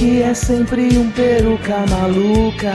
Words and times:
Porque 0.00 0.22
é 0.22 0.32
sempre 0.32 0.96
um 0.96 1.10
peruca 1.10 1.84
maluca. 1.90 2.72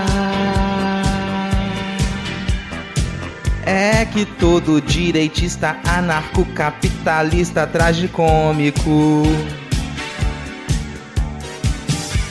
É 3.66 4.06
que 4.06 4.26
todo 4.26 4.80
direitista 4.80 5.76
anarcocapitalista 5.88 7.66
tragicômico. 7.66 9.24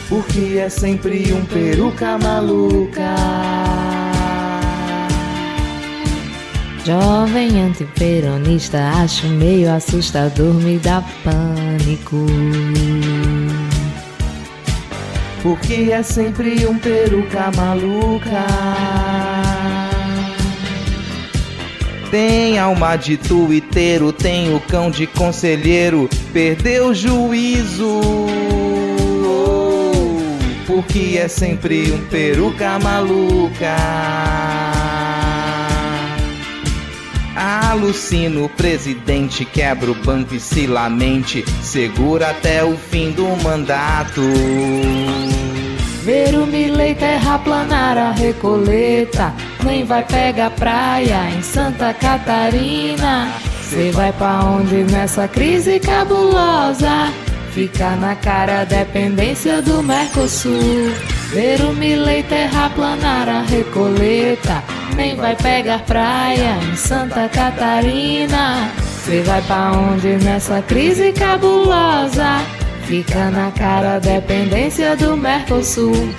Porque 0.09 0.59
é 0.59 0.69
sempre 0.69 1.33
um 1.33 1.45
peruca 1.45 2.17
maluca. 2.17 3.17
Jovem 6.85 7.63
antiperonista, 7.63 8.79
acho 9.03 9.27
meio 9.27 9.75
assustador, 9.75 10.55
me 10.55 10.79
dá 10.79 11.03
pânico. 11.25 12.27
Porque 15.45 15.91
é 15.93 16.03
sempre 16.03 16.67
um 16.67 16.79
peruca 16.79 17.51
maluca. 17.55 18.47
Tem 22.11 22.59
alma 22.59 22.97
de 22.97 23.19
tuiteiro, 23.19 24.11
tem 24.11 24.55
o 24.55 24.61
cão 24.61 24.91
de 24.91 25.07
conselheiro, 25.07 26.09
perdeu 26.33 26.87
o 26.87 26.95
juízo. 26.95 28.01
Porque 30.67 31.19
é 31.19 31.29
sempre 31.29 31.93
um 31.93 32.07
peruca 32.07 32.79
maluca. 32.79 33.77
Alucina 37.37 38.41
o 38.41 38.49
presidente, 38.49 39.45
quebra 39.45 39.91
o 39.91 39.95
banco 39.95 40.35
e 40.35 40.41
se 40.41 40.67
lamente, 40.67 41.45
segura 41.63 42.31
até 42.31 42.65
o 42.65 42.79
fim 42.79 43.11
do 43.11 43.27
mandato. 43.43 44.23
Ver 46.05 46.35
o 46.35 46.45
Milley 46.45 46.95
terraplanar 46.95 47.97
a 47.97 48.11
recoleta, 48.11 49.33
nem 49.65 49.87
vai 49.87 50.05
pegar 50.05 50.51
praia 50.51 51.31
em 51.31 51.41
Santa 51.41 51.95
Catarina. 51.95 53.33
Cê 53.63 53.91
vai 53.91 54.13
pra 54.13 54.45
onde 54.45 54.85
nessa 54.85 55.27
crise 55.27 55.81
cabulosa? 55.81 57.11
Fica 57.53 57.97
na 57.97 58.15
cara 58.17 58.61
a 58.61 58.65
dependência 58.65 59.63
do 59.63 59.83
Mercosul. 59.83 60.93
Ver 61.33 61.63
o 61.63 61.73
Milley 61.73 62.23
terraplanar 62.25 63.27
a 63.27 63.41
recoleta, 63.41 64.63
nem 64.97 65.17
vai 65.17 65.35
pegar 65.35 65.79
praia 65.87 66.59
em 66.71 66.77
Santa 66.77 67.31
Catarina. 67.31 68.71
Cê 69.07 69.23
vai 69.23 69.41
pra 69.41 69.73
onde 69.73 70.23
nessa 70.23 70.61
crise 70.61 71.13
cabulosa? 71.13 72.45
Fica 72.87 73.31
na 73.31 73.51
cara 73.51 73.97
a 73.97 73.99
dependência 73.99 74.95
do 74.97 75.17
Mercosul. 75.17 76.15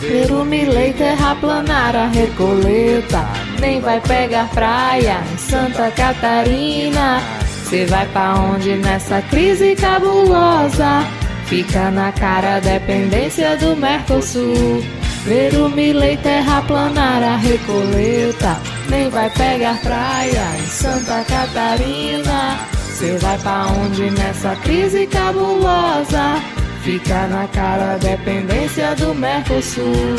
Ver 0.00 0.30
o 0.32 0.44
Milley 0.44 0.92
terraplanar 0.92 1.94
a 1.94 2.06
recoleta, 2.06 3.26
nem 3.60 3.80
vai 3.80 4.00
pegar 4.00 4.48
praia 4.50 5.20
em 5.32 5.36
Santa 5.36 5.90
Catarina. 5.90 7.20
Cê 7.68 7.84
vai 7.86 8.06
pra 8.06 8.34
onde 8.34 8.76
nessa 8.76 9.20
crise 9.22 9.74
cabulosa? 9.76 11.04
Fica 11.46 11.90
na 11.90 12.12
cara 12.12 12.56
a 12.56 12.60
dependência 12.60 13.56
do 13.56 13.76
Mercosul. 13.76 14.84
Ver 15.24 15.54
o 15.54 15.68
Milley 15.68 16.16
terraplanar 16.16 17.22
a 17.22 17.36
recoleta, 17.36 18.56
nem 18.88 19.08
vai 19.08 19.30
pegar 19.30 19.78
praia 19.80 20.46
em 20.58 20.66
Santa 20.66 21.24
Catarina. 21.24 22.77
Cê 22.98 23.16
vai 23.18 23.38
pra 23.38 23.68
onde 23.68 24.10
nessa 24.10 24.56
crise 24.56 25.06
cabulosa? 25.06 26.42
Fica 26.82 27.28
na 27.28 27.46
cara 27.46 27.94
a 27.94 27.96
dependência 27.96 28.92
do 28.96 29.14
Mercosul. 29.14 30.16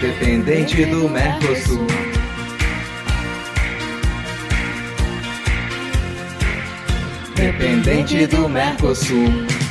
Dependente 0.00 0.86
do 0.86 1.06
Mercosul. 1.10 1.86
Dependente 7.36 8.26
do 8.28 8.48
Mercosul. 8.48 9.63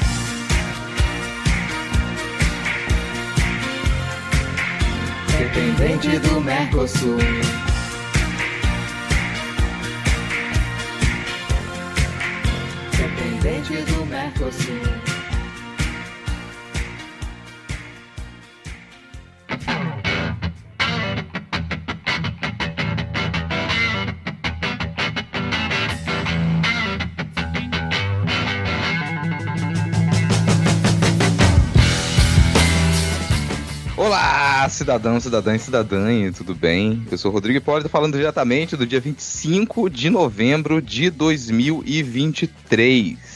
Dependente 5.54 6.18
do 6.18 6.42
Mercosul. 6.42 7.18
Dependente 12.98 13.76
do 13.84 14.06
Mercosul. 14.08 14.82
Olá, 33.96 34.53
cidadão, 34.70 35.20
cidadã 35.20 35.56
e 35.56 35.60
cidadã, 35.60 36.32
tudo 36.36 36.56
bem? 36.56 37.06
Eu 37.12 37.18
sou 37.18 37.32
Rodrigo 37.32 37.58
Hipólito, 37.58 37.90
falando 37.90 38.18
diretamente 38.18 38.76
do 38.76 38.86
dia 38.86 39.00
25 39.00 39.90
de 39.90 40.10
novembro 40.10 40.82
de 40.82 41.10
2023. 41.10 43.33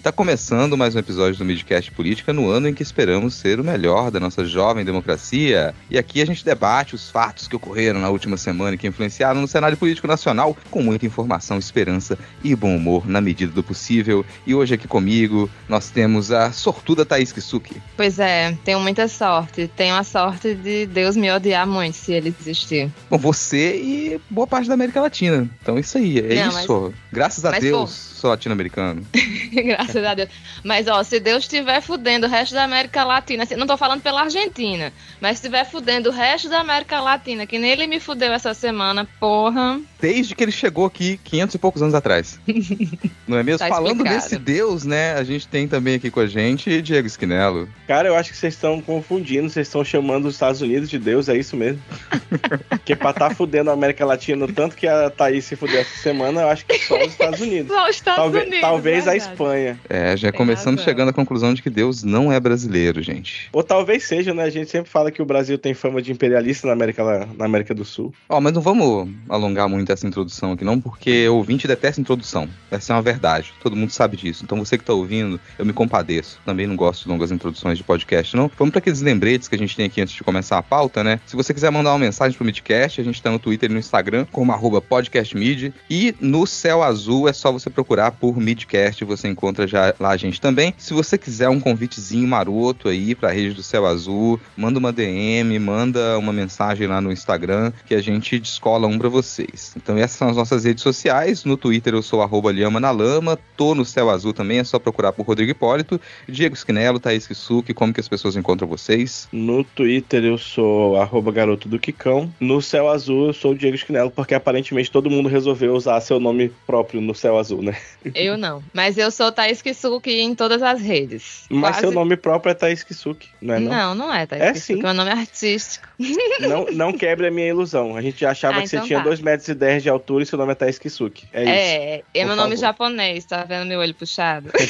E 0.00 0.02
tá 0.02 0.10
começando 0.10 0.78
mais 0.78 0.94
um 0.94 0.98
episódio 0.98 1.36
do 1.36 1.44
Midcast 1.44 1.90
Política 1.90 2.32
no 2.32 2.48
ano 2.48 2.66
em 2.66 2.72
que 2.72 2.82
esperamos 2.82 3.34
ser 3.34 3.60
o 3.60 3.64
melhor 3.64 4.10
da 4.10 4.18
nossa 4.18 4.46
jovem 4.46 4.82
democracia. 4.82 5.74
E 5.90 5.98
aqui 5.98 6.22
a 6.22 6.24
gente 6.24 6.42
debate 6.42 6.94
os 6.94 7.10
fatos 7.10 7.46
que 7.46 7.54
ocorreram 7.54 8.00
na 8.00 8.08
última 8.08 8.38
semana 8.38 8.74
e 8.74 8.78
que 8.78 8.86
influenciaram 8.86 9.42
no 9.42 9.46
cenário 9.46 9.76
político 9.76 10.06
nacional 10.06 10.56
com 10.70 10.82
muita 10.82 11.04
informação, 11.04 11.58
esperança 11.58 12.18
e 12.42 12.56
bom 12.56 12.74
humor 12.76 13.06
na 13.06 13.20
medida 13.20 13.52
do 13.52 13.62
possível. 13.62 14.24
E 14.46 14.54
hoje 14.54 14.72
aqui 14.72 14.88
comigo 14.88 15.50
nós 15.68 15.90
temos 15.90 16.32
a 16.32 16.50
sortuda 16.50 17.04
Thaís 17.04 17.30
Kisuki. 17.30 17.76
Pois 17.94 18.18
é, 18.18 18.56
tenho 18.64 18.80
muita 18.80 19.06
sorte. 19.06 19.70
Tenho 19.76 19.96
a 19.96 20.02
sorte 20.02 20.54
de 20.54 20.86
Deus 20.86 21.14
me 21.14 21.30
odiar 21.30 21.66
muito 21.66 21.92
se 21.98 22.14
ele 22.14 22.34
existir. 22.40 22.90
Bom, 23.10 23.18
você 23.18 23.76
e 23.76 24.20
boa 24.30 24.46
parte 24.46 24.66
da 24.66 24.72
América 24.72 24.98
Latina. 24.98 25.46
Então 25.60 25.78
isso 25.78 25.98
aí, 25.98 26.20
é 26.20 26.36
Não, 26.36 26.48
isso. 26.48 26.80
mas- 26.84 26.94
Graças 27.12 27.44
a 27.44 27.50
mas, 27.50 27.62
Deus, 27.62 27.90
sou 27.90 28.30
latino-americano. 28.30 29.02
Graças 29.52 29.89
a 29.98 30.14
Deus. 30.14 30.28
Mas, 30.64 30.86
ó, 30.88 31.02
se 31.02 31.18
Deus 31.20 31.44
estiver 31.44 31.80
fudendo 31.80 32.26
o 32.26 32.30
resto 32.30 32.54
da 32.54 32.64
América 32.64 33.04
Latina, 33.04 33.42
assim, 33.44 33.56
não 33.56 33.66
tô 33.66 33.76
falando 33.76 34.02
pela 34.02 34.22
Argentina, 34.22 34.92
mas 35.20 35.38
se 35.38 35.46
estiver 35.46 35.64
fudendo 35.64 36.08
o 36.10 36.12
resto 36.12 36.48
da 36.48 36.60
América 36.60 37.00
Latina, 37.00 37.46
que 37.46 37.58
nem 37.58 37.70
ele 37.70 37.86
me 37.86 38.00
fudeu 38.00 38.32
essa 38.32 38.54
semana, 38.54 39.06
porra. 39.18 39.80
Desde 40.00 40.34
que 40.34 40.42
ele 40.42 40.52
chegou 40.52 40.86
aqui 40.86 41.18
500 41.24 41.54
e 41.54 41.58
poucos 41.58 41.82
anos 41.82 41.94
atrás. 41.94 42.40
Não 43.26 43.38
é 43.38 43.42
mesmo? 43.42 43.58
Tá 43.58 43.68
Falando 43.68 43.96
explicado. 43.98 44.16
desse 44.16 44.38
Deus, 44.38 44.84
né? 44.84 45.14
A 45.14 45.22
gente 45.22 45.46
tem 45.46 45.68
também 45.68 45.94
aqui 45.96 46.10
com 46.10 46.20
a 46.20 46.26
gente 46.26 46.80
Diego 46.82 47.06
Esquinelo. 47.06 47.68
Cara, 47.86 48.08
eu 48.08 48.16
acho 48.16 48.30
que 48.30 48.36
vocês 48.36 48.54
estão 48.54 48.80
confundindo, 48.80 49.48
vocês 49.48 49.66
estão 49.66 49.84
chamando 49.84 50.26
os 50.26 50.34
Estados 50.34 50.60
Unidos 50.60 50.88
de 50.90 50.98
Deus, 50.98 51.28
é 51.28 51.36
isso 51.36 51.56
mesmo? 51.56 51.80
Porque 52.68 52.96
pra 52.96 53.12
tá 53.12 53.30
fudendo 53.30 53.70
a 53.70 53.74
América 53.74 54.04
Latina 54.04 54.44
o 54.44 54.52
tanto 54.52 54.74
que 54.76 54.86
a 54.86 55.10
Thaís 55.10 55.44
se 55.44 55.54
fudeu 55.56 55.80
essa 55.80 55.96
semana, 55.98 56.42
eu 56.42 56.48
acho 56.48 56.64
que 56.66 56.78
só 56.78 56.96
os 56.98 57.06
Estados 57.12 57.40
Unidos. 57.40 57.72
Só 57.72 57.84
os 57.84 57.96
Estados 57.96 58.20
Talvez, 58.20 58.44
Unidos. 58.44 58.60
talvez 58.60 59.08
a. 59.08 59.16
Espanha. 59.16 59.79
É, 59.88 60.16
já 60.16 60.30
Tem 60.30 60.38
começamos 60.38 60.80
razão. 60.80 60.84
chegando 60.84 61.08
à 61.08 61.12
conclusão 61.12 61.54
de 61.54 61.62
que 61.62 61.70
Deus 61.70 62.02
não 62.02 62.32
é 62.32 62.38
brasileiro, 62.38 63.02
gente. 63.02 63.48
Ou 63.52 63.62
talvez 63.62 64.04
seja, 64.04 64.32
né? 64.34 64.44
A 64.44 64.50
gente 64.50 64.70
sempre 64.70 64.90
fala 64.90 65.10
que 65.10 65.20
o 65.20 65.24
Brasil 65.24 65.58
tem 65.58 65.74
fama 65.74 66.00
de 66.00 66.12
imperialista 66.12 66.66
na 66.66 66.72
América, 66.72 67.28
na 67.36 67.44
América 67.44 67.74
do 67.74 67.84
Sul. 67.84 68.12
Ó, 68.28 68.40
mas 68.40 68.52
não 68.52 68.60
vamos 68.60 69.08
alongar 69.28 69.68
muito 69.68 69.90
essa 69.92 70.06
introdução 70.06 70.52
aqui, 70.52 70.64
não, 70.64 70.80
porque 70.80 71.28
o 71.28 71.36
ouvinte 71.36 71.66
detesta 71.66 72.00
introdução. 72.00 72.48
Essa 72.70 72.92
é 72.92 72.96
uma 72.96 73.02
verdade. 73.02 73.52
Todo 73.62 73.76
mundo 73.76 73.90
sabe 73.90 74.16
disso. 74.16 74.44
Então 74.44 74.58
você 74.58 74.78
que 74.78 74.84
tá 74.84 74.92
ouvindo, 74.92 75.40
eu 75.58 75.66
me 75.66 75.72
compadeço. 75.72 76.40
Também 76.44 76.66
não 76.66 76.76
gosto 76.76 77.04
de 77.04 77.08
longas 77.08 77.30
introduções 77.32 77.78
de 77.78 77.84
podcast, 77.84 78.36
não. 78.36 78.50
Vamos 78.58 78.72
para 78.72 78.78
aqueles 78.78 79.00
lembretes 79.00 79.48
que 79.48 79.54
a 79.54 79.58
gente 79.58 79.76
tem 79.76 79.86
aqui 79.86 80.00
antes 80.00 80.14
de 80.14 80.22
começar 80.22 80.58
a 80.58 80.62
pauta, 80.62 81.02
né? 81.02 81.20
Se 81.26 81.36
você 81.36 81.52
quiser 81.52 81.70
mandar 81.70 81.92
uma 81.92 81.98
mensagem 81.98 82.36
pro 82.36 82.44
Midcast, 82.46 83.00
a 83.00 83.04
gente 83.04 83.20
tá 83.22 83.30
no 83.30 83.38
Twitter 83.38 83.70
e 83.70 83.72
no 83.72 83.78
Instagram 83.78 84.26
como 84.30 84.52
arroba 84.52 84.80
podcastmid. 84.80 85.72
E 85.88 86.14
no 86.20 86.46
Céu 86.46 86.82
Azul 86.82 87.28
é 87.28 87.32
só 87.32 87.50
você 87.50 87.68
procurar 87.70 88.12
por 88.12 88.36
Midcast, 88.36 89.04
você 89.04 89.28
encontra 89.28 89.64
a 89.64 89.68
encorajar 89.70 89.94
lá 89.98 90.10
a 90.10 90.16
gente 90.16 90.40
também. 90.40 90.74
Se 90.76 90.92
você 90.92 91.16
quiser 91.16 91.48
um 91.48 91.60
convitezinho 91.60 92.26
maroto 92.26 92.88
aí 92.88 93.14
pra 93.14 93.30
rede 93.30 93.54
do 93.54 93.62
Céu 93.62 93.86
Azul, 93.86 94.40
manda 94.56 94.78
uma 94.78 94.92
DM, 94.92 95.58
manda 95.58 96.18
uma 96.18 96.32
mensagem 96.32 96.86
lá 96.86 97.00
no 97.00 97.12
Instagram 97.12 97.72
que 97.86 97.94
a 97.94 98.02
gente 98.02 98.38
descola 98.38 98.86
um 98.86 98.98
pra 98.98 99.08
vocês. 99.08 99.72
Então 99.76 99.96
essas 99.96 100.16
são 100.16 100.28
as 100.28 100.36
nossas 100.36 100.64
redes 100.64 100.82
sociais. 100.82 101.44
No 101.44 101.56
Twitter 101.56 101.94
eu 101.94 102.02
sou 102.02 102.22
arroba 102.22 102.52
Lhama 102.52 102.80
na 102.80 102.90
Lama, 102.90 103.38
tô 103.56 103.74
no 103.74 103.84
Céu 103.84 104.10
Azul 104.10 104.32
também, 104.32 104.58
é 104.58 104.64
só 104.64 104.78
procurar 104.78 105.12
por 105.12 105.24
Rodrigo 105.24 105.50
Hipólito, 105.50 106.00
Diego 106.28 106.54
Esquinelo, 106.54 106.98
Thaís 106.98 107.26
Kisuki, 107.26 107.72
como 107.72 107.92
que 107.92 108.00
as 108.00 108.08
pessoas 108.08 108.36
encontram 108.36 108.66
vocês? 108.66 109.28
No 109.32 109.62
Twitter 109.62 110.24
eu 110.24 110.38
sou 110.38 110.96
arroba 110.96 111.30
garoto 111.30 111.68
do 111.68 111.78
Quicão. 111.78 112.32
No 112.40 112.60
Céu 112.60 112.88
Azul 112.88 113.28
eu 113.28 113.32
sou 113.32 113.52
o 113.52 113.54
Diego 113.54 113.76
Esquinelo, 113.76 114.10
porque 114.10 114.34
aparentemente 114.34 114.90
todo 114.90 115.10
mundo 115.10 115.28
resolveu 115.28 115.74
usar 115.74 116.00
seu 116.00 116.18
nome 116.18 116.50
próprio 116.66 117.00
no 117.00 117.14
Céu 117.14 117.38
Azul, 117.38 117.62
né? 117.62 117.76
Eu 118.14 118.36
não. 118.36 118.62
Mas 118.72 118.96
eu 118.96 119.10
sou 119.10 119.30
Thaís 119.30 119.59
Kisuki 119.62 120.20
em 120.20 120.34
todas 120.34 120.62
as 120.62 120.80
redes. 120.80 121.44
Mas 121.50 121.70
Quase- 121.76 121.80
seu 121.80 121.90
nome 121.92 122.16
próprio 122.16 122.50
é 122.50 122.54
Thaís 122.54 122.82
Kisuki, 122.82 123.28
não 123.40 123.54
é 123.54 123.58
não? 123.60 123.70
Não, 123.70 123.94
não 123.94 124.14
é 124.14 124.26
Thaís 124.26 124.42
É 124.42 124.52
Kisuki, 124.52 124.74
sim. 124.74 124.82
meu 124.82 124.94
nome 124.94 125.10
é 125.10 125.14
artístico. 125.14 125.88
Não, 126.40 126.64
não 126.72 126.92
quebre 126.94 127.26
a 127.26 127.30
minha 127.30 127.46
ilusão. 127.48 127.94
A 127.96 128.00
gente 128.00 128.24
achava 128.24 128.58
Ah, 128.58 128.62
que 128.62 128.68
você 128.68 128.76
então 128.76 128.86
tinha 128.86 128.98
tá. 129.00 129.04
2 129.04 129.20
metros 129.20 129.48
e 129.48 129.54
10 129.54 129.82
de 129.82 129.90
altura 129.90 130.22
e 130.22 130.26
seu 130.26 130.38
nome 130.38 130.52
é 130.52 130.54
Thaís 130.54 130.78
Kisuki. 130.78 131.28
É, 131.32 131.42
isso. 131.42 131.52
É, 131.52 132.02
é 132.14 132.24
meu 132.24 132.34
nome 132.34 132.56
favor. 132.56 132.60
japonês, 132.60 133.24
tá 133.26 133.44
vendo 133.44 133.66
meu 133.66 133.80
olho 133.80 133.94
puxado? 133.94 134.50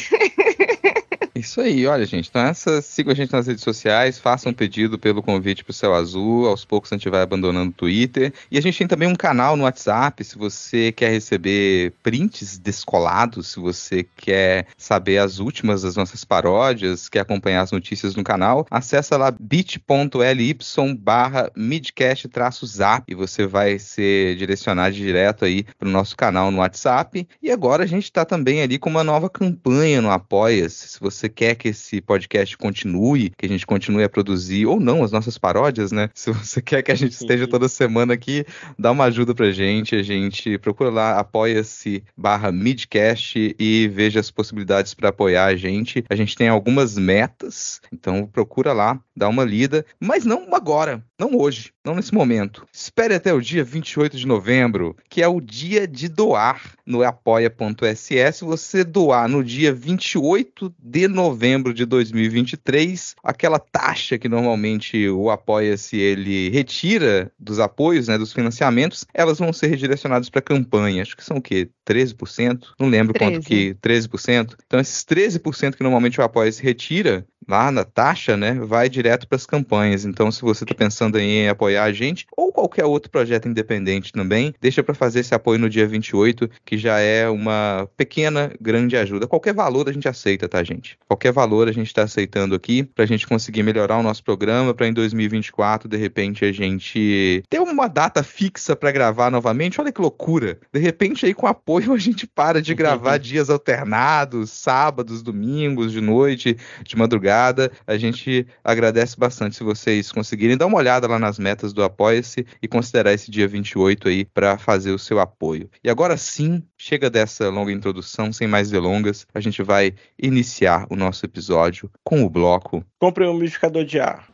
Isso 1.41 1.59
aí, 1.63 1.87
olha, 1.87 2.05
gente. 2.05 2.29
Então, 2.29 2.43
essa, 2.43 2.83
sigam 2.83 3.13
a 3.13 3.17
gente 3.17 3.33
nas 3.33 3.47
redes 3.47 3.65
sociais, 3.65 4.19
façam 4.19 4.53
um 4.53 4.55
pedido 4.55 4.99
pelo 4.99 5.23
convite 5.23 5.65
pro 5.65 5.73
Céu 5.73 5.95
Azul. 5.95 6.47
Aos 6.47 6.67
poucos 6.67 6.93
a 6.93 6.97
gente 6.97 7.09
vai 7.09 7.23
abandonando 7.23 7.71
o 7.71 7.73
Twitter. 7.73 8.31
E 8.51 8.59
a 8.59 8.61
gente 8.61 8.77
tem 8.77 8.87
também 8.87 9.09
um 9.09 9.17
canal 9.17 9.57
no 9.57 9.65
WhatsApp. 9.65 10.23
Se 10.23 10.37
você 10.37 10.93
quer 10.93 11.11
receber 11.11 11.95
prints 12.03 12.59
descolados, 12.59 13.49
se 13.49 13.59
você 13.59 14.07
quer 14.19 14.67
saber 14.77 15.17
as 15.17 15.39
últimas 15.39 15.81
das 15.81 15.97
nossas 15.97 16.27
paródias, 16.27 17.09
quer 17.09 17.21
acompanhar 17.21 17.63
as 17.63 17.73
notícias 17.73 18.15
no 18.15 18.23
canal, 18.23 18.67
acessa 18.71 19.17
lá 19.17 19.31
bit.ly 19.31 20.59
barra 20.99 21.51
midcast-zap 21.57 23.11
e 23.11 23.15
você 23.15 23.47
vai 23.47 23.79
ser 23.79 24.37
direcionado 24.37 24.95
direto 24.95 25.47
aí 25.47 25.65
pro 25.79 25.89
nosso 25.89 26.15
canal 26.15 26.51
no 26.51 26.59
WhatsApp. 26.59 27.27
E 27.43 27.51
agora 27.51 27.85
a 27.85 27.87
gente 27.87 28.05
está 28.05 28.27
também 28.27 28.61
ali 28.61 28.79
com 28.79 28.91
uma 28.91 29.03
nova 29.03 29.31
campanha 29.31 30.03
no 30.03 30.11
Apoia-se. 30.11 30.89
Se 30.89 31.01
você 31.01 31.30
quer 31.31 31.55
que 31.55 31.69
esse 31.69 32.01
podcast 32.01 32.57
continue, 32.57 33.31
que 33.37 33.47
a 33.47 33.49
gente 33.49 33.67
continue 33.67 34.03
a 34.03 34.09
produzir, 34.09 34.67
ou 34.67 34.81
não, 34.81 35.03
as 35.03 35.13
nossas 35.13 35.39
paródias, 35.39 35.93
né? 35.93 36.11
Se 36.15 36.31
você 36.31 36.61
quer 36.63 36.83
que 36.83 36.93
a 36.93 36.95
gente 36.95 37.13
esteja 37.13 37.47
toda 37.47 37.69
semana 37.69 38.15
aqui, 38.15 38.45
dá 38.79 38.91
uma 38.91 39.05
ajuda 39.05 39.35
pra 39.35 39.51
gente. 39.51 39.95
A 39.95 40.03
gente 40.03 40.59
procura 40.59 40.91
lá, 40.91 41.19
apoia-se 41.19 42.03
barra 42.17 42.53
midcast 42.53 43.57
e 43.59 43.89
veja 43.89 44.21
as 44.21 44.31
possibilidades 44.31 44.95
para 44.95 45.11
apoiar 45.11 45.47
a 45.47 45.57
gente. 45.57 46.05
A 46.09 46.15
gente 46.15 46.37
tem 46.37 46.49
algumas 46.49 46.99
metas, 46.99 47.81
então 47.93 48.27
procura 48.27 48.73
lá, 48.73 49.01
dá 49.21 49.29
uma 49.29 49.45
lida, 49.45 49.85
mas 50.01 50.25
não 50.25 50.55
agora, 50.55 51.05
não 51.19 51.37
hoje, 51.37 51.73
não 51.85 51.95
nesse 51.95 52.13
momento. 52.13 52.67
Espere 52.73 53.15
até 53.15 53.33
o 53.35 53.41
dia 53.41 53.63
28 53.63 54.17
de 54.17 54.27
novembro, 54.27 54.97
que 55.11 55.23
é 55.23 55.29
o 55.29 55.41
dia 55.41 55.87
de 55.87 56.09
doar 56.09 56.75
no 56.87 57.05
apoia.se. 57.05 58.33
Se 58.33 58.45
você 58.45 58.83
doar 58.83 59.29
no 59.29 59.45
dia 59.45 59.73
28 59.73 60.75
de 60.79 61.07
novembro 61.07 61.75
de 61.75 61.85
2023, 61.85 63.15
aquela 63.23 63.59
taxa 63.59 64.19
que 64.19 64.29
normalmente 64.29 65.09
o 65.11 65.31
Apoia-se 65.31 65.99
ele 65.99 66.49
retira 66.49 67.31
dos 67.39 67.59
apoios, 67.59 68.09
né, 68.09 68.17
dos 68.17 68.33
financiamentos, 68.33 69.05
elas 69.13 69.39
vão 69.39 69.53
ser 69.53 69.67
redirecionadas 69.67 70.31
para 70.31 70.41
campanha. 70.41 71.03
Acho 71.03 71.17
que 71.17 71.25
são 71.25 71.37
o 71.37 71.43
quê? 71.43 71.69
13%? 71.87 72.69
Não 72.79 72.89
lembro 72.89 73.13
quanto 73.13 73.43
13. 73.43 73.47
que 73.47 73.75
13%. 73.87 74.55
Então 74.67 74.81
esses 74.81 75.05
13% 75.05 75.75
que 75.75 75.83
normalmente 75.83 76.19
o 76.19 76.25
Apoia-se 76.25 76.63
retira 76.63 77.27
lá 77.49 77.71
na 77.71 77.85
taxa, 77.85 78.37
né, 78.37 78.55
vai 78.55 78.89
direto 78.89 79.10
para 79.27 79.37
as 79.37 79.47
campanhas. 79.47 80.05
Então, 80.05 80.31
se 80.31 80.43
você 80.43 80.65
está 80.65 80.75
pensando 80.75 81.19
em 81.19 81.49
apoiar 81.49 81.85
a 81.85 81.93
gente 81.93 82.27
ou 82.37 82.53
qualquer 82.53 82.85
outro 82.85 83.11
projeto 83.11 83.49
independente 83.49 84.13
também, 84.13 84.55
deixa 84.61 84.83
para 84.83 84.95
fazer 84.95 85.21
esse 85.21 85.35
apoio 85.35 85.59
no 85.59 85.71
dia 85.71 85.87
28, 85.87 86.49
que 86.65 86.77
já 86.77 86.99
é 86.99 87.29
uma 87.29 87.89
pequena, 87.97 88.53
grande 88.61 88.97
ajuda. 88.97 89.27
Qualquer 89.27 89.55
valor 89.55 89.89
a 89.89 89.93
gente 89.93 90.09
aceita, 90.09 90.49
tá, 90.49 90.63
gente? 90.63 90.99
Qualquer 91.09 91.33
valor 91.33 91.69
a 91.69 91.73
gente 91.73 91.87
está 91.87 92.03
aceitando 92.03 92.55
aqui 92.55 92.83
para 92.83 93.05
a 93.05 93.07
gente 93.07 93.27
conseguir 93.27 93.63
melhorar 93.63 93.99
o 93.99 94.03
nosso 94.03 94.23
programa, 94.23 94.75
para 94.75 94.87
em 94.87 94.93
2024, 94.93 95.89
de 95.89 95.97
repente, 95.97 96.45
a 96.45 96.53
gente 96.53 97.43
ter 97.49 97.61
uma 97.61 97.89
data 97.89 98.23
fixa 98.23 98.77
para 98.77 98.93
gravar 98.93 99.31
novamente. 99.31 99.81
Olha 99.81 99.93
que 99.93 100.01
loucura! 100.01 100.59
De 100.73 100.79
repente, 100.79 101.27
aí 101.27 101.35
com 101.35 101.47
apoio, 101.47 101.93
a 101.95 101.99
gente 101.99 102.27
para 102.27 102.61
de 102.63 102.75
gravar 102.75 103.19
dias 103.19 103.51
alternados, 103.51 104.51
sábados, 104.51 105.23
domingos, 105.23 105.93
de 105.93 106.01
noite, 106.01 106.57
de 106.85 106.97
madrugada. 106.97 107.71
A 107.87 107.97
gente 107.97 108.47
agradece 108.63 109.00
bastante 109.19 109.57
se 109.57 109.65
vocês 109.65 110.13
conseguirem 110.13 110.57
dar 110.57 110.67
uma 110.67 110.79
olhada 110.79 111.07
lá 111.07 111.19
nas 111.19 111.39
metas 111.39 111.73
do 111.73 111.83
Apoia-se 111.83 112.47
e 112.63 112.69
considerar 112.69 113.13
esse 113.13 113.31
dia 113.31 113.49
28 113.49 114.09
aí 114.09 114.25
para 114.25 114.59
fazer 114.59 114.93
o 114.93 114.99
seu 114.99 115.19
apoio. 115.19 115.69
E 115.83 115.91
agora 115.91 116.17
sim, 116.17 116.63
chega 116.77 117.09
dessa 117.09 117.49
longa 117.49 117.73
introdução, 117.73 118.33
sem 118.33 118.47
mais 118.47 118.71
delongas, 118.71 119.27
a 119.35 119.41
gente 119.41 119.63
vai 119.63 119.95
iniciar 120.21 120.87
o 120.91 120.97
nosso 120.97 121.25
episódio 121.25 121.91
com 122.05 122.23
o 122.25 122.31
bloco 122.31 122.85
Comprei 122.99 123.27
um 123.27 123.33
umidificador 123.33 123.85
de 123.85 123.99
ar. 123.99 124.29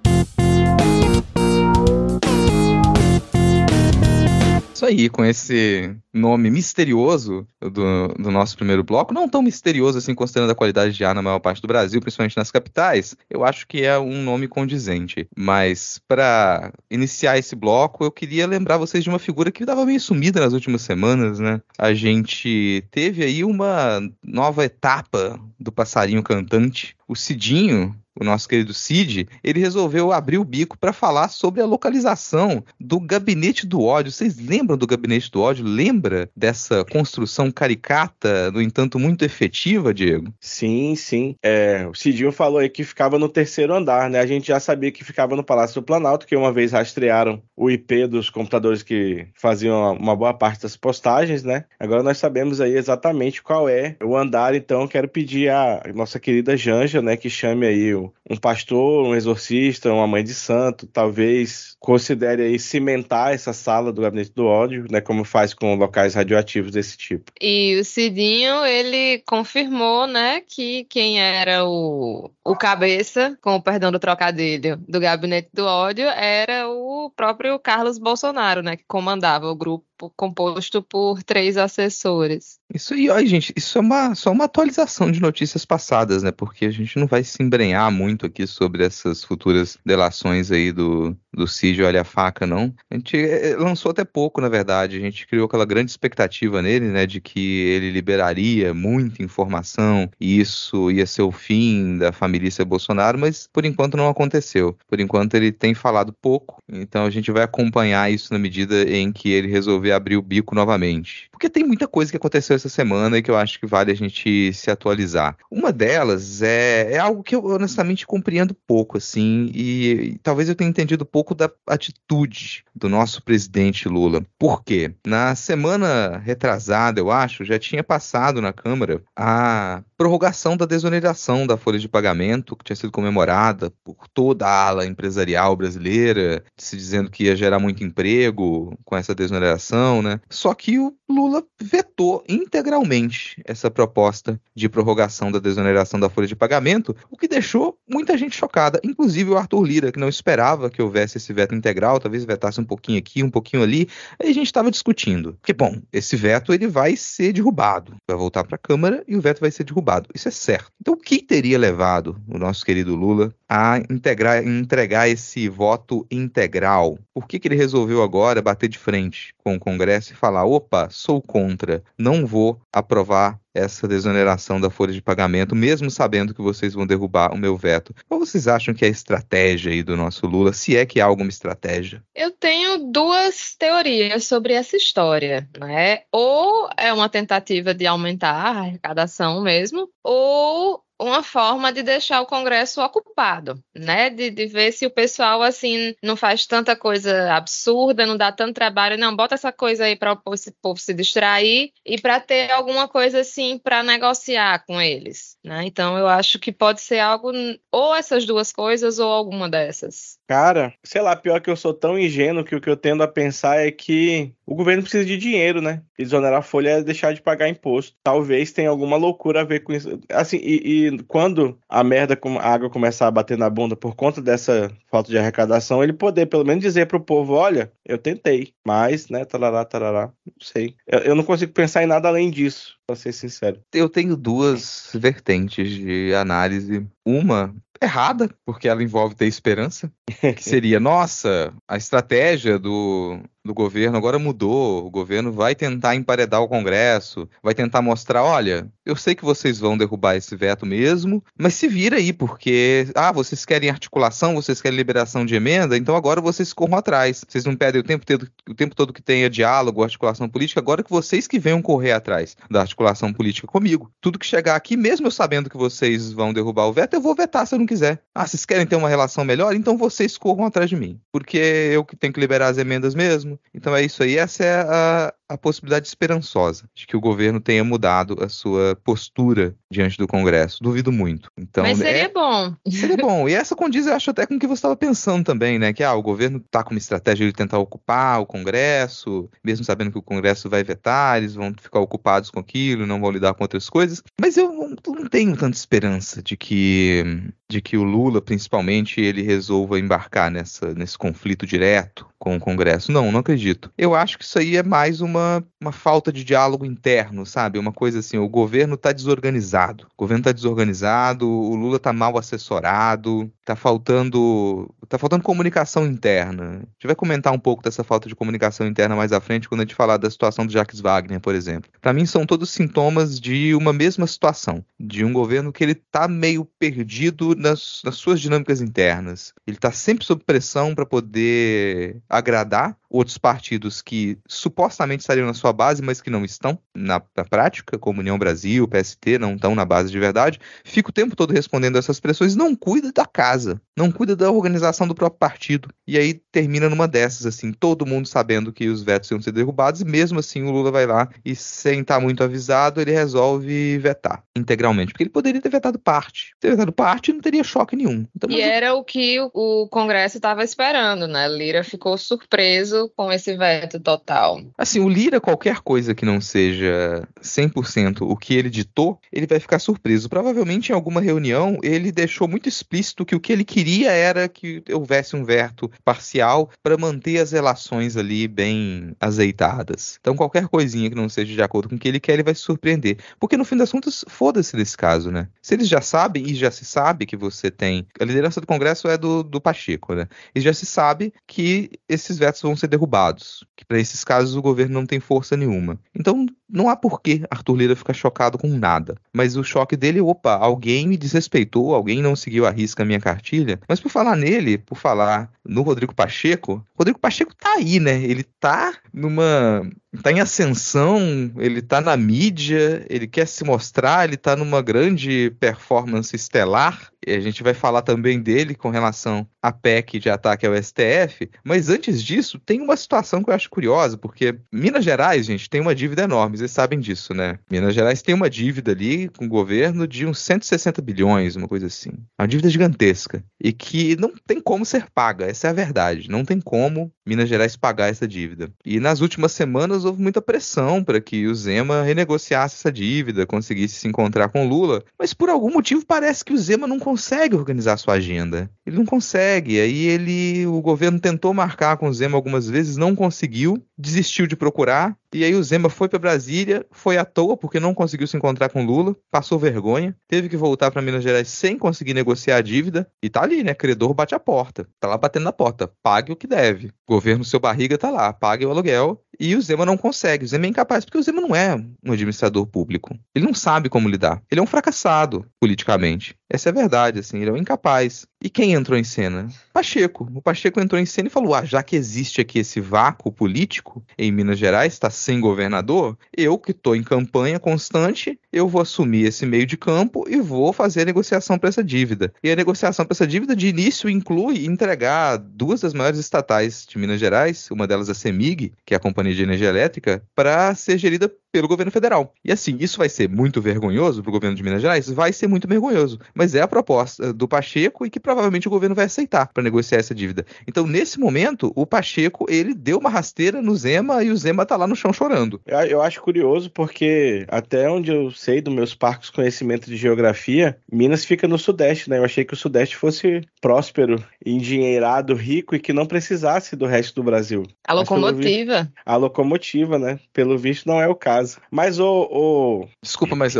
Isso 4.76 4.84
aí, 4.84 5.08
com 5.08 5.24
esse 5.24 5.96
nome 6.12 6.50
misterioso 6.50 7.48
do, 7.58 8.08
do 8.08 8.30
nosso 8.30 8.58
primeiro 8.58 8.84
bloco, 8.84 9.14
não 9.14 9.26
tão 9.26 9.40
misterioso 9.40 9.96
assim, 9.96 10.14
considerando 10.14 10.50
a 10.50 10.54
qualidade 10.54 10.92
de 10.92 11.02
ar 11.02 11.14
na 11.14 11.22
maior 11.22 11.38
parte 11.38 11.62
do 11.62 11.66
Brasil, 11.66 11.98
principalmente 11.98 12.36
nas 12.36 12.50
capitais, 12.50 13.16
eu 13.30 13.42
acho 13.42 13.66
que 13.66 13.82
é 13.82 13.98
um 13.98 14.22
nome 14.22 14.46
condizente. 14.46 15.26
Mas, 15.34 15.98
para 16.06 16.74
iniciar 16.90 17.38
esse 17.38 17.56
bloco, 17.56 18.04
eu 18.04 18.12
queria 18.12 18.46
lembrar 18.46 18.76
vocês 18.76 19.02
de 19.02 19.08
uma 19.08 19.18
figura 19.18 19.50
que 19.50 19.62
estava 19.62 19.86
meio 19.86 19.98
sumida 19.98 20.40
nas 20.40 20.52
últimas 20.52 20.82
semanas, 20.82 21.38
né? 21.38 21.58
A 21.78 21.94
gente 21.94 22.84
teve 22.90 23.24
aí 23.24 23.42
uma 23.44 23.98
nova 24.22 24.62
etapa 24.62 25.40
do 25.58 25.72
passarinho 25.72 26.22
cantante. 26.22 26.94
O 27.08 27.16
Cidinho, 27.16 27.96
o 28.18 28.24
nosso 28.24 28.48
querido 28.48 28.72
Cid, 28.74 29.28
ele 29.42 29.60
resolveu 29.60 30.12
abrir 30.12 30.38
o 30.38 30.44
bico 30.44 30.78
para 30.78 30.92
falar 30.92 31.28
sobre 31.28 31.60
a 31.60 31.66
localização 31.66 32.64
do 32.80 32.98
Gabinete 33.00 33.66
do 33.66 33.82
Ódio. 33.82 34.12
Vocês 34.12 34.38
lembram 34.38 34.76
do 34.76 34.86
Gabinete 34.86 35.30
do 35.30 35.40
Ódio? 35.40 35.64
Lembra 35.64 36.28
dessa 36.36 36.84
construção 36.84 37.50
caricata, 37.50 38.50
no 38.50 38.60
entanto 38.60 38.98
muito 38.98 39.24
efetiva, 39.24 39.92
Diego? 39.92 40.32
Sim, 40.40 40.94
sim. 40.96 41.36
É, 41.42 41.86
o 41.86 41.94
Cidinho 41.94 42.32
falou 42.32 42.58
aí 42.58 42.68
que 42.68 42.84
ficava 42.84 43.18
no 43.18 43.28
terceiro 43.28 43.74
andar, 43.74 44.08
né? 44.10 44.18
A 44.20 44.26
gente 44.26 44.48
já 44.48 44.58
sabia 44.60 44.90
que 44.90 45.04
ficava 45.04 45.36
no 45.36 45.44
Palácio 45.44 45.80
do 45.80 45.84
Planalto, 45.84 46.26
que 46.26 46.36
uma 46.36 46.52
vez 46.52 46.72
rastrearam 46.72 47.42
o 47.56 47.70
IP 47.70 48.06
dos 48.06 48.30
computadores 48.30 48.82
que 48.82 49.26
faziam 49.34 49.94
uma 49.94 50.16
boa 50.16 50.34
parte 50.34 50.62
das 50.62 50.76
postagens, 50.76 51.42
né? 51.42 51.64
Agora 51.78 52.02
nós 52.02 52.18
sabemos 52.18 52.60
aí 52.60 52.76
exatamente 52.76 53.42
qual 53.42 53.68
é 53.68 53.96
o 54.02 54.16
andar, 54.16 54.54
então 54.54 54.86
quero 54.88 55.08
pedir 55.08 55.50
a 55.50 55.82
nossa 55.94 56.18
querida 56.18 56.56
Janja, 56.56 57.00
né, 57.02 57.16
que 57.16 57.28
chame 57.30 57.66
aí 57.66 57.94
o- 57.94 58.05
um 58.28 58.36
pastor, 58.36 59.06
um 59.06 59.14
exorcista, 59.14 59.92
uma 59.92 60.06
mãe 60.06 60.22
de 60.22 60.34
santo, 60.34 60.86
talvez 60.86 61.76
considere 61.78 62.42
aí 62.42 62.58
cimentar 62.58 63.32
essa 63.32 63.52
sala 63.52 63.92
do 63.92 64.02
gabinete 64.02 64.32
do 64.34 64.46
ódio, 64.46 64.86
né, 64.90 65.00
como 65.00 65.24
faz 65.24 65.54
com 65.54 65.74
locais 65.76 66.14
radioativos 66.14 66.72
desse 66.72 66.96
tipo. 66.96 67.32
E 67.40 67.78
o 67.78 67.84
Cidinho, 67.84 68.64
ele 68.64 69.22
confirmou, 69.26 70.06
né, 70.06 70.40
que 70.40 70.84
quem 70.84 71.20
era 71.20 71.64
o, 71.64 72.30
o 72.44 72.56
cabeça, 72.56 73.38
com 73.40 73.54
o 73.54 73.62
perdão 73.62 73.92
do 73.92 73.98
trocadilho, 73.98 74.76
do 74.88 75.00
gabinete 75.00 75.48
do 75.52 75.64
ódio 75.64 76.06
era 76.08 76.68
o 76.68 77.10
próprio 77.14 77.58
Carlos 77.58 77.98
Bolsonaro, 77.98 78.62
né, 78.62 78.76
que 78.76 78.84
comandava 78.86 79.46
o 79.46 79.56
grupo 79.56 79.86
composto 80.16 80.82
por 80.82 81.22
três 81.22 81.56
assessores. 81.56 82.58
Isso 82.72 82.94
aí, 82.94 83.08
ó, 83.08 83.18
gente, 83.24 83.52
isso 83.56 83.78
é 83.78 83.80
uma, 83.80 84.14
só 84.14 84.32
uma 84.32 84.44
atualização 84.44 85.10
de 85.10 85.20
notícias 85.20 85.64
passadas, 85.64 86.22
né? 86.22 86.32
Porque 86.32 86.66
a 86.66 86.70
gente 86.70 86.98
não 86.98 87.06
vai 87.06 87.22
se 87.22 87.42
embrenhar 87.42 87.90
muito 87.92 88.26
aqui 88.26 88.46
sobre 88.46 88.84
essas 88.84 89.22
futuras 89.22 89.78
delações 89.84 90.50
aí 90.50 90.72
do, 90.72 91.16
do 91.32 91.46
Cid 91.46 91.82
Olha 91.82 92.00
a 92.00 92.04
Faca, 92.04 92.46
não. 92.46 92.74
A 92.90 92.96
gente 92.96 93.16
eh, 93.16 93.56
lançou 93.56 93.90
até 93.90 94.04
pouco, 94.04 94.40
na 94.40 94.48
verdade. 94.48 94.96
A 94.96 95.00
gente 95.00 95.26
criou 95.26 95.46
aquela 95.46 95.64
grande 95.64 95.90
expectativa 95.90 96.60
nele, 96.60 96.88
né? 96.88 97.06
De 97.06 97.20
que 97.20 97.60
ele 97.60 97.90
liberaria 97.90 98.74
muita 98.74 99.22
informação 99.22 100.10
e 100.20 100.40
isso 100.40 100.90
ia 100.90 101.06
ser 101.06 101.22
o 101.22 101.32
fim 101.32 101.98
da 101.98 102.12
família 102.12 102.46
Bolsonaro, 102.66 103.18
mas 103.18 103.48
por 103.52 103.64
enquanto 103.64 103.96
não 103.96 104.08
aconteceu. 104.08 104.76
Por 104.88 105.00
enquanto 105.00 105.34
ele 105.34 105.52
tem 105.52 105.74
falado 105.74 106.12
pouco, 106.12 106.62
então 106.68 107.04
a 107.04 107.10
gente 107.10 107.30
vai 107.30 107.42
acompanhar 107.42 108.10
isso 108.10 108.32
na 108.32 108.38
medida 108.38 108.82
em 108.88 109.12
que 109.12 109.30
ele 109.30 109.48
resolver 109.48 109.85
abrir 109.92 110.16
o 110.16 110.22
bico 110.22 110.54
novamente. 110.54 111.30
Porque 111.36 111.50
tem 111.50 111.64
muita 111.64 111.86
coisa 111.86 112.10
que 112.10 112.16
aconteceu 112.16 112.56
essa 112.56 112.70
semana 112.70 113.18
e 113.18 113.22
que 113.22 113.30
eu 113.30 113.36
acho 113.36 113.60
que 113.60 113.66
vale 113.66 113.92
a 113.92 113.94
gente 113.94 114.54
se 114.54 114.70
atualizar. 114.70 115.36
Uma 115.50 115.70
delas 115.70 116.40
é, 116.40 116.94
é 116.94 116.98
algo 116.98 117.22
que 117.22 117.36
eu 117.36 117.44
honestamente 117.44 118.06
compreendo 118.06 118.56
pouco, 118.66 118.96
assim, 118.96 119.50
e, 119.52 119.92
e 119.92 120.18
talvez 120.22 120.48
eu 120.48 120.54
tenha 120.54 120.70
entendido 120.70 121.04
pouco 121.04 121.34
da 121.34 121.50
atitude 121.66 122.64
do 122.74 122.88
nosso 122.88 123.22
presidente 123.22 123.86
Lula. 123.86 124.24
Por 124.38 124.64
quê? 124.64 124.94
Na 125.06 125.34
semana 125.34 126.16
retrasada, 126.16 127.00
eu 127.00 127.10
acho, 127.10 127.44
já 127.44 127.58
tinha 127.58 127.84
passado 127.84 128.40
na 128.40 128.54
Câmara 128.54 129.02
a 129.14 129.82
prorrogação 129.98 130.56
da 130.56 130.64
desoneração 130.64 131.46
da 131.46 131.58
folha 131.58 131.78
de 131.78 131.88
pagamento, 131.88 132.56
que 132.56 132.64
tinha 132.64 132.76
sido 132.76 132.90
comemorada 132.90 133.70
por 133.84 134.08
toda 134.08 134.46
a 134.46 134.68
ala 134.68 134.86
empresarial 134.86 135.54
brasileira, 135.54 136.42
se 136.56 136.76
dizendo 136.76 137.10
que 137.10 137.24
ia 137.24 137.36
gerar 137.36 137.58
muito 137.58 137.84
emprego 137.84 138.74
com 138.86 138.96
essa 138.96 139.14
desoneração, 139.14 140.00
né? 140.00 140.18
Só 140.30 140.54
que 140.54 140.78
o 140.78 140.94
Lula 141.08 141.25
vetou 141.60 142.24
integralmente 142.28 143.40
essa 143.44 143.70
proposta 143.70 144.40
de 144.54 144.68
prorrogação 144.68 145.30
da 145.30 145.38
desoneração 145.38 145.98
da 145.98 146.08
folha 146.08 146.26
de 146.26 146.36
pagamento, 146.36 146.94
o 147.10 147.16
que 147.16 147.28
deixou 147.28 147.78
muita 147.88 148.16
gente 148.16 148.36
chocada, 148.36 148.80
inclusive 148.82 149.30
o 149.30 149.36
Arthur 149.36 149.62
Lira, 149.62 149.92
que 149.92 149.98
não 149.98 150.08
esperava 150.08 150.70
que 150.70 150.82
houvesse 150.82 151.18
esse 151.18 151.32
veto 151.32 151.54
integral, 151.54 152.00
talvez 152.00 152.24
vetasse 152.24 152.60
um 152.60 152.64
pouquinho 152.64 152.98
aqui, 152.98 153.22
um 153.22 153.30
pouquinho 153.30 153.62
ali. 153.62 153.88
Aí 154.18 154.30
a 154.30 154.34
gente 154.34 154.46
estava 154.46 154.70
discutindo. 154.70 155.34
Porque, 155.34 155.52
bom, 155.52 155.80
esse 155.92 156.16
veto 156.16 156.52
ele 156.52 156.66
vai 156.66 156.96
ser 156.96 157.32
derrubado, 157.32 157.94
vai 158.08 158.16
voltar 158.16 158.44
para 158.44 158.56
a 158.56 158.58
Câmara 158.58 159.04
e 159.06 159.16
o 159.16 159.20
veto 159.20 159.40
vai 159.40 159.50
ser 159.50 159.64
derrubado. 159.64 160.08
Isso 160.14 160.28
é 160.28 160.30
certo. 160.30 160.70
Então, 160.80 160.94
o 160.94 160.96
que 160.96 161.22
teria 161.22 161.58
levado 161.58 162.20
o 162.28 162.38
nosso 162.38 162.64
querido 162.64 162.94
Lula 162.94 163.34
a 163.48 163.78
integrar, 163.90 164.46
entregar 164.46 165.08
esse 165.08 165.48
voto 165.48 166.06
integral? 166.10 166.98
Por 167.14 167.26
que, 167.26 167.38
que 167.38 167.48
ele 167.48 167.56
resolveu 167.56 168.02
agora 168.02 168.42
bater 168.42 168.68
de 168.68 168.78
frente 168.78 169.34
com 169.42 169.54
o 169.54 169.60
Congresso 169.60 170.12
e 170.12 170.16
falar: 170.16 170.44
opa, 170.44 170.88
sou 170.90 171.15
contra, 171.20 171.82
não 171.98 172.26
vou 172.26 172.60
aprovar 172.72 173.38
essa 173.56 173.88
desoneração 173.88 174.60
da 174.60 174.68
folha 174.68 174.92
de 174.92 175.00
pagamento, 175.00 175.54
mesmo 175.54 175.90
sabendo 175.90 176.34
que 176.34 176.42
vocês 176.42 176.74
vão 176.74 176.86
derrubar 176.86 177.32
o 177.32 177.38
meu 177.38 177.56
veto. 177.56 177.94
Qual 178.06 178.20
vocês 178.20 178.46
acham 178.46 178.74
que 178.74 178.84
é 178.84 178.88
a 178.88 178.90
estratégia 178.90 179.72
aí 179.72 179.82
do 179.82 179.96
nosso 179.96 180.26
Lula, 180.26 180.52
se 180.52 180.76
é 180.76 180.84
que 180.84 181.00
há 181.00 181.06
alguma 181.06 181.30
estratégia? 181.30 182.02
Eu 182.14 182.30
tenho 182.30 182.92
duas 182.92 183.54
teorias 183.58 184.26
sobre 184.26 184.52
essa 184.52 184.76
história, 184.76 185.48
né? 185.58 186.00
Ou 186.12 186.68
é 186.76 186.92
uma 186.92 187.08
tentativa 187.08 187.72
de 187.72 187.86
aumentar 187.86 188.34
a 188.34 188.58
arrecadação 188.60 189.40
mesmo, 189.40 189.88
ou 190.04 190.82
uma 191.00 191.22
forma 191.22 191.72
de 191.72 191.82
deixar 191.82 192.20
o 192.20 192.26
Congresso 192.26 192.80
ocupado, 192.82 193.62
né? 193.74 194.10
De, 194.10 194.30
de, 194.30 194.46
ver 194.46 194.72
se 194.72 194.86
o 194.86 194.90
pessoal 194.90 195.42
assim 195.42 195.94
não 196.02 196.16
faz 196.16 196.46
tanta 196.46 196.74
coisa 196.74 197.32
absurda, 197.34 198.06
não 198.06 198.16
dá 198.16 198.32
tanto 198.32 198.54
trabalho, 198.54 198.98
não 198.98 199.14
bota 199.14 199.34
essa 199.34 199.52
coisa 199.52 199.84
aí 199.84 199.96
para 199.96 200.12
o 200.12 200.20
povo 200.62 200.78
se 200.78 200.94
distrair 200.94 201.72
e 201.84 202.00
para 202.00 202.20
ter 202.20 202.50
alguma 202.50 202.88
coisa 202.88 203.20
assim 203.20 203.58
para 203.58 203.82
negociar 203.82 204.64
com 204.66 204.80
eles, 204.80 205.36
né? 205.44 205.64
Então 205.64 205.98
eu 205.98 206.06
acho 206.06 206.38
que 206.38 206.52
pode 206.52 206.80
ser 206.80 206.98
algo 206.98 207.32
ou 207.70 207.94
essas 207.94 208.24
duas 208.24 208.52
coisas 208.52 208.98
ou 208.98 209.10
alguma 209.10 209.48
dessas. 209.48 210.18
Cara, 210.28 210.72
sei 210.82 211.00
lá, 211.00 211.14
pior 211.14 211.40
que 211.40 211.50
eu 211.50 211.56
sou 211.56 211.72
tão 211.72 211.98
ingênuo 211.98 212.44
que 212.44 212.54
o 212.54 212.60
que 212.60 212.68
eu 212.68 212.76
tendo 212.76 213.02
a 213.02 213.08
pensar 213.08 213.64
é 213.64 213.70
que 213.70 214.32
o 214.44 214.54
governo 214.54 214.82
precisa 214.82 215.04
de 215.04 215.16
dinheiro, 215.16 215.60
né? 215.60 215.82
Exonerar 215.98 216.38
a 216.38 216.42
folha 216.42 216.70
é 216.70 216.82
deixar 216.82 217.12
de 217.12 217.22
pagar 217.22 217.48
imposto. 217.48 217.96
Talvez 218.02 218.52
tenha 218.52 218.70
alguma 218.70 218.96
loucura 218.96 219.40
a 219.40 219.44
ver 219.44 219.60
com 219.60 219.72
isso. 219.72 220.00
Assim, 220.10 220.38
e, 220.38 220.85
e 220.85 220.85
quando 221.06 221.58
a 221.68 221.82
merda, 221.84 222.18
a 222.40 222.52
água 222.52 222.70
começar 222.70 223.06
a 223.06 223.10
bater 223.10 223.38
na 223.38 223.48
bunda 223.48 223.76
por 223.76 223.94
conta 223.94 224.20
dessa 224.20 224.70
falta 224.90 225.10
de 225.10 225.18
arrecadação, 225.18 225.82
ele 225.82 225.92
poder 225.92 226.26
pelo 226.26 226.44
menos 226.44 226.62
dizer 226.62 226.86
pro 226.86 227.00
povo, 227.00 227.34
olha, 227.34 227.72
eu 227.84 227.98
tentei, 227.98 228.52
mas, 228.66 229.08
né, 229.08 229.24
tarará, 229.24 229.64
tarará, 229.64 230.12
não 230.26 230.34
sei. 230.40 230.74
Eu, 230.86 231.00
eu 231.00 231.14
não 231.14 231.24
consigo 231.24 231.52
pensar 231.52 231.82
em 231.82 231.86
nada 231.86 232.08
além 232.08 232.30
disso, 232.30 232.76
pra 232.86 232.96
ser 232.96 233.12
sincero. 233.12 233.60
Eu 233.72 233.88
tenho 233.88 234.16
duas 234.16 234.90
vertentes 234.94 235.68
de 235.70 236.14
análise. 236.14 236.86
Uma 237.04 237.54
errada, 237.82 238.30
porque 238.44 238.68
ela 238.68 238.82
envolve 238.82 239.14
ter 239.14 239.26
esperança, 239.26 239.92
que 240.36 240.42
seria, 240.42 240.80
nossa, 240.80 241.52
a 241.68 241.76
estratégia 241.76 242.58
do, 242.58 243.20
do 243.46 243.54
governo 243.54 243.96
agora 243.96 244.18
mudou, 244.18 244.84
o 244.86 244.90
governo 244.90 245.32
vai 245.32 245.54
tentar 245.54 245.94
emparedar 245.94 246.42
o 246.42 246.48
Congresso, 246.48 247.28
vai 247.42 247.54
tentar 247.54 247.80
mostrar, 247.80 248.22
olha, 248.22 248.70
eu 248.84 248.94
sei 248.94 249.14
que 249.14 249.24
vocês 249.24 249.58
vão 249.58 249.76
derrubar 249.76 250.16
esse 250.16 250.36
veto 250.36 250.64
mesmo, 250.66 251.22
mas 251.38 251.54
se 251.54 251.66
vira 251.66 251.96
aí, 251.96 252.12
porque, 252.12 252.88
ah, 252.94 253.10
vocês 253.10 253.44
querem 253.44 253.70
articulação, 253.70 254.34
vocês 254.34 254.60
querem 254.62 254.76
liberação 254.76 255.24
de 255.24 255.34
emenda, 255.34 255.76
então 255.76 255.96
agora 255.96 256.20
vocês 256.20 256.52
corram 256.52 256.78
atrás. 256.78 257.24
Vocês 257.26 257.44
não 257.44 257.56
pedem 257.56 257.80
o 257.80 257.84
tempo, 257.84 258.06
todo, 258.06 258.28
o 258.48 258.54
tempo 258.54 258.74
todo 258.74 258.92
que 258.92 259.02
tenha 259.02 259.28
diálogo, 259.28 259.82
articulação 259.82 260.28
política, 260.28 260.60
agora 260.60 260.82
que 260.82 260.90
vocês 260.90 261.26
que 261.26 261.38
venham 261.38 261.60
correr 261.60 261.92
atrás 261.92 262.36
da 262.50 262.60
articulação 262.60 263.12
política 263.12 263.46
comigo. 263.46 263.90
Tudo 264.00 264.18
que 264.18 264.26
chegar 264.26 264.56
aqui, 264.56 264.76
mesmo 264.76 265.06
eu 265.06 265.10
sabendo 265.10 265.50
que 265.50 265.56
vocês 265.56 266.12
vão 266.12 266.32
derrubar 266.32 266.66
o 266.66 266.72
veto, 266.72 266.94
eu 266.94 267.00
vou 267.00 267.14
vetar 267.14 267.46
se 267.46 267.54
eu 267.54 267.58
não 267.58 267.66
quiser. 267.66 268.02
Ah, 268.14 268.26
vocês 268.26 268.44
querem 268.44 268.66
ter 268.66 268.76
uma 268.76 268.88
relação 268.88 269.24
melhor? 269.24 269.54
Então 269.54 269.76
vocês 269.76 270.16
corram 270.16 270.44
atrás 270.44 270.70
de 270.70 270.76
mim, 270.76 271.00
porque 271.10 271.38
eu 271.72 271.84
que 271.84 271.96
tenho 271.96 272.12
que 272.12 272.20
liberar 272.20 272.48
as 272.48 272.58
emendas 272.58 272.94
mesmo, 272.94 273.35
então 273.54 273.74
é 273.74 273.82
isso 273.82 274.02
aí. 274.02 274.16
Essa 274.16 274.44
é 274.44 274.60
a, 274.62 275.14
a 275.28 275.36
possibilidade 275.36 275.86
esperançosa 275.88 276.68
de 276.74 276.86
que 276.86 276.96
o 276.96 277.00
governo 277.00 277.40
tenha 277.40 277.64
mudado 277.64 278.16
a 278.22 278.28
sua 278.28 278.76
postura 278.84 279.54
diante 279.70 279.98
do 279.98 280.06
Congresso. 280.06 280.62
Duvido 280.62 280.92
muito. 280.92 281.30
Então, 281.36 281.64
Mas 281.64 281.78
seria 281.78 282.04
é, 282.04 282.08
bom. 282.08 282.54
Seria 282.70 282.96
bom. 282.96 283.28
E 283.28 283.34
essa 283.34 283.56
condiz, 283.56 283.86
eu 283.86 283.94
acho, 283.94 284.10
até 284.10 284.26
com 284.26 284.36
o 284.36 284.38
que 284.38 284.46
você 284.46 284.58
estava 284.58 284.76
pensando 284.76 285.24
também, 285.24 285.58
né? 285.58 285.72
Que 285.72 285.82
ah, 285.82 285.94
o 285.94 286.02
governo 286.02 286.38
está 286.38 286.62
com 286.62 286.70
uma 286.70 286.78
estratégia 286.78 287.26
de 287.26 287.32
tentar 287.32 287.58
ocupar 287.58 288.20
o 288.20 288.26
Congresso, 288.26 289.28
mesmo 289.44 289.64
sabendo 289.64 289.90
que 289.90 289.98
o 289.98 290.02
Congresso 290.02 290.48
vai 290.48 290.62
vetar, 290.62 291.18
eles 291.18 291.34
vão 291.34 291.52
ficar 291.60 291.80
ocupados 291.80 292.30
com 292.30 292.38
aquilo, 292.38 292.86
não 292.86 293.00
vão 293.00 293.10
lidar 293.10 293.34
com 293.34 293.42
outras 293.42 293.68
coisas. 293.68 294.02
Mas 294.20 294.36
eu 294.36 294.52
não, 294.52 294.76
não 294.94 295.08
tenho 295.08 295.36
tanta 295.36 295.56
esperança 295.56 296.22
de 296.22 296.36
que, 296.36 297.32
de 297.48 297.60
que 297.60 297.76
o 297.76 297.82
Lula, 297.82 298.22
principalmente, 298.22 299.00
ele 299.00 299.22
resolva 299.22 299.78
embarcar 299.78 300.30
nessa, 300.30 300.72
nesse 300.74 300.96
conflito 300.96 301.44
direto 301.44 302.06
com 302.18 302.36
o 302.36 302.40
Congresso. 302.40 302.92
Não, 302.92 303.10
não 303.10 303.20
acredito. 303.20 303.72
Eu 303.76 303.94
acho 303.94 304.18
que 304.18 304.24
isso 304.24 304.38
aí 304.38 304.56
é 304.56 304.62
mais 304.62 305.00
uma 305.00 305.15
uma, 305.16 305.44
uma 305.60 305.72
falta 305.72 306.12
de 306.12 306.24
diálogo 306.24 306.64
interno, 306.64 307.26
sabe? 307.26 307.58
Uma 307.58 307.72
coisa 307.72 307.98
assim, 307.98 308.18
o 308.18 308.28
governo 308.28 308.74
está 308.74 308.92
desorganizado. 308.92 309.86
O 309.94 310.02
governo 310.02 310.20
está 310.20 310.32
desorganizado, 310.32 311.28
o 311.28 311.54
Lula 311.54 311.76
está 311.76 311.92
mal 311.92 312.16
assessorado, 312.18 313.30
está 313.40 313.54
faltando, 313.54 314.68
tá 314.88 314.98
faltando 314.98 315.22
comunicação 315.22 315.86
interna. 315.86 316.44
A 316.44 316.56
gente 316.56 316.86
vai 316.86 316.94
comentar 316.94 317.32
um 317.32 317.38
pouco 317.38 317.62
dessa 317.62 317.84
falta 317.84 318.08
de 318.08 318.14
comunicação 318.14 318.66
interna 318.66 318.96
mais 318.96 319.12
à 319.12 319.20
frente 319.20 319.48
quando 319.48 319.60
a 319.60 319.64
gente 319.64 319.74
falar 319.74 319.96
da 319.96 320.10
situação 320.10 320.44
do 320.44 320.52
Jacques 320.52 320.80
Wagner, 320.80 321.20
por 321.20 321.34
exemplo. 321.34 321.70
Para 321.80 321.92
mim 321.92 322.04
são 322.06 322.26
todos 322.26 322.50
sintomas 322.50 323.20
de 323.20 323.54
uma 323.54 323.72
mesma 323.72 324.06
situação, 324.06 324.64
de 324.78 325.04
um 325.04 325.12
governo 325.12 325.52
que 325.52 325.62
ele 325.62 325.72
está 325.72 326.08
meio 326.08 326.44
perdido 326.58 327.34
nas, 327.36 327.80
nas 327.84 327.94
suas 327.96 328.20
dinâmicas 328.20 328.60
internas. 328.60 329.32
Ele 329.46 329.56
está 329.56 329.70
sempre 329.70 330.04
sob 330.04 330.24
pressão 330.24 330.74
para 330.74 330.84
poder 330.84 332.02
agradar 332.08 332.76
outros 332.88 333.18
partidos 333.18 333.82
que 333.82 334.18
supostamente 334.26 335.04
estariam 335.06 335.26
na 335.26 335.34
sua 335.34 335.52
base, 335.52 335.82
mas 335.82 336.00
que 336.00 336.10
não 336.10 336.24
estão 336.24 336.58
na, 336.74 337.00
na, 337.16 337.24
prática, 337.24 337.78
como 337.78 338.00
União 338.00 338.18
Brasil, 338.18 338.68
PST, 338.68 339.18
não 339.18 339.34
estão 339.34 339.54
na 339.54 339.64
base 339.64 339.90
de 339.90 339.98
verdade, 339.98 340.40
fica 340.64 340.90
o 340.90 340.92
tempo 340.92 341.16
todo 341.16 341.32
respondendo 341.32 341.78
essas 341.78 342.00
pressões, 342.00 342.34
não 342.34 342.54
cuida 342.54 342.92
da 342.92 343.06
casa, 343.06 343.60
não 343.76 343.90
cuida 343.90 344.16
da 344.16 344.30
organização 344.30 344.86
do 344.86 344.94
próprio 344.94 345.18
partido. 345.18 345.68
E 345.86 345.96
aí 345.96 346.14
termina 346.32 346.68
numa 346.68 346.88
dessas, 346.88 347.26
assim, 347.26 347.52
todo 347.52 347.86
mundo 347.86 348.08
sabendo 348.08 348.52
que 348.52 348.68
os 348.68 348.82
vetos 348.82 349.10
iam 349.10 349.22
ser 349.22 349.32
derrubados, 349.32 349.80
e 349.80 349.84
mesmo 349.84 350.18
assim 350.18 350.42
o 350.42 350.50
Lula 350.50 350.70
vai 350.70 350.86
lá 350.86 351.08
e, 351.24 351.34
sem 351.34 351.80
estar 351.80 352.00
muito 352.00 352.22
avisado, 352.24 352.80
ele 352.80 352.92
resolve 352.92 353.78
vetar 353.78 354.22
integralmente, 354.36 354.92
porque 354.92 355.04
ele 355.04 355.10
poderia 355.10 355.40
ter 355.40 355.48
vetado 355.48 355.78
parte. 355.78 356.34
Ter 356.40 356.50
vetado 356.50 356.72
parte 356.72 357.12
não 357.12 357.20
teria 357.20 357.44
choque 357.44 357.76
nenhum. 357.76 358.06
Então, 358.14 358.30
e 358.30 358.40
era 358.40 358.74
o 358.74 358.84
que 358.84 359.18
o 359.32 359.68
Congresso 359.68 360.18
estava 360.18 360.42
esperando, 360.42 361.06
né? 361.06 361.28
Lira 361.28 361.62
ficou 361.62 361.96
surpreso 361.96 362.90
com 362.96 363.12
esse 363.12 363.36
veto 363.36 363.80
total. 363.80 364.40
Assim, 364.56 364.80
o 364.80 364.88
Lira, 364.96 365.20
qualquer 365.20 365.60
coisa 365.60 365.94
que 365.94 366.06
não 366.06 366.22
seja 366.22 367.06
100% 367.20 367.98
o 368.00 368.16
que 368.16 368.32
ele 368.32 368.48
ditou, 368.48 368.98
ele 369.12 369.26
vai 369.26 369.38
ficar 369.38 369.58
surpreso. 369.58 370.08
Provavelmente 370.08 370.70
em 370.70 370.74
alguma 370.74 371.02
reunião 371.02 371.58
ele 371.62 371.92
deixou 371.92 372.26
muito 372.26 372.48
explícito 372.48 373.04
que 373.04 373.14
o 373.14 373.20
que 373.20 373.30
ele 373.30 373.44
queria 373.44 373.90
era 373.90 374.26
que 374.26 374.64
houvesse 374.72 375.14
um 375.14 375.22
veto 375.22 375.70
parcial 375.84 376.48
para 376.62 376.78
manter 376.78 377.18
as 377.18 377.32
relações 377.32 377.94
ali 377.94 378.26
bem 378.26 378.96
azeitadas. 378.98 379.98
Então 380.00 380.16
qualquer 380.16 380.48
coisinha 380.48 380.88
que 380.88 380.96
não 380.96 381.10
seja 381.10 381.34
de 381.34 381.42
acordo 381.42 381.68
com 381.68 381.76
o 381.76 381.78
que 381.78 381.88
ele 381.88 382.00
quer, 382.00 382.14
ele 382.14 382.22
vai 382.22 382.34
se 382.34 382.40
surpreender. 382.40 382.96
Porque 383.20 383.36
no 383.36 383.44
fim 383.44 383.58
das 383.58 383.70
contas, 383.70 384.02
foda-se 384.08 384.56
nesse 384.56 384.78
caso, 384.78 385.10
né? 385.10 385.28
Se 385.42 385.52
eles 385.52 385.68
já 385.68 385.82
sabem 385.82 386.26
e 386.26 386.34
já 386.34 386.50
se 386.50 386.64
sabe 386.64 387.04
que 387.04 387.18
você 387.18 387.50
tem. 387.50 387.86
A 388.00 388.04
liderança 388.04 388.40
do 388.40 388.46
Congresso 388.46 388.88
é 388.88 388.96
do, 388.96 389.22
do 389.22 389.42
Pacheco, 389.42 389.94
né? 389.94 390.08
E 390.34 390.40
já 390.40 390.54
se 390.54 390.64
sabe 390.64 391.12
que 391.26 391.70
esses 391.86 392.16
vetos 392.16 392.40
vão 392.40 392.56
ser 392.56 392.68
derrubados. 392.68 393.44
Que 393.54 393.62
para 393.62 393.78
esses 393.78 394.02
casos 394.02 394.34
o 394.34 394.40
governo 394.40 394.80
não 394.80 394.85
tem 394.86 395.00
força 395.00 395.36
nenhuma. 395.36 395.78
Então 395.94 396.26
não 396.48 396.68
há 396.68 396.76
porquê 396.76 397.22
Arthur 397.30 397.56
Lira 397.56 397.76
ficar 397.76 397.92
chocado 397.92 398.38
com 398.38 398.48
nada. 398.48 398.96
Mas 399.12 399.36
o 399.36 399.44
choque 399.44 399.76
dele, 399.76 400.00
opa, 400.00 400.34
alguém 400.34 400.86
me 400.88 400.96
desrespeitou, 400.96 401.74
alguém 401.74 402.02
não 402.02 402.14
seguiu 402.14 402.46
a 402.46 402.50
risca 402.50 402.82
a 402.82 402.86
minha 402.86 403.00
cartilha. 403.00 403.60
Mas 403.68 403.80
por 403.80 403.90
falar 403.90 404.16
nele, 404.16 404.58
por 404.58 404.76
falar 404.76 405.30
no 405.44 405.62
Rodrigo 405.62 405.94
Pacheco, 405.94 406.64
Rodrigo 406.74 406.98
Pacheco 406.98 407.34
tá 407.34 407.54
aí, 407.54 407.78
né? 407.80 408.02
Ele 408.02 408.24
tá 408.40 408.74
numa 408.92 409.68
tá 410.02 410.12
em 410.12 410.20
ascensão, 410.20 411.32
ele 411.38 411.62
tá 411.62 411.80
na 411.80 411.96
mídia, 411.96 412.84
ele 412.88 413.06
quer 413.06 413.26
se 413.26 413.44
mostrar, 413.44 414.06
ele 414.06 414.16
tá 414.16 414.36
numa 414.36 414.60
grande 414.60 415.34
performance 415.40 416.14
estelar. 416.14 416.90
A 417.06 417.20
gente 417.20 417.42
vai 417.42 417.54
falar 417.54 417.82
também 417.82 418.20
dele 418.20 418.54
com 418.54 418.70
relação 418.70 419.26
à 419.42 419.52
PEC 419.52 419.98
de 419.98 420.10
ataque 420.10 420.46
ao 420.46 420.54
STF. 420.60 421.30
Mas 421.44 421.68
antes 421.68 422.02
disso, 422.02 422.38
tem 422.38 422.60
uma 422.60 422.76
situação 422.76 423.22
que 423.22 423.30
eu 423.30 423.34
acho 423.34 423.50
curiosa, 423.50 423.96
porque 423.96 424.38
Minas 424.52 424.84
Gerais, 424.84 425.26
gente, 425.26 425.48
tem 425.48 425.60
uma 425.60 425.74
dívida 425.74 426.02
enorme, 426.02 426.36
vocês 426.36 426.50
sabem 426.50 426.80
disso, 426.80 427.14
né? 427.14 427.38
Minas 427.50 427.74
Gerais 427.74 428.02
tem 428.02 428.14
uma 428.14 428.28
dívida 428.28 428.72
ali 428.72 429.08
com 429.08 429.26
o 429.26 429.28
governo 429.28 429.86
de 429.86 430.06
uns 430.06 430.18
160 430.18 430.82
bilhões, 430.82 431.36
uma 431.36 431.48
coisa 431.48 431.66
assim. 431.66 431.92
Uma 432.18 432.26
dívida 432.26 432.50
gigantesca. 432.50 433.22
E 433.40 433.52
que 433.52 433.96
não 433.96 434.12
tem 434.26 434.40
como 434.40 434.64
ser 434.64 434.86
paga, 434.94 435.26
essa 435.26 435.48
é 435.48 435.50
a 435.50 435.54
verdade. 435.54 436.10
Não 436.10 436.24
tem 436.24 436.40
como 436.40 436.92
Minas 437.06 437.28
Gerais 437.28 437.56
pagar 437.56 437.88
essa 437.88 438.06
dívida. 438.06 438.50
E 438.64 438.80
nas 438.80 439.00
últimas 439.00 439.32
semanas 439.32 439.84
houve 439.84 440.02
muita 440.02 440.20
pressão 440.20 440.82
para 440.82 441.00
que 441.00 441.26
o 441.26 441.34
Zema 441.34 441.82
renegociasse 441.82 442.56
essa 442.56 442.72
dívida, 442.72 443.26
conseguisse 443.26 443.76
se 443.76 443.88
encontrar 443.88 444.28
com 444.28 444.48
Lula, 444.48 444.82
mas 444.98 445.14
por 445.14 445.28
algum 445.28 445.52
motivo 445.52 445.84
parece 445.86 446.24
que 446.24 446.32
o 446.32 446.38
Zema 446.38 446.66
não 446.66 446.78
consegue 446.96 447.36
organizar 447.36 447.76
sua 447.76 447.94
agenda. 447.94 448.50
Ele 448.64 448.76
não 448.76 448.86
consegue. 448.86 449.60
Aí 449.60 449.84
ele, 449.84 450.46
o 450.46 450.62
governo 450.62 450.98
tentou 450.98 451.34
marcar 451.34 451.76
com 451.76 451.88
o 451.88 451.92
Zema 451.92 452.16
algumas 452.16 452.48
vezes, 452.48 452.78
não 452.78 452.96
conseguiu, 452.96 453.62
desistiu 453.78 454.26
de 454.26 454.36
procurar. 454.36 454.96
E 455.12 455.24
aí 455.24 455.34
o 455.34 455.42
Zema 455.42 455.70
foi 455.70 455.88
para 455.88 455.98
Brasília, 455.98 456.66
foi 456.70 456.98
à 456.98 457.04
toa 457.04 457.36
porque 457.36 457.60
não 457.60 457.74
conseguiu 457.74 458.06
se 458.06 458.16
encontrar 458.16 458.48
com 458.48 458.64
Lula, 458.64 458.94
passou 459.10 459.38
vergonha, 459.38 459.96
teve 460.06 460.28
que 460.28 460.36
voltar 460.36 460.70
para 460.70 460.82
Minas 460.82 461.02
Gerais 461.02 461.28
sem 461.28 461.56
conseguir 461.58 461.94
negociar 461.94 462.36
a 462.36 462.42
dívida 462.42 462.86
e 463.02 463.08
tá 463.08 463.22
ali, 463.22 463.42
né? 463.42 463.54
Credor 463.54 463.94
bate 463.94 464.14
a 464.14 464.20
porta, 464.20 464.68
tá 464.78 464.88
lá 464.88 464.98
batendo 464.98 465.24
na 465.24 465.32
porta, 465.32 465.72
pague 465.82 466.12
o 466.12 466.16
que 466.16 466.26
deve. 466.26 466.68
O 466.86 466.94
governo 466.94 467.24
seu 467.24 467.40
barriga 467.40 467.78
tá 467.78 467.90
lá, 467.90 468.12
pague 468.12 468.44
o 468.44 468.50
aluguel 468.50 469.02
e 469.18 469.34
o 469.34 469.40
Zema 469.40 469.64
não 469.64 469.76
consegue. 469.76 470.24
O 470.24 470.28
Zema 470.28 470.46
é 470.46 470.48
incapaz, 470.48 470.84
porque 470.84 470.98
o 470.98 471.02
Zema 471.02 471.20
não 471.20 471.34
é 471.34 471.54
um 471.54 471.92
administrador 471.92 472.46
público. 472.46 472.98
Ele 473.14 473.24
não 473.24 473.34
sabe 473.34 473.68
como 473.68 473.88
lidar. 473.88 474.22
Ele 474.30 474.40
é 474.40 474.42
um 474.42 474.46
fracassado 474.46 475.26
politicamente. 475.40 476.14
Essa 476.28 476.48
é 476.48 476.52
a 476.52 476.54
verdade, 476.54 476.98
assim, 476.98 477.18
ele 477.18 477.30
é 477.30 477.32
um 477.32 477.36
incapaz. 477.36 478.06
E 478.22 478.30
quem 478.30 478.54
entrou 478.54 478.78
em 478.78 478.84
cena? 478.84 479.28
Pacheco. 479.52 480.10
O 480.14 480.22
Pacheco 480.22 480.60
entrou 480.60 480.80
em 480.80 480.86
cena 480.86 481.08
e 481.08 481.10
falou: 481.10 481.34
ah, 481.34 481.44
já 481.44 481.62
que 481.62 481.76
existe 481.76 482.20
aqui 482.20 482.38
esse 482.38 482.60
vácuo 482.60 483.12
político 483.12 483.84
em 483.96 484.10
Minas 484.10 484.38
Gerais, 484.38 484.72
está 484.72 484.90
sem 484.90 485.20
governador, 485.20 485.96
eu 486.16 486.38
que 486.38 486.50
estou 486.50 486.74
em 486.74 486.82
campanha 486.82 487.38
constante, 487.38 488.18
eu 488.32 488.48
vou 488.48 488.62
assumir 488.62 489.06
esse 489.06 489.26
meio 489.26 489.46
de 489.46 489.56
campo 489.56 490.04
e 490.08 490.20
vou 490.20 490.52
fazer 490.52 490.82
a 490.82 490.84
negociação 490.86 491.38
para 491.38 491.48
essa 491.48 491.62
dívida. 491.62 492.12
E 492.22 492.30
a 492.30 492.36
negociação 492.36 492.84
para 492.84 492.94
essa 492.94 493.06
dívida, 493.06 493.36
de 493.36 493.48
início, 493.48 493.88
inclui 493.88 494.46
entregar 494.46 495.18
duas 495.18 495.60
das 495.60 495.74
maiores 495.74 495.98
estatais 495.98 496.66
de 496.66 496.78
Minas 496.78 497.00
Gerais, 497.00 497.50
uma 497.50 497.66
delas 497.66 497.90
a 497.90 497.94
CEMIG, 497.94 498.52
que 498.64 498.74
é 498.74 498.76
a 498.76 498.80
Companhia 498.80 499.14
de 499.14 499.22
Energia 499.22 499.48
Elétrica, 499.48 500.02
para 500.14 500.54
ser 500.54 500.78
gerida 500.78 501.10
pelo 501.36 501.48
governo 501.48 501.70
federal. 501.70 502.14
E 502.24 502.32
assim, 502.32 502.56
isso 502.60 502.78
vai 502.78 502.88
ser 502.88 503.10
muito 503.10 503.42
vergonhoso 503.42 504.02
para 504.02 504.08
o 504.08 504.12
governo 504.12 504.34
de 504.34 504.42
Minas 504.42 504.62
Gerais? 504.62 504.88
Vai 504.88 505.12
ser 505.12 505.26
muito 505.26 505.46
vergonhoso. 505.46 506.00
Mas 506.14 506.34
é 506.34 506.40
a 506.40 506.48
proposta 506.48 507.12
do 507.12 507.28
Pacheco 507.28 507.84
e 507.84 507.90
que 507.90 508.00
provavelmente 508.06 508.46
o 508.46 508.50
governo 508.50 508.76
vai 508.76 508.84
aceitar 508.84 509.26
para 509.34 509.42
negociar 509.42 509.78
essa 509.78 509.92
dívida. 509.92 510.24
Então, 510.46 510.64
nesse 510.64 511.00
momento, 511.00 511.52
o 511.56 511.66
Pacheco, 511.66 512.24
ele 512.28 512.54
deu 512.54 512.78
uma 512.78 512.88
rasteira 512.88 513.42
no 513.42 513.56
Zema 513.56 514.04
e 514.04 514.10
o 514.12 514.16
Zema 514.16 514.46
tá 514.46 514.56
lá 514.56 514.64
no 514.64 514.76
chão 514.76 514.92
chorando. 514.92 515.40
Eu, 515.44 515.58
eu 515.58 515.82
acho 515.82 516.00
curioso 516.00 516.48
porque, 516.48 517.26
até 517.26 517.68
onde 517.68 517.90
eu 517.90 518.12
sei 518.12 518.40
dos 518.40 518.54
meus 518.54 518.76
parcos 518.76 519.10
conhecimentos 519.10 519.68
de 519.68 519.76
geografia, 519.76 520.56
Minas 520.70 521.04
fica 521.04 521.26
no 521.26 521.36
Sudeste, 521.36 521.90
né? 521.90 521.98
Eu 521.98 522.04
achei 522.04 522.24
que 522.24 522.32
o 522.32 522.36
Sudeste 522.36 522.76
fosse 522.76 523.22
próspero, 523.40 524.00
endinheirado, 524.24 525.12
rico 525.12 525.56
e 525.56 525.58
que 525.58 525.72
não 525.72 525.84
precisasse 525.84 526.54
do 526.54 526.64
resto 526.64 526.94
do 526.94 527.02
Brasil. 527.02 527.42
A 527.66 527.72
locomotiva. 527.72 528.62
Visto, 528.62 528.72
a 528.86 528.96
locomotiva, 528.96 529.80
né? 529.80 529.98
Pelo 530.12 530.38
visto, 530.38 530.68
não 530.68 530.80
é 530.80 530.86
o 530.86 530.94
caso. 530.94 531.38
Mas 531.50 531.80
o. 531.80 532.08
o... 532.08 532.68
Desculpa, 532.80 533.16
mas 533.16 533.34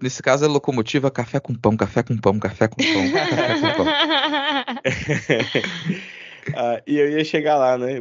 nesse 0.00 0.22
caso 0.22 0.46
é 0.46 0.48
locomotiva 0.48 1.10
café 1.10 1.38
com 1.38 1.54
pão, 1.54 1.76
café 1.76 2.02
com 2.02 2.16
pão, 2.16 2.38
café 2.38 2.66
com 2.66 2.76
pão, 2.76 3.12
café 3.12 3.74
com 3.74 3.84
pão. 3.84 3.86
Ah, 6.54 6.80
e 6.86 6.98
eu 6.98 7.10
ia 7.10 7.24
chegar 7.24 7.56
lá, 7.56 7.76
né? 7.76 8.00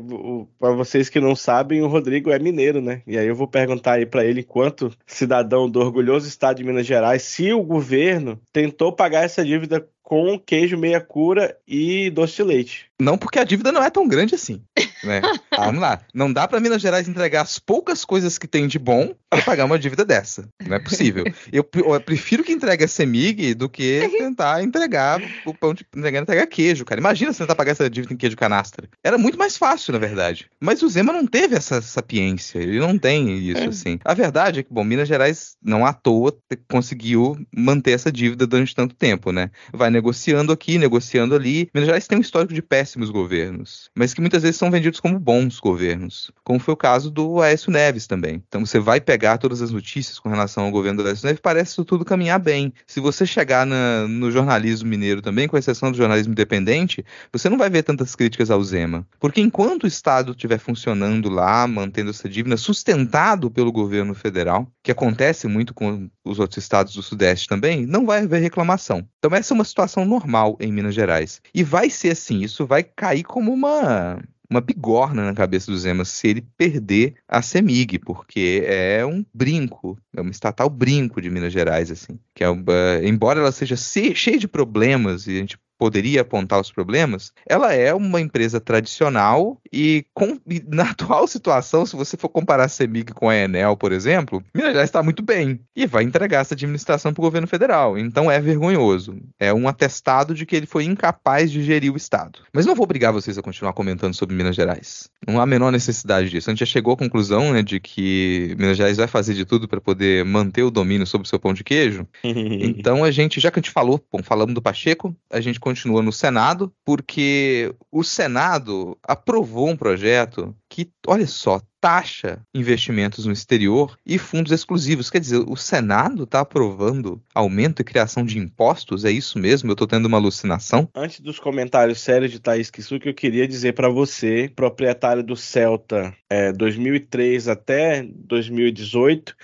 Para 0.59 0.71
vocês 0.73 1.09
que 1.09 1.19
não 1.19 1.35
sabem, 1.35 1.81
o 1.81 1.87
Rodrigo 1.87 2.31
é 2.31 2.37
mineiro, 2.37 2.81
né? 2.81 3.01
E 3.07 3.17
aí 3.17 3.27
eu 3.27 3.35
vou 3.35 3.47
perguntar 3.47 3.93
aí 3.93 4.05
para 4.05 4.23
ele, 4.23 4.41
enquanto 4.41 4.91
cidadão 5.05 5.69
do 5.69 5.79
orgulhoso 5.79 6.27
estado 6.27 6.57
de 6.57 6.63
Minas 6.63 6.85
Gerais, 6.85 7.23
se 7.23 7.51
o 7.53 7.63
governo 7.63 8.39
tentou 8.51 8.91
pagar 8.93 9.23
essa 9.23 9.43
dívida 9.43 9.87
com 10.05 10.39
queijo 10.39 10.77
meia 10.77 11.01
cura 11.01 11.57
e 11.67 12.11
doce 12.11 12.35
de 12.35 12.43
leite. 12.43 12.85
Não 13.01 13.17
porque 13.17 13.39
a 13.39 13.43
dívida 13.43 13.71
não 13.71 13.83
é 13.83 13.89
tão 13.89 14.07
grande 14.07 14.35
assim. 14.35 14.61
Né? 15.03 15.19
Vamos 15.57 15.81
lá. 15.81 15.99
Não 16.13 16.31
dá 16.31 16.47
para 16.47 16.59
Minas 16.59 16.81
Gerais 16.81 17.09
entregar 17.09 17.41
as 17.41 17.59
poucas 17.59 18.05
coisas 18.05 18.37
que 18.37 18.47
tem 18.47 18.67
de 18.67 18.79
bom 18.79 19.13
para 19.29 19.41
pagar 19.41 19.65
uma 19.65 19.79
dívida 19.79 20.05
dessa. 20.05 20.47
Não 20.65 20.75
é 20.75 20.79
possível. 20.79 21.25
Eu, 21.51 21.67
eu 21.73 21.99
prefiro 22.01 22.43
que 22.43 22.53
entregue 22.53 22.85
a 22.85 22.87
Semig 22.87 23.55
do 23.55 23.67
que 23.67 24.07
tentar 24.17 24.63
entregar 24.63 25.19
o 25.45 25.53
pão 25.53 25.73
de 25.73 25.85
entregar, 25.95 26.21
entregar 26.21 26.47
queijo, 26.47 26.85
cara. 26.85 27.01
Imagina 27.01 27.33
se 27.33 27.39
tentar 27.39 27.55
pagar 27.55 27.71
essa 27.71 27.89
dívida 27.89 28.13
em 28.13 28.17
queijo 28.17 28.37
canastra. 28.37 28.87
Era 29.03 29.17
muito 29.17 29.37
mais 29.37 29.57
fácil, 29.57 29.91
na 29.91 29.99
verdade. 29.99 30.47
Mas 30.59 30.83
o 30.83 30.87
Zema 30.87 31.11
não 31.11 31.25
teve 31.25 31.55
essa 31.55 31.81
sapiência. 31.81 32.59
Ele 32.59 32.79
não 32.79 32.97
tem 32.97 33.37
isso, 33.39 33.63
é. 33.63 33.67
assim. 33.67 33.99
A 34.05 34.13
verdade 34.13 34.59
é 34.59 34.63
que, 34.63 34.71
bom, 34.71 34.83
Minas 34.83 35.07
Gerais 35.07 35.57
não 35.63 35.83
à 35.83 35.91
toa 35.91 36.35
conseguiu 36.69 37.37
manter 37.55 37.91
essa 37.91 38.11
dívida 38.11 38.45
durante 38.45 38.75
tanto 38.75 38.95
tempo, 38.95 39.31
né? 39.31 39.49
Vai 39.73 39.89
negociando 39.95 40.51
aqui, 40.51 40.77
negociando 40.77 41.33
ali. 41.33 41.69
Minas 41.73 41.87
Gerais 41.87 42.07
tem 42.07 42.17
um 42.17 42.21
histórico 42.21 42.53
de 42.53 42.61
péssimos 42.61 43.09
governos, 43.09 43.89
mas 43.95 44.13
que 44.13 44.19
muitas 44.19 44.43
vezes 44.43 44.57
são 44.57 44.69
vendidos 44.69 44.99
como 44.99 45.17
bons 45.17 45.59
governos, 45.59 46.31
como 46.43 46.59
foi 46.59 46.73
o 46.73 46.77
caso 46.77 47.09
do 47.09 47.41
Aécio 47.41 47.71
Neves 47.71 48.05
também. 48.05 48.43
Então 48.47 48.65
você 48.65 48.77
vai 48.77 48.99
pegar 48.99 49.37
todas 49.37 49.61
as 49.61 49.71
notícias 49.71 50.19
com 50.19 50.27
relação 50.27 50.65
ao 50.65 50.71
governo 50.71 51.01
do 51.01 51.07
Aécio 51.07 51.25
Neves, 51.25 51.39
parece 51.41 51.83
tudo 51.85 52.03
caminhar 52.03 52.39
bem. 52.39 52.73
Se 52.85 52.99
você 52.99 53.25
chegar 53.25 53.65
na, 53.65 54.07
no 54.07 54.29
jornalismo 54.29 54.89
mineiro 54.89 55.21
também, 55.21 55.47
com 55.47 55.57
exceção 55.57 55.91
do 55.91 55.97
jornalismo 55.97 56.33
independente, 56.33 57.05
você 57.31 57.49
não 57.49 57.57
vai 57.57 57.69
ver 57.69 57.83
tantas 57.83 58.15
críticas 58.15 58.51
ao 58.51 58.61
Zema. 58.63 59.07
Porque 59.19 59.39
enquanto 59.39 59.85
o 59.85 59.87
Estado 59.87 60.31
estiver 60.31 60.59
funcionando 60.59 61.29
lá, 61.29 61.65
mantendo 61.67 62.09
essa 62.09 62.27
dívida, 62.27 62.57
sustentado 62.57 63.49
pelo 63.49 63.71
governo 63.71 64.13
federal, 64.13 64.67
que 64.83 64.91
acontece 64.91 65.47
muito 65.47 65.73
com 65.73 66.09
os 66.23 66.39
outros 66.39 66.57
estados 66.57 66.93
do 66.93 67.01
Sudeste 67.01 67.47
também, 67.47 67.85
não 67.85 68.05
vai 68.05 68.23
haver 68.23 68.41
reclamação. 68.41 69.07
Então 69.25 69.35
essa 69.35 69.53
é 69.53 69.55
uma 69.55 69.63
situação 69.63 70.05
normal 70.05 70.55
em 70.59 70.71
Minas 70.71 70.93
Gerais. 70.93 71.41
E 71.51 71.63
vai 71.63 71.89
ser 71.89 72.11
assim, 72.11 72.41
isso 72.41 72.63
vai 72.67 72.83
cair 72.83 73.23
como 73.23 73.51
uma 73.51 74.19
uma 74.47 74.61
bigorna 74.61 75.25
na 75.25 75.33
cabeça 75.33 75.71
do 75.71 75.77
Zema 75.77 76.05
se 76.05 76.27
ele 76.27 76.45
perder 76.55 77.15
a 77.27 77.41
Semig, 77.41 77.97
porque 77.97 78.63
é 78.67 79.03
um 79.03 79.25
brinco, 79.33 79.97
é 80.15 80.21
uma 80.21 80.29
estatal 80.29 80.69
brinco 80.69 81.19
de 81.19 81.31
Minas 81.31 81.51
Gerais, 81.51 81.89
assim. 81.89 82.19
Que 82.35 82.43
é, 82.43 82.49
uh, 82.49 82.55
embora 83.03 83.39
ela 83.39 83.51
seja 83.51 83.75
cheia 83.75 84.37
de 84.37 84.47
problemas, 84.47 85.25
e 85.25 85.31
a 85.31 85.39
gente 85.39 85.57
poderia 85.77 86.21
apontar 86.21 86.59
os 86.59 86.71
problemas, 86.71 87.31
ela 87.47 87.73
é 87.73 87.93
uma 87.93 88.21
empresa 88.21 88.59
tradicional 88.59 89.59
e, 89.71 90.05
com, 90.13 90.39
e 90.47 90.63
na 90.67 90.91
atual 90.91 91.27
situação, 91.27 91.85
se 91.85 91.95
você 91.95 92.17
for 92.17 92.29
comparar 92.29 92.65
a 92.65 92.69
CEMIG 92.69 93.13
com 93.13 93.29
a 93.29 93.35
Enel, 93.35 93.75
por 93.77 93.91
exemplo, 93.91 94.43
Minas 94.53 94.71
Gerais 94.71 94.89
está 94.89 95.03
muito 95.03 95.21
bem 95.21 95.59
e 95.75 95.85
vai 95.85 96.03
entregar 96.03 96.41
essa 96.41 96.53
administração 96.53 97.13
para 97.13 97.21
o 97.21 97.25
governo 97.25 97.47
federal. 97.47 97.97
Então 97.97 98.31
é 98.31 98.39
vergonhoso. 98.39 99.17
É 99.39 99.53
um 99.53 99.67
atestado 99.67 100.33
de 100.33 100.45
que 100.45 100.55
ele 100.55 100.65
foi 100.65 100.85
incapaz 100.85 101.51
de 101.51 101.63
gerir 101.63 101.93
o 101.93 101.97
Estado. 101.97 102.39
Mas 102.53 102.65
não 102.65 102.75
vou 102.75 102.83
obrigar 102.83 103.11
vocês 103.11 103.37
a 103.37 103.41
continuar 103.41 103.73
comentando 103.73 104.13
sobre 104.13 104.35
Minas 104.35 104.55
Gerais. 104.55 105.09
Não 105.27 105.39
há 105.39 105.43
a 105.43 105.47
menor 105.47 105.71
necessidade 105.71 106.29
disso. 106.29 106.49
A 106.49 106.53
gente 106.53 106.59
já 106.59 106.65
chegou 106.65 106.93
à 106.93 106.97
conclusão 106.97 107.53
né, 107.53 107.61
de 107.61 107.79
que 107.79 108.55
Minas 108.57 108.77
Gerais 108.77 108.97
vai 108.97 109.07
fazer 109.07 109.33
de 109.33 109.45
tudo 109.45 109.67
para 109.67 109.81
poder 109.81 110.23
manter 110.25 110.63
o 110.63 110.71
domínio 110.71 111.05
sobre 111.05 111.25
o 111.25 111.29
seu 111.29 111.39
pão 111.39 111.53
de 111.53 111.63
queijo. 111.63 112.07
então 112.23 113.03
a 113.03 113.11
gente, 113.11 113.39
já 113.39 113.51
que 113.51 113.59
a 113.59 113.61
gente 113.61 113.71
falou, 113.71 114.03
bom, 114.11 114.23
falamos 114.23 114.53
do 114.53 114.61
Pacheco, 114.61 115.15
a 115.31 115.41
gente 115.41 115.59
continua 115.65 116.03
no 116.03 116.11
Senado, 116.11 116.71
porque 116.85 117.73
o 117.91 118.03
Senado 118.03 118.95
aprovou 119.01 119.67
um 119.67 119.75
projeto 119.75 120.55
que, 120.69 120.91
olha 121.07 121.25
só, 121.25 121.59
taxa 121.81 122.39
investimentos 122.53 123.25
no 123.25 123.31
exterior 123.31 123.97
e 124.05 124.19
fundos 124.19 124.51
exclusivos. 124.51 125.09
Quer 125.09 125.19
dizer, 125.19 125.43
o 125.47 125.55
Senado 125.55 126.23
está 126.23 126.41
aprovando 126.41 127.19
aumento 127.33 127.81
e 127.81 127.85
criação 127.85 128.23
de 128.23 128.37
impostos? 128.37 129.05
É 129.05 129.11
isso 129.11 129.39
mesmo? 129.39 129.69
Eu 129.69 129.73
estou 129.73 129.87
tendo 129.87 130.05
uma 130.05 130.17
alucinação? 130.17 130.87
Antes 130.95 131.19
dos 131.19 131.39
comentários 131.39 131.99
sérios 131.99 132.31
de 132.31 132.39
Thaís 132.39 132.69
Kisuki, 132.69 133.07
eu 133.07 133.13
queria 133.13 133.47
dizer 133.47 133.73
para 133.73 133.89
você, 133.89 134.51
proprietário 134.55 135.23
do 135.23 135.35
Celta 135.35 136.13
é, 136.29 136.51
2003 136.51 137.47
até 137.47 138.03
2018, 138.03 139.35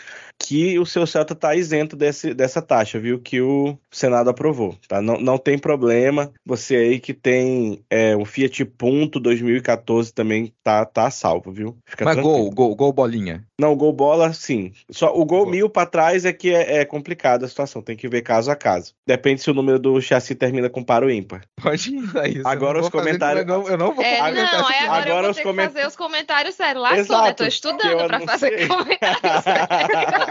que 0.41 0.79
o 0.79 0.85
seu 0.85 1.05
Celta 1.05 1.33
está 1.33 1.55
isento 1.55 1.95
desse, 1.95 2.33
dessa 2.33 2.61
taxa, 2.61 2.99
viu? 2.99 3.19
Que 3.19 3.39
o 3.41 3.77
Senado 3.91 4.29
aprovou, 4.29 4.75
tá? 4.87 5.01
Não, 5.01 5.19
não 5.19 5.37
tem 5.37 5.57
problema. 5.57 6.31
Você 6.45 6.75
aí 6.75 6.99
que 6.99 7.13
tem 7.13 7.83
é, 7.89 8.15
o 8.15 8.25
Fiat 8.25 8.65
Punto 8.65 9.19
2014 9.19 10.13
também 10.13 10.53
tá, 10.63 10.83
tá 10.85 11.09
salvo, 11.11 11.51
viu? 11.51 11.77
Fica 11.85 12.05
Mas 12.05 12.15
tranquilo. 12.15 12.49
gol, 12.49 12.51
gol, 12.51 12.75
gol 12.75 12.93
bolinha. 12.93 13.45
Não, 13.59 13.75
gol 13.75 13.93
bola, 13.93 14.33
sim. 14.33 14.73
Só 14.89 15.11
o 15.11 15.23
gol, 15.23 15.43
gol. 15.43 15.51
mil 15.51 15.69
para 15.69 15.87
trás 15.87 16.25
é 16.25 16.33
que 16.33 16.53
é, 16.53 16.77
é 16.77 16.85
complicado 16.85 17.45
a 17.45 17.47
situação. 17.47 17.81
Tem 17.81 17.95
que 17.95 18.09
ver 18.09 18.23
caso 18.23 18.49
a 18.49 18.55
caso. 18.55 18.93
Depende 19.05 19.41
se 19.41 19.51
o 19.51 19.53
número 19.53 19.77
do 19.77 20.01
chassi 20.01 20.33
termina 20.33 20.69
com 20.69 20.83
par 20.83 21.03
ou 21.03 21.11
ímpar. 21.11 21.41
Pode 21.61 21.93
ir, 21.93 22.03
isso. 22.37 22.47
Agora 22.47 22.79
os 22.79 22.89
comentários. 22.89 23.41
Eu 23.41 23.47
não, 23.47 23.67
eu 23.67 23.77
não 23.77 23.93
vou 23.93 24.03
é, 24.03 24.19
não, 24.19 24.25
agora, 24.25 24.91
agora 24.91 25.11
eu 25.11 25.21
vou 25.21 25.31
os 25.31 25.39
coment... 25.41 25.69
fazer 25.69 25.87
os 25.87 25.95
comentários 25.95 26.55
sérios. 26.55 26.81
Lá 26.81 26.97
Exato, 26.97 27.27
eu 27.29 27.35
tô 27.35 27.45
estudando 27.45 28.07
para 28.07 28.19
fazer 28.21 28.67
comentários 28.67 29.21
sérios. 29.43 30.30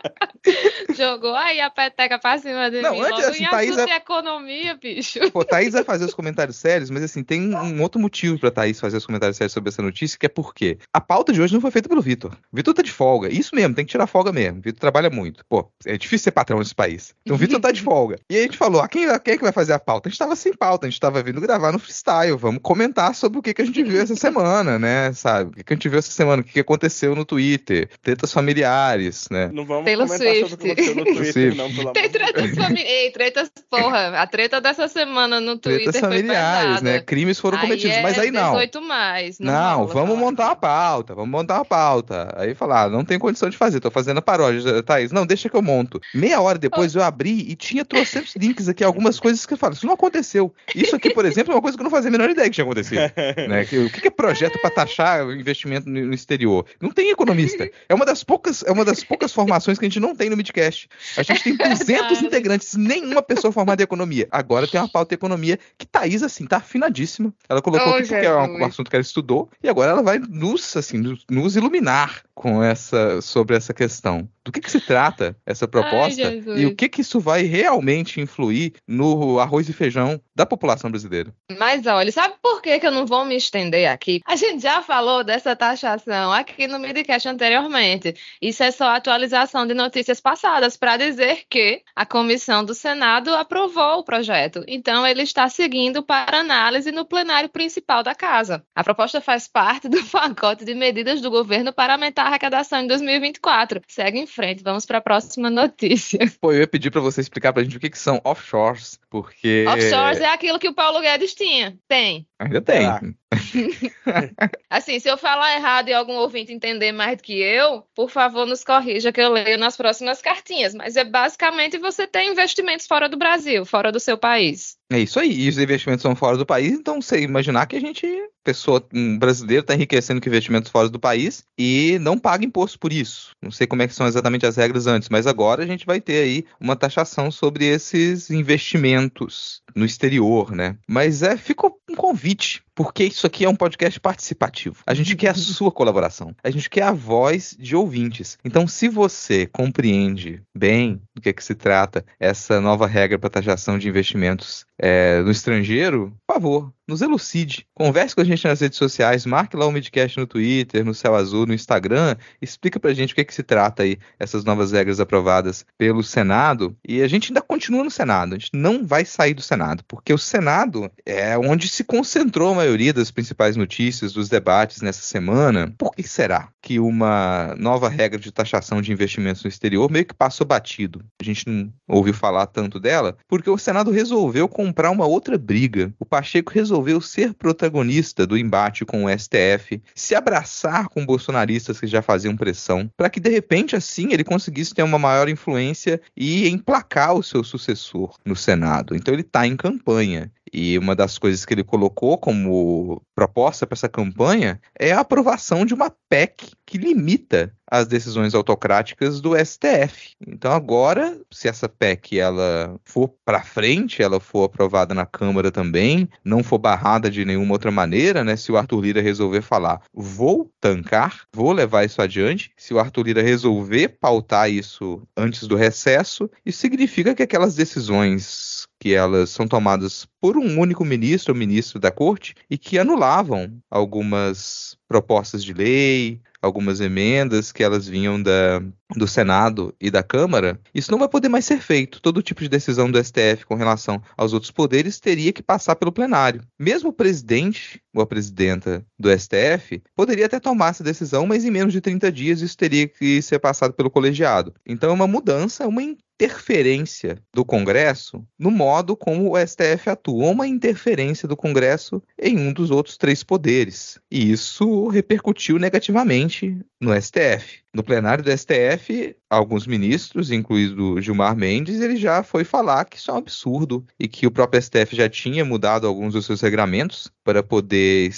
Jogou 0.95 1.35
aí 1.35 1.59
a 1.59 1.69
peteca 1.69 2.17
pra 2.17 2.37
cima 2.37 2.69
de 2.69 2.81
não, 2.81 2.93
mim. 2.93 3.01
Antes, 3.01 3.25
assim, 3.25 3.45
Thaís 3.45 3.77
é... 3.77 3.95
economia, 3.95 4.75
bicho. 4.75 5.19
Pô, 5.31 5.45
Thaís 5.45 5.73
vai 5.73 5.83
fazer 5.83 6.05
os 6.05 6.13
comentários 6.13 6.57
sérios, 6.57 6.89
mas 6.89 7.03
assim, 7.03 7.23
tem 7.23 7.55
um 7.55 7.81
outro 7.81 7.99
motivo 7.99 8.39
pra 8.39 8.51
Thaís 8.51 8.79
fazer 8.79 8.97
os 8.97 9.05
comentários 9.05 9.37
sérios 9.37 9.53
sobre 9.53 9.69
essa 9.69 9.81
notícia, 9.81 10.17
que 10.17 10.25
é 10.25 10.29
porque 10.29 10.77
a 10.91 10.99
pauta 10.99 11.31
de 11.31 11.41
hoje 11.41 11.53
não 11.53 11.61
foi 11.61 11.71
feita 11.71 11.87
pelo 11.87 12.01
Vitor. 12.01 12.35
Vitor 12.51 12.73
tá 12.73 12.81
de 12.81 12.91
folga. 12.91 13.31
Isso 13.31 13.55
mesmo, 13.55 13.75
tem 13.75 13.85
que 13.85 13.91
tirar 13.91 14.07
folga 14.07 14.31
mesmo. 14.31 14.61
Vitor 14.61 14.79
trabalha 14.79 15.09
muito. 15.09 15.45
Pô, 15.47 15.69
é 15.85 15.97
difícil 15.97 16.25
ser 16.25 16.31
patrão 16.31 16.59
nesse 16.59 16.75
país. 16.75 17.13
Então 17.21 17.35
o 17.35 17.39
Vitor 17.39 17.59
tá 17.59 17.71
de 17.71 17.81
folga. 17.83 18.17
E 18.29 18.35
aí 18.35 18.41
a 18.41 18.45
gente 18.45 18.57
falou, 18.57 18.81
ah, 18.81 18.87
quem, 18.87 19.07
quem 19.19 19.33
é 19.33 19.37
que 19.37 19.43
vai 19.43 19.51
fazer 19.51 19.73
a 19.73 19.79
pauta? 19.79 20.09
A 20.09 20.11
gente 20.11 20.19
tava 20.19 20.35
sem 20.35 20.53
pauta, 20.53 20.87
a 20.87 20.89
gente 20.89 20.99
tava 20.99 21.21
vindo 21.21 21.39
gravar 21.39 21.71
no 21.71 21.79
freestyle. 21.79 22.37
Vamos 22.37 22.61
comentar 22.61 23.13
sobre 23.15 23.39
o 23.39 23.41
que, 23.41 23.53
que 23.53 23.61
a 23.61 23.65
gente 23.65 23.83
viu 23.83 24.01
essa 24.01 24.15
semana, 24.17 24.79
né? 24.79 25.13
Sabe? 25.13 25.51
O 25.51 25.53
que, 25.53 25.63
que 25.63 25.73
a 25.73 25.75
gente 25.75 25.89
viu 25.89 25.99
essa 25.99 26.11
semana, 26.11 26.41
o 26.41 26.45
que, 26.45 26.53
que 26.53 26.59
aconteceu 26.59 27.15
no 27.15 27.25
Twitter, 27.25 27.89
tretas 28.01 28.31
familiares, 28.31 29.27
né? 29.29 29.49
Não 29.53 29.65
vamos 29.65 29.85
Taylor 29.85 30.07
comentar 30.07 30.30
Swift. 30.31 30.49
sobre 30.49 30.71
o 30.71 30.75
que 30.75 30.81
aconteceu 30.81 30.95
no 30.95 31.03
Twitter, 31.05 31.55
não, 31.55 31.93
Tem 31.93 32.09
tretas 32.09 32.55
familiares. 32.55 32.91
Ei, 32.91 33.11
tretas, 33.11 33.51
porra. 33.69 34.21
A 34.21 34.27
treta 34.27 34.61
dessa 34.61 34.87
semana 34.87 35.39
no 35.39 35.57
Twitter 35.57 35.91
tretas 35.91 36.01
familiares, 36.01 36.81
né? 36.81 36.99
Crimes 36.99 37.39
foram 37.39 37.57
aí 37.57 37.63
cometidos, 37.63 37.97
é 37.97 38.01
mas 38.01 38.17
aí 38.17 38.31
não. 38.31 38.51
18 38.53 38.81
mais. 38.81 39.39
Não, 39.39 39.79
não 39.79 39.87
vamos 39.87 40.17
montar 40.17 40.45
uma 40.45 40.55
pauta, 40.55 41.15
vamos 41.15 41.29
montar 41.29 41.55
uma 41.55 41.65
pauta. 41.65 42.33
Aí 42.37 42.53
falar, 42.53 42.83
ah, 42.83 42.89
não 42.89 43.03
tem 43.03 43.19
condição 43.19 43.49
de 43.49 43.57
fazer, 43.57 43.79
tô 43.79 43.91
fazendo 43.91 44.17
a 44.17 44.21
paródia, 44.21 44.81
Thaís. 44.83 45.11
Não, 45.11 45.25
deixa 45.25 45.49
que 45.49 45.55
eu 45.55 45.61
monto. 45.61 45.99
Meia 46.13 46.41
hora 46.41 46.57
depois 46.57 46.95
oh. 46.95 46.99
eu 46.99 47.03
abri 47.03 47.49
e 47.49 47.55
tinha 47.55 47.83
trocentos 47.83 48.35
links 48.35 48.67
aqui, 48.67 48.83
algumas 48.83 49.19
coisas 49.19 49.45
que 49.45 49.53
eu 49.53 49.57
falo, 49.57 49.73
isso 49.73 49.85
não 49.85 49.93
aconteceu. 49.93 50.53
Isso 50.75 50.95
aqui, 50.95 51.13
por 51.13 51.25
exemplo, 51.25 51.51
é 51.51 51.55
uma 51.55 51.61
coisa 51.61 51.77
que 51.77 51.81
eu 51.81 51.85
não 51.85 51.91
fazia 51.91 52.09
a 52.09 52.11
menor 52.11 52.29
ideia 52.29 52.49
que 52.49 52.55
tinha 52.55 52.65
acontecido. 52.65 53.01
né? 53.47 53.61
O 53.63 53.89
que 53.89 54.07
é 54.07 54.11
projeto 54.11 54.59
para 54.59 54.69
taxar 54.69 55.25
o 55.25 55.33
investimento 55.33 55.89
no 55.89 56.13
exterior? 56.13 56.65
Não 56.79 56.91
tem 56.91 57.09
economista. 57.09 57.69
É 57.87 57.93
uma 57.93 58.05
das 58.05 58.23
poucas, 58.23 58.63
é 58.63 58.71
uma 58.71 58.85
das 58.85 59.03
poucas 59.03 59.33
formações 59.33 59.77
que 59.77 59.85
a 59.85 59.89
gente 59.89 59.99
não 59.99 60.15
tem 60.15 60.20
no 60.29 60.37
Midcast. 60.37 60.87
A 61.17 61.23
gente 61.23 61.43
tem 61.43 61.55
200 61.57 62.21
integrantes, 62.21 62.75
nenhuma 62.75 63.21
pessoa 63.21 63.51
formada 63.51 63.81
em 63.81 63.85
economia. 63.85 64.27
Agora 64.31 64.67
tem 64.67 64.79
uma 64.79 64.89
pauta 64.89 65.09
de 65.09 65.15
economia 65.15 65.59
que 65.77 65.85
Thaís, 65.85 66.23
assim, 66.23 66.45
tá 66.45 66.57
afinadíssima. 66.57 67.33
Ela 67.47 67.61
colocou 67.61 67.87
oh, 67.87 67.95
aqui 67.95 68.07
porque 68.07 68.25
é 68.25 68.35
um, 68.35 68.65
assunto 68.65 68.89
que 68.89 68.95
ela 68.95 69.01
estudou 69.01 69.49
e 69.63 69.69
agora 69.69 69.91
ela 69.91 70.03
vai 70.03 70.19
nos, 70.19 70.75
assim, 70.75 70.97
nos, 70.97 71.25
nos 71.29 71.55
iluminar 71.55 72.23
com 72.33 72.63
essa, 72.63 73.21
sobre 73.21 73.55
essa 73.55 73.73
questão. 73.73 74.27
Do 74.43 74.51
que, 74.51 74.59
que 74.59 74.71
se 74.71 74.81
trata 74.81 75.35
essa 75.45 75.67
proposta 75.67 76.27
Ai, 76.27 76.43
e 76.57 76.65
o 76.65 76.75
que, 76.75 76.89
que 76.89 77.01
isso 77.01 77.19
vai 77.19 77.43
realmente 77.43 78.19
influir 78.19 78.73
no 78.87 79.39
arroz 79.39 79.69
e 79.69 79.73
feijão 79.73 80.19
da 80.35 80.47
população 80.47 80.89
brasileira? 80.89 81.31
Mas 81.59 81.85
olha, 81.85 82.11
sabe 82.11 82.33
por 82.41 82.59
que, 82.59 82.79
que 82.79 82.87
eu 82.87 82.91
não 82.91 83.05
vou 83.05 83.23
me 83.23 83.35
estender 83.35 83.87
aqui? 83.87 84.19
A 84.25 84.35
gente 84.35 84.63
já 84.63 84.81
falou 84.81 85.23
dessa 85.23 85.55
taxação 85.55 86.33
aqui 86.33 86.65
no 86.65 86.79
Midcast 86.79 87.29
anteriormente. 87.29 88.15
Isso 88.41 88.63
é 88.63 88.71
só 88.71 88.95
atualização 88.95 89.67
de 89.67 89.75
notícias 89.75 90.10
passadas 90.19 90.75
para 90.75 90.97
dizer 90.97 91.43
que 91.49 91.81
a 91.95 92.05
comissão 92.05 92.65
do 92.65 92.73
Senado 92.73 93.33
aprovou 93.35 93.99
o 93.99 94.03
projeto. 94.03 94.63
Então, 94.67 95.05
ele 95.05 95.21
está 95.21 95.47
seguindo 95.47 96.03
para 96.03 96.39
análise 96.39 96.91
no 96.91 97.05
plenário 97.05 97.49
principal 97.49 98.03
da 98.03 98.15
Casa. 98.15 98.63
A 98.75 98.83
proposta 98.83 99.21
faz 99.21 99.47
parte 99.47 99.87
do 99.87 100.03
pacote 100.09 100.65
de 100.65 100.73
medidas 100.73 101.21
do 101.21 101.29
governo 101.29 101.71
para 101.71 101.93
aumentar 101.93 102.23
a 102.23 102.27
arrecadação 102.27 102.81
em 102.81 102.87
2024. 102.87 103.81
Segue 103.87 104.19
em 104.19 104.27
frente, 104.27 104.63
vamos 104.63 104.85
para 104.85 104.97
a 104.97 105.01
próxima 105.01 105.49
notícia. 105.49 106.19
Pô, 106.41 106.51
eu 106.51 106.59
ia 106.59 106.67
pedir 106.67 106.91
para 106.91 107.01
você 107.01 107.21
explicar 107.21 107.53
para 107.53 107.61
a 107.61 107.63
gente 107.63 107.77
o 107.77 107.79
que, 107.79 107.89
que 107.89 107.99
são 107.99 108.19
offshores, 108.23 108.99
porque. 109.09 109.65
Offshores 109.67 110.19
é 110.19 110.33
aquilo 110.33 110.59
que 110.59 110.67
o 110.67 110.73
Paulo 110.73 110.99
Guedes 111.01 111.33
tinha. 111.33 111.77
Tem. 111.87 112.25
Ainda 112.39 112.61
tem. 112.61 112.85
Ah. 112.85 113.01
assim, 114.69 114.99
se 114.99 115.09
eu 115.09 115.17
falar 115.17 115.55
errado 115.55 115.89
e 115.89 115.93
algum 115.93 116.13
ouvinte 116.13 116.51
entender 116.51 116.91
mais 116.91 117.17
do 117.17 117.23
que 117.23 117.39
eu, 117.39 117.83
por 117.95 118.09
favor, 118.09 118.45
nos 118.45 118.63
corrija 118.63 119.11
que 119.11 119.21
eu 119.21 119.31
leio 119.31 119.57
nas 119.57 119.77
próximas 119.77 120.21
cartinhas. 120.21 120.73
Mas 120.73 120.95
é 120.95 121.03
basicamente 121.03 121.77
você 121.77 122.07
ter 122.07 122.23
investimentos 122.23 122.87
fora 122.87 123.07
do 123.07 123.17
Brasil, 123.17 123.65
fora 123.65 123.91
do 123.91 123.99
seu 123.99 124.17
país. 124.17 124.77
É 124.91 124.99
isso 124.99 125.19
aí. 125.19 125.31
E 125.31 125.49
os 125.49 125.57
investimentos 125.57 126.01
são 126.01 126.15
fora 126.15 126.37
do 126.37 126.45
país, 126.45 126.73
então 126.73 127.01
você 127.01 127.21
imaginar 127.21 127.65
que 127.65 127.77
a 127.77 127.79
gente, 127.79 128.05
pessoa, 128.43 128.85
um 128.93 129.17
brasileiro, 129.17 129.61
está 129.61 129.73
enriquecendo 129.73 130.19
com 130.19 130.27
investimentos 130.27 130.69
fora 130.69 130.89
do 130.89 130.99
país 130.99 131.45
e 131.57 131.97
não 132.01 132.19
paga 132.19 132.43
imposto 132.43 132.77
por 132.77 132.91
isso. 132.91 133.31
Não 133.41 133.51
sei 133.51 133.65
como 133.65 133.81
é 133.81 133.87
que 133.87 133.95
são 133.95 134.05
exatamente 134.05 134.45
as 134.45 134.57
regras 134.57 134.87
antes, 134.87 135.07
mas 135.07 135.25
agora 135.25 135.63
a 135.63 135.67
gente 135.67 135.85
vai 135.85 136.01
ter 136.01 136.23
aí 136.23 136.45
uma 136.59 136.75
taxação 136.75 137.31
sobre 137.31 137.65
esses 137.65 138.29
investimentos 138.29 139.61
no 139.73 139.85
exterior, 139.85 140.51
né? 140.51 140.75
Mas 140.85 141.23
é, 141.23 141.37
ficou 141.37 141.79
um 141.89 141.95
convite 141.95 142.61
porque 142.75 143.03
isso 143.03 143.27
aqui 143.27 143.45
é 143.45 143.49
um 143.49 143.55
podcast 143.55 143.99
participativo. 143.99 144.77
A 144.87 144.93
gente 144.93 145.15
quer 145.15 145.29
a 145.29 145.33
sua 145.35 145.71
colaboração. 145.71 146.35
A 146.43 146.49
gente 146.49 146.69
quer 146.69 146.83
a 146.83 146.91
voz 146.91 147.55
de 147.59 147.75
ouvintes. 147.75 148.37
Então, 148.43 148.67
se 148.67 148.87
você 148.87 149.45
compreende 149.45 150.41
bem 150.55 151.01
do 151.13 151.21
que, 151.21 151.29
é 151.29 151.33
que 151.33 151.43
se 151.43 151.53
trata 151.53 152.03
essa 152.19 152.59
nova 152.59 152.87
regra 152.87 153.19
para 153.19 153.29
taxação 153.29 153.77
de 153.77 153.87
investimentos 153.87 154.65
é, 154.81 155.21
no 155.21 155.31
estrangeiro, 155.31 156.11
por 156.25 156.33
favor, 156.35 156.73
nos 156.91 157.01
elucide. 157.01 157.65
Converse 157.73 158.13
com 158.13 158.21
a 158.21 158.25
gente 158.25 158.45
nas 158.45 158.59
redes 158.59 158.77
sociais, 158.77 159.25
marque 159.25 159.55
lá 159.55 159.65
o 159.65 159.71
Midcast 159.71 160.19
no 160.19 160.27
Twitter, 160.27 160.85
no 160.85 160.93
Céu 160.93 161.15
Azul, 161.15 161.45
no 161.45 161.53
Instagram, 161.53 162.15
explica 162.41 162.79
pra 162.79 162.93
gente 162.93 163.13
o 163.13 163.15
que, 163.15 163.21
é 163.21 163.23
que 163.23 163.33
se 163.33 163.43
trata 163.43 163.83
aí, 163.83 163.97
essas 164.19 164.43
novas 164.43 164.71
regras 164.71 164.99
aprovadas 164.99 165.65
pelo 165.77 166.03
Senado. 166.03 166.75
E 166.87 167.01
a 167.01 167.07
gente 167.07 167.31
ainda 167.31 167.41
continua 167.41 167.83
no 167.83 167.91
Senado, 167.91 168.35
a 168.35 168.37
gente 168.37 168.51
não 168.53 168.85
vai 168.85 169.05
sair 169.05 169.33
do 169.33 169.41
Senado, 169.41 169.83
porque 169.87 170.13
o 170.13 170.17
Senado 170.17 170.91
é 171.05 171.37
onde 171.37 171.67
se 171.67 171.83
concentrou 171.83 172.51
a 172.51 172.55
maioria 172.55 172.93
das 172.93 173.09
principais 173.09 173.55
notícias, 173.55 174.13
dos 174.13 174.29
debates 174.29 174.81
nessa 174.81 175.01
semana. 175.01 175.73
Por 175.77 175.95
que 175.95 176.03
será 176.03 176.49
que 176.61 176.79
uma 176.79 177.55
nova 177.57 177.87
regra 177.87 178.19
de 178.19 178.31
taxação 178.31 178.81
de 178.81 178.91
investimentos 178.91 179.43
no 179.43 179.47
exterior 179.47 179.89
meio 179.89 180.05
que 180.05 180.13
passou 180.13 180.45
batido? 180.45 181.03
A 181.21 181.23
gente 181.23 181.47
não 181.47 181.71
ouviu 181.87 182.13
falar 182.13 182.47
tanto 182.47 182.79
dela, 182.79 183.17
porque 183.27 183.49
o 183.49 183.57
Senado 183.57 183.91
resolveu 183.91 184.47
comprar 184.47 184.91
uma 184.91 185.05
outra 185.05 185.37
briga. 185.37 185.93
O 185.99 186.05
Pacheco 186.05 186.51
resolveu 186.51 186.80
resolveu 186.81 186.99
ser 186.99 187.33
protagonista 187.33 188.25
do 188.25 188.37
embate 188.37 188.83
com 188.83 189.05
o 189.05 189.09
STF, 189.09 189.81
se 189.93 190.15
abraçar 190.15 190.89
com 190.89 191.05
bolsonaristas 191.05 191.79
que 191.79 191.87
já 191.87 192.01
faziam 192.01 192.35
pressão, 192.35 192.89
para 192.97 193.09
que 193.09 193.19
de 193.19 193.29
repente 193.29 193.75
assim 193.75 194.11
ele 194.11 194.23
conseguisse 194.23 194.73
ter 194.73 194.83
uma 194.83 194.97
maior 194.97 195.29
influência 195.29 196.01
e 196.17 196.49
emplacar 196.49 197.13
o 197.13 197.23
seu 197.23 197.43
sucessor 197.43 198.15
no 198.25 198.35
Senado. 198.35 198.95
Então 198.95 199.13
ele 199.13 199.21
está 199.21 199.45
em 199.45 199.55
campanha. 199.55 200.31
E 200.53 200.77
uma 200.77 200.95
das 200.95 201.17
coisas 201.17 201.45
que 201.45 201.53
ele 201.53 201.63
colocou 201.63 202.17
como 202.17 203.01
proposta 203.15 203.65
para 203.65 203.75
essa 203.75 203.89
campanha 203.89 204.59
é 204.77 204.91
a 204.91 204.99
aprovação 204.99 205.65
de 205.65 205.73
uma 205.73 205.93
PEC 206.09 206.51
que 206.65 206.77
limita 206.77 207.53
as 207.71 207.87
decisões 207.87 208.35
autocráticas 208.35 209.21
do 209.21 209.33
STF. 209.33 210.11
Então 210.27 210.51
agora, 210.51 211.17
se 211.31 211.47
essa 211.47 211.69
PEC 211.69 212.19
ela 212.19 212.77
for 212.83 213.13
para 213.23 213.41
frente, 213.41 214.03
ela 214.03 214.19
for 214.19 214.43
aprovada 214.43 214.93
na 214.93 215.05
Câmara 215.05 215.51
também, 215.51 216.09
não 216.23 216.43
for 216.43 216.57
barrada 216.57 217.09
de 217.09 217.23
nenhuma 217.23 217.53
outra 217.53 217.71
maneira, 217.71 218.25
né? 218.25 218.35
Se 218.35 218.51
o 218.51 218.57
Arthur 218.57 218.81
Lira 218.81 219.01
resolver 219.01 219.41
falar, 219.41 219.81
vou 219.93 220.51
tancar, 220.59 221.21
vou 221.33 221.53
levar 221.53 221.85
isso 221.85 222.01
adiante, 222.01 222.51
se 222.57 222.73
o 222.73 222.79
Arthur 222.79 223.05
Lira 223.05 223.21
resolver 223.21 223.87
pautar 223.99 224.51
isso 224.51 225.01
antes 225.15 225.47
do 225.47 225.55
recesso, 225.55 226.29
isso 226.45 226.59
significa 226.59 227.15
que 227.15 227.23
aquelas 227.23 227.55
decisões 227.55 228.67
que 228.81 228.95
elas 228.95 229.29
são 229.29 229.47
tomadas 229.47 230.07
por 230.19 230.35
um 230.35 230.59
único 230.59 230.83
ministro 230.83 231.33
ou 231.33 231.37
ministro 231.37 231.79
da 231.79 231.91
corte 231.91 232.33
e 232.49 232.57
que 232.57 232.79
anulavam 232.79 233.61
algumas 233.69 234.75
propostas 234.87 235.43
de 235.43 235.53
lei, 235.53 236.19
algumas 236.41 236.81
emendas 236.81 237.51
que 237.51 237.63
elas 237.63 237.87
vinham 237.87 238.19
da, 238.19 238.59
do 238.95 239.07
Senado 239.07 239.73
e 239.79 239.89
da 239.89 240.03
Câmara, 240.03 240.59
isso 240.73 240.91
não 240.91 240.99
vai 240.99 241.07
poder 241.07 241.29
mais 241.29 241.45
ser 241.45 241.59
feito. 241.59 242.01
Todo 242.01 242.21
tipo 242.21 242.41
de 242.41 242.49
decisão 242.49 242.89
do 242.89 243.03
STF 243.03 243.45
com 243.45 243.55
relação 243.55 244.01
aos 244.17 244.33
outros 244.33 244.51
poderes 244.51 244.99
teria 244.99 245.33
que 245.33 245.43
passar 245.43 245.75
pelo 245.75 245.91
plenário. 245.91 246.41
Mesmo 246.59 246.89
o 246.89 246.93
presidente 246.93 247.81
ou 247.93 248.01
a 248.01 248.07
presidenta 248.07 248.85
do 248.97 249.09
STF 249.11 249.81
poderia 249.95 250.25
até 250.25 250.39
tomar 250.39 250.69
essa 250.69 250.83
decisão, 250.83 251.25
mas 251.25 251.43
em 251.43 251.51
menos 251.51 251.73
de 251.73 251.81
30 251.81 252.11
dias 252.11 252.41
isso 252.41 252.57
teria 252.57 252.87
que 252.87 253.21
ser 253.21 253.39
passado 253.39 253.73
pelo 253.73 253.89
colegiado. 253.89 254.53
Então 254.65 254.89
é 254.89 254.93
uma 254.93 255.07
mudança, 255.07 255.67
uma 255.67 255.83
interferência 256.21 257.17
do 257.33 257.43
Congresso 257.43 258.23
no 258.37 258.51
modo 258.51 258.95
como 258.95 259.31
o 259.31 259.47
STF 259.47 259.89
atua, 259.89 260.29
uma 260.29 260.47
interferência 260.47 261.27
do 261.27 261.35
Congresso 261.35 262.01
em 262.19 262.37
um 262.37 262.53
dos 262.53 262.69
outros 262.69 262.95
três 262.95 263.23
poderes. 263.23 263.99
E 264.09 264.31
isso 264.31 264.87
repercutiu 264.87 265.57
negativamente 265.57 266.59
no 266.79 266.93
STF. 266.99 267.61
No 267.73 267.83
plenário 267.83 268.23
do 268.23 268.31
STF, 268.37 268.80
alguns 269.29 269.67
ministros, 269.67 270.31
incluindo 270.31 271.01
Gilmar 271.01 271.35
Mendes, 271.35 271.81
ele 271.81 271.95
já 271.95 272.23
foi 272.23 272.43
falar 272.43 272.85
que 272.85 272.97
isso 272.97 273.11
é 273.11 273.13
um 273.13 273.17
absurdo 273.17 273.85
e 273.99 274.07
que 274.07 274.27
o 274.27 274.31
próprio 274.31 274.61
STF 274.61 274.95
já 274.95 275.09
tinha 275.09 275.45
mudado 275.45 275.87
alguns 275.87 276.13
dos 276.13 276.25
seus 276.25 276.41
regulamentos 276.41 277.11
para 277.23 277.41
poder 277.43 278.11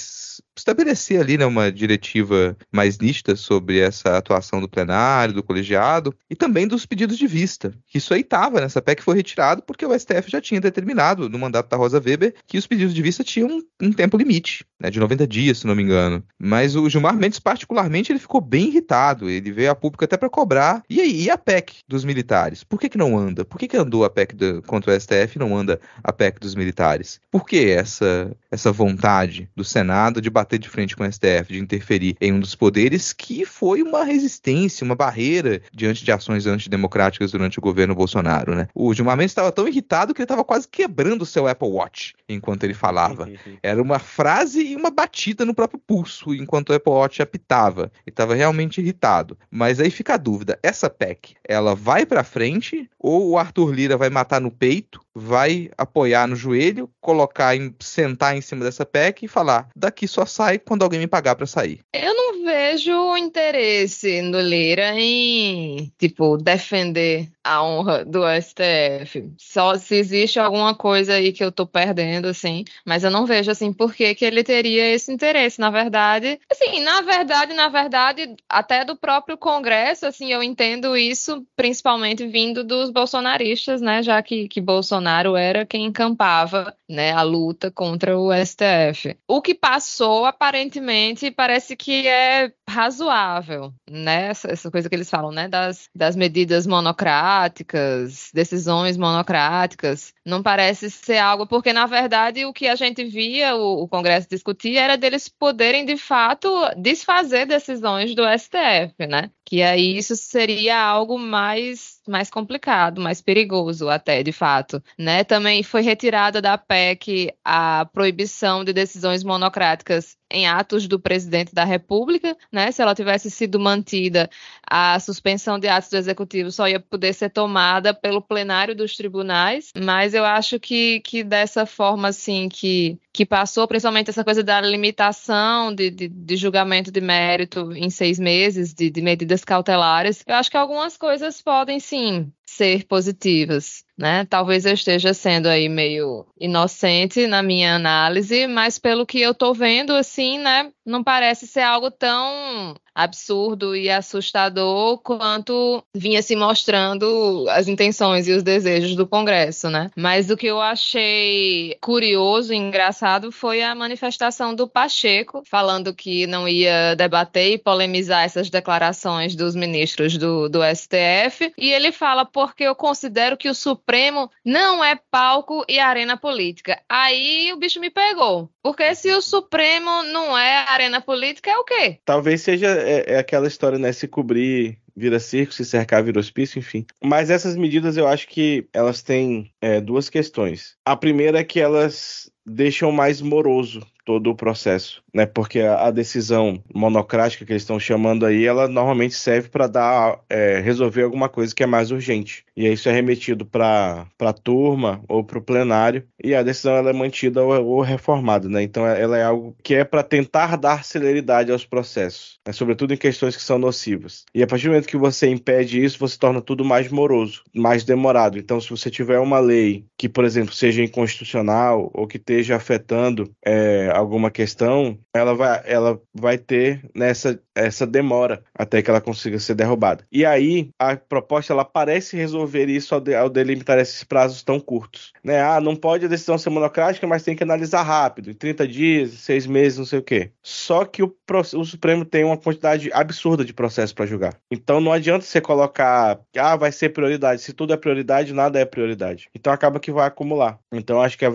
estabelecer 0.56 1.20
ali 1.20 1.36
né, 1.36 1.46
uma 1.46 1.70
diretiva 1.70 2.56
mais 2.72 2.98
nítida 2.98 3.36
sobre 3.36 3.78
essa 3.78 4.16
atuação 4.16 4.60
do 4.60 4.68
plenário, 4.68 5.34
do 5.34 5.42
colegiado 5.42 6.14
e 6.30 6.36
também 6.36 6.66
dos 6.66 6.86
pedidos 6.86 7.18
de 7.18 7.26
vista. 7.26 7.74
Isso 7.94 8.14
aí 8.14 8.20
estava 8.20 8.60
nessa 8.60 8.80
PEC 8.80 9.02
foi 9.02 9.16
retirado 9.16 9.62
porque 9.62 9.84
o 9.84 9.98
STF 9.98 10.30
já 10.30 10.40
tinha 10.40 10.60
determinado 10.60 11.28
no 11.28 11.38
mandato 11.38 11.68
da 11.68 11.76
Rosa 11.76 12.00
Weber 12.04 12.34
que 12.46 12.58
os 12.58 12.66
pedidos 12.66 12.94
de 12.94 13.02
vista 13.02 13.24
tinham 13.24 13.48
um, 13.48 13.62
um 13.82 13.92
tempo 13.92 14.16
limite, 14.16 14.64
né, 14.80 14.90
de 14.90 15.00
90 15.00 15.26
dias, 15.26 15.58
se 15.58 15.66
não 15.66 15.74
me 15.74 15.82
engano. 15.82 16.22
Mas 16.38 16.76
o 16.76 16.88
Gilmar 16.88 17.16
Mendes, 17.16 17.38
particularmente, 17.38 18.12
ele 18.12 18.18
ficou 18.18 18.40
bem 18.40 18.68
irritado. 18.68 19.28
Ele 19.28 19.52
veio 19.52 19.70
a 19.70 19.74
público 19.74 20.04
até 20.04 20.16
para 20.16 20.30
cobrar. 20.30 20.82
E 20.88 21.00
aí, 21.00 21.22
e 21.22 21.30
a 21.30 21.38
PEC 21.38 21.76
dos 21.88 22.04
militares? 22.04 22.62
Por 22.64 22.78
que, 22.78 22.88
que 22.88 22.98
não 22.98 23.18
anda? 23.18 23.44
Por 23.44 23.58
que, 23.58 23.68
que 23.68 23.76
andou 23.76 24.04
a 24.04 24.10
PEC 24.10 24.34
do, 24.34 24.62
contra 24.62 24.92
o 24.94 25.00
STF 25.00 25.36
e 25.36 25.38
não 25.38 25.56
anda 25.56 25.80
a 26.02 26.12
PEC 26.12 26.38
dos 26.38 26.54
militares? 26.54 27.20
Por 27.30 27.46
que 27.46 27.70
essa, 27.70 28.34
essa 28.50 28.70
vontade 28.70 29.48
do 29.54 29.64
Senado 29.64 30.20
de 30.20 30.30
bater 30.30 30.43
de 30.58 30.68
frente 30.68 30.96
com 30.96 31.04
o 31.04 31.12
STF, 31.12 31.46
de 31.48 31.58
interferir 31.58 32.16
em 32.20 32.32
um 32.32 32.40
dos 32.40 32.54
poderes 32.54 33.12
que 33.12 33.44
foi 33.44 33.82
uma 33.82 34.04
resistência, 34.04 34.84
uma 34.84 34.94
barreira 34.94 35.60
diante 35.72 36.04
de 36.04 36.12
ações 36.12 36.46
antidemocráticas 36.46 37.32
durante 37.32 37.58
o 37.58 37.62
governo 37.62 37.94
Bolsonaro, 37.94 38.54
né? 38.54 38.68
O 38.74 38.92
Gilmar 38.92 39.16
Mendes 39.16 39.32
estava 39.32 39.50
tão 39.50 39.66
irritado 39.66 40.14
que 40.14 40.20
ele 40.20 40.24
estava 40.24 40.44
quase 40.44 40.68
quebrando 40.68 41.22
o 41.22 41.26
seu 41.26 41.48
Apple 41.48 41.68
Watch 41.68 42.14
enquanto 42.28 42.64
ele 42.64 42.74
falava. 42.74 43.28
Era 43.62 43.82
uma 43.82 43.98
frase 43.98 44.64
e 44.64 44.76
uma 44.76 44.90
batida 44.90 45.44
no 45.44 45.54
próprio 45.54 45.80
pulso 45.84 46.34
enquanto 46.34 46.70
o 46.70 46.74
Apple 46.74 46.92
Watch 46.92 47.22
apitava. 47.22 47.90
Ele 48.06 48.12
estava 48.12 48.34
realmente 48.34 48.80
irritado. 48.80 49.38
Mas 49.50 49.80
aí 49.80 49.90
fica 49.90 50.14
a 50.14 50.18
dúvida, 50.18 50.58
essa 50.62 50.88
PEC, 50.88 51.34
ela 51.46 51.74
vai 51.74 52.06
para 52.06 52.24
frente 52.24 52.88
ou 52.98 53.30
o 53.30 53.38
Arthur 53.38 53.72
Lira 53.72 53.96
vai 53.96 54.10
matar 54.10 54.40
no 54.40 54.50
peito, 54.50 55.00
vai 55.14 55.70
apoiar 55.78 56.26
no 56.26 56.34
joelho, 56.34 56.90
colocar 57.00 57.54
em 57.54 57.74
sentar 57.80 58.36
em 58.36 58.40
cima 58.40 58.64
dessa 58.64 58.84
PEC 58.84 59.24
e 59.24 59.28
falar: 59.28 59.68
"Daqui 59.76 60.08
só 60.08 60.26
sai 60.26 60.58
quando 60.58 60.82
alguém 60.82 60.98
me 60.98 61.06
pagar 61.06 61.36
para 61.36 61.46
sair". 61.46 61.80
Eu 61.92 62.14
não 62.14 62.44
vejo 62.44 63.16
interesse 63.16 64.20
no 64.22 64.40
Lira 64.40 64.92
em, 64.98 65.92
tipo, 65.98 66.36
defender 66.36 67.28
a 67.42 67.62
honra 67.62 68.04
do 68.04 68.22
STF. 68.26 69.32
Só 69.38 69.76
se 69.76 69.94
existe 69.96 70.40
alguma 70.40 70.74
coisa 70.74 71.14
aí 71.14 71.32
que 71.32 71.44
eu 71.44 71.52
tô 71.52 71.66
perdendo, 71.66 72.26
assim. 72.26 72.64
Mas 72.84 73.04
eu 73.04 73.10
não 73.10 73.26
vejo, 73.26 73.50
assim, 73.50 73.72
por 73.72 73.94
que, 73.94 74.14
que 74.14 74.24
ele 74.24 74.42
teria 74.42 74.90
esse 74.90 75.12
interesse. 75.12 75.60
Na 75.60 75.70
verdade, 75.70 76.40
assim, 76.50 76.80
na 76.80 77.02
verdade, 77.02 77.54
na 77.54 77.68
verdade, 77.68 78.34
até 78.48 78.84
do 78.84 78.96
próprio 78.96 79.36
Congresso, 79.36 80.06
assim, 80.06 80.32
eu 80.32 80.42
entendo 80.42 80.96
isso 80.96 81.46
principalmente 81.54 82.26
vindo 82.26 82.64
dos 82.64 82.90
bolsonaristas, 82.90 83.80
né? 83.80 84.02
Já 84.02 84.22
que, 84.22 84.48
que 84.48 84.60
Bolsonaro 84.60 85.03
era 85.36 85.66
quem 85.66 85.86
encampava, 85.86 86.74
né, 86.88 87.12
a 87.12 87.22
luta 87.22 87.70
contra 87.70 88.18
o 88.18 88.32
STF. 88.32 89.16
O 89.28 89.40
que 89.40 89.54
passou, 89.54 90.24
aparentemente, 90.24 91.30
parece 91.30 91.76
que 91.76 92.06
é 92.06 92.52
razoável, 92.68 93.72
né? 93.88 94.28
Essa, 94.28 94.50
essa 94.50 94.70
coisa 94.70 94.88
que 94.88 94.94
eles 94.94 95.10
falam, 95.10 95.30
né? 95.30 95.48
Das, 95.48 95.88
das 95.94 96.16
medidas 96.16 96.66
monocráticas, 96.66 98.30
decisões 98.32 98.96
monocráticas. 98.96 100.12
Não 100.24 100.42
parece 100.42 100.90
ser 100.90 101.18
algo, 101.18 101.46
porque 101.46 101.72
na 101.72 101.86
verdade 101.86 102.44
o 102.44 102.52
que 102.52 102.66
a 102.66 102.74
gente 102.74 103.04
via 103.04 103.54
o, 103.54 103.82
o 103.82 103.88
Congresso 103.88 104.28
discutir 104.28 104.76
era 104.76 104.96
deles 104.96 105.28
poderem 105.28 105.84
de 105.84 105.96
fato 105.96 106.48
desfazer 106.76 107.46
decisões 107.46 108.14
do 108.14 108.22
STF, 108.26 109.06
né? 109.08 109.30
Que 109.44 109.62
aí 109.62 109.96
isso 109.96 110.16
seria 110.16 110.80
algo 110.80 111.18
mais, 111.18 112.00
mais 112.08 112.30
complicado, 112.30 113.00
mais 113.00 113.20
perigoso 113.20 113.88
até, 113.88 114.22
de 114.22 114.32
fato. 114.32 114.82
Né? 114.98 115.22
Também 115.24 115.62
foi 115.62 115.82
retirada 115.82 116.40
da 116.40 116.56
PEC 116.56 117.34
a 117.44 117.84
proibição 117.92 118.64
de 118.64 118.72
decisões 118.72 119.22
monocráticas 119.22 120.16
em 120.34 120.46
atos 120.46 120.88
do 120.88 120.98
presidente 120.98 121.54
da 121.54 121.64
República, 121.64 122.36
né? 122.52 122.70
Se 122.72 122.82
ela 122.82 122.94
tivesse 122.94 123.30
sido 123.30 123.58
mantida, 123.60 124.28
a 124.66 124.98
suspensão 124.98 125.58
de 125.58 125.68
atos 125.68 125.90
do 125.90 125.96
executivo 125.96 126.50
só 126.50 126.68
ia 126.68 126.80
poder 126.80 127.12
ser 127.12 127.30
tomada 127.30 127.94
pelo 127.94 128.20
plenário 128.20 128.74
dos 128.74 128.96
tribunais, 128.96 129.70
mas 129.76 130.12
eu 130.14 130.24
acho 130.24 130.58
que, 130.58 131.00
que 131.00 131.22
dessa 131.22 131.64
forma, 131.64 132.08
assim, 132.08 132.48
que, 132.48 132.98
que 133.12 133.24
passou, 133.24 133.68
principalmente 133.68 134.10
essa 134.10 134.24
coisa 134.24 134.42
da 134.42 134.60
limitação 134.60 135.74
de, 135.74 135.90
de, 135.90 136.08
de 136.08 136.36
julgamento 136.36 136.90
de 136.90 137.00
mérito 137.00 137.72
em 137.72 137.88
seis 137.88 138.18
meses, 138.18 138.74
de, 138.74 138.90
de 138.90 139.00
medidas 139.00 139.44
cautelares, 139.44 140.24
eu 140.26 140.34
acho 140.34 140.50
que 140.50 140.56
algumas 140.56 140.96
coisas 140.96 141.40
podem, 141.40 141.78
sim, 141.78 142.32
ser 142.46 142.84
positivas, 142.86 143.84
né? 143.98 144.24
Talvez 144.26 144.66
eu 144.66 144.74
esteja 144.74 145.14
sendo 145.14 145.46
aí 145.48 145.68
meio 145.68 146.26
inocente 146.38 147.26
na 147.26 147.42
minha 147.42 147.74
análise, 147.76 148.46
mas 148.46 148.78
pelo 148.78 149.06
que 149.06 149.20
eu 149.20 149.34
tô 149.34 149.54
vendo, 149.54 149.92
assim, 149.94 150.38
né? 150.38 150.72
Não 150.84 151.02
parece 151.02 151.46
ser 151.46 151.62
algo 151.62 151.90
tão 151.90 152.74
absurdo 152.94 153.74
e 153.74 153.90
assustador 153.90 154.98
quanto 154.98 155.82
vinha 155.94 156.22
se 156.22 156.36
mostrando 156.36 157.46
as 157.48 157.66
intenções 157.66 158.28
e 158.28 158.32
os 158.32 158.42
desejos 158.42 158.94
do 158.94 159.06
Congresso, 159.06 159.68
né? 159.68 159.90
Mas 159.96 160.30
o 160.30 160.36
que 160.36 160.46
eu 160.46 160.60
achei 160.60 161.76
curioso 161.80 162.52
e 162.52 162.56
engraçado 162.56 163.32
foi 163.32 163.62
a 163.62 163.74
manifestação 163.74 164.54
do 164.54 164.68
Pacheco, 164.68 165.42
falando 165.44 165.94
que 165.94 166.26
não 166.26 166.46
ia 166.46 166.94
debater 166.94 167.52
e 167.52 167.58
polemizar 167.58 168.24
essas 168.24 168.48
declarações 168.48 169.34
dos 169.34 169.56
ministros 169.56 170.16
do, 170.16 170.48
do 170.48 170.60
STF. 170.62 171.52
E 171.58 171.72
ele 171.72 171.90
fala, 171.90 172.24
porque 172.24 172.64
eu 172.64 172.74
considero 172.74 173.36
que 173.36 173.48
o 173.48 173.54
Supremo 173.54 174.30
não 174.44 174.84
é 174.84 174.98
palco 175.10 175.64
e 175.68 175.78
arena 175.78 176.16
política. 176.16 176.80
Aí 176.88 177.52
o 177.52 177.56
bicho 177.56 177.80
me 177.80 177.90
pegou. 177.90 178.50
Porque 178.64 178.94
se 178.94 179.12
o 179.12 179.20
Supremo 179.20 180.02
não 180.04 180.36
é 180.36 180.64
arena 180.66 180.98
política, 180.98 181.50
é 181.50 181.58
o 181.58 181.64
quê? 181.64 181.98
Talvez 182.02 182.40
seja 182.40 182.68
é, 182.68 183.12
é 183.12 183.18
aquela 183.18 183.46
história, 183.46 183.78
né? 183.78 183.92
Se 183.92 184.08
cobrir 184.08 184.78
vira 184.96 185.20
circo, 185.20 185.52
se 185.52 185.66
cercar 185.66 186.02
vira 186.02 186.18
hospício, 186.18 186.58
enfim. 186.58 186.86
Mas 187.04 187.28
essas 187.28 187.56
medidas 187.56 187.98
eu 187.98 188.08
acho 188.08 188.26
que 188.26 188.66
elas 188.72 189.02
têm 189.02 189.52
é, 189.60 189.82
duas 189.82 190.08
questões. 190.08 190.78
A 190.82 190.96
primeira 190.96 191.40
é 191.40 191.44
que 191.44 191.60
elas 191.60 192.30
deixam 192.46 192.90
mais 192.90 193.20
moroso 193.20 193.86
todo 194.04 194.30
o 194.30 194.36
processo, 194.36 195.02
né? 195.12 195.26
Porque 195.26 195.60
a, 195.60 195.90
decisão 195.90 196.62
monocrática 196.74 197.44
que 197.44 197.52
eles 197.52 197.62
estão 197.62 197.78
chamando 197.80 198.26
aí, 198.26 198.44
ela 198.44 198.68
normalmente 198.68 199.14
serve 199.14 199.48
para 199.48 199.66
dar 199.66 200.20
é, 200.28 200.60
resolver 200.60 201.02
alguma 201.02 201.28
coisa 201.28 201.54
que 201.54 201.62
é 201.62 201.66
mais 201.66 201.90
urgente. 201.90 202.44
E 202.56 202.66
aí 202.66 202.74
isso 202.74 202.88
é 202.88 202.92
remetido 202.92 203.46
para 203.46 204.06
a 204.20 204.32
turma 204.32 205.02
ou 205.08 205.24
para 205.24 205.38
o 205.38 205.42
plenário 205.42 206.04
e 206.22 206.34
a 206.34 206.42
decisão 206.42 206.74
ela 206.74 206.90
é 206.90 206.92
mantida 206.92 207.42
ou, 207.42 207.64
ou 207.64 207.80
reformada, 207.80 208.48
né? 208.48 208.62
Então 208.62 208.86
ela 208.86 209.16
é 209.16 209.22
algo 209.22 209.56
que 209.62 209.74
é 209.74 209.84
para 209.84 210.02
tentar 210.02 210.56
dar 210.56 210.84
celeridade 210.84 211.50
aos 211.50 211.64
processos, 211.64 212.38
né? 212.46 212.52
sobretudo 212.52 212.92
em 212.92 212.96
questões 212.96 213.36
que 213.36 213.42
são 213.42 213.58
nocivas. 213.58 214.24
E 214.34 214.42
a 214.42 214.46
partir 214.46 214.64
do 214.64 214.70
momento 214.70 214.88
que 214.88 214.96
você 214.96 215.28
impede 215.28 215.82
isso, 215.82 215.98
você 215.98 216.18
torna 216.18 216.40
tudo 216.40 216.64
mais 216.64 216.90
moroso, 216.90 217.42
mais 217.54 217.84
demorado. 217.84 218.38
Então 218.38 218.60
se 218.60 218.70
você 218.70 218.90
tiver 218.90 219.18
uma 219.18 219.38
lei 219.38 219.84
que, 219.96 220.08
por 220.08 220.24
exemplo, 220.24 220.54
seja 220.54 220.82
inconstitucional 220.82 221.90
ou 221.94 222.06
que 222.06 222.16
esteja 222.16 222.56
afetando 222.56 223.32
é, 223.44 223.90
alguma 223.94 224.30
questão, 224.30 224.98
ela 225.14 225.34
vai, 225.34 225.62
ela 225.64 226.00
vai 226.12 226.36
ter 226.38 226.88
nessa 226.94 227.40
essa 227.54 227.86
demora 227.86 228.42
até 228.54 228.82
que 228.82 228.90
ela 228.90 229.00
consiga 229.00 229.38
ser 229.38 229.54
derrubada. 229.54 230.04
E 230.10 230.24
aí 230.24 230.70
a 230.78 230.96
proposta 230.96 231.52
ela 231.52 231.64
parece 231.64 232.16
resolver 232.16 232.68
isso 232.68 232.94
ao, 232.94 233.00
de, 233.00 233.14
ao 233.14 233.28
delimitar 233.28 233.78
esses 233.78 234.02
prazos 234.04 234.42
tão 234.42 234.58
curtos. 234.58 235.12
Né? 235.22 235.40
Ah, 235.40 235.60
não 235.60 235.76
pode 235.76 236.04
a 236.04 236.08
decisão 236.08 236.36
ser 236.36 236.50
monocrática, 236.50 237.06
mas 237.06 237.22
tem 237.22 237.36
que 237.36 237.42
analisar 237.42 237.82
rápido, 237.82 238.30
em 238.30 238.34
30 238.34 238.66
dias, 238.66 239.10
6 239.12 239.46
meses, 239.46 239.78
não 239.78 239.84
sei 239.84 239.98
o 239.98 240.02
quê. 240.02 240.30
Só 240.42 240.84
que 240.84 241.02
o, 241.02 241.14
o 241.54 241.64
Supremo 241.64 242.04
tem 242.04 242.24
uma 242.24 242.36
quantidade 242.36 242.90
absurda 242.92 243.44
de 243.44 243.52
processos 243.52 243.92
para 243.92 244.06
julgar. 244.06 244.34
Então 244.50 244.80
não 244.80 244.92
adianta 244.92 245.24
você 245.24 245.40
colocar, 245.40 246.20
ah, 246.36 246.56
vai 246.56 246.72
ser 246.72 246.90
prioridade. 246.90 247.42
Se 247.42 247.52
tudo 247.52 247.72
é 247.72 247.76
prioridade, 247.76 248.32
nada 248.32 248.58
é 248.58 248.64
prioridade. 248.64 249.28
Então 249.34 249.52
acaba 249.52 249.80
que 249.80 249.92
vai 249.92 250.06
acumular. 250.06 250.58
Então 250.72 251.00
acho 251.00 251.16
que 251.16 251.24
é 251.24 251.28
o 251.28 251.32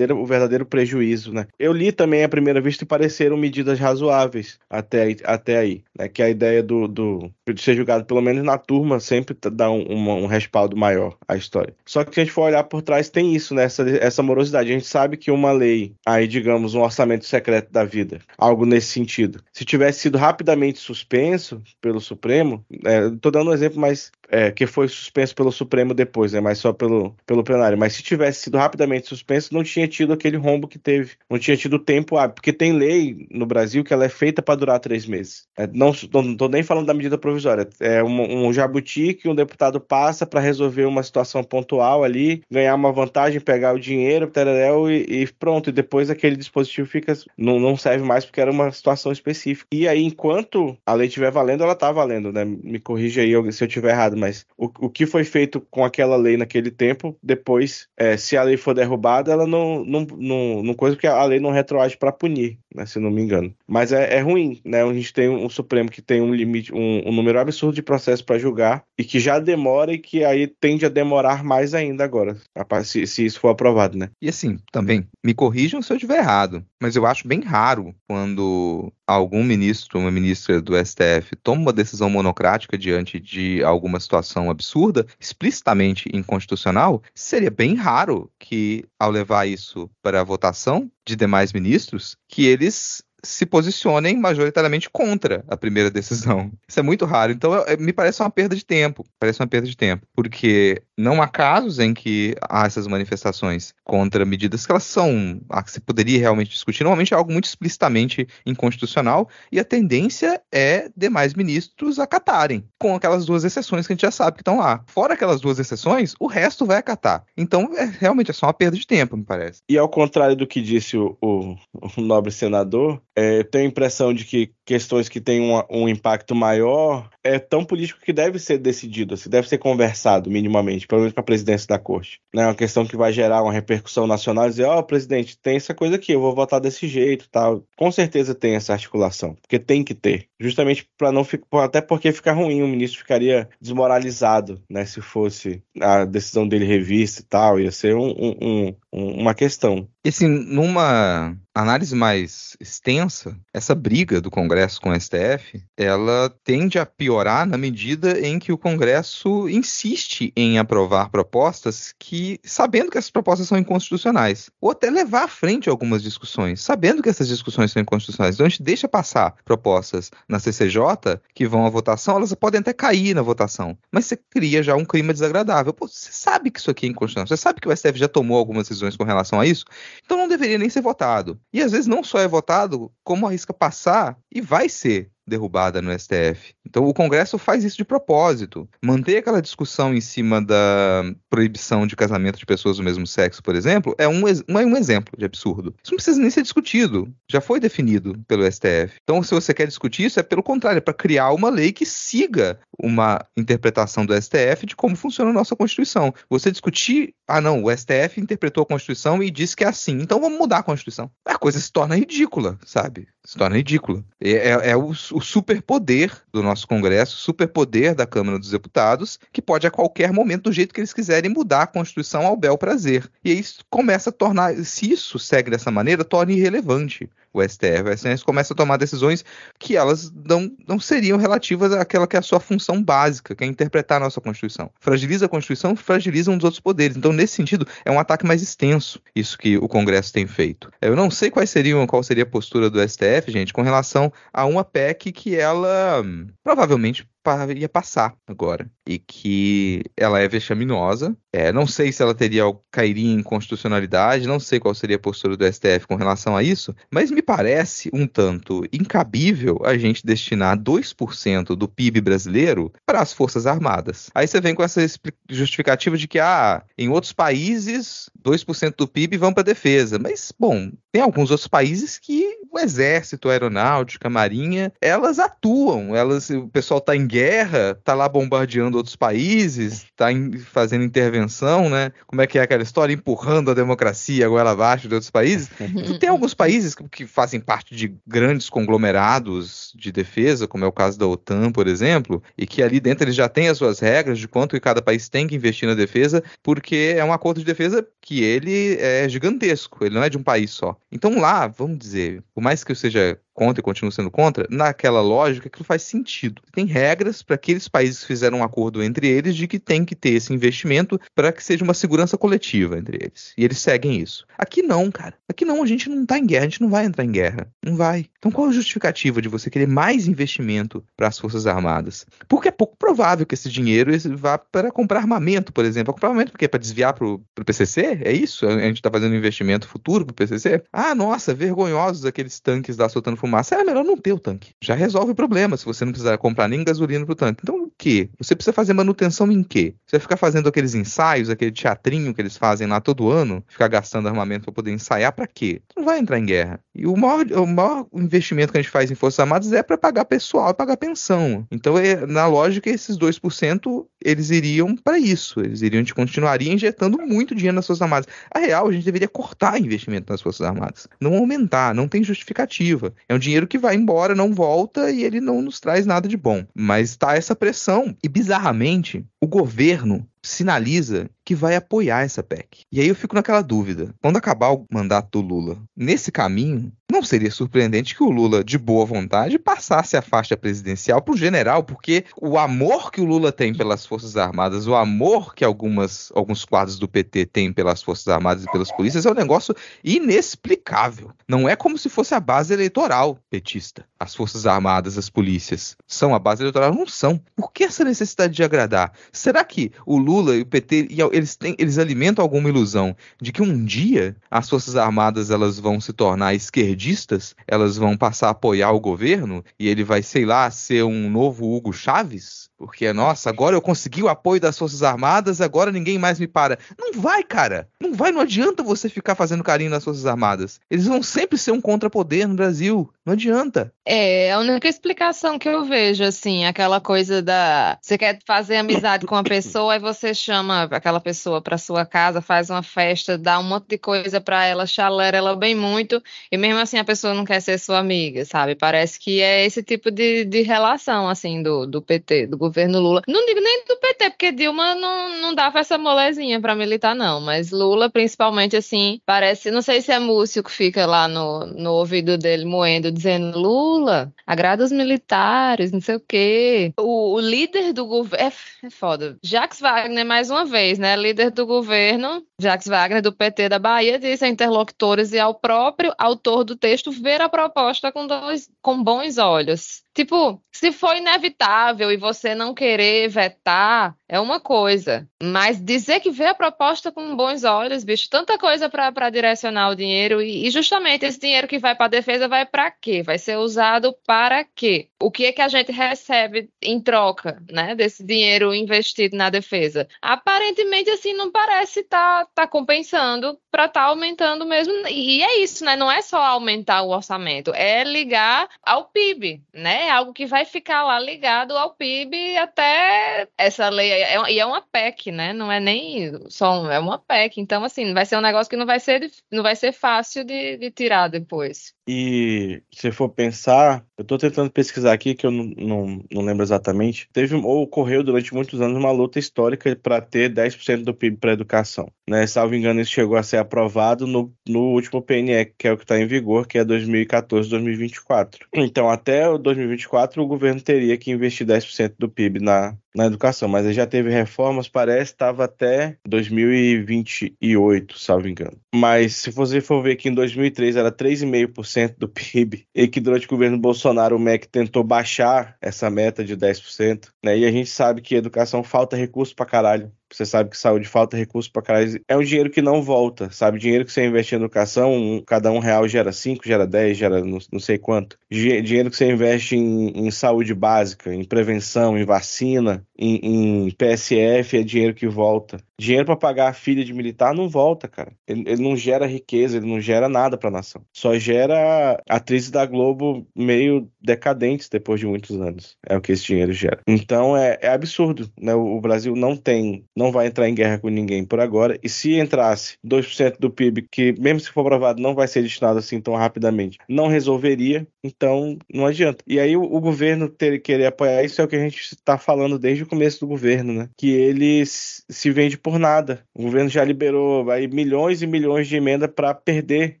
verdadeiro 0.26 0.66
prejuízo, 0.66 1.32
né? 1.32 1.46
Eu 1.58 1.72
li 1.72 1.92
também 1.92 2.24
a 2.24 2.28
primeira 2.28 2.60
vista 2.60 2.84
e 2.84 2.86
pareceram 2.86 3.36
medidas 3.36 3.78
razoáveis 3.78 4.58
até, 4.68 5.16
até 5.24 5.58
aí. 5.58 5.83
Né? 5.98 6.08
Que 6.08 6.22
a 6.22 6.28
ideia 6.28 6.62
do, 6.62 6.88
do, 6.88 7.30
de 7.52 7.60
ser 7.60 7.74
julgado, 7.74 8.04
pelo 8.04 8.20
menos 8.20 8.42
na 8.44 8.58
turma, 8.58 9.00
sempre 9.00 9.36
dá 9.52 9.70
um, 9.70 10.24
um, 10.24 10.26
respaldo 10.26 10.76
maior 10.76 11.16
à 11.26 11.36
história. 11.36 11.74
Só 11.84 12.04
que 12.04 12.14
se 12.14 12.20
a 12.20 12.24
gente 12.24 12.32
for 12.32 12.42
olhar 12.42 12.64
por 12.64 12.82
trás, 12.82 13.08
tem 13.08 13.34
isso, 13.34 13.54
né? 13.54 13.64
Essa, 13.64 13.88
essa 13.88 14.22
morosidade. 14.22 14.70
A 14.70 14.72
gente 14.72 14.86
sabe 14.86 15.16
que 15.16 15.30
uma 15.30 15.52
lei, 15.52 15.94
aí, 16.06 16.26
digamos, 16.26 16.74
um 16.74 16.82
orçamento 16.82 17.24
secreto 17.24 17.72
da 17.72 17.84
vida, 17.84 18.20
algo 18.36 18.66
nesse 18.66 18.88
sentido, 18.88 19.40
se 19.52 19.64
tivesse 19.64 20.00
sido 20.00 20.18
rapidamente 20.18 20.78
suspenso 20.78 21.62
pelo 21.80 22.00
Supremo, 22.00 22.64
é, 22.84 23.10
tô 23.20 23.30
dando 23.30 23.50
um 23.50 23.54
exemplo, 23.54 23.80
mas 23.80 24.10
é, 24.28 24.50
que 24.50 24.66
foi 24.66 24.88
suspenso 24.88 25.34
pelo 25.34 25.52
Supremo 25.52 25.94
depois, 25.94 26.32
né? 26.32 26.40
Mas 26.40 26.58
só 26.58 26.72
pelo, 26.72 27.14
pelo 27.26 27.44
plenário. 27.44 27.78
Mas 27.78 27.94
se 27.94 28.02
tivesse 28.02 28.42
sido 28.42 28.58
rapidamente 28.58 29.08
suspenso, 29.08 29.54
não 29.54 29.62
tinha 29.62 29.86
tido 29.86 30.12
aquele 30.12 30.36
rombo 30.36 30.68
que 30.68 30.78
teve. 30.78 31.12
Não 31.28 31.38
tinha 31.38 31.56
tido 31.56 31.78
tempo 31.78 32.16
hábil. 32.16 32.34
Porque 32.34 32.52
tem 32.52 32.72
lei 32.72 33.26
no 33.30 33.46
Brasil 33.46 33.84
que 33.84 33.92
ela 33.92 34.04
é 34.04 34.08
feita 34.08 34.42
para 34.42 34.56
durar 34.56 34.80
três 34.80 35.06
meses. 35.06 35.46
É, 35.56 35.66
não 35.66 35.90
estou 35.90 36.48
nem 36.48 36.62
falando 36.62 36.86
da 36.86 36.94
medida 36.94 37.18
provisória. 37.18 37.68
É 37.80 38.02
um, 38.02 38.46
um 38.46 38.52
jabuti 38.52 39.14
que 39.14 39.28
um 39.28 39.34
deputado 39.34 39.80
passa 39.80 40.26
para 40.26 40.40
resolver 40.40 40.84
uma 40.84 41.02
situação 41.02 41.42
pontual 41.42 42.04
ali, 42.04 42.42
ganhar 42.50 42.74
uma 42.74 42.92
vantagem, 42.92 43.40
pegar 43.40 43.74
o 43.74 43.80
dinheiro, 43.80 44.26
tereréu, 44.26 44.90
e, 44.90 45.22
e 45.22 45.26
pronto. 45.26 45.70
E 45.70 45.72
depois 45.72 46.10
aquele 46.10 46.36
dispositivo 46.36 46.88
fica. 46.88 47.14
Não, 47.36 47.58
não 47.58 47.76
serve 47.76 48.04
mais 48.04 48.24
porque 48.24 48.40
era 48.40 48.50
uma 48.50 48.70
situação 48.72 49.12
específica. 49.12 49.66
E 49.72 49.86
aí, 49.86 50.02
enquanto 50.02 50.76
a 50.86 50.94
lei 50.94 51.08
estiver 51.08 51.30
valendo, 51.30 51.62
ela 51.62 51.72
está 51.72 51.90
valendo, 51.92 52.32
né? 52.32 52.44
Me 52.44 52.78
corrija 52.78 53.22
aí 53.22 53.34
se 53.52 53.64
eu 53.64 53.68
estiver 53.68 53.90
errado, 53.90 54.13
mas 54.14 54.46
o, 54.56 54.70
o 54.80 54.90
que 54.90 55.06
foi 55.06 55.24
feito 55.24 55.60
com 55.70 55.84
aquela 55.84 56.16
lei 56.16 56.36
naquele 56.36 56.70
tempo, 56.70 57.16
depois, 57.22 57.88
é, 57.96 58.16
se 58.16 58.36
a 58.36 58.42
lei 58.42 58.56
for 58.56 58.74
derrubada, 58.74 59.32
ela 59.32 59.46
não, 59.46 59.84
não, 59.84 60.06
não, 60.16 60.62
não 60.62 60.74
coisa 60.74 60.96
porque 60.96 61.06
a 61.06 61.24
lei 61.24 61.40
não 61.40 61.50
retroage 61.50 61.96
para 61.96 62.12
punir, 62.12 62.58
né, 62.74 62.86
se 62.86 62.98
não 62.98 63.10
me 63.10 63.22
engano. 63.22 63.54
Mas 63.66 63.92
é, 63.92 64.16
é, 64.16 64.20
ruim, 64.20 64.60
né? 64.64 64.82
A 64.82 64.92
gente 64.92 65.12
tem 65.12 65.28
um, 65.28 65.48
Supremo 65.48 65.90
que 65.90 66.02
tem 66.02 66.20
um 66.20 66.34
limite, 66.34 66.74
um, 66.74 67.08
um 67.08 67.12
número 67.12 67.38
absurdo 67.38 67.74
de 67.74 67.82
processos 67.82 68.22
para 68.22 68.38
julgar 68.38 68.84
e 68.98 69.04
que 69.04 69.20
já 69.20 69.38
demora 69.38 69.92
e 69.92 69.98
que 69.98 70.24
aí 70.24 70.46
tende 70.46 70.84
a 70.84 70.88
demorar 70.88 71.44
mais 71.44 71.74
ainda 71.74 72.04
agora, 72.04 72.36
se, 72.82 73.06
se 73.06 73.24
isso 73.24 73.40
for 73.40 73.48
aprovado, 73.48 73.96
né? 73.96 74.10
E 74.20 74.28
assim, 74.28 74.58
também, 74.72 75.06
me 75.24 75.34
corrijam 75.34 75.80
se 75.80 75.92
eu 75.92 75.96
estiver 75.96 76.18
errado, 76.18 76.64
mas 76.80 76.96
eu 76.96 77.06
acho 77.06 77.26
bem 77.26 77.40
raro 77.40 77.94
quando 78.08 78.92
algum 79.06 79.42
ministro, 79.44 79.98
uma 79.98 80.10
ministra 80.10 80.60
do 80.60 80.74
STF 80.76 81.36
toma 81.42 81.62
uma 81.62 81.72
decisão 81.72 82.08
monocrática 82.08 82.76
diante 82.76 83.20
de 83.20 83.62
alguma 83.62 84.00
situação 84.04 84.48
absurda, 84.50 85.06
explicitamente 85.18 86.08
inconstitucional, 86.12 87.02
seria 87.14 87.50
bem 87.50 87.74
raro 87.74 88.30
que, 88.38 88.84
ao 88.98 89.10
levar 89.10 89.46
isso 89.46 89.90
para 90.00 90.20
a 90.20 90.24
votação 90.24 90.90
de 91.04 91.16
demais 91.16 91.52
ministros, 91.52 92.16
que 92.28 92.46
eles 92.46 93.02
se 93.24 93.46
posicionem 93.46 94.16
majoritariamente 94.16 94.88
contra 94.90 95.44
a 95.48 95.56
primeira 95.56 95.90
decisão. 95.90 96.50
Isso 96.68 96.80
é 96.80 96.82
muito 96.82 97.04
raro. 97.04 97.32
Então, 97.32 97.52
me 97.78 97.92
parece 97.92 98.22
uma 98.22 98.30
perda 98.30 98.54
de 98.54 98.64
tempo. 98.64 99.04
Parece 99.18 99.40
uma 99.40 99.46
perda 99.46 99.66
de 99.66 99.76
tempo. 99.76 100.06
Porque 100.14 100.82
não 100.96 101.20
há 101.20 101.28
casos 101.28 101.78
em 101.78 101.92
que 101.92 102.34
há 102.48 102.66
essas 102.66 102.86
manifestações 102.86 103.74
contra 103.82 104.24
medidas 104.24 104.64
que 104.66 104.72
elas 104.72 104.84
são. 104.84 105.40
a 105.48 105.62
que 105.62 105.70
se 105.70 105.80
poderia 105.80 106.18
realmente 106.18 106.50
discutir. 106.50 106.84
Normalmente 106.84 107.14
é 107.14 107.16
algo 107.16 107.32
muito 107.32 107.46
explicitamente 107.46 108.26
inconstitucional. 108.46 109.28
E 109.50 109.58
a 109.58 109.64
tendência 109.64 110.40
é 110.52 110.90
demais 110.96 111.34
ministros 111.34 111.98
acatarem. 111.98 112.64
Com 112.78 112.94
aquelas 112.94 113.24
duas 113.24 113.44
exceções 113.44 113.86
que 113.86 113.92
a 113.92 113.94
gente 113.94 114.02
já 114.02 114.10
sabe 114.10 114.36
que 114.36 114.42
estão 114.42 114.58
lá. 114.58 114.84
Fora 114.86 115.14
aquelas 115.14 115.40
duas 115.40 115.58
exceções, 115.58 116.14
o 116.20 116.26
resto 116.26 116.66
vai 116.66 116.76
acatar. 116.76 117.24
Então, 117.36 117.70
é, 117.76 117.84
realmente 117.84 118.30
é 118.30 118.34
só 118.34 118.46
uma 118.46 118.54
perda 118.54 118.76
de 118.76 118.86
tempo, 118.86 119.16
me 119.16 119.24
parece. 119.24 119.60
E 119.68 119.78
ao 119.78 119.88
contrário 119.88 120.36
do 120.36 120.46
que 120.46 120.60
disse 120.60 120.96
o, 120.96 121.16
o, 121.20 121.56
o 121.96 122.00
nobre 122.00 122.30
senador, 122.30 123.00
é, 123.16 123.42
tenho 123.44 123.64
a 123.64 123.68
impressão 123.68 124.12
de 124.12 124.24
que 124.24 124.52
questões 124.64 125.08
que 125.08 125.20
têm 125.20 125.40
um, 125.40 125.62
um, 125.70 125.88
impacto 125.88 126.34
maior 126.34 127.08
é 127.22 127.38
tão 127.38 127.64
político 127.64 128.00
que 128.00 128.12
deve 128.12 128.38
ser 128.38 128.58
decidido, 128.58 129.14
assim, 129.14 129.28
deve 129.28 129.48
ser 129.48 129.58
conversado 129.58 130.30
minimamente, 130.30 130.86
pelo 130.86 131.02
menos 131.02 131.12
para 131.12 131.20
a 131.20 131.24
presidência 131.24 131.66
da 131.68 131.78
corte. 131.78 132.20
Não 132.32 132.42
é 132.42 132.46
uma 132.46 132.54
questão 132.54 132.86
que 132.86 132.96
vai 132.96 133.12
gerar 133.12 133.42
uma 133.42 133.52
repercussão 133.52 134.06
nacional 134.06 134.48
dizer, 134.48 134.64
ó, 134.64 134.78
oh, 134.78 134.82
presidente, 134.82 135.38
tem 135.38 135.56
essa 135.56 135.74
coisa 135.74 135.96
aqui, 135.96 136.12
eu 136.12 136.20
vou 136.20 136.34
votar 136.34 136.60
desse 136.60 136.88
jeito 136.88 137.28
tal. 137.30 137.62
Com 137.76 137.90
certeza 137.90 138.34
tem 138.34 138.54
essa 138.54 138.72
articulação, 138.72 139.34
porque 139.34 139.58
tem 139.58 139.84
que 139.84 139.94
ter. 139.94 140.28
Justamente 140.40 140.88
para 140.96 141.12
não 141.12 141.24
ficar, 141.24 141.64
até 141.64 141.80
porque 141.80 142.12
fica 142.12 142.32
ruim, 142.32 142.62
o 142.62 142.68
ministro 142.68 142.98
ficaria 142.98 143.48
desmoralizado, 143.60 144.62
né, 144.68 144.84
se 144.84 145.00
fosse 145.00 145.62
a 145.80 146.04
decisão 146.04 146.46
dele 146.46 146.64
revista 146.64 147.20
e 147.20 147.24
tal, 147.24 147.60
ia 147.60 147.70
ser 147.70 147.94
um, 147.94 148.14
um, 148.40 148.74
uma 148.92 149.34
questão. 149.34 149.88
E 150.04 150.10
assim, 150.10 150.28
numa 150.28 151.34
análise 151.54 151.94
mais 151.94 152.56
extensa, 152.60 153.38
essa 153.52 153.74
briga 153.74 154.20
do 154.20 154.30
Congresso 154.30 154.53
com 154.80 154.90
o 154.90 155.00
STF, 155.00 155.62
ela 155.76 156.32
tende 156.44 156.78
a 156.78 156.86
piorar 156.86 157.46
na 157.46 157.58
medida 157.58 158.20
em 158.20 158.38
que 158.38 158.52
o 158.52 158.58
Congresso 158.58 159.48
insiste 159.48 160.32
em 160.36 160.58
aprovar 160.58 161.10
propostas 161.10 161.92
que, 161.98 162.38
sabendo 162.44 162.90
que 162.90 162.98
essas 162.98 163.10
propostas 163.10 163.48
são 163.48 163.58
inconstitucionais, 163.58 164.50
ou 164.60 164.70
até 164.70 164.90
levar 164.90 165.24
à 165.24 165.28
frente 165.28 165.68
algumas 165.68 166.02
discussões, 166.02 166.60
sabendo 166.60 167.02
que 167.02 167.08
essas 167.08 167.28
discussões 167.28 167.72
são 167.72 167.82
inconstitucionais. 167.82 168.34
Então 168.36 168.46
a 168.46 168.48
gente 168.48 168.62
deixa 168.62 168.88
passar 168.88 169.34
propostas 169.44 170.10
na 170.28 170.38
CCJ 170.38 171.20
que 171.34 171.46
vão 171.46 171.66
à 171.66 171.70
votação, 171.70 172.16
elas 172.16 172.32
podem 172.34 172.60
até 172.60 172.72
cair 172.72 173.14
na 173.14 173.22
votação, 173.22 173.76
mas 173.90 174.06
você 174.06 174.16
cria 174.16 174.62
já 174.62 174.76
um 174.76 174.84
clima 174.84 175.12
desagradável. 175.12 175.72
Pô, 175.72 175.88
você 175.88 176.10
sabe 176.12 176.50
que 176.50 176.60
isso 176.60 176.70
aqui 176.70 176.86
é 176.86 176.88
inconstitucional, 176.90 177.26
você 177.26 177.36
sabe 177.36 177.60
que 177.60 177.68
o 177.68 177.76
STF 177.76 177.98
já 177.98 178.08
tomou 178.08 178.38
algumas 178.38 178.68
decisões 178.68 178.96
com 178.96 179.04
relação 179.04 179.40
a 179.40 179.46
isso, 179.46 179.64
então 180.04 180.16
não 180.16 180.28
deveria 180.28 180.58
nem 180.58 180.70
ser 180.70 180.80
votado. 180.80 181.40
E 181.52 181.60
às 181.60 181.72
vezes 181.72 181.86
não 181.86 182.04
só 182.04 182.18
é 182.18 182.28
votado, 182.28 182.90
como 183.02 183.26
arrisca 183.26 183.52
passar 183.52 184.16
e 184.30 184.40
vai 184.44 184.68
ser 184.68 185.10
derrubada 185.26 185.80
no 185.80 185.96
STF. 185.98 186.54
Então 186.66 186.84
o 186.84 186.94
Congresso 186.94 187.38
faz 187.38 187.64
isso 187.64 187.76
de 187.76 187.84
propósito. 187.84 188.68
Manter 188.82 189.18
aquela 189.18 189.40
discussão 189.40 189.94
em 189.94 190.00
cima 190.00 190.42
da 190.42 191.04
proibição 191.30 191.86
de 191.86 191.96
casamento 191.96 192.38
de 192.38 192.46
pessoas 192.46 192.76
do 192.76 192.82
mesmo 192.82 193.06
sexo, 193.06 193.42
por 193.42 193.54
exemplo, 193.54 193.94
é 193.98 194.08
um, 194.08 194.22
é 194.28 194.66
um 194.66 194.76
exemplo 194.76 195.14
de 195.16 195.24
absurdo. 195.24 195.74
Isso 195.82 195.92
não 195.92 195.96
precisa 195.96 196.20
nem 196.20 196.30
ser 196.30 196.42
discutido. 196.42 197.12
Já 197.30 197.40
foi 197.40 197.60
definido 197.60 198.18
pelo 198.26 198.50
STF. 198.50 198.96
Então, 199.02 199.22
se 199.22 199.34
você 199.34 199.54
quer 199.54 199.66
discutir 199.66 200.04
isso, 200.04 200.20
é 200.20 200.22
pelo 200.22 200.42
contrário, 200.42 200.78
é 200.78 200.80
para 200.80 200.94
criar 200.94 201.32
uma 201.32 201.50
lei 201.50 201.72
que 201.72 201.86
siga 201.86 202.58
uma 202.78 203.24
interpretação 203.36 204.04
do 204.04 204.14
STF 204.20 204.66
de 204.66 204.76
como 204.76 204.96
funciona 204.96 205.30
a 205.30 205.34
nossa 205.34 205.56
Constituição. 205.56 206.12
Você 206.28 206.50
discutir, 206.50 207.14
ah 207.28 207.40
não, 207.40 207.62
o 207.62 207.70
STF 207.70 208.20
interpretou 208.20 208.62
a 208.62 208.66
Constituição 208.66 209.22
e 209.22 209.30
disse 209.30 209.56
que 209.56 209.64
é 209.64 209.68
assim, 209.68 209.98
então 210.00 210.20
vamos 210.20 210.38
mudar 210.38 210.58
a 210.58 210.62
Constituição. 210.62 211.10
A 211.24 211.38
coisa 211.38 211.58
se 211.60 211.72
torna 211.72 211.96
ridícula, 211.96 212.58
sabe? 212.64 213.08
Se 213.24 213.38
torna 213.38 213.56
ridícula. 213.56 214.04
É, 214.20 214.30
é, 214.30 214.70
é 214.70 214.76
o 214.76 214.92
o 215.14 215.20
superpoder 215.20 216.12
do 216.32 216.42
nosso 216.42 216.66
Congresso, 216.66 217.14
o 217.14 217.20
superpoder 217.20 217.94
da 217.94 218.04
Câmara 218.04 218.36
dos 218.36 218.50
Deputados, 218.50 219.20
que 219.32 219.40
pode 219.40 219.64
a 219.64 219.70
qualquer 219.70 220.12
momento, 220.12 220.44
do 220.44 220.52
jeito 220.52 220.74
que 220.74 220.80
eles 220.80 220.92
quiserem, 220.92 221.30
mudar 221.30 221.62
a 221.62 221.66
Constituição 221.68 222.26
ao 222.26 222.36
bel 222.36 222.58
prazer. 222.58 223.08
E 223.24 223.30
aí 223.30 223.44
começa 223.70 224.10
a 224.10 224.12
tornar, 224.12 224.52
se 224.64 224.90
isso 224.90 225.16
segue 225.16 225.52
dessa 225.52 225.70
maneira, 225.70 226.04
torna 226.04 226.32
irrelevante 226.32 227.08
o 227.34 227.42
STF. 227.42 227.82
O 227.88 227.96
STF 227.96 228.24
começa 228.24 228.54
a 228.54 228.56
tomar 228.56 228.76
decisões 228.76 229.24
que 229.58 229.76
elas 229.76 230.12
não, 230.12 230.50
não 230.66 230.78
seriam 230.78 231.18
relativas 231.18 231.72
àquela 231.72 232.06
que 232.06 232.16
é 232.16 232.18
a 232.20 232.22
sua 232.22 232.38
função 232.38 232.82
básica, 232.82 233.34
que 233.34 233.42
é 233.42 233.46
interpretar 233.46 234.00
a 234.00 234.04
nossa 234.04 234.20
Constituição. 234.20 234.70
Fragiliza 234.80 235.26
a 235.26 235.28
Constituição, 235.28 235.76
fragiliza 235.76 236.30
um 236.30 236.36
dos 236.36 236.44
outros 236.44 236.60
poderes. 236.60 236.96
Então, 236.96 237.12
nesse 237.12 237.34
sentido, 237.34 237.66
é 237.84 237.90
um 237.90 237.98
ataque 237.98 238.24
mais 238.24 238.40
extenso, 238.40 239.00
isso 239.14 239.36
que 239.36 239.58
o 239.58 239.68
Congresso 239.68 240.12
tem 240.12 240.26
feito. 240.26 240.70
Eu 240.80 240.94
não 240.94 241.10
sei 241.10 241.30
quais 241.30 241.50
seriam, 241.50 241.86
qual 241.86 242.02
seria 242.02 242.22
a 242.22 242.26
postura 242.26 242.70
do 242.70 242.80
STF, 242.88 243.30
gente, 243.30 243.52
com 243.52 243.62
relação 243.62 244.12
a 244.32 244.44
uma 244.44 244.64
PEC 244.64 245.03
que 245.12 245.36
ela 245.36 246.00
hum, 246.02 246.26
provavelmente 246.42 247.08
ia 247.56 247.68
passar 247.68 248.14
agora. 248.26 248.70
E 248.86 248.98
que 248.98 249.82
ela 249.96 250.20
é 250.20 250.28
vexaminosa. 250.28 251.16
É, 251.32 251.52
não 251.52 251.66
sei 251.66 251.90
se 251.90 252.02
ela 252.02 252.14
teria 252.14 252.44
cairia 252.70 253.12
em 253.12 253.22
constitucionalidade, 253.22 254.28
não 254.28 254.38
sei 254.38 254.60
qual 254.60 254.74
seria 254.74 254.96
a 254.96 255.00
postura 255.00 255.36
do 255.36 255.52
STF 255.52 255.86
com 255.88 255.96
relação 255.96 256.36
a 256.36 256.42
isso, 256.42 256.74
mas 256.92 257.10
me 257.10 257.22
parece 257.22 257.90
um 257.92 258.06
tanto 258.06 258.64
incabível 258.72 259.60
a 259.64 259.76
gente 259.76 260.04
destinar 260.04 260.56
2% 260.58 261.56
do 261.56 261.68
PIB 261.68 262.00
brasileiro 262.00 262.72
para 262.86 263.00
as 263.00 263.12
Forças 263.12 263.46
Armadas. 263.46 264.10
Aí 264.14 264.26
você 264.26 264.40
vem 264.40 264.54
com 264.54 264.62
essa 264.62 264.80
justificativa 265.28 265.96
de 265.96 266.06
que, 266.06 266.18
ah, 266.18 266.62
em 266.78 266.88
outros 266.88 267.12
países, 267.12 268.10
2% 268.22 268.74
do 268.76 268.88
PIB 268.88 269.16
vão 269.16 269.32
para 269.32 269.42
a 269.42 269.44
defesa. 269.44 269.98
Mas, 269.98 270.32
bom, 270.38 270.70
tem 270.92 271.02
alguns 271.02 271.30
outros 271.30 271.48
países 271.48 271.98
que 271.98 272.38
o 272.50 272.58
exército, 272.58 273.28
a 273.28 273.32
aeronáutica, 273.32 274.06
a 274.06 274.10
marinha, 274.10 274.72
elas 274.80 275.18
atuam, 275.18 275.94
elas, 275.94 276.30
o 276.30 276.48
pessoal 276.48 276.78
está 276.78 276.94
em 276.94 277.06
guerra, 277.14 277.78
tá 277.84 277.94
lá 277.94 278.08
bombardeando 278.08 278.76
outros 278.76 278.96
países, 278.96 279.86
tá 279.94 280.10
in, 280.10 280.36
fazendo 280.36 280.82
intervenção, 280.82 281.70
né? 281.70 281.92
Como 282.08 282.20
é 282.20 282.26
que 282.26 282.40
é 282.40 282.42
aquela 282.42 282.64
história? 282.64 282.92
Empurrando 282.92 283.52
a 283.52 283.54
democracia 283.54 284.26
agora 284.26 284.50
abaixo 284.50 284.88
de 284.88 284.94
outros 284.94 285.10
países. 285.10 285.48
Então, 285.60 285.96
tem 285.96 286.08
alguns 286.08 286.34
países 286.34 286.74
que, 286.74 286.82
que 286.88 287.06
fazem 287.06 287.38
parte 287.38 287.76
de 287.76 287.94
grandes 288.04 288.50
conglomerados 288.50 289.72
de 289.76 289.92
defesa, 289.92 290.48
como 290.48 290.64
é 290.64 290.66
o 290.66 290.72
caso 290.72 290.98
da 290.98 291.06
OTAN, 291.06 291.52
por 291.52 291.68
exemplo, 291.68 292.20
e 292.36 292.46
que 292.46 292.62
ali 292.62 292.80
dentro 292.80 293.04
eles 293.04 293.14
já 293.14 293.28
têm 293.28 293.48
as 293.48 293.58
suas 293.58 293.78
regras 293.78 294.18
de 294.18 294.26
quanto 294.26 294.56
que 294.56 294.60
cada 294.60 294.82
país 294.82 295.08
tem 295.08 295.28
que 295.28 295.36
investir 295.36 295.68
na 295.68 295.74
defesa, 295.74 296.22
porque 296.42 296.94
é 296.96 297.04
um 297.04 297.12
acordo 297.12 297.38
de 297.38 297.46
defesa 297.46 297.86
que 298.00 298.24
ele 298.24 298.76
é 298.80 299.08
gigantesco, 299.08 299.84
ele 299.84 299.94
não 299.94 300.02
é 300.02 300.10
de 300.10 300.18
um 300.18 300.22
país 300.22 300.50
só. 300.50 300.76
Então 300.90 301.20
lá, 301.20 301.46
vamos 301.46 301.78
dizer, 301.78 302.22
por 302.34 302.40
mais 302.40 302.64
que 302.64 302.72
eu 302.72 302.76
seja 302.76 303.18
contra 303.34 303.60
e 303.60 303.62
continuo 303.62 303.92
sendo 303.92 304.10
contra, 304.10 304.46
naquela 304.48 305.00
lógica 305.00 305.50
que 305.50 305.64
faz 305.64 305.82
sentido. 305.82 306.40
Tem 306.52 306.64
regras 306.64 307.22
para 307.22 307.34
aqueles 307.34 307.68
países 307.68 308.00
que 308.00 308.06
fizeram 308.06 308.38
um 308.38 308.44
acordo 308.44 308.82
entre 308.82 309.08
eles 309.08 309.34
de 309.34 309.46
que 309.46 309.58
tem 309.58 309.84
que 309.84 309.94
ter 309.94 310.10
esse 310.10 310.32
investimento 310.32 310.98
para 311.14 311.32
que 311.32 311.42
seja 311.42 311.64
uma 311.64 311.74
segurança 311.74 312.16
coletiva 312.16 312.78
entre 312.78 312.98
eles. 313.00 313.32
E 313.36 313.44
eles 313.44 313.58
seguem 313.58 314.00
isso. 314.00 314.26
Aqui 314.38 314.62
não, 314.62 314.90
cara. 314.90 315.14
Aqui 315.28 315.44
não, 315.44 315.62
a 315.62 315.66
gente 315.66 315.88
não 315.88 316.06
tá 316.06 316.18
em 316.18 316.26
guerra, 316.26 316.42
a 316.42 316.48
gente 316.48 316.60
não 316.60 316.70
vai 316.70 316.84
entrar 316.84 317.04
em 317.04 317.10
guerra. 317.10 317.48
Não 317.64 317.76
vai. 317.76 318.06
Então 318.18 318.30
qual 318.30 318.48
a 318.48 318.52
justificativa 318.52 319.20
de 319.20 319.28
você 319.28 319.50
querer 319.50 319.66
mais 319.66 320.06
investimento 320.06 320.84
para 320.96 321.08
as 321.08 321.18
Forças 321.18 321.46
Armadas? 321.46 322.06
Porque 322.28 322.48
é 322.48 322.52
pouco 322.52 322.76
provável 322.76 323.26
que 323.26 323.34
esse 323.34 323.50
dinheiro 323.50 323.92
vá 324.16 324.38
para 324.38 324.70
comprar 324.70 325.00
armamento, 325.00 325.52
por 325.52 325.64
exemplo. 325.64 325.92
Comprar 325.92 326.10
armamento 326.10 326.32
porque 326.32 326.44
é 326.44 326.48
para 326.48 326.60
desviar 326.60 326.94
para 326.94 327.06
o 327.06 327.20
PCC? 327.44 327.98
É 328.02 328.12
isso? 328.12 328.46
A 328.46 328.58
gente 328.60 328.76
está 328.76 328.90
fazendo 328.90 329.14
investimento 329.14 329.68
futuro 329.68 330.04
para 330.04 330.12
o 330.12 330.14
PCC? 330.14 330.62
Ah, 330.72 330.94
nossa, 330.94 331.34
vergonhosos 331.34 332.04
aqueles 332.04 332.38
tanques 332.40 332.76
lá 332.76 332.88
soltando 332.88 333.16
fumaça. 333.24 333.54
É 333.54 333.64
melhor 333.64 333.84
não 333.84 333.96
ter 333.96 334.12
o 334.12 334.18
tanque. 334.18 334.52
Já 334.62 334.74
resolve 334.74 335.12
o 335.12 335.14
problema 335.14 335.56
se 335.56 335.64
você 335.64 335.84
não 335.84 335.92
precisar 335.92 336.16
comprar 336.18 336.48
nem 336.48 336.62
gasolina 336.62 337.04
para 337.04 337.12
o 337.12 337.16
tanque. 337.16 337.40
Então 337.42 337.64
o 337.64 337.72
quê? 337.76 338.10
Você 338.18 338.34
precisa 338.34 338.52
fazer 338.52 338.72
manutenção 338.72 339.30
em 339.32 339.42
quê? 339.42 339.74
Você 339.86 339.96
vai 339.96 340.00
ficar 340.00 340.16
fazendo 340.16 340.48
aqueles 340.48 340.74
ensaios, 340.74 341.30
aquele 341.30 341.52
teatrinho 341.52 342.12
que 342.14 342.20
eles 342.20 342.36
fazem 342.36 342.66
lá 342.66 342.80
todo 342.80 343.10
ano, 343.10 343.42
ficar 343.48 343.68
gastando 343.68 344.08
armamento 344.08 344.44
para 344.44 344.52
poder 344.52 344.72
ensaiar 344.72 345.12
para 345.12 345.26
quê? 345.26 345.62
Tu 345.68 345.74
não 345.78 345.84
vai 345.84 345.98
entrar 345.98 346.18
em 346.18 346.26
guerra. 346.26 346.60
E 346.74 346.86
o 346.86 346.96
maior, 346.96 347.26
o 347.32 347.46
maior 347.46 347.86
investimento 347.94 348.52
que 348.52 348.58
a 348.58 348.62
gente 348.62 348.70
faz 348.70 348.90
em 348.90 348.94
Forças 348.94 349.20
Armadas 349.20 349.52
é 349.52 349.62
para 349.62 349.78
pagar 349.78 350.04
pessoal 350.04 350.50
e 350.50 350.54
pagar 350.54 350.76
pensão. 350.76 351.46
Então, 351.50 351.78
é, 351.78 352.04
na 352.06 352.26
lógica, 352.26 352.68
esses 352.68 352.98
2% 352.98 353.86
eles 354.04 354.30
iriam 354.30 354.76
para 354.76 354.98
isso. 354.98 355.40
Eles 355.40 355.62
iriam, 355.62 355.80
a 355.80 355.82
gente 355.82 355.94
continuaria 355.94 356.52
injetando 356.52 356.98
muito 356.98 357.34
dinheiro 357.34 357.54
nas 357.54 357.66
Forças 357.66 357.82
Armadas. 357.82 358.06
A 358.30 358.38
real, 358.38 358.68
a 358.68 358.72
gente 358.72 358.84
deveria 358.84 359.08
cortar 359.08 359.58
investimento 359.58 360.12
nas 360.12 360.20
Forças 360.20 360.46
Armadas. 360.46 360.86
Não 361.00 361.14
aumentar, 361.14 361.74
não 361.74 361.88
tem 361.88 362.04
justificativa. 362.04 362.92
É 363.08 363.13
um 363.14 363.18
dinheiro 363.18 363.46
que 363.46 363.58
vai 363.58 363.74
embora, 363.74 364.14
não 364.14 364.32
volta 364.32 364.90
e 364.90 365.02
ele 365.02 365.20
não 365.20 365.40
nos 365.42 365.60
traz 365.60 365.86
nada 365.86 366.08
de 366.08 366.16
bom. 366.16 366.44
Mas 366.54 366.90
está 366.90 367.14
essa 367.14 367.34
pressão. 367.34 367.96
E 368.02 368.08
bizarramente, 368.08 369.04
o 369.20 369.26
governo 369.26 370.06
sinaliza 370.24 371.08
que 371.24 371.34
vai 371.34 371.56
apoiar 371.56 372.02
essa 372.02 372.22
PEC. 372.22 372.64
E 372.70 372.80
aí 372.80 372.88
eu 372.88 372.94
fico 372.94 373.14
naquela 373.14 373.42
dúvida. 373.42 373.94
Quando 374.02 374.16
acabar 374.16 374.52
o 374.52 374.66
mandato 374.70 375.10
do 375.10 375.26
Lula, 375.26 375.58
nesse 375.76 376.12
caminho, 376.12 376.72
não 376.90 377.02
seria 377.02 377.30
surpreendente 377.30 377.94
que 377.94 378.02
o 378.02 378.10
Lula, 378.10 378.44
de 378.44 378.58
boa 378.58 378.84
vontade, 378.84 379.38
passasse 379.38 379.96
a 379.96 380.02
faixa 380.02 380.36
presidencial 380.36 381.00
para 381.00 381.14
o 381.14 381.16
general, 381.16 381.64
porque 381.64 382.04
o 382.20 382.38
amor 382.38 382.92
que 382.92 383.00
o 383.00 383.04
Lula 383.04 383.32
tem 383.32 383.54
pelas 383.54 383.86
Forças 383.86 384.16
Armadas, 384.16 384.66
o 384.66 384.74
amor 384.74 385.34
que 385.34 385.44
algumas, 385.44 386.12
alguns 386.14 386.44
quadros 386.44 386.78
do 386.78 386.86
PT 386.86 387.26
têm 387.26 387.52
pelas 387.52 387.82
Forças 387.82 388.06
Armadas 388.08 388.44
e 388.44 388.52
pelas 388.52 388.70
polícias 388.70 389.06
é 389.06 389.10
um 389.10 389.14
negócio 389.14 389.54
inexplicável. 389.82 391.10
Não 391.26 391.48
é 391.48 391.56
como 391.56 391.78
se 391.78 391.88
fosse 391.88 392.14
a 392.14 392.20
base 392.20 392.52
eleitoral 392.52 393.18
petista. 393.30 393.84
As 393.98 394.14
Forças 394.14 394.46
Armadas, 394.46 394.98
as 394.98 395.08
polícias, 395.08 395.76
são 395.86 396.14
a 396.14 396.18
base 396.18 396.42
eleitoral? 396.42 396.74
Não 396.74 396.86
são. 396.86 397.20
Por 397.34 397.50
que 397.50 397.64
essa 397.64 397.82
necessidade 397.82 398.34
de 398.34 398.44
agradar? 398.44 398.92
Será 399.10 399.42
que 399.42 399.72
o 399.86 399.96
Lula 399.96 400.13
e 400.34 400.42
o 400.42 400.46
PT, 400.46 400.88
eles, 401.12 401.36
têm, 401.36 401.56
eles 401.58 401.78
alimentam 401.78 402.22
alguma 402.22 402.48
ilusão 402.48 402.96
de 403.20 403.32
que 403.32 403.42
um 403.42 403.64
dia 403.64 404.16
as 404.30 404.48
Forças 404.48 404.76
Armadas 404.76 405.30
elas 405.30 405.58
vão 405.58 405.80
se 405.80 405.92
tornar 405.92 406.34
esquerdistas, 406.34 407.34
elas 407.46 407.76
vão 407.76 407.96
passar 407.96 408.28
a 408.28 408.30
apoiar 408.30 408.72
o 408.72 408.80
governo 408.80 409.44
e 409.58 409.68
ele 409.68 409.82
vai, 409.82 410.02
sei 410.02 410.24
lá, 410.24 410.50
ser 410.50 410.84
um 410.84 411.10
novo 411.10 411.54
Hugo 411.54 411.72
Chaves? 411.72 412.43
Porque, 412.64 412.92
nossa, 412.94 413.28
agora 413.28 413.54
eu 413.54 413.60
consegui 413.60 414.02
o 414.02 414.08
apoio 414.08 414.40
das 414.40 414.58
Forças 414.58 414.82
Armadas, 414.82 415.40
agora 415.40 415.70
ninguém 415.70 415.98
mais 415.98 416.18
me 416.18 416.26
para. 416.26 416.58
Não 416.78 417.00
vai, 417.00 417.22
cara. 417.22 417.68
Não 417.78 417.92
vai, 417.92 418.10
não 418.10 418.22
adianta 418.22 418.62
você 418.62 418.88
ficar 418.88 419.14
fazendo 419.14 419.44
carinho 419.44 419.70
nas 419.70 419.84
Forças 419.84 420.06
Armadas. 420.06 420.60
Eles 420.70 420.86
vão 420.86 421.02
sempre 421.02 421.36
ser 421.36 421.52
um 421.52 421.60
contrapoder 421.60 422.26
no 422.26 422.34
Brasil. 422.34 422.90
Não 423.04 423.12
adianta. 423.12 423.70
É, 423.84 424.32
a 424.32 424.38
única 424.38 424.66
explicação 424.66 425.38
que 425.38 425.46
eu 425.46 425.64
vejo, 425.66 426.02
assim, 426.02 426.46
aquela 426.46 426.80
coisa 426.80 427.20
da. 427.20 427.78
Você 427.82 427.98
quer 427.98 428.18
fazer 428.26 428.56
amizade 428.56 429.06
com 429.06 429.14
uma 429.14 429.22
pessoa, 429.22 429.74
aí 429.74 429.78
você 429.78 430.14
chama 430.14 430.62
aquela 430.62 431.00
pessoa 431.00 431.42
para 431.42 431.58
sua 431.58 431.84
casa, 431.84 432.22
faz 432.22 432.48
uma 432.48 432.62
festa, 432.62 433.18
dá 433.18 433.38
um 433.38 433.42
monte 433.42 433.68
de 433.68 433.78
coisa 433.78 434.22
para 434.22 434.46
ela, 434.46 434.66
chalera 434.66 435.18
ela 435.18 435.36
bem 435.36 435.54
muito, 435.54 436.02
e 436.32 436.38
mesmo 436.38 436.60
assim 436.60 436.78
a 436.78 436.84
pessoa 436.84 437.12
não 437.12 437.26
quer 437.26 437.40
ser 437.40 437.58
sua 437.58 437.78
amiga, 437.78 438.24
sabe? 438.24 438.54
Parece 438.54 438.98
que 438.98 439.20
é 439.20 439.44
esse 439.44 439.62
tipo 439.62 439.90
de, 439.90 440.24
de 440.24 440.40
relação, 440.40 441.06
assim, 441.06 441.42
do, 441.42 441.66
do 441.66 441.82
PT, 441.82 442.26
do 442.28 442.38
governo 442.38 442.53
Lula. 442.78 443.02
Não 443.08 443.26
digo 443.26 443.40
nem 443.40 443.64
do 443.66 443.76
PT, 443.76 444.10
porque 444.10 444.32
Dilma 444.32 444.74
não, 444.74 445.20
não 445.20 445.34
dava 445.34 445.58
essa 445.58 445.76
molezinha 445.76 446.40
para 446.40 446.54
militar, 446.54 446.94
não, 446.94 447.20
mas 447.20 447.50
Lula, 447.50 447.90
principalmente, 447.90 448.56
assim, 448.56 449.00
parece. 449.04 449.50
Não 449.50 449.62
sei 449.62 449.80
se 449.80 449.92
é 449.92 449.98
Múcio 449.98 450.42
que 450.42 450.50
fica 450.50 450.86
lá 450.86 451.08
no, 451.08 451.46
no 451.46 451.72
ouvido 451.72 452.16
dele 452.18 452.44
moendo 452.44 452.90
dizendo 452.90 453.38
Lula, 453.38 454.12
agrada 454.26 454.64
os 454.64 454.72
militares, 454.72 455.72
não 455.72 455.80
sei 455.80 455.96
o 455.96 456.00
quê. 456.00 456.72
O, 456.78 457.14
o 457.14 457.20
líder 457.20 457.72
do 457.72 457.86
governo. 457.86 458.26
É, 458.26 458.66
é 458.66 458.70
foda. 458.70 459.18
Jacques 459.22 459.60
Wagner, 459.60 460.04
mais 460.04 460.30
uma 460.30 460.44
vez, 460.44 460.78
né? 460.78 460.96
Líder 460.96 461.30
do 461.30 461.46
governo, 461.46 462.22
Jacques 462.40 462.66
Wagner, 462.66 463.00
do 463.00 463.12
PT 463.12 463.48
da 463.48 463.58
Bahia, 463.58 463.98
disse 463.98 464.24
a 464.24 464.28
interlocutores 464.28 465.12
e 465.12 465.18
ao 465.18 465.34
próprio 465.34 465.94
autor 465.96 466.42
do 466.44 466.56
texto 466.56 466.90
ver 466.90 467.20
a 467.20 467.28
proposta 467.28 467.92
com, 467.92 468.06
dois, 468.06 468.50
com 468.60 468.82
bons 468.82 469.18
olhos. 469.18 469.84
Tipo, 469.94 470.42
se 470.50 470.72
for 470.72 470.96
inevitável 470.96 471.92
e 471.92 471.96
você 471.96 472.34
não 472.34 472.52
querer 472.52 473.08
vetar, 473.08 473.96
é 474.08 474.18
uma 474.18 474.40
coisa. 474.40 475.08
Mas 475.22 475.64
dizer 475.64 476.00
que 476.00 476.10
vê 476.10 476.26
a 476.26 476.34
proposta 476.34 476.90
com 476.90 477.14
bons 477.14 477.44
olhos, 477.44 477.84
bicho, 477.84 478.10
tanta 478.10 478.36
coisa 478.36 478.68
para 478.68 479.10
direcionar 479.10 479.70
o 479.70 479.76
dinheiro 479.76 480.20
e, 480.20 480.46
e, 480.46 480.50
justamente 480.50 481.06
esse 481.06 481.20
dinheiro 481.20 481.46
que 481.46 481.58
vai 481.58 481.76
para 481.76 481.86
a 481.86 481.88
defesa 481.88 482.26
vai 482.26 482.44
para 482.44 482.72
quê? 482.72 483.02
Vai 483.04 483.18
ser 483.18 483.38
usado 483.38 483.94
para 484.04 484.44
quê? 484.44 484.88
O 485.00 485.12
que 485.12 485.26
é 485.26 485.32
que 485.32 485.40
a 485.40 485.48
gente 485.48 485.70
recebe 485.70 486.50
em 486.60 486.80
troca, 486.80 487.40
né, 487.48 487.76
desse 487.76 488.04
dinheiro 488.04 488.52
investido 488.52 489.16
na 489.16 489.30
defesa? 489.30 489.86
Aparentemente 490.02 490.90
assim 490.90 491.14
não 491.14 491.30
parece 491.30 491.80
estar 491.80 492.26
tá, 492.26 492.30
tá 492.34 492.46
compensando 492.46 493.38
para 493.50 493.66
estar 493.66 493.82
tá 493.82 493.86
aumentando 493.86 494.44
mesmo. 494.44 494.72
E 494.88 495.22
é 495.22 495.38
isso, 495.40 495.64
né? 495.64 495.76
Não 495.76 495.90
é 495.90 496.02
só 496.02 496.20
aumentar 496.20 496.82
o 496.82 496.90
orçamento, 496.90 497.52
é 497.54 497.84
ligar 497.84 498.48
ao 498.62 498.86
PIB, 498.86 499.42
né? 499.52 499.84
é 499.84 499.90
algo 499.90 500.12
que 500.12 500.26
vai 500.26 500.44
ficar 500.44 500.82
lá 500.82 500.98
ligado 500.98 501.56
ao 501.56 501.74
PIB 501.74 502.36
até 502.36 503.28
essa 503.36 503.68
lei. 503.68 503.90
É, 503.90 504.30
e 504.30 504.38
é 504.38 504.46
uma 504.46 504.60
PEC, 504.62 505.10
né? 505.12 505.32
Não 505.32 505.50
é 505.50 505.60
nem 505.60 506.12
só 506.28 506.70
é 506.70 506.78
uma 506.78 506.98
PEC. 506.98 507.40
Então, 507.40 507.64
assim, 507.64 507.92
vai 507.92 508.06
ser 508.06 508.16
um 508.16 508.20
negócio 508.20 508.50
que 508.50 508.56
não 508.56 508.66
vai 508.66 508.80
ser, 508.80 509.10
não 509.30 509.42
vai 509.42 509.56
ser 509.56 509.72
fácil 509.72 510.24
de, 510.24 510.56
de 510.56 510.70
tirar 510.70 511.08
depois. 511.08 511.74
E 511.86 512.62
se 512.72 512.90
for 512.90 513.10
pensar, 513.10 513.84
eu 513.98 514.02
estou 514.02 514.16
tentando 514.16 514.50
pesquisar 514.50 514.92
aqui, 514.92 515.14
que 515.14 515.26
eu 515.26 515.30
não, 515.30 515.44
não, 515.56 516.04
não, 516.10 516.22
lembro 516.22 516.42
exatamente. 516.42 517.08
Teve 517.12 517.34
ou 517.34 517.62
ocorreu 517.62 518.02
durante 518.02 518.32
muitos 518.32 518.60
anos 518.60 518.76
uma 518.76 518.90
luta 518.90 519.18
histórica 519.18 519.76
para 519.76 520.00
ter 520.00 520.32
10% 520.32 520.82
do 520.82 520.94
PIB 520.94 521.18
para 521.18 521.32
educação. 521.32 521.90
Né? 522.08 522.26
Salvo 522.26 522.54
engano, 522.54 522.80
isso 522.80 522.90
chegou 522.90 523.16
a 523.16 523.22
ser 523.22 523.36
aprovado 523.36 524.06
no, 524.06 524.32
no 524.48 524.72
último 524.72 525.02
PNE, 525.02 525.52
que 525.58 525.68
é 525.68 525.72
o 525.72 525.76
que 525.76 525.84
está 525.84 525.98
em 525.98 526.06
vigor, 526.06 526.46
que 526.46 526.58
é 526.58 526.64
2014-2024. 526.64 528.46
Então, 528.54 528.88
até 528.88 529.26
2024, 529.36 530.22
o 530.22 530.26
governo 530.26 530.60
teria 530.60 530.96
que 530.96 531.10
investir 531.10 531.46
10% 531.46 531.94
do 531.98 532.08
PIB 532.08 532.40
na, 532.40 532.76
na 532.94 533.06
educação, 533.06 533.48
mas 533.48 533.74
já 533.74 533.86
teve 533.86 534.08
reformas, 534.10 534.68
parece, 534.68 535.12
estava 535.12 535.44
até 535.44 535.96
2028, 536.06 537.98
salvo 537.98 538.28
engano. 538.28 538.56
Mas 538.74 539.16
se 539.16 539.30
você 539.30 539.60
for 539.60 539.82
ver 539.82 539.96
que 539.96 540.08
em 540.08 540.14
2003 540.14 540.76
era 540.76 540.92
3,5% 540.92 541.73
do 541.98 542.08
PIB, 542.08 542.66
e 542.74 542.88
que 542.88 543.00
durante 543.00 543.26
o 543.26 543.28
governo 543.28 543.58
Bolsonaro 543.58 544.16
o 544.16 544.18
MEC 544.18 544.48
tentou 544.48 544.82
baixar 544.84 545.56
essa 545.60 545.90
meta 545.90 546.24
de 546.24 546.36
10%, 546.36 547.08
né? 547.24 547.38
E 547.38 547.44
a 547.44 547.50
gente 547.50 547.68
sabe 547.68 548.00
que 548.00 548.14
educação 548.14 548.62
falta 548.62 548.96
recurso 548.96 549.34
pra 549.34 549.46
caralho. 549.46 549.92
Você 550.14 550.24
sabe 550.24 550.50
que 550.50 550.56
saúde 550.56 550.88
falta 550.88 551.16
recurso 551.16 551.50
para 551.50 551.62
caralho. 551.62 552.00
É 552.08 552.16
um 552.16 552.22
dinheiro 552.22 552.50
que 552.50 552.62
não 552.62 552.82
volta, 552.82 553.30
sabe? 553.30 553.58
Dinheiro 553.58 553.84
que 553.84 553.92
você 553.92 554.06
investe 554.06 554.34
em 554.34 554.38
educação, 554.38 554.92
um, 554.92 555.22
cada 555.26 555.50
um 555.50 555.58
real 555.58 555.88
gera 555.88 556.12
5, 556.12 556.46
gera 556.46 556.66
10, 556.66 556.96
gera 556.96 557.24
não, 557.24 557.38
não 557.52 557.60
sei 557.60 557.78
quanto. 557.78 558.16
Dinheiro 558.30 558.90
que 558.90 558.96
você 558.96 559.10
investe 559.10 559.56
em, 559.56 560.06
em, 560.06 560.10
saúde 560.10 560.54
básica, 560.54 561.12
em 561.12 561.24
prevenção, 561.24 561.98
em 561.98 562.04
vacina, 562.04 562.86
em, 562.98 563.66
em 563.66 563.70
PSF, 563.72 564.58
é 564.58 564.62
dinheiro 564.62 564.94
que 564.94 565.06
volta. 565.06 565.58
Dinheiro 565.78 566.06
para 566.06 566.16
pagar 566.16 566.48
a 566.48 566.52
filha 566.52 566.84
de 566.84 566.94
militar 566.94 567.34
não 567.34 567.48
volta, 567.48 567.88
cara. 567.88 568.12
Ele, 568.26 568.44
ele 568.46 568.62
não 568.62 568.76
gera 568.76 569.06
riqueza, 569.06 569.56
ele 569.56 569.66
não 569.66 569.80
gera 569.80 570.08
nada 570.08 570.38
para 570.38 570.48
a 570.48 570.52
nação. 570.52 570.82
Só 570.92 571.18
gera 571.18 572.00
atrizes 572.08 572.50
da 572.50 572.64
Globo 572.64 573.26
meio 573.34 573.90
decadentes 574.00 574.68
depois 574.68 575.00
de 575.00 575.06
muitos 575.06 575.40
anos. 575.40 575.76
É 575.86 575.96
o 575.96 576.00
que 576.00 576.12
esse 576.12 576.24
dinheiro 576.24 576.52
gera. 576.52 576.80
Então 576.86 577.36
é, 577.36 577.58
é 577.60 577.68
absurdo, 577.68 578.30
né? 578.40 578.54
O, 578.54 578.76
o 578.76 578.80
Brasil 578.80 579.16
não 579.16 579.36
tem, 579.36 579.84
não 579.96 580.03
vai 580.12 580.26
entrar 580.26 580.48
em 580.48 580.54
guerra 580.54 580.78
com 580.78 580.88
ninguém 580.88 581.24
por 581.24 581.40
agora. 581.40 581.78
E 581.82 581.88
se 581.88 582.14
entrasse 582.18 582.76
2% 582.84 583.36
do 583.38 583.50
PIB, 583.50 583.86
que 583.90 584.12
mesmo 584.20 584.40
se 584.40 584.50
for 584.50 584.60
aprovado 584.60 585.02
não 585.02 585.14
vai 585.14 585.28
ser 585.28 585.42
destinado 585.42 585.78
assim 585.78 586.00
tão 586.00 586.14
rapidamente, 586.14 586.78
não 586.88 587.08
resolveria. 587.08 587.86
Então 588.02 588.58
não 588.72 588.86
adianta. 588.86 589.22
E 589.26 589.40
aí 589.40 589.56
o, 589.56 589.62
o 589.62 589.80
governo 589.80 590.28
ter, 590.28 590.60
querer 590.60 590.86
apoiar 590.86 591.22
isso 591.22 591.40
é 591.40 591.44
o 591.44 591.48
que 591.48 591.56
a 591.56 591.60
gente 591.60 591.80
está 591.80 592.18
falando 592.18 592.58
desde 592.58 592.82
o 592.82 592.86
começo 592.86 593.20
do 593.20 593.26
governo, 593.26 593.72
né? 593.72 593.88
Que 593.96 594.10
ele 594.10 594.64
se 594.66 595.30
vende 595.30 595.56
por 595.58 595.78
nada. 595.78 596.24
O 596.34 596.42
governo 596.42 596.68
já 596.68 596.84
liberou 596.84 597.50
aí 597.50 597.68
milhões 597.68 598.22
e 598.22 598.26
milhões 598.26 598.68
de 598.68 598.76
emenda 598.76 599.08
para 599.08 599.34
perder 599.34 600.00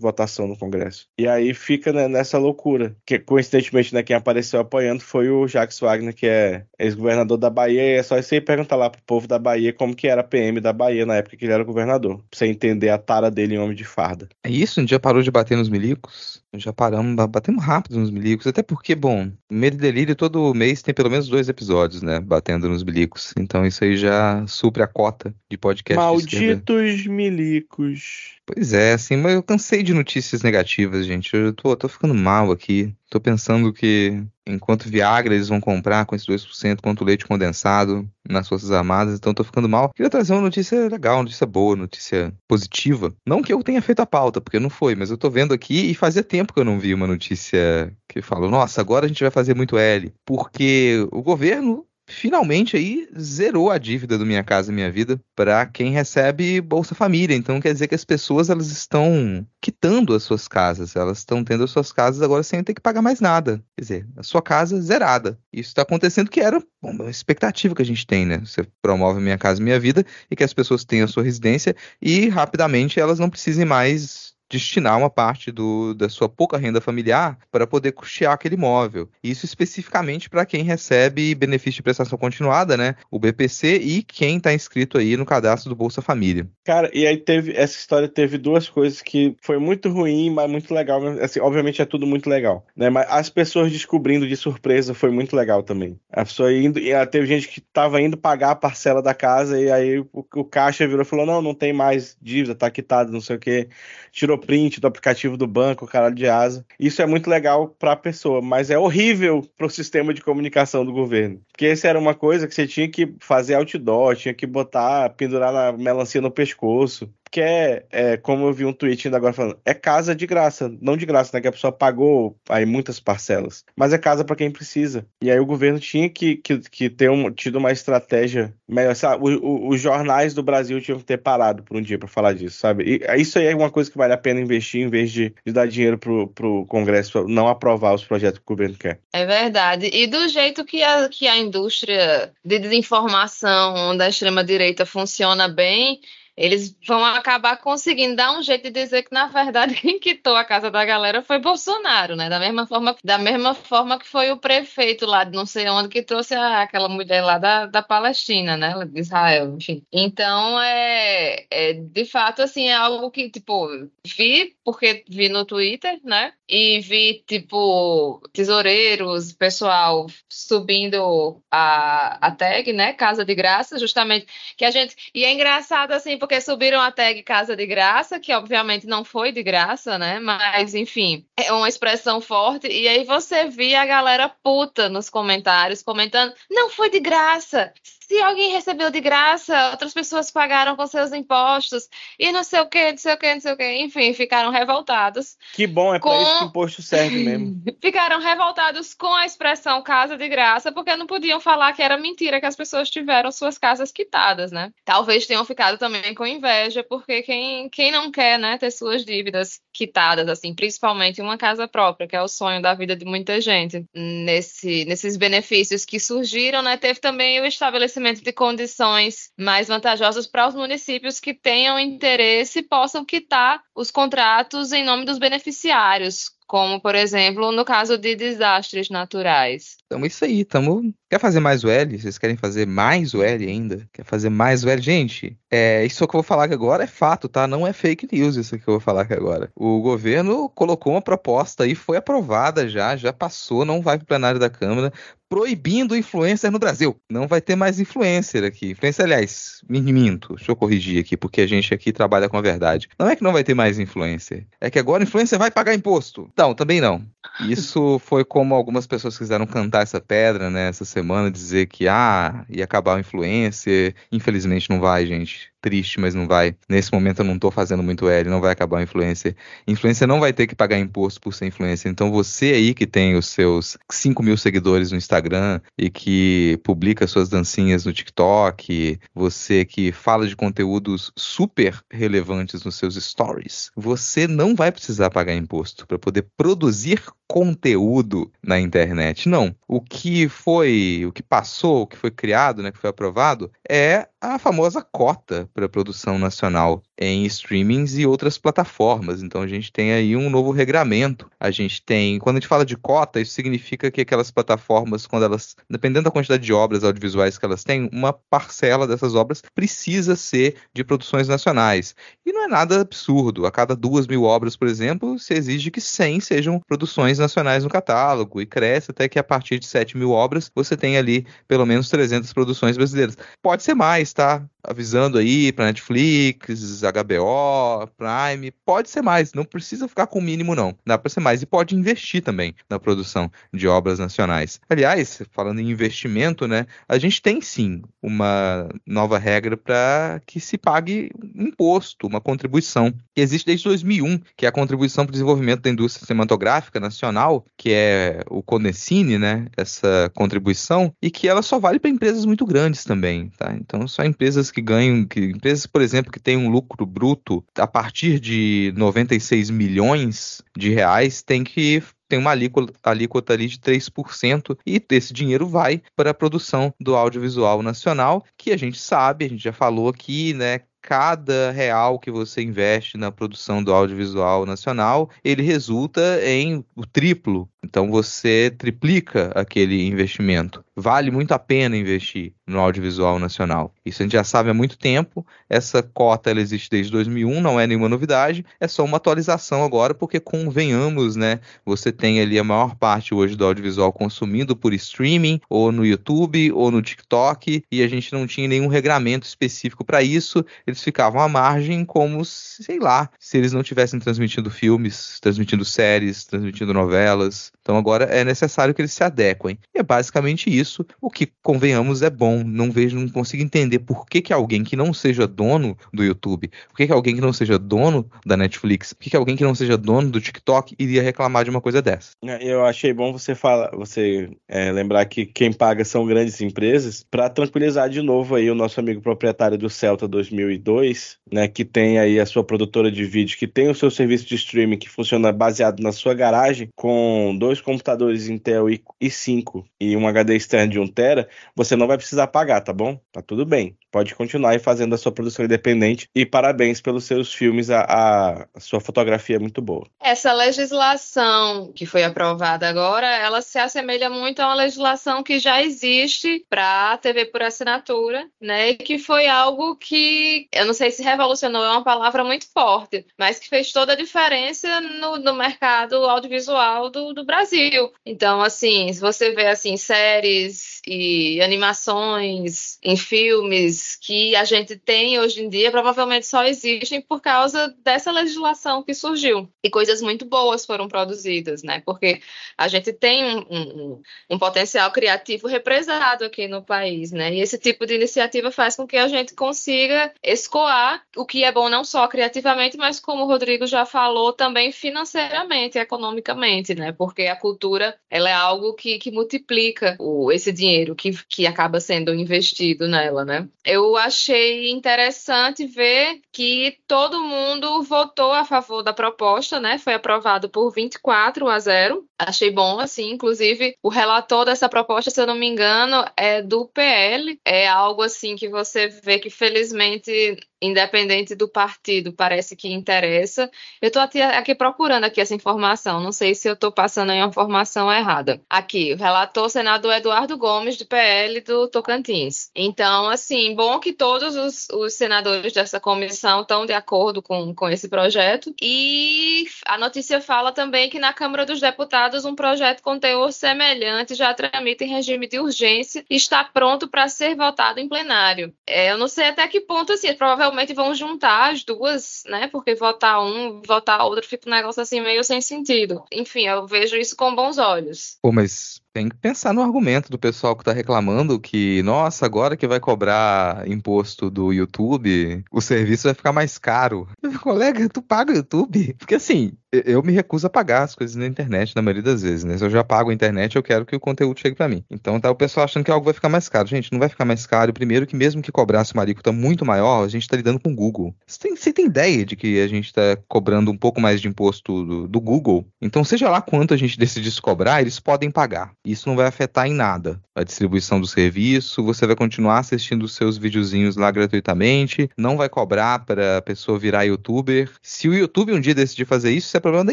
votação 0.00 0.48
no 0.48 0.56
Congresso. 0.56 1.06
E 1.18 1.28
aí 1.28 1.52
fica 1.54 1.92
né, 1.92 2.08
nessa 2.08 2.38
loucura. 2.38 2.96
Que 3.04 3.18
coincidentemente, 3.18 3.94
né, 3.94 4.02
quem 4.02 4.16
apareceu 4.16 4.60
apoiando 4.60 5.02
foi 5.02 5.28
o 5.30 5.46
Jacques 5.46 5.78
Wagner, 5.78 6.14
que 6.14 6.26
é 6.26 6.64
ex-governador 6.78 7.36
da 7.36 7.50
Bahia, 7.50 7.82
e 7.82 7.98
é 7.98 8.02
só 8.02 8.18
isso 8.18 8.34
aí 8.34 8.40
perguntar 8.40 8.76
lá 8.76 8.88
pro 8.88 9.02
povo 9.02 9.28
da 9.28 9.38
Bahia 9.38 9.72
como 9.72 9.94
que 9.94 10.08
era 10.08 10.22
a 10.22 10.24
PM 10.24 10.60
da 10.60 10.72
Bahia 10.72 11.04
na 11.04 11.16
época 11.16 11.36
que 11.36 11.44
ele 11.44 11.52
era 11.52 11.62
governador. 11.62 12.18
Pra 12.30 12.38
você 12.38 12.46
entender 12.46 12.88
a 12.88 12.98
tara 12.98 13.30
dele 13.30 13.54
em 13.54 13.58
homem 13.58 13.76
de 13.76 13.84
farda. 13.84 14.28
É 14.42 14.50
isso? 14.50 14.80
Um 14.80 14.84
dia 14.84 14.98
parou 14.98 15.22
de 15.22 15.30
bater 15.30 15.56
nos 15.56 15.68
milicos? 15.68 16.42
Já 16.54 16.72
paramos, 16.72 17.14
batemos 17.26 17.64
rápido 17.64 17.98
nos 17.98 18.10
milicos. 18.10 18.46
Até 18.46 18.62
porque, 18.62 18.94
bom, 18.94 19.30
Medo 19.50 19.76
e 19.76 19.78
Delírio 19.78 20.16
todo 20.16 20.52
mês 20.52 20.82
tem 20.82 20.92
pelo 20.92 21.10
menos 21.10 21.28
dois 21.28 21.48
episódios, 21.48 22.02
né? 22.02 22.18
Batendo 22.18 22.68
nos 22.68 22.82
milicos. 22.82 23.32
Então 23.38 23.64
isso 23.64 23.84
aí 23.84 23.96
já 23.96 24.44
supre 24.46 24.82
a 24.82 24.86
cota 24.88 25.32
de 25.48 25.56
podcast. 25.56 25.96
Malditos 25.96 27.06
milicos. 27.06 28.36
Pois 28.44 28.72
é, 28.72 28.94
assim, 28.94 29.16
mas 29.16 29.34
eu 29.34 29.42
cansei 29.42 29.82
de 29.82 29.94
notícias 29.94 30.42
negativas, 30.42 31.06
gente. 31.06 31.34
Eu 31.34 31.52
tô, 31.52 31.76
tô 31.76 31.88
ficando 31.88 32.14
mal 32.14 32.50
aqui. 32.50 32.92
Tô 33.10 33.20
pensando 33.20 33.72
que 33.72 34.24
enquanto 34.46 34.88
Viagra 34.88 35.34
eles 35.34 35.48
vão 35.48 35.60
comprar 35.60 36.06
com 36.06 36.14
esses 36.14 36.26
2% 36.26 36.80
quanto 36.80 37.04
leite 37.04 37.26
condensado 37.26 38.08
nas 38.28 38.48
Forças 38.48 38.70
Armadas, 38.70 39.16
então 39.16 39.34
tô 39.34 39.42
ficando 39.42 39.68
mal. 39.68 39.90
Queria 39.94 40.08
trazer 40.08 40.32
uma 40.32 40.42
notícia 40.42 40.88
legal, 40.88 41.22
notícia 41.22 41.46
boa, 41.46 41.74
notícia 41.74 42.32
positiva. 42.48 43.12
Não 43.26 43.42
que 43.42 43.52
eu 43.52 43.62
tenha 43.64 43.82
feito 43.82 44.00
a 44.00 44.06
pauta, 44.06 44.40
porque 44.40 44.60
não 44.60 44.70
foi, 44.70 44.94
mas 44.94 45.10
eu 45.10 45.18
tô 45.18 45.28
vendo 45.28 45.52
aqui 45.52 45.90
e 45.90 45.94
fazia 45.94 46.22
tempo 46.22 46.52
que 46.54 46.60
eu 46.60 46.64
não 46.64 46.78
vi 46.78 46.94
uma 46.94 47.06
notícia 47.06 47.92
que 48.08 48.22
falou, 48.22 48.48
nossa, 48.48 48.80
agora 48.80 49.06
a 49.06 49.08
gente 49.08 49.22
vai 49.22 49.30
fazer 49.30 49.54
muito 49.56 49.76
L. 49.76 50.12
Porque 50.24 51.04
o 51.10 51.20
governo 51.22 51.84
finalmente 52.10 52.76
aí 52.76 53.08
zerou 53.18 53.70
a 53.70 53.78
dívida 53.78 54.18
do 54.18 54.26
Minha 54.26 54.44
Casa 54.44 54.72
Minha 54.72 54.90
Vida 54.90 55.20
para 55.34 55.64
quem 55.66 55.92
recebe 55.92 56.60
Bolsa 56.60 56.94
Família. 56.94 57.34
Então 57.34 57.60
quer 57.60 57.72
dizer 57.72 57.88
que 57.88 57.94
as 57.94 58.04
pessoas 58.04 58.50
elas 58.50 58.66
estão 58.68 59.46
quitando 59.60 60.14
as 60.14 60.22
suas 60.22 60.48
casas, 60.48 60.96
elas 60.96 61.18
estão 61.18 61.44
tendo 61.44 61.64
as 61.64 61.70
suas 61.70 61.92
casas 61.92 62.22
agora 62.22 62.42
sem 62.42 62.62
ter 62.62 62.74
que 62.74 62.80
pagar 62.80 63.02
mais 63.02 63.20
nada. 63.20 63.62
Quer 63.76 63.82
dizer, 63.82 64.06
a 64.16 64.22
sua 64.22 64.42
casa 64.42 64.80
zerada. 64.80 65.38
Isso 65.52 65.68
está 65.70 65.82
acontecendo 65.82 66.30
que 66.30 66.40
era 66.40 66.62
uma 66.82 67.10
expectativa 67.10 67.74
que 67.74 67.82
a 67.82 67.86
gente 67.86 68.06
tem, 68.06 68.26
né? 68.26 68.38
Você 68.38 68.66
promove 68.82 69.20
Minha 69.20 69.38
Casa 69.38 69.62
Minha 69.62 69.78
Vida 69.78 70.04
e 70.30 70.36
que 70.36 70.44
as 70.44 70.52
pessoas 70.52 70.84
tenham 70.84 71.04
a 71.04 71.08
sua 71.08 71.22
residência 71.22 71.74
e 72.00 72.28
rapidamente 72.28 72.98
elas 72.98 73.18
não 73.18 73.30
precisem 73.30 73.64
mais 73.64 74.29
destinar 74.50 74.98
uma 74.98 75.08
parte 75.08 75.52
do, 75.52 75.94
da 75.94 76.08
sua 76.08 76.28
pouca 76.28 76.58
renda 76.58 76.80
familiar 76.80 77.38
para 77.50 77.66
poder 77.66 77.92
custear 77.92 78.32
aquele 78.32 78.56
imóvel. 78.56 79.08
Isso 79.22 79.46
especificamente 79.46 80.28
para 80.28 80.44
quem 80.44 80.64
recebe 80.64 81.34
benefício 81.34 81.76
de 81.76 81.82
prestação 81.82 82.18
continuada, 82.18 82.76
né? 82.76 82.96
O 83.10 83.18
BPC 83.18 83.76
e 83.76 84.02
quem 84.02 84.38
está 84.38 84.52
inscrito 84.52 84.98
aí 84.98 85.16
no 85.16 85.24
cadastro 85.24 85.70
do 85.70 85.76
Bolsa 85.76 86.02
Família. 86.02 86.48
Cara, 86.64 86.90
e 86.92 87.06
aí 87.06 87.16
teve 87.16 87.52
essa 87.52 87.76
história 87.76 88.08
teve 88.08 88.36
duas 88.36 88.68
coisas 88.68 89.00
que 89.00 89.36
foi 89.40 89.58
muito 89.58 89.88
ruim, 89.88 90.30
mas 90.30 90.50
muito 90.50 90.74
legal. 90.74 91.00
Assim, 91.20 91.38
obviamente 91.40 91.80
é 91.80 91.84
tudo 91.84 92.06
muito 92.06 92.28
legal, 92.28 92.66
né? 92.74 92.90
Mas 92.90 93.06
as 93.08 93.30
pessoas 93.30 93.70
descobrindo 93.70 94.26
de 94.26 94.36
surpresa 94.36 94.94
foi 94.94 95.10
muito 95.10 95.36
legal 95.36 95.62
também. 95.62 95.98
A 96.10 96.24
pessoa 96.24 96.52
indo, 96.52 96.78
e 96.78 96.90
teve 97.06 97.26
gente 97.26 97.48
que 97.48 97.60
estava 97.60 98.00
indo 98.00 98.16
pagar 98.16 98.50
a 98.50 98.56
parcela 98.56 99.00
da 99.00 99.14
casa 99.14 99.60
e 99.60 99.70
aí 99.70 100.00
o, 100.00 100.08
o 100.12 100.44
caixa 100.44 100.86
virou 100.86 101.02
e 101.02 101.04
falou: 101.04 101.24
"Não, 101.24 101.40
não 101.40 101.54
tem 101.54 101.72
mais 101.72 102.16
dívida, 102.20 102.54
tá 102.54 102.70
quitado, 102.70 103.12
não 103.12 103.20
sei 103.20 103.36
o 103.36 103.38
quê". 103.38 103.68
Tirou 104.10 104.39
print 104.40 104.80
do 104.80 104.86
aplicativo 104.86 105.36
do 105.36 105.46
banco, 105.46 105.86
caralho 105.86 106.14
de 106.14 106.26
asa. 106.26 106.64
Isso 106.78 107.02
é 107.02 107.06
muito 107.06 107.28
legal 107.28 107.68
para 107.68 107.92
a 107.92 107.96
pessoa, 107.96 108.40
mas 108.40 108.70
é 108.70 108.78
horrível 108.78 109.42
para 109.56 109.66
o 109.66 109.70
sistema 109.70 110.14
de 110.14 110.22
comunicação 110.22 110.84
do 110.84 110.92
governo. 110.92 111.40
Porque 111.52 111.66
essa 111.66 111.88
era 111.88 111.98
uma 111.98 112.14
coisa 112.14 112.48
que 112.48 112.54
você 112.54 112.66
tinha 112.66 112.88
que 112.88 113.14
fazer 113.20 113.54
outdoor, 113.54 114.16
tinha 114.16 114.34
que 114.34 114.46
botar, 114.46 115.10
pendurar 115.10 115.52
na 115.52 115.72
melancia 115.72 116.20
no 116.20 116.30
pescoço 116.30 117.08
que 117.30 117.40
é, 117.40 117.84
é, 117.90 118.16
como 118.16 118.46
eu 118.46 118.52
vi 118.52 118.64
um 118.64 118.72
tweet 118.72 119.06
ainda 119.06 119.16
agora 119.16 119.32
falando, 119.32 119.58
é 119.64 119.72
casa 119.72 120.14
de 120.14 120.26
graça, 120.26 120.72
não 120.80 120.96
de 120.96 121.06
graça, 121.06 121.30
né? 121.32 121.40
Que 121.40 121.48
a 121.48 121.52
pessoa 121.52 121.72
pagou 121.72 122.36
aí 122.48 122.66
muitas 122.66 122.98
parcelas, 122.98 123.64
mas 123.76 123.92
é 123.92 123.98
casa 123.98 124.24
para 124.24 124.36
quem 124.36 124.50
precisa. 124.50 125.06
E 125.22 125.30
aí 125.30 125.38
o 125.38 125.46
governo 125.46 125.78
tinha 125.78 126.08
que, 126.08 126.36
que, 126.36 126.58
que 126.58 126.90
ter 126.90 127.10
um, 127.10 127.30
tido 127.30 127.56
uma 127.56 127.70
estratégia 127.70 128.52
melhor. 128.68 128.94
Sabe? 128.94 129.22
O, 129.22 129.44
o, 129.44 129.68
os 129.68 129.80
jornais 129.80 130.34
do 130.34 130.42
Brasil 130.42 130.80
tinham 130.80 130.98
que 130.98 131.04
ter 131.04 131.18
parado 131.18 131.62
por 131.62 131.76
um 131.76 131.82
dia 131.82 131.98
para 131.98 132.08
falar 132.08 132.32
disso, 132.32 132.58
sabe? 132.58 132.84
E 132.84 133.20
isso 133.20 133.38
aí 133.38 133.46
é 133.46 133.54
uma 133.54 133.70
coisa 133.70 133.90
que 133.90 133.98
vale 133.98 134.12
a 134.12 134.18
pena 134.18 134.40
investir 134.40 134.82
em 134.82 134.88
vez 134.88 135.12
de, 135.12 135.32
de 135.46 135.52
dar 135.52 135.68
dinheiro 135.68 135.98
pro, 135.98 136.28
pro 136.28 136.66
Congresso 136.66 137.12
pra 137.12 137.24
não 137.24 137.46
aprovar 137.46 137.94
os 137.94 138.04
projetos 138.04 138.38
que 138.38 138.44
o 138.44 138.56
governo 138.56 138.76
quer. 138.76 139.00
É 139.12 139.24
verdade. 139.24 139.90
E 139.92 140.06
do 140.06 140.28
jeito 140.28 140.64
que 140.64 140.82
a, 140.82 141.08
que 141.08 141.28
a 141.28 141.36
indústria 141.36 142.32
de 142.44 142.58
desinformação 142.58 143.96
da 143.96 144.08
extrema-direita 144.08 144.84
funciona 144.84 145.48
bem, 145.48 146.00
eles 146.36 146.76
vão 146.86 147.04
acabar 147.04 147.56
conseguindo 147.58 148.16
dar 148.16 148.38
um 148.38 148.42
jeito 148.42 148.64
de 148.64 148.70
dizer 148.70 149.02
que, 149.02 149.12
na 149.12 149.26
verdade, 149.26 149.74
quem 149.80 149.98
quitou 149.98 150.36
a 150.36 150.44
casa 150.44 150.70
da 150.70 150.84
galera 150.84 151.22
foi 151.22 151.38
Bolsonaro, 151.38 152.16
né? 152.16 152.28
Da 152.28 152.38
mesma 152.38 152.66
forma, 152.66 152.96
da 153.04 153.18
mesma 153.18 153.54
forma 153.54 153.98
que 153.98 154.06
foi 154.06 154.30
o 154.30 154.38
prefeito 154.38 155.06
lá 155.06 155.24
de 155.24 155.32
não 155.32 155.44
sei 155.44 155.68
onde 155.68 155.88
que 155.88 156.02
trouxe 156.02 156.34
a, 156.34 156.62
aquela 156.62 156.88
mulher 156.88 157.22
lá 157.22 157.38
da, 157.38 157.66
da 157.66 157.82
Palestina, 157.82 158.56
né? 158.56 158.74
De 158.86 159.00
Israel, 159.00 159.56
enfim. 159.56 159.82
Então, 159.92 160.60
é, 160.60 161.46
é, 161.50 161.72
de 161.74 162.04
fato, 162.04 162.42
assim, 162.42 162.68
é 162.68 162.74
algo 162.74 163.10
que, 163.10 163.28
tipo, 163.30 163.68
vi, 164.04 164.54
porque 164.64 165.04
vi 165.08 165.28
no 165.28 165.44
Twitter, 165.44 166.00
né? 166.04 166.32
E 166.48 166.80
vi, 166.80 167.22
tipo, 167.26 168.20
tesoureiros, 168.32 169.32
pessoal 169.32 170.06
subindo 170.28 171.42
a, 171.50 172.26
a 172.26 172.30
tag, 172.30 172.72
né? 172.72 172.92
Casa 172.92 173.24
de 173.24 173.34
Graça, 173.34 173.78
justamente, 173.78 174.26
que 174.56 174.64
a 174.64 174.70
gente... 174.70 174.96
E 175.14 175.24
é 175.24 175.32
engraçado, 175.32 175.92
assim, 175.92 176.18
porque 176.20 176.40
subiram 176.40 176.80
a 176.80 176.92
tag 176.92 177.22
Casa 177.24 177.56
de 177.56 177.66
Graça, 177.66 178.20
que 178.20 178.32
obviamente 178.32 178.86
não 178.86 179.04
foi 179.04 179.32
de 179.32 179.42
graça, 179.42 179.98
né? 179.98 180.20
Mas, 180.20 180.74
enfim, 180.74 181.26
é 181.36 181.52
uma 181.52 181.68
expressão 181.68 182.20
forte. 182.20 182.68
E 182.68 182.86
aí 182.86 183.02
você 183.02 183.46
via 183.46 183.80
a 183.80 183.86
galera 183.86 184.28
puta 184.28 184.88
nos 184.88 185.10
comentários, 185.10 185.82
comentando: 185.82 186.32
não 186.48 186.70
foi 186.70 186.90
de 186.90 187.00
graça 187.00 187.72
se 188.10 188.20
alguém 188.20 188.50
recebeu 188.50 188.90
de 188.90 189.00
graça, 189.00 189.70
outras 189.70 189.94
pessoas 189.94 190.32
pagaram 190.32 190.74
com 190.74 190.84
seus 190.84 191.12
impostos 191.12 191.88
e 192.18 192.32
não 192.32 192.42
sei 192.42 192.58
o 192.58 192.66
que, 192.66 192.90
não 192.90 192.98
sei 192.98 193.14
o 193.14 193.16
que, 193.16 193.34
não 193.34 193.40
sei 193.40 193.52
o 193.52 193.56
que, 193.56 193.72
enfim, 193.76 194.12
ficaram 194.12 194.50
revoltados. 194.50 195.36
Que 195.52 195.64
bom, 195.64 195.94
é 195.94 196.00
com... 196.00 196.08
para 196.08 196.22
isso 196.22 196.38
que 196.38 196.44
o 196.44 196.48
imposto 196.48 196.82
serve 196.82 197.22
mesmo. 197.22 197.62
ficaram 197.80 198.18
revoltados 198.18 198.94
com 198.94 199.14
a 199.14 199.24
expressão 199.24 199.80
casa 199.84 200.16
de 200.16 200.28
graça, 200.28 200.72
porque 200.72 200.96
não 200.96 201.06
podiam 201.06 201.38
falar 201.38 201.72
que 201.72 201.82
era 201.82 201.96
mentira 201.96 202.40
que 202.40 202.46
as 202.46 202.56
pessoas 202.56 202.90
tiveram 202.90 203.30
suas 203.30 203.56
casas 203.56 203.92
quitadas, 203.92 204.50
né? 204.50 204.72
Talvez 204.84 205.24
tenham 205.24 205.44
ficado 205.44 205.78
também 205.78 206.12
com 206.12 206.26
inveja, 206.26 206.82
porque 206.82 207.22
quem, 207.22 207.68
quem 207.68 207.92
não 207.92 208.10
quer, 208.10 208.40
né, 208.40 208.58
ter 208.58 208.72
suas 208.72 209.04
dívidas 209.04 209.60
quitadas, 209.72 210.28
assim, 210.28 210.52
principalmente 210.52 211.22
uma 211.22 211.38
casa 211.38 211.68
própria, 211.68 212.08
que 212.08 212.16
é 212.16 212.22
o 212.22 212.26
sonho 212.26 212.60
da 212.60 212.74
vida 212.74 212.96
de 212.96 213.04
muita 213.04 213.40
gente. 213.40 213.84
Nesse, 213.94 214.84
nesses 214.86 215.16
benefícios 215.16 215.84
que 215.84 216.00
surgiram, 216.00 216.60
né, 216.60 216.76
teve 216.76 216.98
também 216.98 217.40
o 217.40 217.46
estabelecimento 217.46 217.99
de 218.22 218.32
condições 218.32 219.30
mais 219.38 219.68
vantajosas 219.68 220.26
para 220.26 220.48
os 220.48 220.54
municípios 220.54 221.20
que 221.20 221.34
tenham 221.34 221.78
interesse 221.78 222.60
e 222.60 222.66
possam 222.66 223.04
quitar 223.04 223.62
os 223.74 223.90
contratos 223.90 224.72
em 224.72 224.84
nome 224.84 225.04
dos 225.04 225.18
beneficiários, 225.18 226.30
como, 226.50 226.80
por 226.80 226.96
exemplo, 226.96 227.52
no 227.52 227.64
caso 227.64 227.96
de 227.96 228.16
desastres 228.16 228.90
naturais. 228.90 229.76
Então, 229.86 230.04
isso 230.04 230.24
aí, 230.24 230.44
tamo... 230.44 230.92
Quer 231.08 231.20
fazer 231.20 231.38
mais 231.38 231.62
o 231.62 231.68
L? 231.68 231.96
Vocês 231.96 232.18
querem 232.18 232.36
fazer 232.36 232.66
mais 232.66 233.14
o 233.14 233.22
L 233.22 233.46
ainda? 233.46 233.88
Quer 233.92 234.04
fazer 234.04 234.30
mais 234.30 234.64
o 234.64 234.68
L? 234.68 234.82
Gente, 234.82 235.36
é, 235.48 235.84
isso 235.84 236.06
que 236.06 236.14
eu 236.14 236.18
vou 236.18 236.22
falar 236.22 236.44
aqui 236.44 236.54
agora 236.54 236.84
é 236.84 236.88
fato, 236.88 237.28
tá? 237.28 237.46
Não 237.46 237.66
é 237.66 237.72
fake 237.72 238.08
news 238.12 238.36
isso 238.36 238.58
que 238.58 238.68
eu 238.68 238.74
vou 238.74 238.80
falar 238.80 239.02
aqui 239.02 239.12
agora. 239.12 239.50
O 239.54 239.80
governo 239.80 240.48
colocou 240.48 240.92
uma 240.92 241.02
proposta 241.02 241.64
aí, 241.64 241.74
foi 241.74 241.96
aprovada 241.96 242.68
já, 242.68 242.96
já 242.96 243.12
passou, 243.12 243.64
não 243.64 243.80
vai 243.80 243.96
para 243.96 244.04
o 244.04 244.06
plenário 244.06 244.38
da 244.38 244.48
Câmara, 244.48 244.92
proibindo 245.28 245.96
influencer 245.96 246.50
no 246.50 246.58
Brasil. 246.58 246.96
Não 247.08 247.26
vai 247.26 247.40
ter 247.40 247.56
mais 247.56 247.80
influencer 247.80 248.44
aqui. 248.44 248.70
Influencer, 248.70 249.04
aliás, 249.04 249.62
minto, 249.68 250.34
deixa 250.34 250.50
eu 250.50 250.56
corrigir 250.56 251.00
aqui, 251.00 251.16
porque 251.16 251.40
a 251.40 251.46
gente 251.46 251.72
aqui 251.72 251.92
trabalha 251.92 252.28
com 252.28 252.36
a 252.36 252.42
verdade. 252.42 252.88
Não 252.98 253.08
é 253.08 253.16
que 253.16 253.22
não 253.22 253.32
vai 253.32 253.42
ter 253.42 253.54
mais 253.54 253.80
influencer, 253.80 254.46
é 254.60 254.70
que 254.70 254.78
agora 254.78 255.02
influencer 255.02 255.38
vai 255.38 255.50
pagar 255.50 255.74
imposto. 255.74 256.30
Não, 256.40 256.54
também 256.54 256.80
não. 256.80 257.06
Isso 257.40 257.98
foi 257.98 258.24
como 258.24 258.54
algumas 258.54 258.86
pessoas 258.86 259.18
quiseram 259.18 259.46
cantar 259.46 259.82
essa 259.82 260.00
pedra, 260.00 260.48
né, 260.48 260.68
essa 260.68 260.86
semana, 260.86 261.30
dizer 261.30 261.66
que, 261.66 261.86
ah, 261.86 262.46
ia 262.48 262.64
acabar 262.64 262.96
o 262.96 262.98
influencer. 262.98 263.94
Infelizmente 264.10 264.70
não 264.70 264.80
vai, 264.80 265.04
gente 265.04 265.49
triste, 265.60 266.00
mas 266.00 266.14
não 266.14 266.26
vai. 266.26 266.54
Nesse 266.68 266.92
momento 266.92 267.20
eu 267.20 267.24
não 267.24 267.34
estou 267.34 267.50
fazendo 267.50 267.82
muito 267.82 268.08
L, 268.08 268.30
não 268.30 268.40
vai 268.40 268.52
acabar 268.52 268.78
a 268.78 268.82
influencer. 268.82 269.36
Influencer 269.66 270.06
não 270.06 270.20
vai 270.20 270.32
ter 270.32 270.46
que 270.46 270.54
pagar 270.54 270.78
imposto 270.78 271.20
por 271.20 271.34
ser 271.34 271.46
influencer. 271.46 271.90
Então 271.90 272.10
você 272.10 272.46
aí 272.52 272.74
que 272.74 272.86
tem 272.86 273.16
os 273.16 273.26
seus 273.26 273.76
5 273.90 274.22
mil 274.22 274.36
seguidores 274.36 274.90
no 274.90 274.98
Instagram 274.98 275.60
e 275.76 275.90
que 275.90 276.58
publica 276.64 277.06
suas 277.06 277.28
dancinhas 277.28 277.84
no 277.84 277.92
TikTok, 277.92 278.98
você 279.14 279.64
que 279.64 279.92
fala 279.92 280.26
de 280.26 280.36
conteúdos 280.36 281.12
super 281.16 281.78
relevantes 281.90 282.64
nos 282.64 282.76
seus 282.76 282.96
stories, 282.96 283.70
você 283.76 284.26
não 284.26 284.54
vai 284.54 284.72
precisar 284.72 285.10
pagar 285.10 285.34
imposto 285.34 285.86
para 285.86 285.98
poder 285.98 286.26
produzir 286.36 287.02
conteúdo 287.30 288.30
na 288.42 288.58
internet. 288.58 289.28
Não. 289.28 289.54
O 289.68 289.80
que 289.80 290.28
foi, 290.28 291.04
o 291.06 291.12
que 291.12 291.22
passou, 291.22 291.82
o 291.82 291.86
que 291.86 291.96
foi 291.96 292.10
criado, 292.10 292.60
né, 292.60 292.72
que 292.72 292.78
foi 292.78 292.90
aprovado, 292.90 293.52
é 293.68 294.08
a 294.20 294.38
famosa 294.38 294.82
cota 294.82 295.48
para 295.54 295.68
produção 295.68 296.18
nacional 296.18 296.82
em 297.00 297.24
streamings 297.24 297.96
e 297.96 298.06
outras 298.06 298.36
plataformas. 298.36 299.22
Então 299.22 299.40
a 299.40 299.46
gente 299.46 299.72
tem 299.72 299.92
aí 299.92 300.14
um 300.14 300.28
novo 300.28 300.50
regramento. 300.50 301.30
A 301.40 301.50
gente 301.50 301.82
tem, 301.82 302.18
quando 302.18 302.36
a 302.36 302.40
gente 302.40 302.48
fala 302.48 302.66
de 302.66 302.76
cota, 302.76 303.20
isso 303.20 303.32
significa 303.32 303.90
que 303.90 304.02
aquelas 304.02 304.30
plataformas, 304.30 305.06
quando 305.06 305.24
elas, 305.24 305.56
dependendo 305.68 306.04
da 306.04 306.10
quantidade 306.10 306.42
de 306.42 306.52
obras 306.52 306.84
audiovisuais 306.84 307.38
que 307.38 307.44
elas 307.44 307.64
têm, 307.64 307.88
uma 307.90 308.12
parcela 308.12 308.86
dessas 308.86 309.14
obras 309.14 309.42
precisa 309.54 310.14
ser 310.14 310.56
de 310.74 310.84
produções 310.84 311.26
nacionais. 311.26 311.94
E 312.26 312.32
não 312.32 312.44
é 312.44 312.48
nada 312.48 312.82
absurdo. 312.82 313.46
A 313.46 313.50
cada 313.50 313.74
duas 313.74 314.06
mil 314.06 314.24
obras, 314.24 314.54
por 314.54 314.68
exemplo, 314.68 315.18
se 315.18 315.32
exige 315.32 315.70
que 315.70 315.80
100 315.80 316.20
sejam 316.20 316.60
produções 316.60 317.18
nacionais 317.18 317.64
no 317.64 317.70
catálogo 317.70 318.42
e 318.42 318.46
cresce 318.46 318.90
até 318.90 319.08
que 319.08 319.18
a 319.18 319.24
partir 319.24 319.58
de 319.58 319.66
7 319.66 319.96
mil 319.96 320.10
obras 320.10 320.50
você 320.54 320.76
tem 320.76 320.98
ali 320.98 321.26
pelo 321.48 321.64
menos 321.64 321.88
300 321.88 322.30
produções 322.34 322.76
brasileiras. 322.76 323.16
Pode 323.42 323.62
ser 323.62 323.74
mais, 323.74 324.12
tá? 324.12 324.44
Avisando 324.62 325.16
aí 325.16 325.52
para 325.52 325.66
Netflix, 325.66 326.82
HBO, 326.92 327.88
Prime, 327.96 328.50
pode 328.64 328.90
ser 328.90 329.02
mais, 329.02 329.32
não 329.32 329.44
precisa 329.44 329.88
ficar 329.88 330.06
com 330.06 330.18
o 330.18 330.22
mínimo 330.22 330.54
não. 330.54 330.74
Dá 330.86 330.98
para 330.98 331.10
ser 331.10 331.20
mais 331.20 331.42
e 331.42 331.46
pode 331.46 331.74
investir 331.74 332.22
também 332.22 332.54
na 332.68 332.78
produção 332.78 333.30
de 333.52 333.66
obras 333.68 333.98
nacionais. 333.98 334.60
Aliás, 334.68 335.22
falando 335.30 335.60
em 335.60 335.70
investimento, 335.70 336.46
né, 336.46 336.66
a 336.88 336.98
gente 336.98 337.20
tem 337.20 337.40
sim 337.40 337.82
uma 338.02 338.68
nova 338.86 339.18
regra 339.18 339.56
para 339.56 340.20
que 340.26 340.40
se 340.40 340.56
pague 340.56 341.10
imposto, 341.34 342.06
uma 342.06 342.20
contribuição 342.20 342.92
que 343.14 343.20
existe 343.20 343.46
desde 343.46 343.64
2001, 343.64 344.20
que 344.36 344.46
é 344.46 344.48
a 344.48 344.52
contribuição 344.52 345.04
para 345.04 345.10
o 345.10 345.12
desenvolvimento 345.12 345.62
da 345.62 345.70
indústria 345.70 346.06
cinematográfica 346.06 346.80
nacional, 346.80 347.44
que 347.56 347.72
é 347.72 348.22
o 348.28 348.42
Conecine, 348.42 349.18
né, 349.18 349.46
essa 349.56 350.10
contribuição 350.14 350.92
e 351.02 351.10
que 351.10 351.28
ela 351.28 351.42
só 351.42 351.58
vale 351.58 351.78
para 351.78 351.90
empresas 351.90 352.24
muito 352.24 352.44
grandes 352.44 352.84
também, 352.84 353.30
tá? 353.36 353.54
Então 353.54 353.86
só 353.86 354.04
empresas 354.04 354.50
que 354.50 354.60
ganham, 354.60 355.04
que 355.04 355.20
empresas, 355.20 355.66
por 355.66 355.82
exemplo, 355.82 356.12
que 356.12 356.20
têm 356.20 356.36
um 356.36 356.50
lucro 356.50 356.79
bruto 356.86 357.44
a 357.56 357.66
partir 357.66 358.18
de 358.18 358.72
96 358.76 359.50
milhões 359.50 360.42
de 360.56 360.70
reais 360.70 361.22
tem 361.22 361.44
que 361.44 361.82
tem 362.08 362.18
uma 362.18 362.32
alíquota, 362.32 362.72
alíquota 362.82 363.32
ali 363.32 363.46
de 363.46 363.58
3%, 363.58 364.58
e 364.66 364.82
esse 364.90 365.12
dinheiro 365.12 365.46
vai 365.46 365.80
para 365.94 366.10
a 366.10 366.14
produção 366.14 366.74
do 366.80 366.96
audiovisual 366.96 367.62
nacional, 367.62 368.24
que 368.36 368.50
a 368.50 368.56
gente 368.56 368.80
sabe, 368.80 369.24
a 369.24 369.28
gente 369.28 369.44
já 369.44 369.52
falou 369.52 369.88
aqui, 369.88 370.34
né, 370.34 370.62
cada 370.82 371.50
real 371.50 371.98
que 371.98 372.10
você 372.10 372.42
investe 372.42 372.96
na 372.96 373.12
produção 373.12 373.62
do 373.62 373.72
audiovisual 373.72 374.46
nacional, 374.46 375.10
ele 375.22 375.42
resulta 375.42 376.20
em 376.24 376.64
o 376.74 376.86
triplo. 376.86 377.48
Então 377.64 377.90
você 377.90 378.52
triplica 378.56 379.30
aquele 379.34 379.86
investimento. 379.86 380.64
Vale 380.74 381.10
muito 381.10 381.32
a 381.32 381.38
pena 381.38 381.76
investir 381.76 382.32
no 382.50 382.60
audiovisual 382.60 383.18
nacional. 383.18 383.72
Isso 383.84 384.02
a 384.02 384.04
gente 384.04 384.12
já 384.12 384.24
sabe 384.24 384.50
há 384.50 384.54
muito 384.54 384.76
tempo. 384.78 385.26
Essa 385.48 385.82
cota 385.82 386.30
ela 386.30 386.40
existe 386.40 386.68
desde 386.70 386.92
2001, 386.92 387.40
não 387.40 387.58
é 387.58 387.66
nenhuma 387.66 387.88
novidade, 387.88 388.44
é 388.58 388.68
só 388.68 388.84
uma 388.84 388.96
atualização 388.96 389.64
agora, 389.64 389.94
porque 389.94 390.20
convenhamos, 390.20 391.16
né? 391.16 391.40
Você 391.64 391.90
tem 391.90 392.20
ali 392.20 392.38
a 392.38 392.44
maior 392.44 392.74
parte 392.74 393.14
hoje 393.14 393.36
do 393.36 393.44
audiovisual 393.44 393.92
consumido 393.92 394.54
por 394.54 394.74
streaming, 394.74 395.40
ou 395.48 395.72
no 395.72 395.84
YouTube, 395.84 396.52
ou 396.52 396.70
no 396.70 396.82
TikTok, 396.82 397.64
e 397.70 397.82
a 397.82 397.88
gente 397.88 398.12
não 398.12 398.26
tinha 398.26 398.48
nenhum 398.48 398.66
regramento 398.66 399.26
específico 399.26 399.84
para 399.84 400.02
isso 400.02 400.44
eles 400.66 400.82
ficavam 400.82 401.20
à 401.20 401.28
margem 401.28 401.84
como, 401.84 402.24
sei 402.24 402.78
lá, 402.78 403.10
se 403.18 403.36
eles 403.38 403.52
não 403.52 403.62
tivessem 403.62 403.98
transmitindo 403.98 404.50
filmes, 404.50 405.18
transmitindo 405.20 405.64
séries, 405.64 406.24
transmitindo 406.24 406.72
novelas. 406.72 407.52
Então 407.60 407.76
agora 407.76 408.04
é 408.04 408.24
necessário 408.24 408.74
que 408.74 408.80
eles 408.80 408.92
se 408.92 409.04
adequem. 409.04 409.58
E 409.74 409.78
é 409.78 409.82
basicamente 409.82 410.50
isso. 410.50 410.84
O 411.00 411.10
que, 411.10 411.28
convenhamos, 411.42 412.02
é 412.02 412.10
bom. 412.10 412.39
Não 412.44 412.70
vejo, 412.70 412.98
não 412.98 413.08
consigo 413.08 413.42
entender 413.42 413.78
por 413.80 414.06
que, 414.06 414.20
que 414.20 414.32
alguém 414.32 414.64
que 414.64 414.76
não 414.76 414.92
seja 414.92 415.26
dono 415.26 415.76
do 415.92 416.04
YouTube, 416.04 416.50
por 416.68 416.76
que, 416.76 416.86
que 416.86 416.92
alguém 416.92 417.14
que 417.14 417.20
não 417.20 417.32
seja 417.32 417.58
dono 417.58 418.08
da 418.24 418.36
Netflix, 418.36 418.92
por 418.92 419.04
que, 419.04 419.10
que 419.10 419.16
alguém 419.16 419.36
que 419.36 419.44
não 419.44 419.54
seja 419.54 419.76
dono 419.76 420.10
do 420.10 420.20
TikTok 420.20 420.74
iria 420.78 421.02
reclamar 421.02 421.44
de 421.44 421.50
uma 421.50 421.60
coisa 421.60 421.80
dessa. 421.80 422.12
É, 422.24 422.44
eu 422.44 422.64
achei 422.64 422.92
bom 422.92 423.12
você 423.12 423.34
falar, 423.34 423.70
você 423.72 424.30
é, 424.48 424.72
lembrar 424.72 425.04
que 425.06 425.26
quem 425.26 425.52
paga 425.52 425.84
são 425.84 426.06
grandes 426.06 426.40
empresas, 426.40 427.04
para 427.10 427.28
tranquilizar 427.28 427.88
de 427.88 428.02
novo 428.02 428.34
aí 428.34 428.50
o 428.50 428.54
nosso 428.54 428.80
amigo 428.80 429.00
proprietário 429.00 429.56
do 429.56 429.70
Celta 429.70 430.08
2000 430.08 430.40
2002, 430.40 431.18
né, 431.32 431.48
que 431.48 431.64
tem 431.64 431.98
aí 431.98 432.18
a 432.18 432.26
sua 432.26 432.44
produtora 432.44 432.90
de 432.90 433.04
vídeo, 433.04 433.38
que 433.38 433.46
tem 433.46 433.68
o 433.68 433.74
seu 433.74 433.90
serviço 433.90 434.26
de 434.26 434.34
streaming 434.34 434.78
que 434.78 434.88
funciona 434.88 435.32
baseado 435.32 435.80
na 435.80 435.92
sua 435.92 436.14
garagem, 436.14 436.68
com 436.74 437.36
dois 437.38 437.60
computadores 437.60 438.28
Intel 438.28 438.66
i5 439.02 439.64
e 439.80 439.96
um 439.96 440.06
HD 440.06 440.36
externo 440.36 440.72
de 440.72 440.78
1 440.78 440.86
tera, 440.88 441.28
você 441.54 441.76
não 441.76 441.86
vai 441.86 441.96
precisar 441.96 442.26
pagar, 442.30 442.62
tá 442.62 442.72
bom? 442.72 442.98
Tá 443.12 443.22
tudo 443.22 443.46
bem. 443.46 443.78
Pode 443.90 444.14
continuar 444.14 444.50
aí 444.50 444.58
fazendo 444.58 444.94
a 444.94 444.98
sua 444.98 445.10
produção 445.10 445.44
independente 445.44 446.08
e 446.14 446.24
parabéns 446.24 446.80
pelos 446.80 447.04
seus 447.04 447.34
filmes, 447.34 447.70
a, 447.70 448.46
a, 448.54 448.60
sua 448.60 448.80
fotografia 448.80 449.36
é 449.36 449.38
muito 449.38 449.60
boa. 449.60 449.86
Essa 450.00 450.32
legislação 450.32 451.72
que 451.74 451.84
foi 451.86 452.04
aprovada 452.04 452.68
agora, 452.68 453.06
ela 453.06 453.42
se 453.42 453.58
assemelha 453.58 454.08
muito 454.08 454.40
a 454.40 454.46
uma 454.46 454.54
legislação 454.54 455.22
que 455.22 455.38
já 455.38 455.62
existe 455.62 456.44
para 456.48 456.92
a 456.92 456.98
TV 456.98 457.26
por 457.26 457.42
assinatura, 457.42 458.28
né? 458.40 458.70
E 458.70 458.74
que 458.76 458.98
foi 458.98 459.26
algo 459.26 459.74
que 459.76 460.48
eu 460.52 460.64
não 460.64 460.74
sei 460.74 460.90
se 460.90 461.02
revolucionou, 461.02 461.64
é 461.64 461.70
uma 461.70 461.84
palavra 461.84 462.22
muito 462.22 462.46
forte, 462.52 463.04
mas 463.18 463.38
que 463.38 463.48
fez 463.48 463.72
toda 463.72 463.94
a 463.94 463.96
diferença 463.96 464.80
no, 464.80 465.18
no 465.18 465.34
mercado 465.34 465.96
audiovisual 465.96 466.90
do, 466.90 467.12
do 467.12 467.24
Brasil. 467.24 467.92
Então, 468.06 468.40
assim, 468.40 468.92
se 468.92 469.00
você 469.00 469.32
vê 469.32 469.48
assim 469.48 469.76
séries 469.76 470.80
e 470.86 471.40
animações 471.42 472.78
em 472.82 472.96
filmes 472.96 473.79
que 473.96 474.34
a 474.36 474.44
gente 474.44 474.76
tem 474.76 475.18
hoje 475.18 475.42
em 475.42 475.48
dia, 475.48 475.70
provavelmente 475.70 476.26
só 476.26 476.44
existem 476.44 477.00
por 477.00 477.20
causa 477.20 477.74
dessa 477.82 478.10
legislação 478.10 478.82
que 478.82 478.94
surgiu. 478.94 479.48
E 479.62 479.70
coisas 479.70 480.00
muito 480.00 480.24
boas 480.24 480.66
foram 480.66 480.88
produzidas, 480.88 481.62
né? 481.62 481.82
Porque 481.84 482.20
a 482.56 482.68
gente 482.68 482.92
tem 482.92 483.24
um, 483.24 483.46
um, 483.50 484.02
um 484.30 484.38
potencial 484.38 484.90
criativo 484.90 485.46
represado 485.46 486.24
aqui 486.24 486.48
no 486.48 486.62
país, 486.62 487.10
né? 487.12 487.34
E 487.34 487.40
esse 487.40 487.58
tipo 487.58 487.86
de 487.86 487.94
iniciativa 487.94 488.50
faz 488.50 488.76
com 488.76 488.86
que 488.86 488.96
a 488.96 489.08
gente 489.08 489.34
consiga 489.34 490.12
escoar 490.22 491.02
o 491.16 491.24
que 491.24 491.44
é 491.44 491.52
bom 491.52 491.68
não 491.68 491.84
só 491.84 492.06
criativamente, 492.08 492.76
mas 492.76 493.00
como 493.00 493.24
o 493.24 493.26
Rodrigo 493.26 493.66
já 493.66 493.84
falou, 493.84 494.32
também 494.32 494.72
financeiramente, 494.72 495.78
economicamente, 495.78 496.74
né? 496.74 496.92
Porque 496.92 497.22
a 497.22 497.36
cultura 497.36 497.98
ela 498.08 498.28
é 498.28 498.34
algo 498.34 498.74
que, 498.74 498.98
que 498.98 499.10
multiplica 499.10 499.96
o, 499.98 500.30
esse 500.32 500.52
dinheiro 500.52 500.94
que, 500.94 501.10
que 501.28 501.46
acaba 501.46 501.80
sendo 501.80 502.14
investido 502.14 502.88
nela, 502.88 503.24
né? 503.24 503.48
Eu 503.72 503.96
achei 503.96 504.68
interessante 504.72 505.64
ver 505.64 506.20
que 506.32 506.76
todo 506.88 507.22
mundo 507.22 507.84
votou 507.84 508.32
a 508.32 508.44
favor 508.44 508.82
da 508.82 508.92
proposta, 508.92 509.60
né? 509.60 509.78
Foi 509.78 509.94
aprovado 509.94 510.48
por 510.50 510.72
24 510.72 511.46
a 511.48 511.56
0. 511.56 512.04
Achei 512.18 512.50
bom, 512.50 512.80
assim, 512.80 513.12
inclusive 513.12 513.76
o 513.80 513.88
relator 513.88 514.44
dessa 514.44 514.68
proposta, 514.68 515.08
se 515.08 515.20
eu 515.20 515.26
não 515.26 515.36
me 515.36 515.46
engano, 515.46 516.04
é 516.16 516.42
do 516.42 516.66
PL. 516.66 517.38
É 517.44 517.68
algo 517.68 518.02
assim 518.02 518.34
que 518.34 518.48
você 518.48 518.88
vê 518.88 519.20
que 519.20 519.30
felizmente 519.30 520.36
independente 520.62 521.34
do 521.34 521.48
partido, 521.48 522.12
parece 522.12 522.54
que 522.54 522.68
interessa. 522.68 523.50
Eu 523.80 523.86
estou 523.88 524.02
aqui, 524.02 524.54
procurando 524.54 525.04
aqui 525.04 525.18
essa 525.18 525.34
informação, 525.34 526.00
não 526.00 526.12
sei 526.12 526.34
se 526.34 526.48
eu 526.48 526.52
estou 526.52 526.70
passando 526.70 527.14
uma 527.14 527.26
informação 527.26 527.90
errada. 527.90 528.42
Aqui, 528.48 528.92
o 528.92 528.96
relator 528.98 529.48
senador 529.48 529.94
Eduardo 529.94 530.36
Gomes, 530.36 530.76
do 530.76 530.86
PL 530.86 531.40
do 531.40 531.66
Tocantins. 531.68 532.50
Então, 532.54 533.08
assim, 533.08 533.54
bom 533.60 533.78
que 533.78 533.92
todos 533.92 534.36
os, 534.36 534.68
os 534.72 534.94
senadores 534.94 535.52
dessa 535.52 535.78
comissão 535.78 536.40
estão 536.40 536.64
de 536.64 536.72
acordo 536.72 537.20
com, 537.20 537.54
com 537.54 537.68
esse 537.68 537.90
projeto. 537.90 538.54
E 538.58 539.44
a 539.66 539.76
notícia 539.76 540.18
fala 540.18 540.50
também 540.50 540.88
que 540.88 540.98
na 540.98 541.12
Câmara 541.12 541.44
dos 541.44 541.60
Deputados 541.60 542.24
um 542.24 542.34
projeto 542.34 542.80
com 542.80 542.98
teor 542.98 543.30
semelhante 543.30 544.14
já 544.14 544.32
tramita 544.32 544.82
em 544.82 544.88
regime 544.88 545.28
de 545.28 545.38
urgência 545.38 546.02
e 546.08 546.16
está 546.16 546.42
pronto 546.42 546.88
para 546.88 547.06
ser 547.06 547.36
votado 547.36 547.78
em 547.80 547.86
plenário. 547.86 548.54
É, 548.66 548.92
eu 548.92 548.96
não 548.96 549.06
sei 549.06 549.26
até 549.26 549.46
que 549.46 549.60
ponto, 549.60 549.92
assim, 549.92 550.14
provavelmente 550.14 550.72
vão 550.72 550.94
juntar 550.94 551.52
as 551.52 551.62
duas, 551.62 552.22
né? 552.26 552.48
Porque 552.48 552.74
votar 552.74 553.22
um, 553.22 553.60
votar 553.60 554.06
outro 554.06 554.26
fica 554.26 554.48
um 554.48 554.52
negócio 554.54 554.80
assim 554.80 555.02
meio 555.02 555.22
sem 555.22 555.42
sentido. 555.42 556.02
Enfim, 556.10 556.46
eu 556.46 556.66
vejo 556.66 556.96
isso 556.96 557.14
com 557.14 557.34
bons 557.34 557.58
olhos. 557.58 558.16
Pô, 558.22 558.32
mas 558.32 558.80
tem 558.92 559.08
que 559.08 559.16
pensar 559.16 559.52
no 559.52 559.62
argumento 559.62 560.10
do 560.10 560.18
pessoal 560.18 560.56
que 560.56 560.64
tá 560.64 560.72
reclamando 560.72 561.38
que, 561.38 561.82
nossa, 561.82 562.26
agora 562.26 562.56
que 562.56 562.66
vai 562.66 562.80
cobrar 562.80 563.66
imposto 563.68 564.30
do 564.30 564.52
YouTube, 564.52 565.44
o 565.50 565.60
serviço 565.60 566.04
vai 566.04 566.14
ficar 566.14 566.32
mais 566.32 566.58
caro. 566.58 567.08
Meu 567.22 567.38
colega, 567.38 567.88
tu 567.88 568.02
paga 568.02 568.32
o 568.32 568.36
YouTube? 568.36 568.94
Porque 568.98 569.14
assim, 569.14 569.52
eu 569.72 570.02
me 570.02 570.12
recuso 570.12 570.46
a 570.46 570.50
pagar 570.50 570.82
as 570.82 570.94
coisas 570.94 571.16
na 571.16 571.26
internet 571.26 571.74
na 571.76 571.82
maioria 571.82 572.02
das 572.02 572.22
vezes, 572.22 572.44
né? 572.44 572.58
Se 572.58 572.64
eu 572.64 572.70
já 572.70 572.82
pago 572.82 573.10
a 573.10 573.14
internet, 573.14 573.56
eu 573.56 573.62
quero 573.62 573.86
que 573.86 573.94
o 573.94 574.00
conteúdo 574.00 574.38
chegue 574.38 574.56
para 574.56 574.68
mim. 574.68 574.84
Então 574.90 575.20
tá 575.20 575.30
o 575.30 575.34
pessoal 575.34 575.64
achando 575.64 575.84
que 575.84 575.90
algo 575.90 576.04
vai 576.04 576.14
ficar 576.14 576.28
mais 576.28 576.48
caro. 576.48 576.66
Gente, 576.66 576.92
não 576.92 576.98
vai 576.98 577.08
ficar 577.08 577.24
mais 577.24 577.46
caro. 577.46 577.72
Primeiro 577.72 578.06
que 578.06 578.16
mesmo 578.16 578.42
que 578.42 578.50
cobrasse 578.50 578.92
uma 578.92 579.02
alíquota 579.02 579.32
muito 579.32 579.64
maior, 579.64 580.04
a 580.04 580.08
gente 580.08 580.26
tá 580.26 580.36
lidando 580.36 580.58
com 580.58 580.72
o 580.72 580.74
Google. 580.74 581.14
Você 581.26 581.38
tem, 581.38 581.56
você 581.56 581.72
tem 581.72 581.86
ideia 581.86 582.24
de 582.24 582.36
que 582.36 582.60
a 582.60 582.66
gente 582.66 582.92
tá 582.92 583.16
cobrando 583.28 583.70
um 583.70 583.76
pouco 583.76 584.00
mais 584.00 584.20
de 584.20 584.28
imposto 584.28 584.84
do, 584.84 585.08
do 585.08 585.20
Google? 585.20 585.66
Então, 585.80 586.02
seja 586.02 586.28
lá 586.28 586.40
quanto 586.40 586.74
a 586.74 586.76
gente 586.76 586.98
decidisse 586.98 587.40
cobrar, 587.40 587.80
eles 587.80 588.00
podem 588.00 588.30
pagar. 588.30 588.72
Isso 588.84 589.08
não 589.08 589.16
vai 589.16 589.26
afetar 589.26 589.66
em 589.66 589.74
nada 589.74 590.20
a 590.34 590.42
distribuição 590.42 591.00
do 591.00 591.06
serviço, 591.06 591.84
você 591.84 592.06
vai 592.06 592.16
continuar 592.16 592.58
assistindo 592.58 593.02
os 593.02 593.14
seus 593.14 593.36
videozinhos 593.36 593.96
lá 593.96 594.10
gratuitamente, 594.10 595.10
não 595.16 595.36
vai 595.36 595.48
cobrar 595.48 595.98
para 596.00 596.38
a 596.38 596.42
pessoa 596.42 596.78
virar 596.78 597.04
youtuber. 597.04 597.70
Se 597.82 598.08
o 598.08 598.14
YouTube 598.14 598.52
um 598.52 598.60
dia 598.60 598.74
decidir 598.74 599.04
fazer 599.04 599.30
isso, 599.32 599.48
isso 599.48 599.59
é 599.60 599.62
problema 599.62 599.84
da 599.84 599.92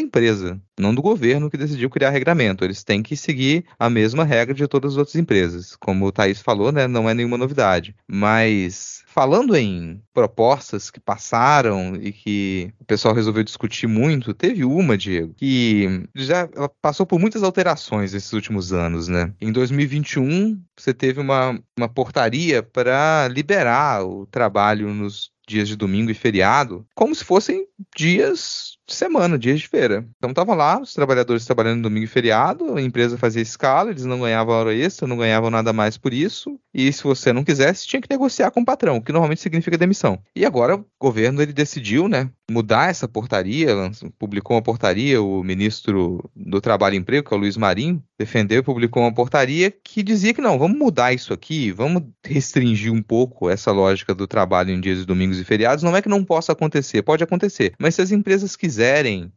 empresa, 0.00 0.60
não 0.78 0.94
do 0.94 1.02
governo 1.02 1.50
que 1.50 1.56
decidiu 1.56 1.90
criar 1.90 2.10
regramento. 2.10 2.64
Eles 2.64 2.82
têm 2.82 3.02
que 3.02 3.16
seguir 3.16 3.64
a 3.78 3.88
mesma 3.88 4.24
regra 4.24 4.54
de 4.54 4.66
todas 4.66 4.92
as 4.92 4.98
outras 4.98 5.16
empresas. 5.16 5.76
Como 5.76 6.06
o 6.06 6.12
Thaís 6.12 6.40
falou, 6.40 6.72
né, 6.72 6.88
não 6.88 7.08
é 7.08 7.14
nenhuma 7.14 7.38
novidade. 7.38 7.94
Mas 8.06 9.02
falando 9.06 9.56
em 9.56 10.02
propostas 10.12 10.90
que 10.90 11.00
passaram 11.00 11.96
e 11.96 12.12
que 12.12 12.72
o 12.80 12.84
pessoal 12.84 13.14
resolveu 13.14 13.44
discutir 13.44 13.86
muito, 13.86 14.34
teve 14.34 14.64
uma, 14.64 14.96
Diego, 14.96 15.34
que 15.36 16.04
já 16.14 16.48
passou 16.80 17.04
por 17.04 17.18
muitas 17.18 17.42
alterações 17.42 18.12
nesses 18.12 18.32
últimos 18.32 18.72
anos, 18.72 19.08
né? 19.08 19.32
Em 19.40 19.52
2021, 19.52 20.60
você 20.76 20.94
teve 20.94 21.20
uma, 21.20 21.58
uma 21.76 21.88
portaria 21.88 22.62
para 22.62 23.28
liberar 23.28 24.04
o 24.04 24.26
trabalho 24.26 24.94
nos 24.94 25.30
dias 25.48 25.66
de 25.66 25.76
domingo 25.76 26.10
e 26.10 26.14
feriado, 26.14 26.86
como 26.94 27.14
se 27.14 27.24
fossem 27.24 27.66
dias 27.96 28.77
semana, 28.94 29.38
dias 29.38 29.60
de 29.60 29.68
feira. 29.68 30.06
Então 30.16 30.32
tava 30.32 30.54
lá, 30.54 30.80
os 30.80 30.94
trabalhadores 30.94 31.44
trabalhando 31.44 31.82
domingo 31.82 32.04
e 32.04 32.08
feriado, 32.08 32.76
a 32.76 32.82
empresa 32.82 33.18
fazia 33.18 33.42
escala, 33.42 33.90
eles 33.90 34.04
não 34.04 34.20
ganhavam 34.20 34.54
hora 34.54 34.74
extra, 34.74 35.06
não 35.06 35.16
ganhavam 35.16 35.50
nada 35.50 35.72
mais 35.72 35.96
por 35.96 36.12
isso, 36.12 36.58
e 36.72 36.92
se 36.92 37.02
você 37.02 37.32
não 37.32 37.44
quisesse, 37.44 37.86
tinha 37.86 38.00
que 38.00 38.08
negociar 38.10 38.50
com 38.50 38.60
o 38.60 38.64
patrão, 38.64 38.96
o 38.96 39.02
que 39.02 39.12
normalmente 39.12 39.40
significa 39.40 39.76
demissão. 39.76 40.18
E 40.34 40.44
agora 40.44 40.76
o 40.76 40.84
governo 41.00 41.42
ele 41.42 41.52
decidiu, 41.52 42.08
né, 42.08 42.30
mudar 42.50 42.90
essa 42.90 43.06
portaria, 43.06 43.68
publicou 44.18 44.56
uma 44.56 44.62
portaria, 44.62 45.22
o 45.22 45.42
ministro 45.44 46.28
do 46.34 46.60
Trabalho 46.60 46.94
e 46.94 46.98
Emprego, 46.98 47.28
que 47.28 47.34
é 47.34 47.36
o 47.36 47.40
Luiz 47.40 47.56
Marinho, 47.56 48.02
defendeu 48.18 48.60
e 48.60 48.62
publicou 48.62 49.02
uma 49.02 49.12
portaria 49.12 49.70
que 49.70 50.02
dizia 50.02 50.34
que 50.34 50.40
não, 50.40 50.58
vamos 50.58 50.78
mudar 50.78 51.12
isso 51.12 51.32
aqui, 51.32 51.70
vamos 51.70 52.02
restringir 52.24 52.92
um 52.92 53.02
pouco 53.02 53.50
essa 53.50 53.70
lógica 53.70 54.14
do 54.14 54.26
trabalho 54.26 54.70
em 54.70 54.80
dias 54.80 54.98
de 54.98 55.04
domingos 55.04 55.38
e 55.38 55.44
feriados. 55.44 55.84
Não 55.84 55.96
é 55.96 56.02
que 56.02 56.08
não 56.08 56.24
possa 56.24 56.52
acontecer, 56.52 57.02
pode 57.02 57.22
acontecer, 57.22 57.74
mas 57.78 57.94
se 57.94 58.02
as 58.02 58.10
empresas 58.10 58.56
quiserem 58.56 58.77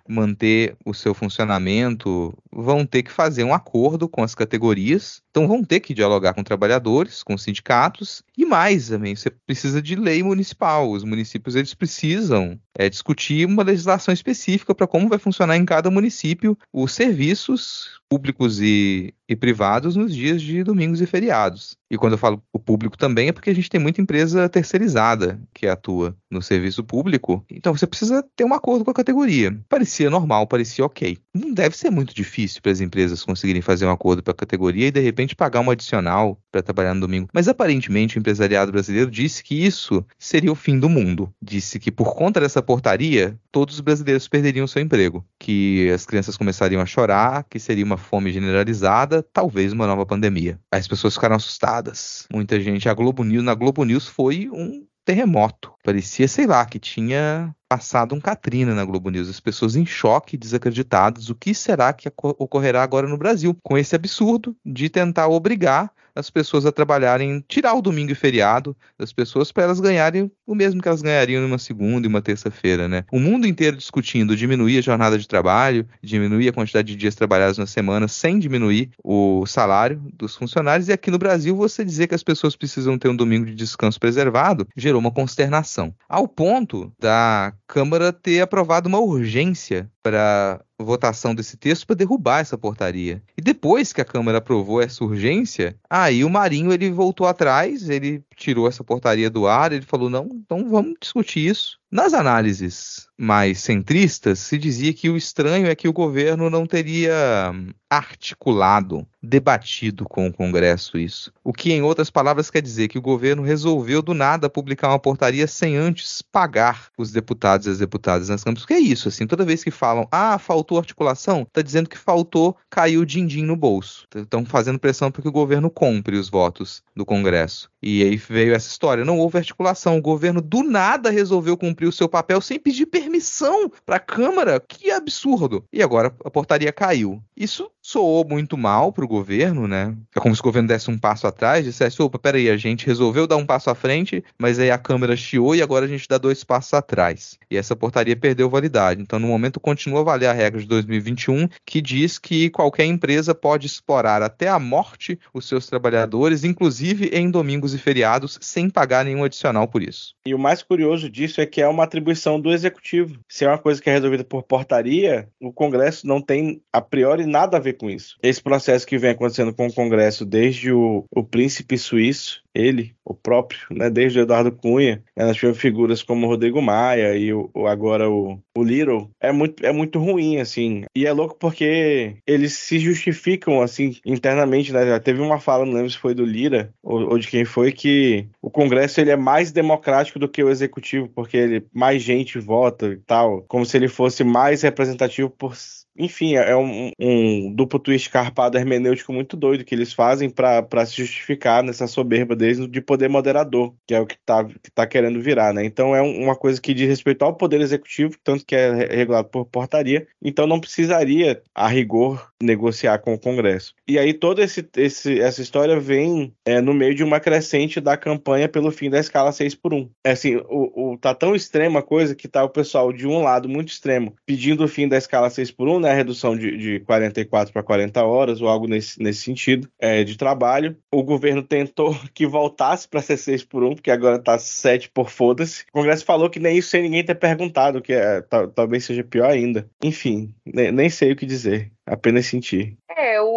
manter 0.08 0.76
o 0.86 0.94
seu 0.94 1.14
funcionamento, 1.14 2.34
vão 2.52 2.86
ter 2.86 3.04
que 3.04 3.12
fazer 3.12 3.44
um 3.44 3.54
acordo 3.54 4.08
com 4.08 4.24
as 4.24 4.36
categorias, 4.36 5.22
então 5.30 5.48
vão 5.48 5.64
ter 5.64 5.80
que 5.80 5.94
dialogar 5.94 6.34
com 6.34 6.44
trabalhadores, 6.44 7.24
com 7.24 7.38
sindicatos 7.38 8.24
e 8.38 8.46
mais 8.46 8.90
também, 8.90 9.16
você 9.16 9.30
precisa 9.30 9.82
de 9.82 9.96
lei 9.96 10.24
municipal. 10.24 10.92
Os 10.92 11.04
municípios 11.04 11.56
eles 11.56 11.74
precisam 11.74 12.60
é, 12.78 12.90
discutir 12.90 13.46
uma 13.46 13.64
legislação 13.64 14.14
específica 14.14 14.74
para 14.74 14.88
como 14.88 15.10
vai 15.10 15.20
funcionar 15.20 15.58
em 15.58 15.66
cada 15.66 15.90
município 15.90 16.58
os 16.74 16.92
serviços 16.94 18.02
públicos 18.12 18.60
e, 18.60 19.14
e, 19.30 19.38
privados 19.38 19.96
nos 19.96 20.14
dias 20.14 20.42
de 20.42 20.66
domingos 20.66 21.00
e 21.00 21.06
feriados. 21.06 21.78
E 21.90 21.98
quando 21.98 22.14
eu 22.14 22.18
falo 22.18 22.44
o 22.52 22.60
público 22.60 22.98
também 22.98 23.30
é 23.30 23.32
porque 23.32 23.50
a 23.50 23.56
gente 23.56 23.70
tem 23.70 23.80
muita 23.80 24.02
empresa 24.02 24.50
terceirizada 24.50 25.40
que 25.54 25.66
atua 25.66 26.14
no 26.30 26.42
serviço 26.42 26.84
público. 26.84 27.46
Então 27.50 27.74
você 27.74 27.88
precisa 27.88 28.22
ter 28.36 28.44
um 28.44 28.54
acordo 28.54 28.84
com 28.84 28.92
a 28.92 28.94
categoria. 28.94 29.58
Parecia 29.70 30.10
normal, 30.10 30.46
parecia 30.46 30.86
ok. 30.86 31.18
Não 31.34 31.54
deve 31.54 31.78
ser 31.78 31.90
muito 31.90 32.14
difícil 32.14 32.62
para 32.62 32.74
as 32.74 32.82
empresas 32.82 33.24
conseguirem 33.24 33.62
fazer 33.62 33.86
um 33.86 33.92
acordo 33.92 34.22
para 34.22 34.32
a 34.32 34.36
categoria 34.36 34.88
e 34.88 34.92
de 34.92 35.00
repente 35.00 35.34
pagar 35.34 35.62
um 35.62 35.72
adicional 35.72 36.38
para 36.52 36.62
trabalhar 36.62 36.94
no 36.94 37.02
domingo. 37.02 37.30
Mas 37.34 37.48
aparentemente 37.48 38.18
o 38.18 38.20
empresariado 38.20 38.74
brasileiro 38.74 39.10
disse 39.10 39.42
que 39.42 39.56
isso 39.56 40.06
seria 40.20 40.52
o 40.52 40.56
fim 40.56 40.78
do 40.78 40.90
mundo. 40.90 41.34
Disse 41.42 41.80
que 41.80 41.92
por 41.92 42.14
conta 42.14 42.42
dessa 42.42 42.61
portaria, 42.62 43.40
todos 43.52 43.76
os 43.76 43.82
brasileiros 43.82 44.28
perderiam 44.28 44.68
seu 44.68 44.82
emprego, 44.82 45.26
que 45.40 45.90
as 45.92 46.06
crianças 46.06 46.38
começariam 46.38 46.82
a 46.82 46.86
chorar, 46.86 47.46
que 47.50 47.60
seria 47.60 47.86
uma 47.86 47.98
fome 47.98 48.32
generalizada, 48.32 49.24
talvez 49.34 49.74
uma 49.74 49.88
nova 49.88 50.06
pandemia. 50.06 50.60
As 50.72 50.88
pessoas 50.88 51.14
ficaram 51.14 51.36
assustadas. 51.36 52.28
Muita 52.32 52.60
gente, 52.60 52.88
a 52.90 52.94
Globo 52.94 53.24
News, 53.24 53.44
na 53.44 53.54
Globo 53.54 53.84
News 53.84 54.08
foi 54.08 54.50
um 54.52 54.86
terremoto. 55.04 55.74
Parecia, 55.84 56.28
sei 56.28 56.46
lá, 56.46 56.66
que 56.66 56.80
tinha 56.80 57.56
passado 57.68 58.14
um 58.14 58.20
Katrina 58.20 58.76
na 58.76 58.86
Globo 58.86 59.10
News. 59.10 59.30
As 59.30 59.40
pessoas 59.40 59.76
em 59.76 59.86
choque, 59.86 60.38
desacreditadas. 60.38 61.30
O 61.30 61.36
que 61.36 61.54
será 61.54 61.92
que 61.94 62.12
ocorrerá 62.18 62.84
agora 62.84 63.08
no 63.08 63.18
Brasil 63.18 63.56
com 63.64 63.78
esse 63.78 63.96
absurdo 63.96 64.56
de 64.66 64.90
tentar 64.90 65.28
obrigar 65.28 65.92
as 66.16 66.30
pessoas 66.30 66.66
a 66.66 66.72
trabalharem, 66.72 67.44
tirar 67.48 67.74
o 67.74 67.82
domingo 67.82 68.12
e 68.12 68.16
feriado 68.16 68.76
das 68.98 69.12
pessoas 69.14 69.52
para 69.52 69.64
elas 69.64 69.80
ganharem 69.80 70.32
o 70.46 70.56
mesmo 70.56 70.82
que 70.82 70.88
elas 70.88 71.02
ganhariam 71.02 71.42
numa 71.42 71.58
segunda 71.58 72.06
e 72.06 72.10
uma 72.10 72.22
terça-feira, 72.22 72.88
né? 72.88 73.06
O 73.12 73.20
mundo 73.20 73.48
inteiro 73.48 73.78
discutindo 73.78 74.36
diminuir 74.36 74.78
a 74.78 74.82
jornada 74.82 75.18
de 75.18 75.28
trabalho, 75.28 75.88
diminuir 76.02 76.50
a 76.50 76.54
quantidade 76.54 76.88
de 76.90 76.96
dias 76.96 77.16
trabalhados 77.16 77.58
na 77.58 77.66
semana, 77.66 78.08
sem 78.08 78.40
diminuir 78.40 78.92
o 79.04 79.46
salário 79.46 80.02
dos 80.14 80.36
funcionários. 80.36 80.88
E 80.88 80.94
aqui 80.94 81.10
no 81.10 81.18
Brasil, 81.18 81.56
você 81.56 81.84
dizer 81.86 82.08
que 82.08 82.16
as 82.16 82.24
pessoas 82.24 82.56
precisam 82.56 82.98
ter 82.98 83.10
um 83.10 83.16
domingo 83.16 83.46
de 83.46 83.56
descanso 83.56 84.00
preservado 84.00 84.68
gerou 84.76 85.00
uma 85.00 85.12
consternação. 85.12 85.94
Ao 86.08 86.28
ponto 86.28 86.92
da 87.00 87.54
Câmara 87.72 88.12
ter 88.12 88.42
aprovado 88.42 88.90
uma 88.90 89.00
urgência 89.00 89.90
para 90.04 90.62
votação 90.78 91.34
desse 91.34 91.56
texto 91.56 91.88
para 91.88 91.96
derrubar 91.96 92.40
essa 92.40 92.58
portaria. 92.58 93.24
E 93.38 93.42
depois 93.42 93.94
que 93.94 94.02
a 94.02 94.06
Câmara 94.06 94.40
aprovou 94.40 94.82
essa 94.82 95.02
urgência, 95.06 95.78
aí 95.90 96.26
o 96.26 96.30
Marinho 96.30 96.74
ele 96.74 96.92
voltou 96.92 97.26
atrás, 97.26 97.90
ele 97.90 98.26
tirou 98.36 98.68
essa 98.68 98.84
portaria 98.84 99.30
do 99.30 99.48
ar, 99.48 99.72
ele 99.72 99.86
falou: 99.86 100.10
não, 100.10 100.28
então 100.34 100.70
vamos 100.70 100.96
discutir 101.00 101.48
isso. 101.48 101.80
Nas 101.92 102.14
análises 102.14 103.10
mais 103.18 103.60
centristas, 103.60 104.40
se 104.40 104.58
dizia 104.58 104.94
que 104.94 105.10
o 105.10 105.18
estranho 105.18 105.68
é 105.68 105.76
que 105.76 105.90
o 105.90 105.94
governo 105.94 106.50
não 106.50 106.66
teria 106.66 107.54
articulado, 107.88 109.06
debatido 109.22 110.06
com 110.06 110.26
o 110.26 110.34
Congresso 110.34 110.98
isso. 110.98 111.32
O 111.44 111.52
que, 111.52 111.74
em 111.74 111.82
outras 111.82 112.10
palavras, 112.10 112.50
quer 112.50 112.62
dizer 112.62 112.88
que 112.88 112.98
o 112.98 113.02
governo 113.02 113.44
resolveu 113.44 114.02
do 114.02 114.14
nada 114.14 114.50
publicar 114.50 114.88
uma 114.88 114.98
portaria 114.98 115.46
sem 115.46 115.76
antes 115.76 116.22
pagar 116.22 116.88
os 116.98 117.12
deputados 117.12 117.68
e 117.68 117.70
as 117.70 117.80
deputadas 117.80 118.30
nas 118.30 118.44
câmaras. 118.44 118.64
Porque 118.64 118.76
é 118.76 118.80
isso, 118.80 119.10
assim, 119.10 119.28
toda 119.28 119.46
vez 119.46 119.62
que 119.62 119.70
falam, 119.70 120.08
ah, 120.10 120.40
faltou 120.40 120.78
articulação, 120.78 121.46
tá 121.52 121.62
dizendo 121.62 121.90
que 121.90 121.98
faltou 121.98 122.56
cair 122.70 122.98
o 122.98 123.06
din-din 123.06 123.44
no 123.44 123.58
bolso. 123.58 124.08
Estão 124.16 124.46
fazendo 124.46 124.80
pressão 124.80 125.12
para 125.12 125.22
que 125.22 125.28
o 125.28 125.32
governo 125.32 125.70
compre 125.70 126.16
os 126.16 126.30
votos 126.30 126.82
do 126.96 127.06
Congresso. 127.06 127.70
E 127.84 128.04
aí 128.04 128.16
veio 128.16 128.54
essa 128.54 128.70
história. 128.70 129.04
Não 129.04 129.20
houve 129.20 129.38
articulação. 129.38 129.98
O 129.98 130.02
governo 130.02 130.42
do 130.42 130.64
nada 130.64 131.10
resolveu 131.10 131.58
cumprir 131.58 131.81
o 131.88 131.92
seu 131.92 132.08
papel 132.08 132.42
sem 132.42 132.60
pedir 132.60 132.86
permissão 132.86 133.72
para 133.86 133.98
a 133.98 134.00
Câmara. 134.00 134.60
Que 134.60 134.92
absurdo. 134.92 135.64
E 135.72 135.82
agora 135.82 136.14
a 136.24 136.30
portaria 136.30 136.72
caiu. 136.72 137.22
Isso 137.36 137.72
soou 137.82 138.24
muito 138.28 138.56
mal 138.56 138.94
para 138.94 139.04
o 139.04 139.08
governo, 139.08 139.68
né? 139.68 139.96
É 140.16 140.20
como 140.20 140.36
se 140.36 140.42
o 140.42 140.44
governo 140.44 140.68
desse 140.68 140.92
um 140.92 140.98
passo 140.98 141.26
atrás, 141.26 141.66
dissesse: 141.66 142.02
opa, 142.02 142.20
peraí, 142.20 142.50
a 142.50 142.58
gente 142.58 142.86
resolveu 142.86 143.26
dar 143.26 143.38
um 143.38 143.46
passo 143.46 143.70
à 143.70 143.76
frente, 143.76 144.24
mas 144.38 144.60
aí 144.60 144.70
a 144.70 144.78
Câmara 144.78 145.18
chiou 145.18 145.56
e 145.56 145.62
agora 145.62 145.86
a 145.86 145.88
gente 145.88 146.08
dá 146.08 146.18
dois 146.18 146.44
passos 146.44 146.74
atrás. 146.74 147.40
E 147.50 147.58
essa 147.58 147.76
portaria 147.76 148.16
perdeu 148.16 148.50
validade. 148.50 149.02
Então, 149.02 149.20
no 149.20 149.28
momento, 149.28 149.60
continua 149.60 150.02
a 150.02 150.04
valer 150.04 150.28
a 150.28 150.34
regra 150.34 150.62
de 150.62 150.68
2021, 150.68 151.48
que 151.66 151.82
diz 151.82 152.20
que 152.20 152.50
qualquer 152.50 152.86
empresa 152.86 153.34
pode 153.34 153.66
explorar 153.66 154.22
até 154.22 154.48
a 154.48 154.60
morte 154.60 155.20
os 155.34 155.48
seus 155.48 155.66
trabalhadores, 155.66 156.44
inclusive 156.44 157.08
em 157.08 157.32
domingos 157.32 157.74
e 157.74 157.78
feriados, 157.78 158.38
sem 158.42 158.70
pagar 158.70 159.06
nenhum 159.06 159.24
adicional 159.24 159.68
por 159.68 159.82
isso. 159.82 160.14
E 160.26 160.34
o 160.34 160.40
mais 160.40 160.62
curioso 160.62 161.10
disso 161.10 161.42
é 161.42 161.46
que 161.46 161.62
é 161.62 161.68
uma 161.72 161.84
atribuição 161.84 162.40
do 162.40 162.52
executivo. 162.52 163.20
Se 163.28 163.46
é 163.46 163.48
uma 163.48 163.58
coisa 163.58 163.82
que 163.82 163.90
é 163.90 163.94
resolvida 163.94 164.24
por 164.24 164.44
portaria, 164.44 165.28
o 165.40 165.52
Congresso 165.52 166.06
não 166.06 166.22
tem, 166.22 166.62
a 166.72 166.82
priori, 166.82 167.26
nada 167.26 167.58
a 167.58 167.60
ver 167.60 167.74
com 167.74 167.90
isso. 167.90 168.18
Esse 168.22 168.42
processo 168.42 168.86
que 168.86 168.98
vem 168.98 169.12
acontecendo 169.12 169.54
com 169.54 169.68
o 169.68 169.74
Congresso 169.74 170.26
desde 170.26 170.72
o, 170.72 171.06
o 171.10 171.24
príncipe 171.24 171.78
suíço, 171.78 172.44
ele, 172.54 172.94
o 173.04 173.14
próprio, 173.14 173.60
né, 173.72 173.90
desde 173.90 174.20
o 174.20 174.24
Eduardo 174.24 174.52
Cunha, 174.52 175.04
né, 175.16 175.26
nós 175.26 175.36
tivemos 175.36 175.60
figuras 175.60 176.04
como 176.04 176.26
o 176.26 176.30
Rodrigo 176.30 176.62
Maia 176.62 177.16
e 177.16 177.34
o, 177.34 177.50
o, 177.54 177.68
agora 177.68 178.10
o, 178.10 178.40
o 178.56 178.64
Little, 178.64 179.10
é 179.20 179.32
muito, 179.32 179.66
é 179.66 179.72
muito 179.72 180.00
ruim, 180.00 180.38
assim, 180.38 180.84
e 180.96 181.06
é 181.06 181.12
louco 181.12 181.36
porque 181.40 182.16
eles 182.26 182.54
se 182.54 182.80
justificam, 182.80 183.62
assim, 183.62 183.96
internamente, 184.06 184.72
né, 184.72 185.00
teve 185.00 185.22
uma 185.22 185.40
fala, 185.40 185.66
não 185.66 185.74
lembro 185.74 185.90
se 185.90 185.98
foi 185.98 186.14
do 186.14 186.26
Lira 186.26 186.74
ou, 186.84 187.12
ou, 187.12 187.20
de 187.20 187.28
quem 187.28 187.46
foi, 187.46 187.72
que 187.72 188.28
o 188.42 188.50
Congresso 188.50 189.00
ele 189.00 189.12
é 189.12 189.18
mais 189.18 189.52
democrático 189.52 190.20
do 190.20 190.30
que 190.30 190.44
o 190.44 190.50
Executivo, 190.50 191.10
porque 191.10 191.38
ele, 191.38 191.66
mais 191.74 192.02
gente 192.02 192.40
vota 192.40 192.88
e 192.88 192.98
tal, 192.98 193.44
como 193.48 193.66
se 193.66 193.78
ele 193.78 193.88
fosse 193.88 194.24
mais 194.24 194.62
representativo 194.62 195.30
por 195.30 195.56
enfim, 195.98 196.36
é 196.36 196.56
um, 196.56 196.92
um, 197.00 197.54
duplo 197.54 197.80
twist 197.80 198.10
carpado 198.10 198.58
hermenêutico 198.58 199.12
muito 199.12 199.36
doido 199.36 199.66
que 199.66 199.76
eles 199.76 199.94
fazem 199.94 200.30
para 200.30 200.86
se 200.86 200.96
justificar 200.98 201.64
nessa 201.64 201.86
soberba 201.86 202.36
deles 202.36 202.66
de 202.68 202.82
poder 202.82 203.10
moderador, 203.10 203.74
que 203.86 203.94
é 203.94 204.00
o 204.00 204.06
que 204.06 204.18
tá, 204.26 204.46
que 204.46 204.72
tá 204.74 204.88
querendo 204.88 205.22
virar, 205.22 205.54
né? 205.54 205.66
Então 205.66 205.96
é 205.96 206.02
uma 206.02 206.36
coisa 206.36 206.62
que 206.62 206.74
diz 206.74 206.88
respeito 206.88 207.24
ao 207.24 207.36
poder 207.36 207.62
executivo, 207.62 208.16
tanto 208.24 208.46
que 208.46 208.56
é 208.56 208.72
regulado 208.96 209.28
por 209.30 209.46
portaria, 209.46 210.08
então 210.22 210.48
não 210.48 210.60
precisaria, 210.60 211.42
a 211.54 211.68
rigor, 211.68 212.31
negociar 212.42 213.00
com 213.00 213.14
o 213.14 213.20
Congresso. 213.20 213.74
E 213.88 213.98
aí 213.98 214.14
toda 214.14 214.44
esse, 214.44 214.68
esse, 214.78 215.20
essa 215.20 215.42
história 215.42 215.80
vem 215.80 216.34
é, 216.46 216.62
no 216.62 216.74
meio 216.74 216.96
de 216.96 217.04
uma 217.04 217.20
crescente 217.20 217.80
da 217.80 217.98
campanha 217.98 218.48
pelo 218.50 218.72
fim 218.72 218.90
da 218.90 219.00
escala 219.00 219.32
6 219.32 219.56
por 219.56 219.74
1. 219.74 219.90
É 220.04 220.12
assim, 220.12 220.36
o, 220.50 220.94
o, 220.94 220.98
tá 220.98 221.14
tão 221.14 221.36
extrema 221.36 221.80
a 221.80 221.84
coisa 221.84 222.16
que 222.16 222.28
tá 222.28 222.44
o 222.44 222.50
pessoal 222.50 222.92
de 222.92 223.08
um 223.08 223.22
lado 223.22 223.48
muito 223.48 223.70
extremo 223.70 224.16
pedindo 224.26 224.64
o 224.64 224.68
fim 224.68 224.88
da 224.88 224.98
escala 224.98 225.30
6 225.30 225.52
por 225.52 225.68
1, 225.68 225.80
né, 225.80 225.92
a 225.92 225.96
redução 225.96 226.38
de, 226.38 226.58
de 226.58 226.80
44 226.82 227.54
para 227.54 227.64
40 227.64 228.04
horas 228.04 228.42
ou 228.42 228.48
algo 228.48 228.68
nesse, 228.68 229.02
nesse 229.02 229.22
sentido 229.22 229.70
é, 229.80 230.04
de 230.04 230.18
trabalho. 230.18 230.76
O 230.92 231.04
governo 231.04 231.44
tentou 231.44 231.96
que 232.14 232.26
voltasse 232.26 232.88
para 232.88 233.02
ser 233.02 233.18
6 233.18 233.44
por 233.44 233.64
1, 233.64 233.76
porque 233.76 233.92
agora 233.92 234.20
tá 234.20 234.38
7 234.38 234.90
por 234.94 235.10
foda-se. 235.10 235.64
O 235.70 235.74
Congresso 235.74 236.06
falou 236.06 236.30
que 236.30 236.40
nem 236.40 236.58
isso 236.58 236.70
sem 236.70 236.84
ninguém 236.84 237.04
ter 237.04 237.16
perguntado, 237.16 237.82
que 237.82 237.94
é, 237.94 238.22
talvez 238.56 238.86
seja 238.86 239.04
pior 239.04 239.30
ainda. 239.30 239.68
Enfim, 239.84 240.34
nem, 240.46 240.72
nem 240.72 240.90
sei 240.90 241.12
o 241.12 241.16
que 241.16 241.26
dizer 241.26 241.72
apenas 241.92 242.26
sentir. 242.26 242.78
É, 242.96 243.22
o, 243.22 243.28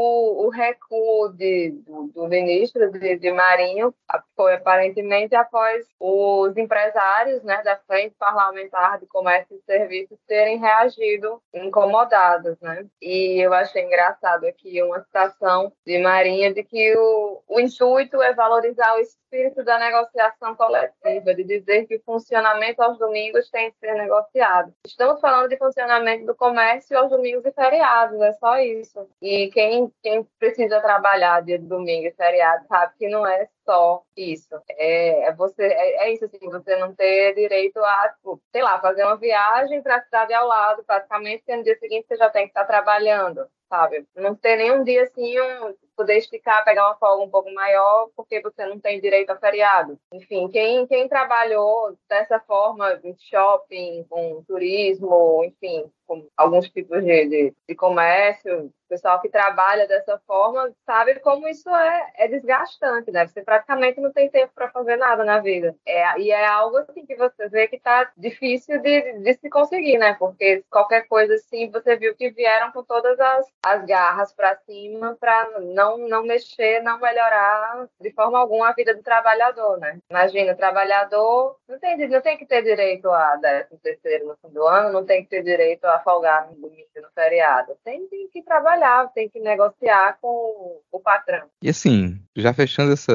o 0.45 0.51
recuo 0.51 1.33
de, 1.33 1.71
do, 1.87 2.09
do 2.09 2.29
ministro 2.29 2.91
de, 2.93 3.17
de, 3.17 3.33
Marinho 3.33 3.95
foi 4.37 4.55
aparentemente 4.55 5.35
após 5.35 5.87
os 5.99 6.55
empresários 6.57 7.43
né, 7.43 7.63
da 7.63 7.77
Frente 7.87 8.15
Parlamentar 8.19 8.99
de 9.01 9.07
Comércio 9.07 9.57
e 9.57 9.63
Serviços 9.65 10.19
terem 10.27 10.59
reagido 10.59 11.41
incomodados. 11.53 12.61
Né? 12.61 12.87
E 13.01 13.41
eu 13.41 13.55
achei 13.55 13.85
engraçado 13.85 14.45
aqui 14.45 14.83
uma 14.83 15.01
citação 15.01 15.73
de 15.87 15.99
Marinho 15.99 16.53
de 16.53 16.63
que 16.63 16.95
o, 16.97 17.43
o 17.49 17.61
intuito 17.61 18.21
é 18.21 18.35
valorizar 18.35 18.95
o 18.95 19.01
espírito 19.01 19.65
da 19.65 19.79
negociação 19.79 20.55
coletiva, 20.55 21.35
de 21.35 21.43
dizer 21.43 21.87
que 21.87 21.97
o 21.97 22.03
funcionamento 22.03 22.83
aos 22.83 22.99
domingos 22.99 23.51
tem 23.51 23.71
que 23.71 23.79
ser 23.79 23.95
negociado. 23.95 24.73
Estamos 24.87 25.21
falando 25.21 25.49
de 25.49 25.57
funcionamento 25.57 26.27
do 26.27 26.35
comércio 26.35 26.97
aos 26.97 27.11
domingos 27.11 27.45
e 27.45 27.53
feriados, 27.53 28.21
é 28.21 28.33
só 28.35 28.59
isso. 28.59 29.09
E 29.21 29.51
quem, 29.51 29.91
quem 30.03 30.25
precisa 30.45 30.81
trabalhar 30.81 31.43
dia 31.43 31.59
de 31.59 31.67
domingo 31.67 32.07
e 32.07 32.13
feriado 32.13 32.67
sabe 32.69 32.93
que 32.99 33.09
não 33.09 33.27
é 33.27 33.49
só 33.65 34.03
isso. 34.15 34.55
É, 34.73 35.29
é 35.29 35.35
você, 35.35 35.65
é, 35.65 36.05
é, 36.05 36.13
isso, 36.13 36.27
assim, 36.27 36.39
você 36.51 36.77
não 36.77 36.95
ter 36.95 37.35
direito 37.35 37.79
a, 37.79 38.11
tipo, 38.11 38.41
sei 38.53 38.63
lá, 38.63 38.79
fazer 38.81 39.05
uma 39.05 39.17
viagem 39.17 39.83
para 39.83 39.97
a 39.97 40.03
cidade 40.03 40.35
ao 40.35 40.47
lado, 40.47 40.85
praticamente, 40.85 41.39
porque 41.39 41.57
no 41.57 41.65
dia 41.65 41.79
seguinte 41.79 42.07
você 42.07 42.17
já 42.17 42.29
tem 42.29 42.45
que 42.45 42.51
estar 42.51 42.65
trabalhando, 42.67 43.47
sabe? 43.71 44.07
Não 44.15 44.35
ter 44.35 44.57
nenhum 44.57 44.85
dia 44.85 45.05
assim, 45.05 45.41
um, 45.41 45.75
poder 45.97 46.19
esticar, 46.19 46.65
pegar 46.65 46.87
uma 46.87 46.97
folga 46.97 47.25
um 47.25 47.31
pouco 47.31 47.53
maior, 47.53 48.11
porque 48.15 48.41
você 48.43 48.67
não 48.67 48.79
tem 48.79 49.01
direito 49.01 49.31
a 49.31 49.37
feriado. 49.37 49.99
Enfim, 50.13 50.49
quem, 50.49 50.87
quem 50.87 51.09
trabalhou 51.09 51.97
dessa 52.09 52.39
forma 52.41 53.01
em 53.03 53.17
shopping, 53.19 54.05
com 54.11 54.45
turismo, 54.47 55.43
enfim, 55.45 55.91
alguns 56.37 56.69
tipos 56.71 57.03
de, 57.05 57.29
de, 57.29 57.55
de 57.69 57.75
comércio, 57.75 58.73
pessoal 58.95 59.21
que 59.21 59.29
trabalha 59.29 59.89
dessa 59.89 60.19
forma 60.27 60.73
sabe 60.87 61.19
como 61.21 61.49
isso 61.49 61.69
é, 61.69 62.13
é 62.17 62.29
desgastante, 62.29 63.11
né? 63.11 63.27
Você 63.27 63.43
praticamente 63.43 64.01
não 64.01 64.13
tem 64.13 64.31
tempo 64.31 64.53
para 64.55 64.71
fazer 64.71 64.97
nada 64.97 65.25
na 65.25 65.41
vida. 65.41 65.75
É, 65.87 66.19
e 66.21 66.31
é 66.31 66.47
algo 66.47 66.77
assim 66.77 67.05
que 67.05 67.17
você 67.17 67.49
vê 67.49 67.67
que 67.67 67.79
tá 67.79 68.11
difícil 68.17 68.81
de, 68.81 69.19
de 69.19 69.35
se 69.35 69.51
conseguir, 69.51 69.99
né? 69.99 70.15
Porque 70.19 70.65
qualquer 70.71 71.09
coisa 71.09 71.35
assim, 71.35 71.71
você 71.71 71.97
viu 71.97 72.15
que 72.15 72.31
vieram 72.31 72.71
com 72.71 72.85
todas 72.85 73.19
as, 73.19 73.47
as 73.65 73.85
garras 73.85 74.33
para 74.33 74.57
cima 74.59 75.17
para 75.19 75.61
não, 75.61 75.99
não 75.99 76.23
mexer, 76.23 76.81
não 76.83 77.01
melhorar 77.01 77.89
de 78.01 78.13
forma 78.13 78.39
alguma 78.39 78.69
a 78.69 78.73
vida 78.73 78.95
do 78.95 79.03
trabalhador, 79.03 79.79
né? 79.79 79.99
Imagina, 80.09 80.53
o 80.53 80.57
trabalhador 80.57 81.57
não 81.69 81.79
tem, 81.79 82.09
não 82.09 82.21
tem 82.21 82.39
que 82.39 82.47
ter 82.47 82.63
direito 82.63 83.11
a 83.11 83.37
13 83.39 83.79
terceiro 83.83 84.27
no 84.29 84.37
fim 84.37 84.55
do 84.55 84.67
ano, 84.67 84.93
não 84.93 85.05
tem 85.05 85.23
que 85.23 85.31
ter 85.31 85.43
direito 85.43 85.85
a 85.85 85.94
folgar 86.01 86.49
no 86.49 86.55
domingo, 86.55 86.89
no 86.97 87.09
feriado. 87.15 87.73
Tem, 87.85 88.07
tem 88.09 88.29
que 88.29 88.43
trabalhar, 88.43 89.11
tem 89.13 89.29
que 89.29 89.41
negociar 89.41 90.19
com 90.21 90.81
o 90.91 91.01
patrão. 91.01 91.47
E 91.63 91.69
assim, 91.69 92.21
já 92.37 92.53
fechando 92.53 92.93
essa 92.93 93.13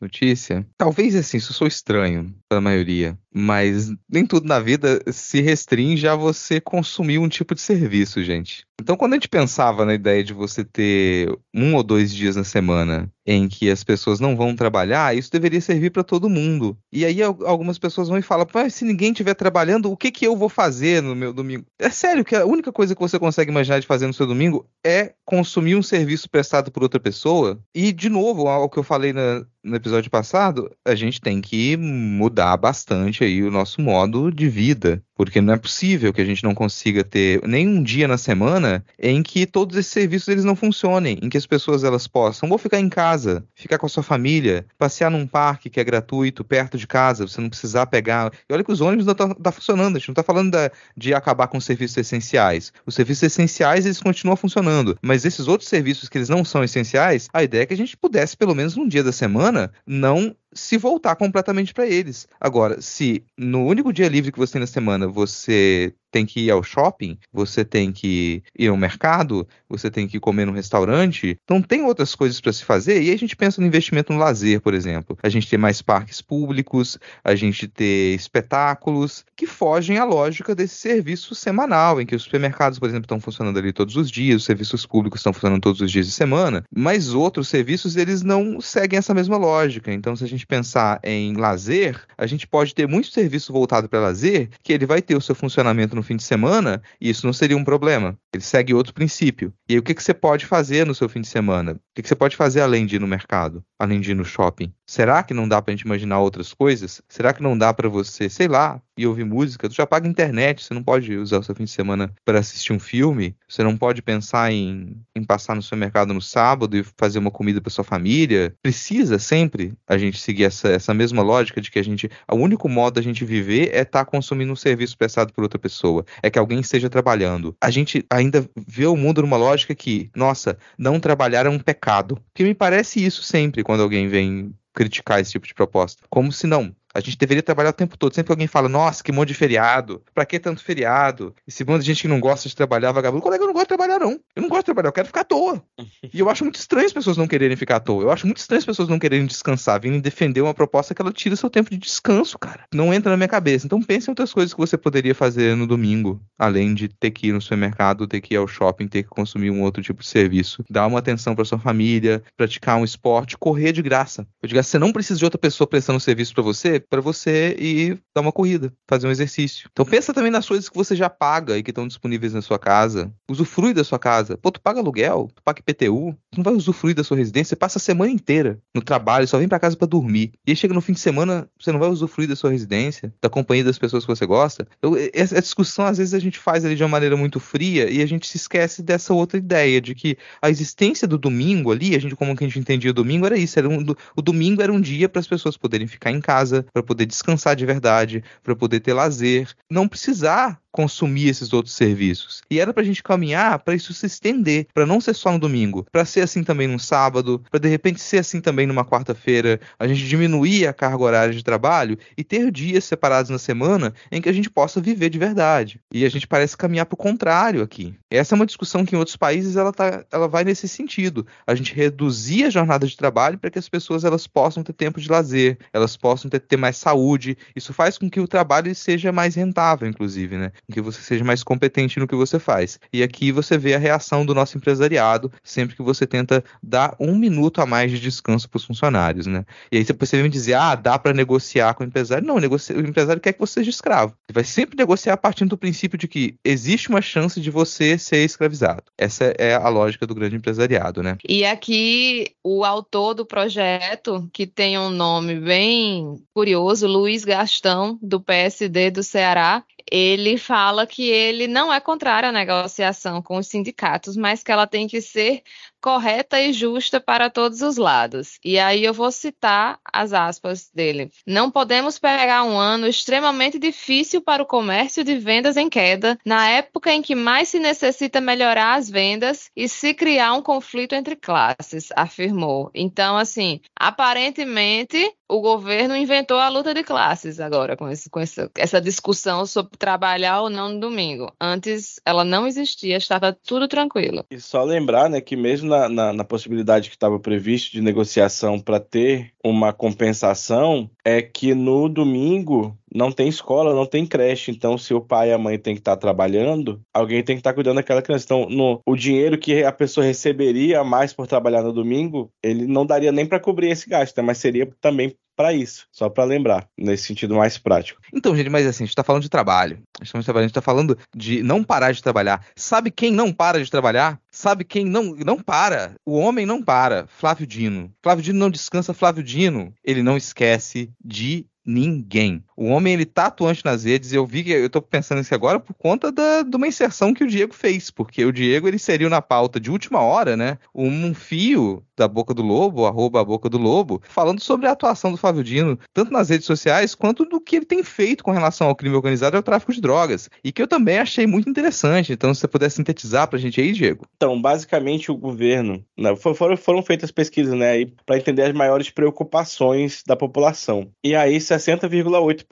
notícia, 0.00 0.66
talvez 0.76 1.14
assim, 1.16 1.36
isso 1.36 1.52
sou 1.52 1.66
estranho 1.66 2.34
para 2.48 2.58
a 2.58 2.62
maioria, 2.62 3.16
mas 3.34 3.92
nem 4.08 4.24
tudo 4.24 4.46
na 4.46 4.60
vida 4.60 5.02
se 5.10 5.40
restringe 5.40 6.06
a 6.06 6.14
você 6.14 6.60
consumir 6.60 7.18
um 7.18 7.28
tipo 7.28 7.52
de 7.52 7.60
serviço, 7.60 8.22
gente. 8.22 8.64
Então, 8.80 8.96
quando 8.96 9.12
a 9.12 9.16
gente 9.16 9.28
pensava 9.28 9.84
na 9.84 9.94
ideia 9.94 10.22
de 10.22 10.32
você 10.32 10.64
ter 10.64 11.28
um 11.52 11.74
ou 11.74 11.82
dois 11.82 12.12
dias 12.12 12.36
na 12.36 12.44
semana 12.44 13.10
em 13.26 13.48
que 13.48 13.70
as 13.70 13.82
pessoas 13.82 14.20
não 14.20 14.36
vão 14.36 14.54
trabalhar, 14.54 15.16
isso 15.16 15.30
deveria 15.30 15.60
servir 15.60 15.90
para 15.90 16.04
todo 16.04 16.28
mundo. 16.28 16.76
E 16.92 17.04
aí 17.04 17.22
algumas 17.22 17.78
pessoas 17.78 18.08
vão 18.08 18.18
e 18.18 18.22
falam: 18.22 18.46
se 18.70 18.84
ninguém 18.84 19.10
estiver 19.10 19.34
trabalhando, 19.34 19.90
o 19.90 19.96
que, 19.96 20.10
que 20.10 20.26
eu 20.26 20.36
vou 20.36 20.48
fazer 20.48 21.02
no 21.02 21.14
meu 21.14 21.32
domingo? 21.32 21.64
É 21.78 21.88
sério 21.88 22.24
que 22.24 22.36
a 22.36 22.44
única 22.46 22.72
coisa 22.72 22.94
que 22.94 23.00
você 23.00 23.18
consegue 23.18 23.50
imaginar 23.50 23.80
de 23.80 23.86
fazer 23.86 24.06
no 24.06 24.14
seu 24.14 24.26
domingo 24.26 24.66
é 24.84 25.14
consumir 25.24 25.76
um 25.76 25.82
serviço 25.82 26.28
prestado 26.28 26.70
por 26.70 26.82
outra 26.82 27.00
pessoa? 27.00 27.60
E, 27.74 27.92
de 27.92 28.08
novo, 28.08 28.48
ao 28.48 28.68
que 28.68 28.78
eu 28.78 28.82
falei 28.82 29.12
na, 29.12 29.46
no 29.64 29.74
episódio 29.74 30.10
passado, 30.10 30.70
a 30.84 30.94
gente 30.94 31.20
tem 31.20 31.40
que 31.40 31.76
mudar 31.76 32.56
bastante 32.58 33.24
aí 33.24 33.42
o 33.42 33.50
nosso 33.50 33.80
modo 33.80 34.30
de 34.30 34.48
vida, 34.48 35.02
porque 35.14 35.40
não 35.40 35.54
é 35.54 35.56
possível 35.56 36.12
que 36.12 36.20
a 36.20 36.24
gente 36.24 36.44
não 36.44 36.54
consiga 36.54 37.04
ter 37.04 37.40
nenhum 37.46 37.82
dia 37.82 38.08
na 38.08 38.18
semana 38.18 38.84
em 38.98 39.22
que 39.22 39.46
todos 39.46 39.76
esses 39.76 39.92
serviços 39.92 40.28
eles 40.28 40.44
não 40.44 40.56
funcionem, 40.56 41.18
em 41.22 41.28
que 41.28 41.36
as 41.36 41.46
pessoas 41.46 41.84
elas 41.84 42.06
possam 42.06 42.50
ou 42.50 42.58
ficar 42.58 42.80
em 42.80 42.88
casa, 42.88 43.44
ficar 43.54 43.78
com 43.78 43.86
a 43.86 43.88
sua 43.88 44.02
família, 44.02 44.66
passear 44.78 45.10
num 45.10 45.26
parque 45.26 45.70
que 45.70 45.80
é 45.80 45.84
gratuito 45.84 46.44
perto 46.44 46.76
de 46.76 46.86
casa, 46.86 47.26
você 47.26 47.40
não 47.40 47.48
precisar 47.48 47.86
pegar. 47.86 48.32
E 48.48 48.52
olha 48.52 48.64
que 48.64 48.72
os 48.72 48.80
ônibus 48.80 49.06
não 49.06 49.14
tá, 49.14 49.34
tá 49.34 49.52
funcionando, 49.52 49.96
a 49.96 49.98
gente 49.98 50.08
não 50.08 50.12
está 50.12 50.22
falando 50.22 50.50
da, 50.50 50.70
de 50.96 51.14
acabar 51.14 51.46
com 51.46 51.58
os 51.58 51.64
serviços 51.64 51.96
essenciais. 51.96 52.72
Os 52.86 52.94
serviços 52.94 53.22
essenciais 53.22 53.84
eles 53.84 54.00
continuam 54.00 54.36
funcionando, 54.36 54.98
mas 55.00 55.24
esses 55.24 55.46
outros 55.46 55.68
serviços 55.68 56.08
que 56.08 56.18
eles 56.18 56.28
não 56.28 56.44
são 56.44 56.64
essenciais, 56.64 57.28
a 57.32 57.42
ideia 57.42 57.62
é 57.62 57.66
que 57.66 57.74
a 57.74 57.76
gente 57.76 57.96
pudesse 57.96 58.36
pelo 58.36 58.54
menos 58.54 58.76
num 58.76 58.88
dia 58.88 59.02
da 59.02 59.12
semana 59.12 59.72
não 59.86 60.34
se 60.54 60.78
voltar 60.78 61.16
completamente 61.16 61.74
para 61.74 61.86
eles. 61.86 62.28
Agora, 62.40 62.80
se 62.80 63.24
no 63.38 63.64
único 63.66 63.92
dia 63.92 64.08
livre 64.08 64.32
que 64.32 64.38
você 64.38 64.54
tem 64.54 64.60
na 64.60 64.66
semana 64.66 65.06
você 65.06 65.94
tem 66.14 66.24
que 66.24 66.42
ir 66.42 66.50
ao 66.52 66.62
shopping, 66.62 67.18
você 67.32 67.64
tem 67.64 67.90
que 67.90 68.40
ir 68.56 68.68
ao 68.68 68.76
mercado, 68.76 69.48
você 69.68 69.90
tem 69.90 70.06
que 70.06 70.20
comer 70.20 70.46
num 70.46 70.52
restaurante, 70.52 71.36
então 71.42 71.60
tem 71.60 71.82
outras 71.82 72.14
coisas 72.14 72.40
para 72.40 72.52
se 72.52 72.64
fazer. 72.64 73.02
E 73.02 73.08
aí 73.08 73.14
a 73.14 73.18
gente 73.18 73.34
pensa 73.34 73.60
no 73.60 73.66
investimento 73.66 74.12
no 74.12 74.20
lazer, 74.20 74.60
por 74.60 74.74
exemplo. 74.74 75.18
A 75.24 75.28
gente 75.28 75.50
ter 75.50 75.56
mais 75.56 75.82
parques 75.82 76.22
públicos, 76.22 76.96
a 77.24 77.34
gente 77.34 77.66
ter 77.66 78.14
espetáculos 78.14 79.24
que 79.34 79.44
fogem 79.44 79.98
à 79.98 80.04
lógica 80.04 80.54
desse 80.54 80.76
serviço 80.76 81.34
semanal, 81.34 82.00
em 82.00 82.06
que 82.06 82.14
os 82.14 82.22
supermercados, 82.22 82.78
por 82.78 82.88
exemplo, 82.88 83.06
estão 83.06 83.18
funcionando 83.18 83.58
ali 83.58 83.72
todos 83.72 83.96
os 83.96 84.08
dias, 84.08 84.36
os 84.36 84.44
serviços 84.44 84.86
públicos 84.86 85.18
estão 85.18 85.32
funcionando 85.32 85.62
todos 85.62 85.80
os 85.80 85.90
dias 85.90 86.06
de 86.06 86.12
semana, 86.12 86.62
mas 86.72 87.12
outros 87.12 87.48
serviços 87.48 87.96
eles 87.96 88.22
não 88.22 88.60
seguem 88.60 88.98
essa 88.98 89.12
mesma 89.12 89.36
lógica. 89.36 89.92
Então, 89.92 90.14
se 90.14 90.22
a 90.22 90.28
gente 90.28 90.46
pensar 90.46 91.00
em 91.02 91.34
lazer, 91.34 92.00
a 92.16 92.24
gente 92.24 92.46
pode 92.46 92.72
ter 92.72 92.86
muito 92.86 93.08
serviço 93.08 93.52
voltado 93.52 93.88
para 93.88 93.98
lazer 93.98 94.48
que 94.62 94.72
ele 94.72 94.86
vai 94.86 95.02
ter 95.02 95.16
o 95.16 95.20
seu 95.20 95.34
funcionamento 95.34 95.96
no 95.96 96.03
fim 96.04 96.16
de 96.16 96.22
semana, 96.22 96.82
isso 97.00 97.26
não 97.26 97.32
seria 97.32 97.56
um 97.56 97.64
problema. 97.64 98.16
Ele 98.32 98.42
segue 98.42 98.74
outro 98.74 98.94
princípio. 98.94 99.52
E 99.68 99.74
aí, 99.74 99.78
o 99.78 99.82
que, 99.82 99.94
que 99.94 100.02
você 100.02 100.14
pode 100.14 100.46
fazer 100.46 100.86
no 100.86 100.94
seu 100.94 101.08
fim 101.08 101.20
de 101.20 101.28
semana? 101.28 101.72
O 101.72 101.80
que, 101.94 102.02
que 102.02 102.08
você 102.08 102.14
pode 102.14 102.36
fazer 102.36 102.60
além 102.60 102.86
de 102.86 102.96
ir 102.96 103.00
no 103.00 103.06
mercado? 103.06 103.64
Além 103.78 104.00
de 104.00 104.10
ir 104.12 104.14
no 104.14 104.24
shopping? 104.24 104.72
Será 104.86 105.22
que 105.22 105.34
não 105.34 105.48
dá 105.48 105.60
pra 105.60 105.72
gente 105.72 105.82
imaginar 105.82 106.20
outras 106.20 106.52
coisas? 106.52 107.02
Será 107.08 107.32
que 107.32 107.42
não 107.42 107.56
dá 107.56 107.72
para 107.72 107.88
você, 107.88 108.28
sei 108.28 108.48
lá, 108.48 108.80
e 108.96 109.06
ouvir 109.06 109.24
música? 109.24 109.68
Tu 109.68 109.74
já 109.74 109.86
paga 109.86 110.08
internet, 110.08 110.62
você 110.62 110.74
não 110.74 110.82
pode 110.82 111.16
usar 111.16 111.38
o 111.38 111.42
seu 111.42 111.54
fim 111.54 111.64
de 111.64 111.70
semana 111.70 112.12
para 112.24 112.38
assistir 112.38 112.72
um 112.72 112.78
filme? 112.78 113.36
Você 113.48 113.62
não 113.62 113.76
pode 113.76 114.02
pensar 114.02 114.52
em, 114.52 114.96
em 115.14 115.24
passar 115.24 115.54
no 115.54 115.62
supermercado 115.62 116.14
no 116.14 116.20
sábado 116.20 116.76
e 116.76 116.84
fazer 116.96 117.18
uma 117.18 117.30
comida 117.30 117.60
para 117.60 117.70
sua 117.70 117.84
família? 117.84 118.54
Precisa 118.62 119.18
sempre 119.18 119.74
a 119.86 119.98
gente 119.98 120.18
seguir 120.18 120.44
essa, 120.44 120.68
essa 120.68 120.94
mesma 120.94 121.22
lógica 121.22 121.60
de 121.60 121.70
que 121.70 121.78
a 121.78 121.84
gente, 121.84 122.10
o 122.30 122.36
único 122.36 122.68
modo 122.68 122.94
da 122.94 123.02
gente 123.02 123.24
viver 123.24 123.70
é 123.72 123.82
estar 123.82 124.04
tá 124.04 124.10
consumindo 124.10 124.52
um 124.52 124.56
serviço 124.56 124.96
prestado 124.96 125.32
por 125.32 125.42
outra 125.42 125.58
pessoa, 125.58 126.04
é 126.22 126.30
que 126.30 126.38
alguém 126.38 126.60
esteja 126.60 126.88
trabalhando. 126.88 127.56
A 127.60 127.70
gente 127.70 128.04
ainda 128.10 128.48
vê 128.66 128.86
o 128.86 128.96
mundo 128.96 129.22
numa 129.22 129.36
lógica 129.36 129.74
que, 129.74 130.10
nossa, 130.14 130.56
não 130.78 131.00
trabalhar 131.00 131.46
é 131.46 131.48
um 131.48 131.58
pecado. 131.58 132.20
Porque 132.32 132.44
me 132.44 132.54
parece 132.54 133.04
isso 133.04 133.22
sempre 133.22 133.62
quando 133.62 133.82
alguém 133.82 134.08
vem 134.08 134.54
criticar 134.74 135.20
esse 135.20 135.32
tipo 135.32 135.46
de 135.46 135.54
proposta. 135.54 136.02
Como 136.10 136.32
se 136.32 136.46
não. 136.46 136.74
A 136.94 137.00
gente 137.00 137.18
deveria 137.18 137.42
trabalhar 137.42 137.70
o 137.70 137.72
tempo 137.72 137.98
todo. 137.98 138.14
Sempre 138.14 138.28
que 138.28 138.32
alguém 138.32 138.46
fala, 138.46 138.68
nossa, 138.68 139.02
que 139.02 139.10
monte 139.10 139.28
de 139.28 139.34
feriado. 139.34 140.00
Pra 140.14 140.24
que 140.24 140.38
tanto 140.38 140.62
feriado? 140.62 141.34
Esse 141.46 141.64
monte 141.64 141.80
de 141.80 141.86
gente 141.86 142.02
que 142.02 142.08
não 142.08 142.20
gosta 142.20 142.48
de 142.48 142.54
trabalhar, 142.54 142.92
vagabundo. 142.92 143.22
Colega, 143.22 143.42
eu 143.42 143.46
não 143.48 143.52
gosto 143.52 143.64
de 143.64 143.76
trabalhar, 143.76 143.98
não. 143.98 144.12
Eu 144.36 144.42
não 144.42 144.48
gosto 144.48 144.60
de 144.60 144.66
trabalhar, 144.66 144.88
eu 144.88 144.92
quero 144.92 145.06
ficar 145.08 145.22
à 145.22 145.24
toa. 145.24 145.62
E 146.12 146.20
eu 146.20 146.30
acho 146.30 146.44
muito 146.44 146.56
estranho 146.56 146.86
as 146.86 146.92
pessoas 146.92 147.16
não 147.16 147.26
quererem 147.26 147.56
ficar 147.56 147.76
à 147.76 147.80
toa. 147.80 148.02
Eu 148.02 148.10
acho 148.10 148.26
muito 148.26 148.36
estranho 148.36 148.58
as 148.58 148.64
pessoas 148.64 148.88
não 148.88 148.98
quererem 148.98 149.26
descansar, 149.26 149.80
virem 149.80 150.00
defender 150.00 150.42
uma 150.42 150.54
proposta 150.54 150.94
que 150.94 151.02
ela 151.02 151.12
tira 151.12 151.34
seu 151.34 151.50
tempo 151.50 151.70
de 151.70 151.76
descanso, 151.76 152.38
cara. 152.38 152.64
Não 152.72 152.94
entra 152.94 153.10
na 153.10 153.16
minha 153.16 153.28
cabeça. 153.28 153.66
Então 153.66 153.82
pense 153.82 154.08
em 154.08 154.12
outras 154.12 154.32
coisas 154.32 154.52
que 154.54 154.60
você 154.60 154.76
poderia 154.76 155.14
fazer 155.14 155.56
no 155.56 155.66
domingo, 155.66 156.20
além 156.38 156.72
de 156.72 156.88
ter 156.88 157.10
que 157.10 157.28
ir 157.28 157.32
no 157.32 157.40
supermercado, 157.40 158.06
ter 158.06 158.20
que 158.20 158.34
ir 158.34 158.36
ao 158.36 158.46
shopping, 158.46 158.86
ter 158.86 159.02
que 159.02 159.08
consumir 159.08 159.50
um 159.50 159.62
outro 159.62 159.82
tipo 159.82 160.02
de 160.02 160.06
serviço. 160.06 160.62
Dar 160.70 160.86
uma 160.86 161.00
atenção 161.00 161.34
para 161.34 161.44
sua 161.44 161.58
família, 161.58 162.22
praticar 162.36 162.76
um 162.76 162.84
esporte, 162.84 163.36
correr 163.36 163.72
de 163.72 163.82
graça. 163.82 164.26
Eu 164.40 164.48
digo, 164.48 164.62
você 164.62 164.78
não 164.78 164.92
precisa 164.92 165.18
de 165.18 165.24
outra 165.24 165.38
pessoa 165.38 165.66
prestando 165.66 165.98
serviço 165.98 166.32
para 166.32 166.44
você, 166.44 166.83
para 166.88 167.00
você 167.00 167.56
ir 167.58 168.00
dar 168.14 168.20
uma 168.20 168.32
corrida, 168.32 168.72
fazer 168.88 169.06
um 169.06 169.10
exercício. 169.10 169.68
Então 169.72 169.84
pensa 169.84 170.14
também 170.14 170.30
nas 170.30 170.46
coisas 170.46 170.68
que 170.68 170.76
você 170.76 170.94
já 170.94 171.10
paga 171.10 171.58
e 171.58 171.62
que 171.62 171.70
estão 171.70 171.86
disponíveis 171.86 172.32
na 172.32 172.42
sua 172.42 172.58
casa. 172.58 173.12
Usufrui 173.28 173.74
da 173.74 173.84
sua 173.84 173.98
casa. 173.98 174.36
Pô, 174.38 174.50
tu 174.50 174.60
paga 174.60 174.80
aluguel, 174.80 175.30
tu 175.34 175.42
paga 175.42 175.60
IPTU, 175.60 176.16
tu 176.30 176.36
não 176.36 176.44
vai 176.44 176.54
usufruir 176.54 176.94
da 176.94 177.04
sua 177.04 177.16
residência, 177.16 177.50
você 177.50 177.56
passa 177.56 177.78
a 177.78 177.80
semana 177.80 178.10
inteira 178.10 178.58
no 178.74 178.82
trabalho, 178.82 179.26
só 179.26 179.38
vem 179.38 179.48
para 179.48 179.58
casa 179.58 179.76
para 179.76 179.86
dormir. 179.86 180.32
E 180.46 180.52
aí 180.52 180.56
chega 180.56 180.74
no 180.74 180.80
fim 180.80 180.92
de 180.92 181.00
semana, 181.00 181.48
você 181.58 181.72
não 181.72 181.78
vai 181.78 181.88
usufruir 181.88 182.28
da 182.28 182.36
sua 182.36 182.50
residência, 182.50 183.12
da 183.20 183.28
companhia 183.28 183.64
das 183.64 183.78
pessoas 183.78 184.04
que 184.04 184.14
você 184.14 184.26
gosta. 184.26 184.66
Então, 184.78 184.94
essa 185.12 185.40
discussão 185.40 185.86
às 185.86 185.98
vezes 185.98 186.14
a 186.14 186.18
gente 186.18 186.38
faz 186.38 186.64
ali 186.64 186.74
de 186.74 186.82
uma 186.82 186.88
maneira 186.88 187.16
muito 187.16 187.40
fria 187.40 187.90
e 187.90 188.02
a 188.02 188.06
gente 188.06 188.26
se 188.26 188.36
esquece 188.36 188.82
dessa 188.82 189.12
outra 189.12 189.38
ideia 189.38 189.80
de 189.80 189.94
que 189.94 190.16
a 190.40 190.50
existência 190.50 191.06
do 191.08 191.18
domingo 191.18 191.72
ali, 191.72 191.94
a 191.94 191.98
gente 191.98 192.16
como 192.16 192.36
que 192.36 192.44
a 192.44 192.46
gente 192.46 192.58
entendia 192.58 192.90
o 192.90 192.94
domingo 192.94 193.26
era 193.26 193.36
isso, 193.36 193.58
era 193.58 193.68
um, 193.68 193.84
o 194.16 194.22
domingo 194.22 194.62
era 194.62 194.72
um 194.72 194.80
dia 194.80 195.08
para 195.08 195.20
as 195.20 195.26
pessoas 195.26 195.56
poderem 195.56 195.86
ficar 195.86 196.10
em 196.10 196.20
casa, 196.20 196.66
para 196.74 196.82
poder 196.82 197.06
descansar 197.06 197.54
de 197.54 197.64
verdade, 197.64 198.24
para 198.42 198.56
poder 198.56 198.80
ter 198.80 198.92
lazer, 198.92 199.54
não 199.70 199.88
precisar 199.88 200.60
consumir 200.74 201.28
esses 201.28 201.52
outros 201.52 201.76
serviços. 201.76 202.42
E 202.50 202.58
era 202.58 202.74
para 202.74 202.82
a 202.82 202.86
gente 202.86 203.00
caminhar 203.00 203.60
para 203.60 203.76
isso 203.76 203.94
se 203.94 204.06
estender, 204.06 204.66
para 204.74 204.84
não 204.84 205.00
ser 205.00 205.14
só 205.14 205.30
no 205.30 205.38
domingo, 205.38 205.86
para 205.92 206.04
ser 206.04 206.22
assim 206.22 206.42
também 206.42 206.66
no 206.66 206.80
sábado, 206.80 207.40
para 207.48 207.60
de 207.60 207.68
repente 207.68 208.00
ser 208.00 208.18
assim 208.18 208.40
também 208.40 208.66
numa 208.66 208.84
quarta-feira, 208.84 209.60
a 209.78 209.86
gente 209.86 210.04
diminuir 210.04 210.66
a 210.66 210.72
carga 210.72 211.04
horária 211.04 211.32
de 211.32 211.44
trabalho 211.44 211.96
e 212.18 212.24
ter 212.24 212.50
dias 212.50 212.82
separados 212.82 213.30
na 213.30 213.38
semana 213.38 213.94
em 214.10 214.20
que 214.20 214.28
a 214.28 214.32
gente 214.32 214.50
possa 214.50 214.80
viver 214.80 215.10
de 215.10 215.18
verdade. 215.18 215.80
E 215.92 216.04
a 216.04 216.08
gente 216.08 216.26
parece 216.26 216.56
caminhar 216.56 216.86
para 216.86 216.94
o 216.94 216.98
contrário 216.98 217.62
aqui. 217.62 217.94
Essa 218.10 218.34
é 218.34 218.36
uma 218.36 218.46
discussão 218.46 218.84
que 218.84 218.96
em 218.96 218.98
outros 218.98 219.16
países 219.16 219.54
ela, 219.54 219.72
tá, 219.72 220.04
ela 220.10 220.26
vai 220.26 220.42
nesse 220.42 220.66
sentido. 220.66 221.24
A 221.46 221.54
gente 221.54 221.72
reduzir 221.72 222.46
a 222.46 222.50
jornada 222.50 222.84
de 222.84 222.96
trabalho 222.96 223.38
para 223.38 223.50
que 223.50 223.60
as 223.60 223.68
pessoas 223.68 224.02
elas 224.02 224.26
possam 224.26 224.64
ter 224.64 224.72
tempo 224.72 225.00
de 225.00 225.08
lazer, 225.08 225.56
elas 225.72 225.96
possam 225.96 226.28
ter, 226.28 226.40
ter 226.40 226.56
mais 226.56 226.76
saúde. 226.76 227.38
Isso 227.54 227.72
faz 227.72 227.96
com 227.96 228.10
que 228.10 228.18
o 228.18 228.26
trabalho 228.26 228.74
seja 228.74 229.12
mais 229.12 229.36
rentável, 229.36 229.88
inclusive, 229.88 230.36
né? 230.36 230.50
Que 230.72 230.80
você 230.80 231.00
seja 231.00 231.24
mais 231.24 231.42
competente 231.42 231.98
no 231.98 232.06
que 232.06 232.14
você 232.14 232.38
faz. 232.38 232.78
E 232.92 233.02
aqui 233.02 233.32
você 233.32 233.56
vê 233.58 233.74
a 233.74 233.78
reação 233.78 234.24
do 234.24 234.34
nosso 234.34 234.56
empresariado 234.56 235.30
sempre 235.42 235.76
que 235.76 235.82
você 235.82 236.06
tenta 236.06 236.44
dar 236.62 236.96
um 236.98 237.14
minuto 237.14 237.60
a 237.60 237.66
mais 237.66 237.90
de 237.90 238.00
descanso 238.00 238.48
para 238.48 238.58
os 238.58 238.64
funcionários, 238.64 239.26
né? 239.26 239.44
E 239.70 239.78
aí 239.78 239.84
você 239.84 240.20
vem 240.20 240.30
dizer, 240.30 240.54
ah, 240.54 240.74
dá 240.74 240.98
para 240.98 241.12
negociar 241.12 241.74
com 241.74 241.84
o 241.84 241.86
empresário. 241.86 242.26
Não, 242.26 242.36
o 242.36 242.80
empresário 242.80 243.20
quer 243.20 243.32
que 243.32 243.40
você 243.40 243.54
seja 243.54 243.70
escravo. 243.70 244.14
Ele 244.28 244.34
vai 244.34 244.44
sempre 244.44 244.76
negociar 244.76 245.16
partindo 245.16 245.50
do 245.50 245.58
princípio 245.58 245.98
de 245.98 246.08
que 246.08 246.36
existe 246.44 246.88
uma 246.88 247.00
chance 247.00 247.40
de 247.40 247.50
você 247.50 247.98
ser 247.98 248.24
escravizado. 248.24 248.82
Essa 248.98 249.34
é 249.38 249.54
a 249.54 249.68
lógica 249.68 250.06
do 250.06 250.14
grande 250.14 250.36
empresariado, 250.36 251.02
né? 251.02 251.16
E 251.28 251.44
aqui 251.44 252.34
o 252.42 252.64
autor 252.64 253.14
do 253.14 253.26
projeto, 253.26 254.28
que 254.32 254.46
tem 254.46 254.78
um 254.78 254.90
nome 254.90 255.38
bem 255.40 256.22
curioso, 256.32 256.86
Luiz 256.86 257.24
Gastão, 257.24 257.98
do 258.02 258.20
PSD 258.20 258.90
do 258.90 259.02
Ceará, 259.02 259.64
ele 259.90 260.38
fala 260.38 260.86
que 260.86 261.08
ele 261.10 261.46
não 261.46 261.72
é 261.72 261.80
contrário 261.80 262.28
à 262.28 262.32
negociação 262.32 263.22
com 263.22 263.36
os 263.36 263.46
sindicatos, 263.46 264.16
mas 264.16 264.42
que 264.42 264.50
ela 264.52 264.66
tem 264.66 264.86
que 264.86 265.00
ser 265.00 265.42
correta 265.84 266.40
e 266.40 266.50
justa 266.50 266.98
para 266.98 267.28
todos 267.28 267.60
os 267.60 267.76
lados. 267.76 268.38
E 268.42 268.58
aí 268.58 268.82
eu 268.82 268.94
vou 268.94 269.12
citar 269.12 269.78
as 269.92 270.14
aspas 270.14 270.70
dele. 270.74 271.10
Não 271.26 271.50
podemos 271.50 271.98
pegar 271.98 272.42
um 272.42 272.56
ano 272.56 272.86
extremamente 272.86 273.58
difícil 273.58 274.22
para 274.22 274.42
o 274.42 274.46
comércio 274.46 275.04
de 275.04 275.18
vendas 275.18 275.58
em 275.58 275.68
queda, 275.68 276.18
na 276.24 276.48
época 276.48 276.90
em 276.90 277.02
que 277.02 277.14
mais 277.14 277.50
se 277.50 277.58
necessita 277.58 278.18
melhorar 278.18 278.76
as 278.76 278.88
vendas 278.88 279.50
e 279.54 279.68
se 279.68 279.92
criar 279.92 280.32
um 280.32 280.40
conflito 280.40 280.94
entre 280.94 281.16
classes, 281.16 281.90
afirmou. 281.94 282.70
Então, 282.74 283.18
assim, 283.18 283.60
aparentemente 283.78 285.12
o 285.28 285.40
governo 285.40 285.96
inventou 285.96 286.38
a 286.38 286.48
luta 286.48 286.74
de 286.74 286.82
classes 286.82 287.40
agora, 287.40 287.76
com, 287.76 287.88
esse, 287.88 288.08
com 288.10 288.20
essa, 288.20 288.50
essa, 288.56 288.80
discussão 288.80 289.46
sobre 289.46 289.76
trabalhar 289.76 290.42
ou 290.42 290.50
não 290.50 290.68
no 290.70 290.80
domingo. 290.80 291.32
Antes 291.40 292.00
ela 292.04 292.24
não 292.24 292.46
existia, 292.46 292.96
estava 292.96 293.32
tudo 293.32 293.66
tranquilo. 293.66 294.24
E 294.30 294.38
só 294.38 294.62
lembrar 294.62 295.08
né, 295.08 295.20
que 295.20 295.34
mesmo 295.36 295.73
na, 295.74 295.88
na, 295.88 296.12
na 296.12 296.24
possibilidade 296.24 296.88
que 296.88 296.96
estava 296.96 297.18
previsto 297.18 297.72
de 297.72 297.80
negociação 297.80 298.60
para 298.60 298.78
ter 298.78 299.32
uma 299.42 299.72
compensação, 299.72 300.88
é 301.04 301.20
que 301.20 301.54
no 301.54 301.88
domingo 301.88 302.76
não 302.94 303.10
tem 303.10 303.28
escola, 303.28 303.74
não 303.74 303.84
tem 303.84 304.06
creche. 304.06 304.50
Então, 304.50 304.78
se 304.78 304.94
o 304.94 305.00
pai 305.00 305.30
e 305.30 305.32
a 305.32 305.38
mãe 305.38 305.58
tem 305.58 305.74
que 305.74 305.80
estar 305.80 305.96
tá 305.96 306.00
trabalhando, 306.00 306.80
alguém 306.92 307.22
tem 307.22 307.36
que 307.36 307.40
estar 307.40 307.50
tá 307.50 307.54
cuidando 307.54 307.76
daquela 307.76 308.00
criança. 308.00 308.24
Então, 308.24 308.48
no, 308.48 308.80
o 308.86 308.96
dinheiro 308.96 309.36
que 309.36 309.64
a 309.64 309.72
pessoa 309.72 310.06
receberia 310.06 310.84
mais 310.84 311.12
por 311.12 311.26
trabalhar 311.26 311.62
no 311.62 311.72
domingo, 311.72 312.30
ele 312.42 312.66
não 312.66 312.86
daria 312.86 313.10
nem 313.10 313.26
para 313.26 313.40
cobrir 313.40 313.70
esse 313.70 313.88
gasto, 313.88 314.16
né? 314.16 314.22
mas 314.22 314.38
seria 314.38 314.70
também 314.80 315.14
para 315.36 315.52
isso, 315.52 315.86
só 315.90 316.08
para 316.08 316.24
lembrar, 316.24 316.68
nesse 316.78 317.04
sentido 317.04 317.34
mais 317.34 317.58
prático. 317.58 318.00
Então, 318.12 318.36
gente, 318.36 318.48
mas 318.48 318.66
assim, 318.66 318.84
a 318.84 318.86
gente 318.86 318.94
tá 318.94 319.02
falando 319.02 319.22
de 319.22 319.28
trabalho. 319.28 319.82
A 320.00 320.04
gente, 320.04 320.30
a 320.30 320.42
gente 320.42 320.54
tá 320.54 320.60
falando 320.60 320.96
de 321.14 321.42
não 321.42 321.64
parar 321.64 321.92
de 321.92 322.02
trabalhar. 322.02 322.44
Sabe 322.54 322.90
quem 322.90 323.10
não 323.10 323.32
para 323.32 323.62
de 323.62 323.70
trabalhar? 323.70 324.20
Sabe 324.30 324.64
quem 324.64 324.84
não, 324.84 325.14
não 325.16 325.40
para? 325.40 325.96
O 326.06 326.16
homem 326.16 326.46
não 326.46 326.62
para. 326.62 327.06
Flávio 327.08 327.46
Dino. 327.46 327.92
Flávio 328.02 328.22
Dino 328.22 328.38
não 328.38 328.50
descansa. 328.50 328.94
Flávio 328.94 329.24
Dino, 329.24 329.72
ele 329.84 330.02
não 330.02 330.16
esquece 330.16 330.90
de 331.04 331.46
ninguém. 331.66 332.44
O 332.56 332.66
homem, 332.66 332.94
ele 332.94 333.04
tá 333.04 333.26
atuante 333.26 333.64
nas 333.64 333.84
redes, 333.84 334.12
eu 334.12 334.24
vi 334.26 334.44
que 334.44 334.50
eu 334.50 334.70
tô 334.70 334.80
pensando 334.80 335.18
nisso 335.18 335.34
agora 335.34 335.58
por 335.58 335.74
conta 335.74 336.12
da, 336.12 336.42
de 336.42 336.56
uma 336.56 336.68
inserção 336.68 337.12
que 337.12 337.24
o 337.24 337.26
Diego 337.26 337.54
fez, 337.54 337.90
porque 337.90 338.24
o 338.24 338.32
Diego, 338.32 338.68
ele 338.68 338.76
inseriu 338.76 339.10
na 339.10 339.20
pauta 339.20 339.58
de 339.58 339.70
última 339.70 340.00
hora, 340.00 340.36
né, 340.36 340.58
um 340.74 341.12
fio 341.14 341.82
da 341.96 342.08
Boca 342.08 342.34
do 342.34 342.42
Lobo, 342.42 342.86
arroba 342.86 343.20
a 343.20 343.24
Boca 343.24 343.48
do 343.48 343.58
Lobo, 343.58 344.02
falando 344.08 344.40
sobre 344.40 344.66
a 344.66 344.72
atuação 344.72 345.10
do 345.12 345.16
Flávio 345.16 345.44
Dino, 345.44 345.78
tanto 345.92 346.12
nas 346.12 346.28
redes 346.28 346.46
sociais, 346.46 346.94
quanto 346.94 347.24
do 347.24 347.40
que 347.40 347.56
ele 347.56 347.64
tem 347.64 347.82
feito 347.82 348.24
com 348.24 348.32
relação 348.32 348.68
ao 348.68 348.74
crime 348.74 348.96
organizado 348.96 349.36
e 349.36 349.38
ao 349.38 349.42
tráfico 349.42 349.72
de 349.72 349.80
drogas, 349.80 350.28
e 350.42 350.52
que 350.52 350.62
eu 350.62 350.68
também 350.68 350.98
achei 350.98 351.26
muito 351.26 351.48
interessante, 351.48 352.12
então 352.12 352.32
se 352.34 352.40
você 352.40 352.48
puder 352.48 352.70
sintetizar 352.70 353.28
pra 353.28 353.38
gente 353.38 353.60
aí, 353.60 353.72
Diego. 353.72 354.06
Então, 354.16 354.40
basicamente 354.40 355.10
o 355.10 355.16
governo, 355.16 355.84
né, 355.96 356.14
foram, 356.16 356.56
foram 356.56 356.82
feitas 356.82 357.10
pesquisas, 357.10 357.54
né, 357.54 357.86
para 358.04 358.16
entender 358.16 358.42
as 358.42 358.52
maiores 358.52 358.90
preocupações 358.90 360.02
da 360.06 360.16
população, 360.16 360.88
e 361.02 361.14
aí 361.14 361.36
60,8% 361.36 362.43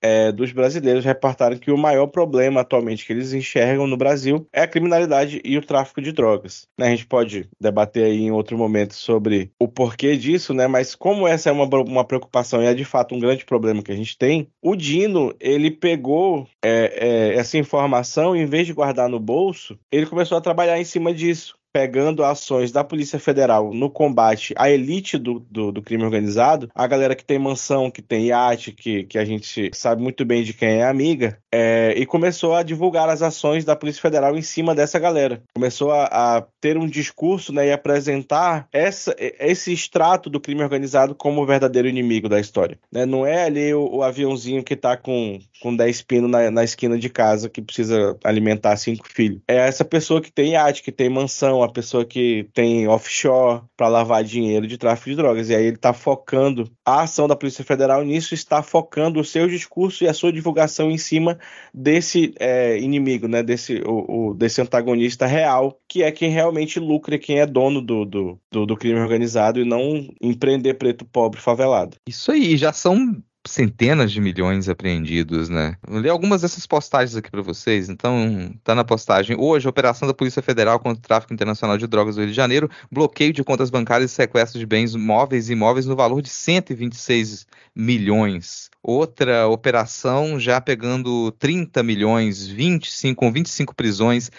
é, 0.00 0.30
dos 0.30 0.52
brasileiros 0.52 1.04
reportaram 1.04 1.56
que 1.56 1.70
o 1.70 1.78
maior 1.78 2.06
problema 2.06 2.60
atualmente 2.60 3.04
que 3.04 3.12
eles 3.12 3.32
enxergam 3.32 3.86
no 3.86 3.96
Brasil 3.96 4.46
é 4.52 4.62
a 4.62 4.68
criminalidade 4.68 5.40
e 5.44 5.58
o 5.58 5.64
tráfico 5.64 6.00
de 6.00 6.12
drogas. 6.12 6.68
Né, 6.78 6.86
a 6.86 6.90
gente 6.90 7.06
pode 7.06 7.48
debater 7.60 8.04
aí 8.04 8.22
em 8.22 8.30
outro 8.30 8.56
momento 8.56 8.94
sobre 8.94 9.50
o 9.58 9.66
porquê 9.66 10.16
disso, 10.16 10.54
né? 10.54 10.66
Mas 10.66 10.94
como 10.94 11.26
essa 11.26 11.50
é 11.50 11.52
uma, 11.52 11.64
uma 11.82 12.04
preocupação 12.04 12.62
e 12.62 12.66
é 12.66 12.74
de 12.74 12.84
fato 12.84 13.14
um 13.14 13.18
grande 13.20 13.44
problema 13.44 13.82
que 13.82 13.92
a 13.92 13.96
gente 13.96 14.16
tem, 14.16 14.48
o 14.62 14.76
Dino 14.76 15.34
ele 15.40 15.70
pegou 15.70 16.46
é, 16.64 16.92
é, 16.96 17.34
essa 17.36 17.58
informação 17.58 18.36
e 18.36 18.40
em 18.40 18.46
vez 18.46 18.66
de 18.66 18.72
guardar 18.72 19.08
no 19.08 19.18
bolso, 19.18 19.78
ele 19.90 20.06
começou 20.06 20.38
a 20.38 20.40
trabalhar 20.40 20.78
em 20.78 20.84
cima 20.84 21.12
disso 21.12 21.55
pegando 21.76 22.24
ações 22.24 22.72
da 22.72 22.82
Polícia 22.82 23.18
Federal 23.18 23.70
no 23.70 23.90
combate 23.90 24.54
à 24.56 24.70
elite 24.70 25.18
do, 25.18 25.40
do, 25.40 25.70
do, 25.70 25.82
crime 25.82 26.04
organizado, 26.04 26.70
a 26.74 26.86
galera 26.86 27.14
que 27.14 27.22
tem 27.22 27.38
mansão, 27.38 27.90
que 27.90 28.00
tem 28.00 28.28
iate, 28.28 28.72
que, 28.72 29.04
que 29.04 29.18
a 29.18 29.26
gente 29.26 29.70
sabe 29.74 30.02
muito 30.02 30.24
bem 30.24 30.42
de 30.42 30.54
quem 30.54 30.80
é 30.80 30.84
amiga, 30.84 31.38
é, 31.52 31.92
e 31.94 32.06
começou 32.06 32.54
a 32.54 32.62
divulgar 32.62 33.10
as 33.10 33.20
ações 33.20 33.62
da 33.62 33.76
Polícia 33.76 34.00
Federal 34.00 34.38
em 34.38 34.40
cima 34.40 34.74
dessa 34.74 34.98
galera. 34.98 35.42
Começou 35.54 35.92
a, 35.92 36.06
a 36.06 36.46
ter 36.66 36.76
um 36.76 36.88
discurso 36.88 37.52
né, 37.52 37.68
e 37.68 37.72
apresentar 37.72 38.66
essa, 38.72 39.14
esse 39.18 39.72
extrato 39.72 40.28
do 40.28 40.40
crime 40.40 40.64
organizado 40.64 41.14
como 41.14 41.40
o 41.40 41.46
verdadeiro 41.46 41.86
inimigo 41.86 42.28
da 42.28 42.40
história. 42.40 42.76
Né? 42.90 43.06
Não 43.06 43.24
é 43.24 43.44
ali 43.44 43.72
o, 43.72 43.98
o 43.98 44.02
aviãozinho 44.02 44.64
que 44.64 44.74
está 44.74 44.96
com, 44.96 45.38
com 45.62 45.76
10 45.76 46.02
pinos 46.02 46.28
na, 46.28 46.50
na 46.50 46.64
esquina 46.64 46.98
de 46.98 47.08
casa 47.08 47.48
que 47.48 47.62
precisa 47.62 48.18
alimentar 48.24 48.76
cinco 48.78 49.08
filhos. 49.08 49.40
É 49.46 49.58
essa 49.58 49.84
pessoa 49.84 50.20
que 50.20 50.32
tem 50.32 50.54
iate, 50.54 50.82
que 50.82 50.90
tem 50.90 51.08
mansão, 51.08 51.58
uma 51.58 51.72
pessoa 51.72 52.04
que 52.04 52.48
tem 52.52 52.88
offshore 52.88 53.62
para 53.76 53.86
lavar 53.86 54.24
dinheiro 54.24 54.66
de 54.66 54.76
tráfico 54.76 55.10
de 55.10 55.16
drogas. 55.16 55.48
E 55.48 55.54
aí 55.54 55.66
ele 55.66 55.76
está 55.76 55.92
focando 55.92 56.68
a 56.84 57.02
ação 57.02 57.28
da 57.28 57.36
Polícia 57.36 57.62
Federal 57.62 58.02
nisso, 58.02 58.34
está 58.34 58.60
focando 58.60 59.20
o 59.20 59.24
seu 59.24 59.46
discurso 59.46 60.02
e 60.02 60.08
a 60.08 60.14
sua 60.14 60.32
divulgação 60.32 60.90
em 60.90 60.98
cima 60.98 61.38
desse 61.72 62.34
é, 62.40 62.76
inimigo, 62.78 63.28
né? 63.28 63.40
Desse, 63.40 63.80
o, 63.86 64.30
o, 64.30 64.34
desse 64.34 64.60
antagonista 64.60 65.26
real, 65.26 65.78
que 65.88 66.02
é 66.02 66.10
quem 66.10 66.30
realmente 66.30 66.55
lucra, 66.80 67.18
quem 67.18 67.40
é 67.40 67.46
dono 67.46 67.80
do, 67.80 68.04
do, 68.04 68.38
do, 68.50 68.66
do 68.66 68.76
crime 68.76 68.98
organizado 68.98 69.60
e 69.60 69.64
não 69.64 70.08
empreender 70.20 70.74
preto 70.74 71.04
pobre 71.04 71.40
favelado. 71.40 71.96
Isso 72.08 72.32
aí, 72.32 72.56
já 72.56 72.72
são 72.72 73.22
centenas 73.46 74.12
de 74.12 74.20
milhões 74.20 74.68
apreendidos, 74.68 75.48
né? 75.48 75.76
Vou 75.86 76.00
ler 76.00 76.10
algumas 76.10 76.42
dessas 76.42 76.66
postagens 76.66 77.16
aqui 77.16 77.30
para 77.30 77.42
vocês. 77.42 77.88
Então, 77.88 78.52
tá 78.62 78.74
na 78.74 78.84
postagem. 78.84 79.36
Hoje, 79.38 79.68
operação 79.68 80.06
da 80.06 80.14
Polícia 80.14 80.42
Federal 80.42 80.78
contra 80.78 80.98
o 80.98 81.02
tráfico 81.02 81.32
internacional 81.32 81.78
de 81.78 81.86
drogas 81.86 82.16
do 82.16 82.22
Rio 82.22 82.30
de 82.30 82.36
Janeiro, 82.36 82.70
bloqueio 82.90 83.32
de 83.32 83.44
contas 83.44 83.70
bancárias 83.70 84.10
e 84.10 84.14
sequestro 84.14 84.58
de 84.58 84.66
bens 84.66 84.94
móveis 84.94 85.48
e 85.48 85.52
imóveis 85.52 85.86
no 85.86 85.96
valor 85.96 86.20
de 86.20 86.28
126 86.28 87.46
milhões. 87.74 88.70
Outra 88.82 89.48
operação 89.48 90.38
já 90.38 90.60
pegando 90.60 91.32
30 91.32 91.82
milhões, 91.82 92.46
25 92.46 93.16
com 93.18 93.32
25 93.32 93.74
prisões. 93.74 94.30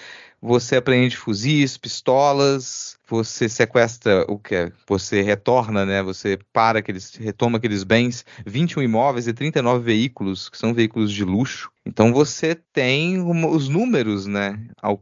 Você 0.42 0.76
apreende 0.76 1.18
fuzis, 1.18 1.78
pistolas, 1.78 2.98
você 3.08 3.48
sequestra 3.48 4.26
o 4.28 4.38
que 4.38 4.72
você 4.88 5.22
retorna, 5.22 5.86
né? 5.86 6.04
Você 6.04 6.38
para 6.52 6.80
aqueles, 6.80 7.16
retoma 7.16 7.58
aqueles 7.58 7.84
bens, 7.84 8.26
21 8.46 8.84
imóveis 8.84 9.28
e 9.28 9.34
39 9.34 9.84
veículos, 9.84 10.50
que 10.50 10.58
são 10.58 10.74
veículos 10.74 11.12
de 11.12 11.24
luxo. 11.24 11.70
Então 11.88 12.12
você 12.12 12.54
tem 12.74 13.18
os 13.22 13.70
números, 13.70 14.28
né, 14.28 14.60